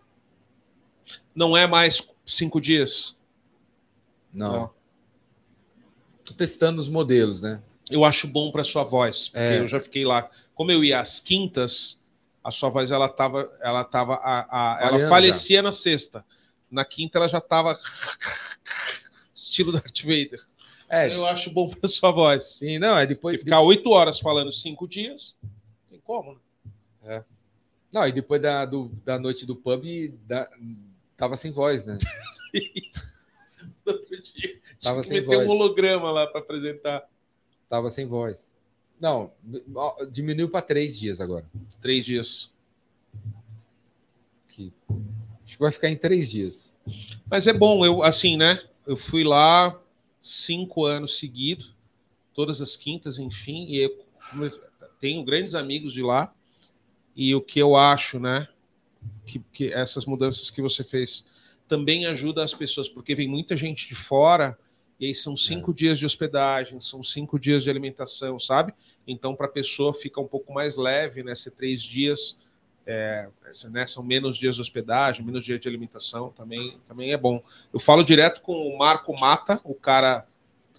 Não 1.33 1.55
é 1.55 1.65
mais 1.65 2.05
cinco 2.25 2.59
dias? 2.59 3.15
Não. 4.33 4.51
Não. 4.53 4.73
Tô 6.25 6.33
testando 6.33 6.79
os 6.81 6.89
modelos, 6.89 7.41
né? 7.41 7.61
Eu 7.89 8.03
acho 8.05 8.27
bom 8.27 8.51
para 8.51 8.63
sua 8.63 8.83
voz, 8.83 9.29
porque 9.29 9.39
É. 9.39 9.59
eu 9.59 9.67
já 9.67 9.79
fiquei 9.79 10.05
lá. 10.05 10.29
Como 10.53 10.71
eu 10.71 10.83
ia 10.83 10.99
às 10.99 11.19
quintas, 11.19 11.99
a 12.43 12.51
sua 12.51 12.69
voz 12.69 12.91
ela 12.91 13.07
tava, 13.09 13.49
ela 13.61 13.83
tava, 13.83 14.15
a, 14.15 14.75
a- 14.75 14.81
ela 14.87 15.09
falecia 15.09 15.61
na 15.61 15.71
sexta. 15.71 16.23
Na 16.69 16.83
quinta 16.85 17.17
ela 17.17 17.27
já 17.27 17.41
tava 17.41 17.79
estilo 19.33 19.71
Darth 19.71 20.01
Vader. 20.03 20.45
É, 20.89 21.15
Eu 21.15 21.25
acho 21.25 21.49
bom 21.51 21.69
para 21.69 21.87
sua 21.87 22.11
voz. 22.11 22.43
sim, 22.43 22.77
não, 22.77 22.97
é 22.97 23.05
depois. 23.05 23.37
Porque 23.37 23.45
ficar 23.45 23.61
oito 23.61 23.89
horas 23.91 24.19
falando 24.19 24.51
cinco 24.51 24.87
dias, 24.87 25.37
tem 25.89 25.99
como, 26.01 26.33
né? 26.33 26.39
Não, 27.91 28.07
e 28.07 28.11
depois 28.11 28.41
da, 28.41 28.65
do- 28.65 28.89
da 29.03 29.17
noite 29.19 29.45
do 29.45 29.55
pub, 29.55 29.83
da- 30.27 30.49
tava 31.17 31.35
sem 31.37 31.51
voz, 31.51 31.83
né? 31.85 31.97
No 33.85 33.93
outro 33.93 34.21
dia, 34.21 34.59
Tava 34.81 35.03
sem 35.03 35.21
voz. 35.23 35.39
um 35.47 35.49
holograma 35.49 36.11
lá 36.11 36.27
para 36.27 36.39
apresentar. 36.41 37.07
Tava 37.67 37.89
sem 37.89 38.05
voz. 38.05 38.49
Não, 38.99 39.31
diminuiu 40.11 40.49
para 40.49 40.61
três 40.61 40.97
dias 40.97 41.19
agora. 41.19 41.45
Três 41.81 42.05
dias. 42.05 42.51
Que, 44.49 44.71
acho 45.43 45.55
que 45.57 45.59
vai 45.59 45.71
ficar 45.71 45.89
em 45.89 45.95
três 45.97 46.29
dias. 46.29 46.75
Mas 47.29 47.47
é 47.47 47.53
bom, 47.53 47.83
eu 47.85 48.03
assim, 48.03 48.37
né? 48.37 48.61
Eu 48.85 48.95
fui 48.95 49.23
lá 49.23 49.79
cinco 50.21 50.85
anos 50.85 51.17
seguidos, 51.17 51.75
todas 52.33 52.61
as 52.61 52.75
quintas, 52.75 53.19
enfim, 53.19 53.65
e 53.69 53.77
eu 53.77 54.05
tenho 54.99 55.23
grandes 55.23 55.55
amigos 55.55 55.93
de 55.93 56.01
lá. 56.03 56.33
E 57.21 57.35
o 57.35 57.41
que 57.41 57.59
eu 57.59 57.75
acho, 57.75 58.17
né? 58.17 58.47
Que, 59.25 59.39
que 59.51 59.73
essas 59.73 60.05
mudanças 60.05 60.49
que 60.49 60.61
você 60.61 60.85
fez 60.85 61.25
também 61.67 62.05
ajudam 62.05 62.41
as 62.41 62.53
pessoas, 62.53 62.87
porque 62.87 63.13
vem 63.13 63.27
muita 63.27 63.57
gente 63.57 63.89
de 63.89 63.93
fora, 63.93 64.57
e 64.97 65.05
aí 65.05 65.13
são 65.13 65.35
cinco 65.35 65.73
dias 65.73 65.99
de 65.99 66.05
hospedagem, 66.05 66.79
são 66.79 67.03
cinco 67.03 67.37
dias 67.37 67.61
de 67.61 67.69
alimentação, 67.69 68.39
sabe? 68.39 68.73
Então, 69.05 69.35
para 69.35 69.47
a 69.47 69.49
pessoa 69.49 69.93
fica 69.93 70.21
um 70.21 70.27
pouco 70.27 70.53
mais 70.53 70.77
leve, 70.77 71.21
né? 71.21 71.35
Ser 71.35 71.51
três 71.51 71.83
dias, 71.83 72.37
é, 72.85 73.27
né? 73.69 73.85
São 73.85 74.01
menos 74.01 74.37
dias 74.37 74.55
de 74.55 74.61
hospedagem, 74.61 75.25
menos 75.25 75.43
dias 75.43 75.59
de 75.59 75.67
alimentação, 75.67 76.29
também, 76.29 76.77
também 76.87 77.11
é 77.11 77.17
bom. 77.17 77.43
Eu 77.73 77.81
falo 77.81 78.01
direto 78.01 78.41
com 78.41 78.53
o 78.53 78.77
Marco 78.77 79.13
Mata, 79.19 79.59
o 79.65 79.73
cara 79.73 80.25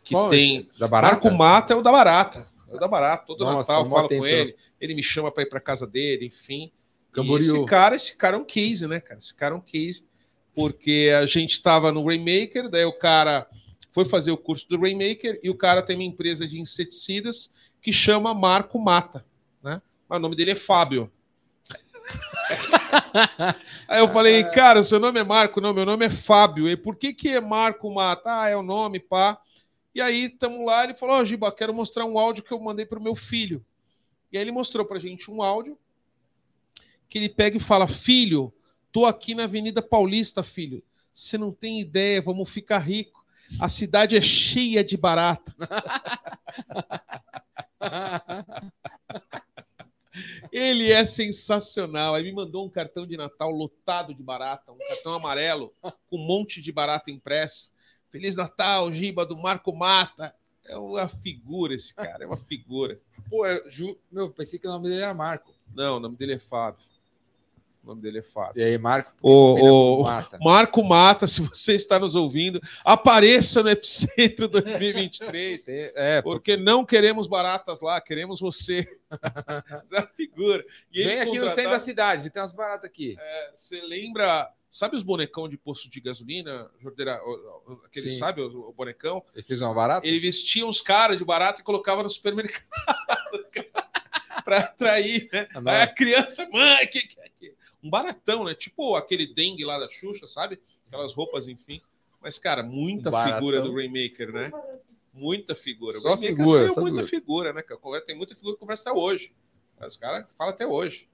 que 0.03 0.15
Qual 0.15 0.31
tem. 0.31 0.67
Da 0.79 0.89
barata? 0.89 1.13
Marco 1.13 1.31
Mata 1.31 1.75
é 1.75 1.77
o 1.77 1.83
da 1.83 1.93
Barata. 1.93 2.50
O 2.71 2.79
da 2.79 2.89
Barata. 2.89 3.27
Todo 3.27 3.45
Nossa, 3.45 3.73
Natal 3.73 3.85
eu 3.85 3.91
falo 3.91 4.09
com 4.09 4.27
ele. 4.27 4.57
Ele 4.81 4.95
me 4.95 5.03
chama 5.03 5.31
para 5.31 5.43
ir 5.43 5.47
para 5.47 5.61
casa 5.61 5.87
dele, 5.87 6.27
enfim. 6.27 6.73
E 7.11 7.13
Camboriú. 7.13 7.57
esse 7.57 7.67
cara, 7.67 7.97
esse 7.97 8.17
cara 8.17 8.37
é 8.37 8.41
um 8.41 8.45
case, 8.45 8.87
né, 8.87 9.01
cara? 9.01 9.19
Esse 9.19 9.35
cara 9.35 9.55
é 9.55 9.59
um 9.59 9.61
case, 9.61 10.09
porque 10.55 11.13
a 11.17 11.27
gente 11.27 11.53
estava 11.53 11.91
no 11.91 12.07
Rainmaker, 12.07 12.69
daí 12.69 12.85
o 12.85 12.97
cara 12.97 13.49
foi 13.91 14.05
fazer 14.05 14.31
o 14.31 14.37
curso 14.37 14.69
do 14.69 14.81
Rainmaker 14.81 15.41
e 15.43 15.51
o 15.51 15.57
cara 15.57 15.83
tem 15.83 15.97
uma 15.97 16.05
empresa 16.05 16.47
de 16.47 16.61
inseticidas 16.61 17.51
que 17.83 17.93
chama 17.93 18.33
Marco 18.33 18.79
Mata, 18.79 19.25
né? 19.63 19.83
Mas 20.09 20.19
o 20.19 20.23
nome 20.23 20.37
dele 20.37 20.53
é 20.53 20.57
Fábio. 20.57 21.11
Aí 23.89 24.01
eu 24.01 24.09
falei, 24.09 24.45
cara, 24.45 24.83
seu 24.83 24.99
nome 25.01 25.21
é 25.21 25.25
Marco? 25.25 25.61
Não, 25.61 25.73
meu 25.73 25.87
nome 25.87 26.07
é 26.07 26.11
Fábio. 26.11 26.69
E 26.69 26.77
por 26.77 26.97
que 26.97 27.13
que 27.13 27.29
é 27.29 27.41
Marco 27.41 27.93
Mata? 27.93 28.41
Ah, 28.43 28.49
é 28.49 28.57
o 28.57 28.63
nome, 28.63 29.01
pá. 29.01 29.39
E 29.95 30.01
aí, 30.01 30.29
tamo 30.29 30.65
lá, 30.65 30.85
ele 30.85 30.95
falou, 30.95 31.17
ó, 31.17 31.25
Giba, 31.25 31.53
quero 31.53 31.75
mostrar 31.75 32.05
um 32.05 32.19
áudio 32.19 32.45
que 32.45 32.53
eu 32.53 32.61
mandei 32.61 32.87
pro 32.87 33.01
meu 33.01 33.15
filho. 33.15 33.65
E 34.33 34.39
aí 34.39 34.45
ele 34.45 34.53
mostrou 34.53 34.87
pra 34.87 34.99
gente 34.99 35.31
um 35.31 35.43
áudio 35.43 35.79
que 37.09 37.19
ele 37.19 37.29
pega 37.29 37.57
e 37.57 37.61
fala, 37.61 37.89
filho, 37.89 38.55
tô 38.93 39.05
aqui 39.05 39.35
na 39.35 39.45
Avenida 39.45 39.83
Paulista, 39.83 40.45
filho. 40.45 40.83
Você 41.13 41.37
não 41.37 41.53
tem 41.53 41.81
ideia, 41.81 42.23
vamos 42.23 42.49
ficar 42.49 42.79
rico. 42.79 43.25
A 43.59 43.69
cidade 43.69 44.17
é 44.17 44.23
cheia 44.23 44.85
de 44.85 44.97
barata. 44.97 45.53
Ele 50.53 50.91
é 50.91 51.05
sensacional. 51.05 52.15
Aí 52.15 52.23
me 52.23 52.33
mandou 52.33 52.67
um 52.67 52.71
cartão 52.71 53.07
de 53.07 53.17
Natal 53.17 53.51
lotado 53.51 54.15
de 54.15 54.23
barata, 54.23 54.73
um 54.73 54.79
cartão 54.79 55.15
amarelo 55.15 55.75
com 55.81 56.17
um 56.17 56.25
monte 56.25 56.63
de 56.63 56.71
barata 56.71 57.11
impressa. 57.11 57.71
Feliz 58.11 58.37
Natal, 58.37 58.93
Giba 58.93 59.25
do 59.25 59.37
Marco 59.37 59.75
Mata. 59.75 60.35
É 60.67 60.77
uma 60.77 61.09
figura 61.09 61.75
esse 61.75 61.95
cara, 61.95 62.23
é 62.23 62.27
uma 62.27 62.37
figura. 62.37 63.01
Pô, 63.29 63.47
eu 63.47 63.69
ju... 63.71 63.99
meu, 64.11 64.31
pensei 64.31 64.59
que 64.59 64.67
o 64.69 64.71
nome 64.71 64.89
dele 64.89 65.03
era 65.03 65.15
Marco. 65.15 65.53
Não, 65.75 65.97
o 65.97 66.01
nome 66.01 66.17
dele 66.17 66.35
é 66.35 66.39
Fábio. 66.39 66.85
O 67.83 67.87
nome 67.89 68.03
dele 68.03 68.19
é 68.19 68.23
Fábio. 68.23 68.61
E 68.61 68.63
aí, 68.65 68.77
Marco? 68.77 69.11
O, 69.23 69.57
é 69.59 69.63
o- 69.63 70.03
Mata. 70.03 70.39
Marco 70.41 70.85
Mata, 70.85 71.27
se 71.27 71.41
você 71.41 71.75
está 71.75 71.99
nos 71.99 72.15
ouvindo, 72.15 72.61
apareça 72.85 73.63
no 73.63 73.71
Epicentro 73.71 74.47
2023. 74.49 75.65
É, 75.97 76.21
pô, 76.23 76.33
Porque 76.33 76.57
não 76.57 76.85
queremos 76.85 77.27
baratas 77.27 77.81
lá, 77.81 78.01
queremos 78.01 78.39
você. 78.39 78.87
É 79.93 79.99
a 79.99 80.07
figura. 80.09 80.65
E 80.93 81.03
vem 81.03 81.21
aqui 81.21 81.25
no 81.39 81.47
contratava- 81.47 81.55
centro 81.57 81.71
da 81.73 81.81
cidade, 81.81 82.31
tem 82.31 82.43
umas 82.43 82.53
baratas 82.53 82.85
aqui. 82.85 83.17
Você 83.55 83.81
lembra, 83.81 84.49
sabe 84.71 84.97
os 84.97 85.03
bonecão 85.03 85.49
de 85.49 85.57
posto 85.59 85.91
de 85.91 86.01
gasolina, 86.01 86.71
Jordeira? 86.81 87.21
O- 87.25 87.73
o- 87.73 87.83
Aquele, 87.85 88.09
Sim. 88.11 88.19
sabe, 88.19 88.41
o, 88.41 88.69
o 88.69 88.73
bonecão? 88.73 89.23
Ele 89.35 89.43
fez 89.43 89.61
uma 89.61 89.75
barata? 89.75 90.07
Ele 90.07 90.19
vestia 90.21 90.65
uns 90.65 90.81
caras 90.81 91.19
de 91.19 91.25
barato 91.25 91.61
e 91.61 91.65
colocava 91.65 92.03
no 92.03 92.09
supermercado 92.11 92.65
para 94.45 94.59
atrair, 94.59 95.29
né? 95.33 95.49
Ah. 95.55 95.61
Aí 95.67 95.83
a 95.83 95.87
criança, 95.87 96.49
mãe, 96.49 96.87
que, 96.87 97.01
que, 97.03 97.17
que... 97.39 97.55
um 97.83 97.91
baratão, 97.91 98.45
né? 98.45 98.55
Tipo 98.55 98.95
aquele 98.97 99.27
dengue 99.27 99.65
lá 99.65 99.79
da 99.79 99.89
Xuxa, 99.91 100.27
sabe? 100.27 100.61
Aquelas 100.89 101.15
roupas, 101.15 101.47
enfim. 101.49 101.81
Mas, 102.21 102.39
cara, 102.39 102.63
muita 102.63 103.11
Um 103.11 103.35
figura 103.35 103.61
do 103.61 103.75
Rainmaker, 103.75 104.33
né? 104.33 104.51
Muita 105.13 105.55
figura. 105.55 105.99
O 105.99 106.01
Só 106.01 106.09
Rainmaker 106.15 106.37
figura, 106.37 106.67
saiu 106.67 106.81
muita 106.83 107.03
figura. 107.05 107.53
figura, 107.53 107.53
né? 107.53 108.01
Tem 108.07 108.17
muita 108.17 108.35
figura 108.35 108.55
que 108.55 108.61
conversa 108.61 108.91
até 108.91 108.99
hoje. 108.99 109.33
Os 109.81 109.97
caras 109.97 110.27
falam 110.37 110.53
até 110.53 110.67
hoje. 110.67 111.09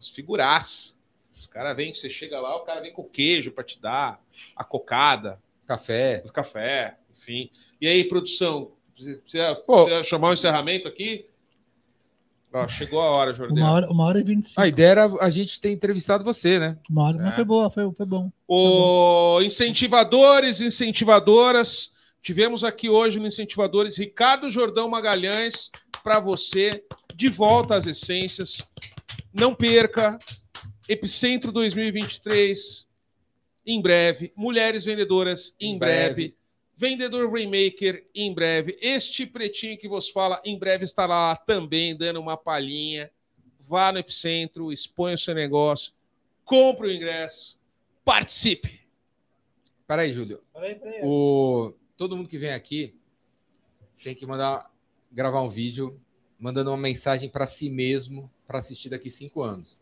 Os 0.00 0.08
figuraças. 0.08 0.95
Os 1.38 1.46
caras 1.46 1.76
vêm, 1.76 1.94
você 1.94 2.08
chega 2.08 2.40
lá, 2.40 2.56
o 2.56 2.60
cara 2.60 2.80
vem 2.80 2.92
com 2.92 3.04
queijo 3.04 3.50
para 3.52 3.64
te 3.64 3.80
dar, 3.80 4.20
a 4.54 4.64
cocada, 4.64 5.40
Café. 5.66 6.22
o 6.26 6.32
café, 6.32 6.96
enfim. 7.16 7.50
E 7.80 7.86
aí, 7.86 8.04
produção, 8.04 8.72
precisa, 8.94 9.54
Pô. 9.54 9.84
precisa 9.84 10.04
chamar 10.04 10.30
um 10.30 10.32
encerramento 10.32 10.88
aqui? 10.88 11.26
Ó, 12.52 12.66
chegou 12.68 13.00
a 13.00 13.10
hora, 13.10 13.34
Jordan. 13.34 13.54
Uma 13.54 13.72
hora, 13.72 13.90
uma 13.90 14.04
hora 14.04 14.18
e 14.18 14.22
vinte 14.22 14.44
e 14.44 14.48
cinco. 14.48 14.60
A 14.60 14.66
ideia 14.68 14.88
era 14.88 15.04
a 15.20 15.28
gente 15.28 15.60
ter 15.60 15.70
entrevistado 15.70 16.24
você, 16.24 16.58
né? 16.58 16.78
Uma 16.88 17.08
hora. 17.08 17.18
É. 17.18 17.20
Mas 17.20 17.34
foi 17.34 17.44
boa, 17.44 17.70
foi, 17.70 17.92
foi 17.92 18.06
bom. 18.06 18.30
O 18.48 19.40
incentivadores, 19.42 20.60
incentivadoras, 20.60 21.90
tivemos 22.22 22.64
aqui 22.64 22.88
hoje 22.88 23.20
no 23.20 23.26
Incentivadores 23.26 23.98
Ricardo 23.98 24.48
Jordão 24.48 24.88
Magalhães, 24.88 25.70
para 26.02 26.18
você 26.18 26.82
de 27.14 27.28
volta 27.28 27.74
às 27.74 27.84
essências. 27.84 28.62
Não 29.34 29.54
perca. 29.54 30.18
Epicentro 30.88 31.50
2023 31.52 32.86
em 33.66 33.80
breve. 33.82 34.32
Mulheres 34.36 34.84
vendedoras 34.84 35.56
em, 35.60 35.74
Em 35.74 35.78
breve. 35.78 36.14
breve. 36.14 36.36
Vendedor 36.78 37.32
Remaker 37.32 38.06
em 38.14 38.32
breve. 38.34 38.76
Este 38.80 39.26
pretinho 39.26 39.78
que 39.78 39.88
vos 39.88 40.08
fala 40.08 40.40
em 40.44 40.58
breve 40.58 40.84
estará 40.84 41.14
lá 41.16 41.36
também 41.36 41.96
dando 41.96 42.20
uma 42.20 42.36
palhinha. 42.36 43.10
Vá 43.58 43.90
no 43.90 43.98
Epicentro, 43.98 44.72
exponha 44.72 45.16
o 45.16 45.18
seu 45.18 45.34
negócio, 45.34 45.92
compre 46.44 46.86
o 46.86 46.92
ingresso, 46.92 47.58
participe. 48.04 48.80
Peraí, 49.88 50.12
Júlio. 50.12 50.40
Peraí, 50.52 50.74
peraí. 50.76 51.00
O... 51.02 51.72
Todo 51.96 52.16
mundo 52.16 52.28
que 52.28 52.38
vem 52.38 52.50
aqui 52.50 52.94
tem 54.04 54.14
que 54.14 54.24
mandar 54.26 54.70
gravar 55.10 55.42
um 55.42 55.48
vídeo 55.48 56.00
mandando 56.38 56.70
uma 56.70 56.76
mensagem 56.76 57.28
para 57.28 57.46
si 57.46 57.70
mesmo 57.70 58.30
para 58.46 58.58
assistir 58.58 58.90
daqui 58.90 59.10
cinco 59.10 59.42
anos. 59.42 59.78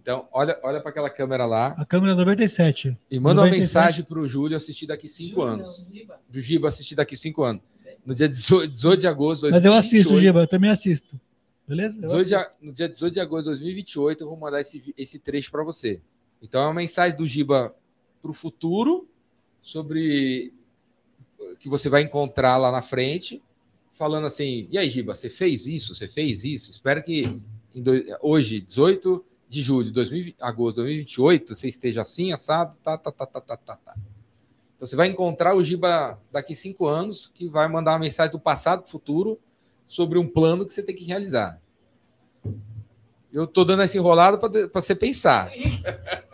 Então, 0.00 0.28
olha, 0.32 0.58
olha 0.62 0.80
para 0.80 0.90
aquela 0.90 1.10
câmera 1.10 1.44
lá 1.44 1.74
A 1.76 1.84
câmera 1.84 2.14
97. 2.14 2.96
e 3.10 3.18
manda 3.18 3.40
uma 3.40 3.46
97. 3.46 3.60
mensagem 3.60 4.04
para 4.04 4.18
o 4.20 4.28
Júlio 4.28 4.56
assistir 4.56 4.86
daqui 4.86 5.08
cinco 5.08 5.40
Júlio, 5.40 5.48
anos. 5.54 5.82
não, 5.84 5.92
Giba. 5.92 6.20
Do 6.28 6.40
Giba 6.40 6.68
assistir 6.68 6.94
daqui 6.94 7.16
cinco 7.16 7.42
anos. 7.42 7.62
No 8.06 8.14
dia 8.14 8.28
18 8.28 8.72
18 8.72 9.00
de 9.00 9.06
agosto 9.06 9.46
de 9.46 9.50
Mas 9.50 9.64
eu 9.64 9.72
assisto, 9.72 10.10
2028, 10.10 10.20
Giba, 10.26 10.40
eu 10.40 10.46
também 10.46 10.70
assisto. 10.70 11.20
Beleza? 11.66 11.96
Eu 11.98 12.02
18 12.02 12.28
de 12.28 12.34
assisto. 12.34 12.52
a- 12.52 12.66
no 12.66 12.72
dia 12.72 12.88
18 12.88 13.12
de 13.14 13.20
agosto 13.20 13.44
de 13.44 13.50
2028, 13.50 14.20
eu 14.24 14.28
vou 14.28 14.38
mandar 14.38 14.60
esse, 14.60 14.94
esse 14.96 15.18
trecho 15.18 15.50
para 15.50 15.64
você. 15.64 16.00
Então, 16.40 16.62
é 16.62 16.66
uma 16.66 16.74
mensagem 16.74 17.16
do 17.16 17.26
Giba 17.26 17.74
para 18.22 18.30
o 18.30 18.34
futuro 18.34 19.08
sobre 19.60 20.52
o 21.38 21.56
que 21.56 21.68
você 21.68 21.88
vai 21.88 22.02
encontrar 22.02 22.56
lá 22.56 22.70
na 22.70 22.82
frente, 22.82 23.42
falando 23.92 24.26
assim: 24.26 24.68
e 24.70 24.78
aí, 24.78 24.88
Giba, 24.88 25.14
você 25.14 25.28
fez 25.28 25.66
isso? 25.66 25.94
Você 25.94 26.08
fez 26.08 26.44
isso? 26.44 26.70
Espero 26.70 27.02
que 27.02 27.38
em 27.74 27.82
dois- 27.82 28.04
hoje, 28.22 28.60
18 28.60 29.24
de 29.48 29.62
julho 29.62 29.86
de 29.86 29.92
2020 29.92 30.36
agosto 30.40 30.76
de 30.76 30.82
2028, 30.82 31.54
você 31.54 31.68
esteja 31.68 32.02
assim, 32.02 32.32
assado, 32.32 32.76
tá, 32.82 32.98
tá, 32.98 33.10
tá, 33.10 33.26
tá, 33.26 33.40
tá, 33.40 33.56
tá, 33.56 33.76
tá. 33.76 33.94
Então, 34.76 34.86
você 34.86 34.94
vai 34.94 35.08
encontrar 35.08 35.56
o 35.56 35.64
Giba 35.64 36.20
daqui 36.30 36.54
cinco 36.54 36.86
anos, 36.86 37.30
que 37.34 37.48
vai 37.48 37.66
mandar 37.66 37.92
uma 37.92 37.98
mensagem 37.98 38.30
do 38.30 38.38
passado 38.38 38.82
para 38.82 38.88
o 38.88 38.92
futuro 38.92 39.40
sobre 39.88 40.18
um 40.18 40.28
plano 40.28 40.64
que 40.64 40.72
você 40.72 40.82
tem 40.82 40.94
que 40.94 41.04
realizar. 41.04 41.60
Eu 43.32 43.46
tô 43.46 43.64
dando 43.64 43.82
essa 43.82 43.96
enrolada 43.96 44.38
para 44.38 44.80
você 44.80 44.94
pensar. 44.94 45.50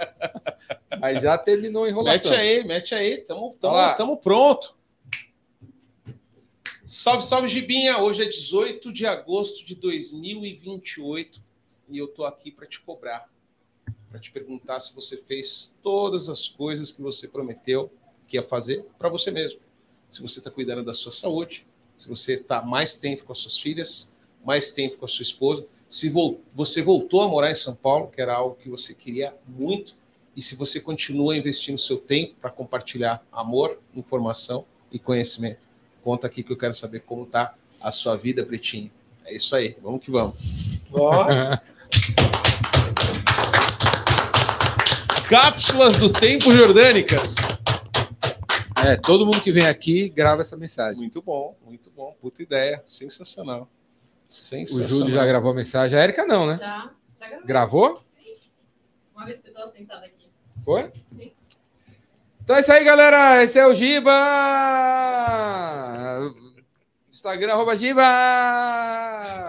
Mas 1.01 1.23
já 1.23 1.39
terminou 1.39 1.85
a 1.85 1.89
enrolação. 1.89 2.31
Mete 2.31 2.41
aí, 2.41 2.65
mete 2.65 2.95
aí. 2.95 3.19
Tamo, 3.19 3.57
tamo, 3.61 3.97
tamo 3.97 4.17
pronto. 4.17 4.77
Salve, 6.87 7.25
salve, 7.25 7.49
Gibinha. 7.49 7.99
Hoje 7.99 8.23
é 8.23 8.27
18 8.27 8.93
de 8.93 9.07
agosto 9.07 9.67
de 9.67 9.75
2028 9.75 11.43
e 11.89 11.99
eu 11.99 12.09
tô 12.09 12.25
aqui 12.25 12.51
para 12.51 12.67
te 12.67 12.81
cobrar, 12.81 13.29
para 14.11 14.19
te 14.21 14.31
perguntar 14.31 14.81
se 14.81 14.95
você 14.95 15.17
fez 15.17 15.73
todas 15.83 16.29
as 16.29 16.49
coisas 16.49 16.91
que 16.93 17.03
você 17.03 17.29
prometeu 17.29 17.93
que 18.27 18.37
ia 18.37 18.43
fazer 18.43 18.85
para 18.99 19.09
você 19.09 19.31
mesmo. 19.31 19.61
Se 20.11 20.23
você 20.23 20.39
está 20.39 20.51
cuidando 20.51 20.85
da 20.85 20.95
sua 20.95 21.13
saúde, 21.13 21.67
se 21.99 22.09
você 22.09 22.35
está 22.35 22.63
mais 22.63 22.97
tempo 22.97 23.25
com 23.25 23.33
as 23.33 23.39
suas 23.39 23.59
filhas, 23.59 24.13
mais 24.45 24.73
tempo 24.73 24.97
com 24.97 25.05
a 25.05 25.09
sua 25.09 25.23
esposa, 25.23 25.67
se 25.89 26.09
vol- 26.09 26.41
você 26.53 26.83
voltou 26.83 27.23
a 27.23 27.29
morar 27.29 27.51
em 27.51 27.55
São 27.55 27.75
Paulo, 27.75 28.09
que 28.09 28.21
era 28.21 28.35
algo 28.35 28.57
que 28.57 28.69
você 28.69 28.95
queria 28.95 29.35
muito, 29.47 29.95
e 30.37 30.43
se 30.43 30.57
você 30.57 30.81
continua 30.81 31.37
investindo 31.37 31.79
seu 31.79 31.97
tempo 31.99 32.35
para 32.41 32.51
compartilhar 32.51 33.25
amor, 33.31 33.79
informação 33.95 34.65
e 34.91 34.99
conhecimento. 34.99 35.69
Conta 36.03 36.27
aqui 36.27 36.43
que 36.43 36.53
eu 36.53 36.57
quero 36.57 36.75
saber 36.75 37.01
como 37.01 37.27
tá 37.27 37.55
a 37.81 37.93
sua 37.93 38.17
vida, 38.17 38.45
Pretinho. 38.45 38.91
É 39.25 39.35
isso 39.35 39.55
aí, 39.55 39.77
vamos 39.81 40.05
que 40.05 40.11
vamos. 40.11 40.37
Ó, 40.93 41.27
Cápsulas 45.29 45.97
do 45.97 46.11
tempo 46.13 46.51
jordânicas. 46.51 47.35
É, 48.85 48.97
todo 48.97 49.25
mundo 49.25 49.41
que 49.41 49.51
vem 49.51 49.67
aqui 49.67 50.09
grava 50.11 50.43
essa 50.43 50.57
mensagem. 50.57 50.99
Muito 51.01 51.23
bom, 51.23 51.57
muito 51.65 51.91
bom. 51.91 52.15
Puta 52.21 52.43
ideia, 52.43 52.83
sensacional. 52.85 53.69
O 54.29 54.33
Sensacional. 54.33 54.89
Júlio 54.89 55.15
já 55.15 55.25
gravou 55.25 55.53
a 55.53 55.55
mensagem. 55.55 55.99
A 55.99 56.03
Erika 56.05 56.27
não, 56.27 56.47
né? 56.47 56.57
Já, 56.59 56.91
já 57.19 57.27
gravei. 57.29 57.47
Gravou? 57.47 58.03
Sim. 58.17 58.37
Uma 59.15 59.25
vez 59.25 59.41
que 59.41 59.49
eu 59.49 59.55
tô 59.55 59.69
sentada 59.71 60.05
aqui. 60.05 60.29
Foi? 60.65 60.93
Sim. 61.17 61.33
Então 62.43 62.57
é 62.57 62.61
isso 62.61 62.73
aí, 62.73 62.85
galera. 62.85 63.43
Esse 63.43 63.59
é 63.59 63.67
o 63.67 63.75
Giba. 63.75 64.13
Instagram, 67.25 67.53
arroba 67.55 67.75
Giba. 67.75 68.03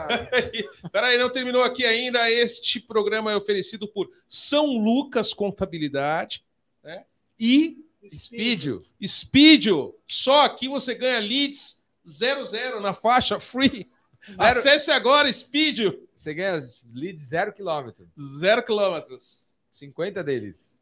Peraí, 0.93 1.17
não 1.17 1.29
terminou 1.29 1.61
aqui 1.61 1.85
ainda. 1.85 2.31
Este 2.31 2.79
programa 2.79 3.33
é 3.33 3.35
oferecido 3.35 3.85
por 3.85 4.09
São 4.29 4.65
Lucas 4.67 5.33
Contabilidade 5.33 6.45
né? 6.81 7.03
e 7.37 7.83
Speedio. 8.15 8.85
Speedio. 9.05 9.93
Só 10.07 10.45
aqui 10.45 10.69
você 10.69 10.95
ganha 10.95 11.19
leads 11.19 11.81
00 12.07 12.79
na 12.79 12.93
faixa 12.93 13.41
free. 13.41 13.91
Zero. 14.25 14.59
Acesse 14.59 14.89
agora 14.91 15.31
Speedio. 15.31 16.07
Você 16.15 16.33
ganha 16.33 16.65
lead 16.93 17.21
zero 17.21 17.51
quilômetro. 17.51 18.07
Zero 18.17 18.63
quilômetros. 18.63 19.53
50 19.69 20.23
deles. 20.23 20.74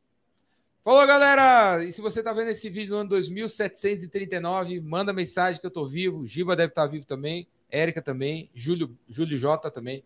Falou, 0.83 1.07
galera! 1.07 1.81
E 1.81 1.93
se 1.93 2.01
você 2.01 2.21
tá 2.21 2.33
vendo 2.33 2.49
esse 2.49 2.69
vídeo 2.69 2.91
no 2.91 2.97
ano 2.97 3.09
2739, 3.11 4.81
manda 4.81 5.13
mensagem 5.13 5.61
que 5.61 5.65
eu 5.65 5.71
tô 5.71 5.85
vivo. 5.85 6.25
Giba 6.25 6.57
deve 6.57 6.71
estar 6.71 6.85
vivo 6.87 7.05
também. 7.05 7.47
Érica 7.69 8.01
também. 8.01 8.51
Júlio, 8.53 8.93
Júlio 9.07 9.39
J 9.39 9.71
também. 9.71 10.03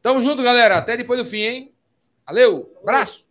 Tamo 0.00 0.22
junto, 0.22 0.42
galera. 0.42 0.78
Até 0.78 0.96
depois 0.96 1.22
do 1.22 1.26
fim, 1.28 1.40
hein? 1.40 1.74
Valeu! 2.26 2.74
Abraço! 2.80 3.25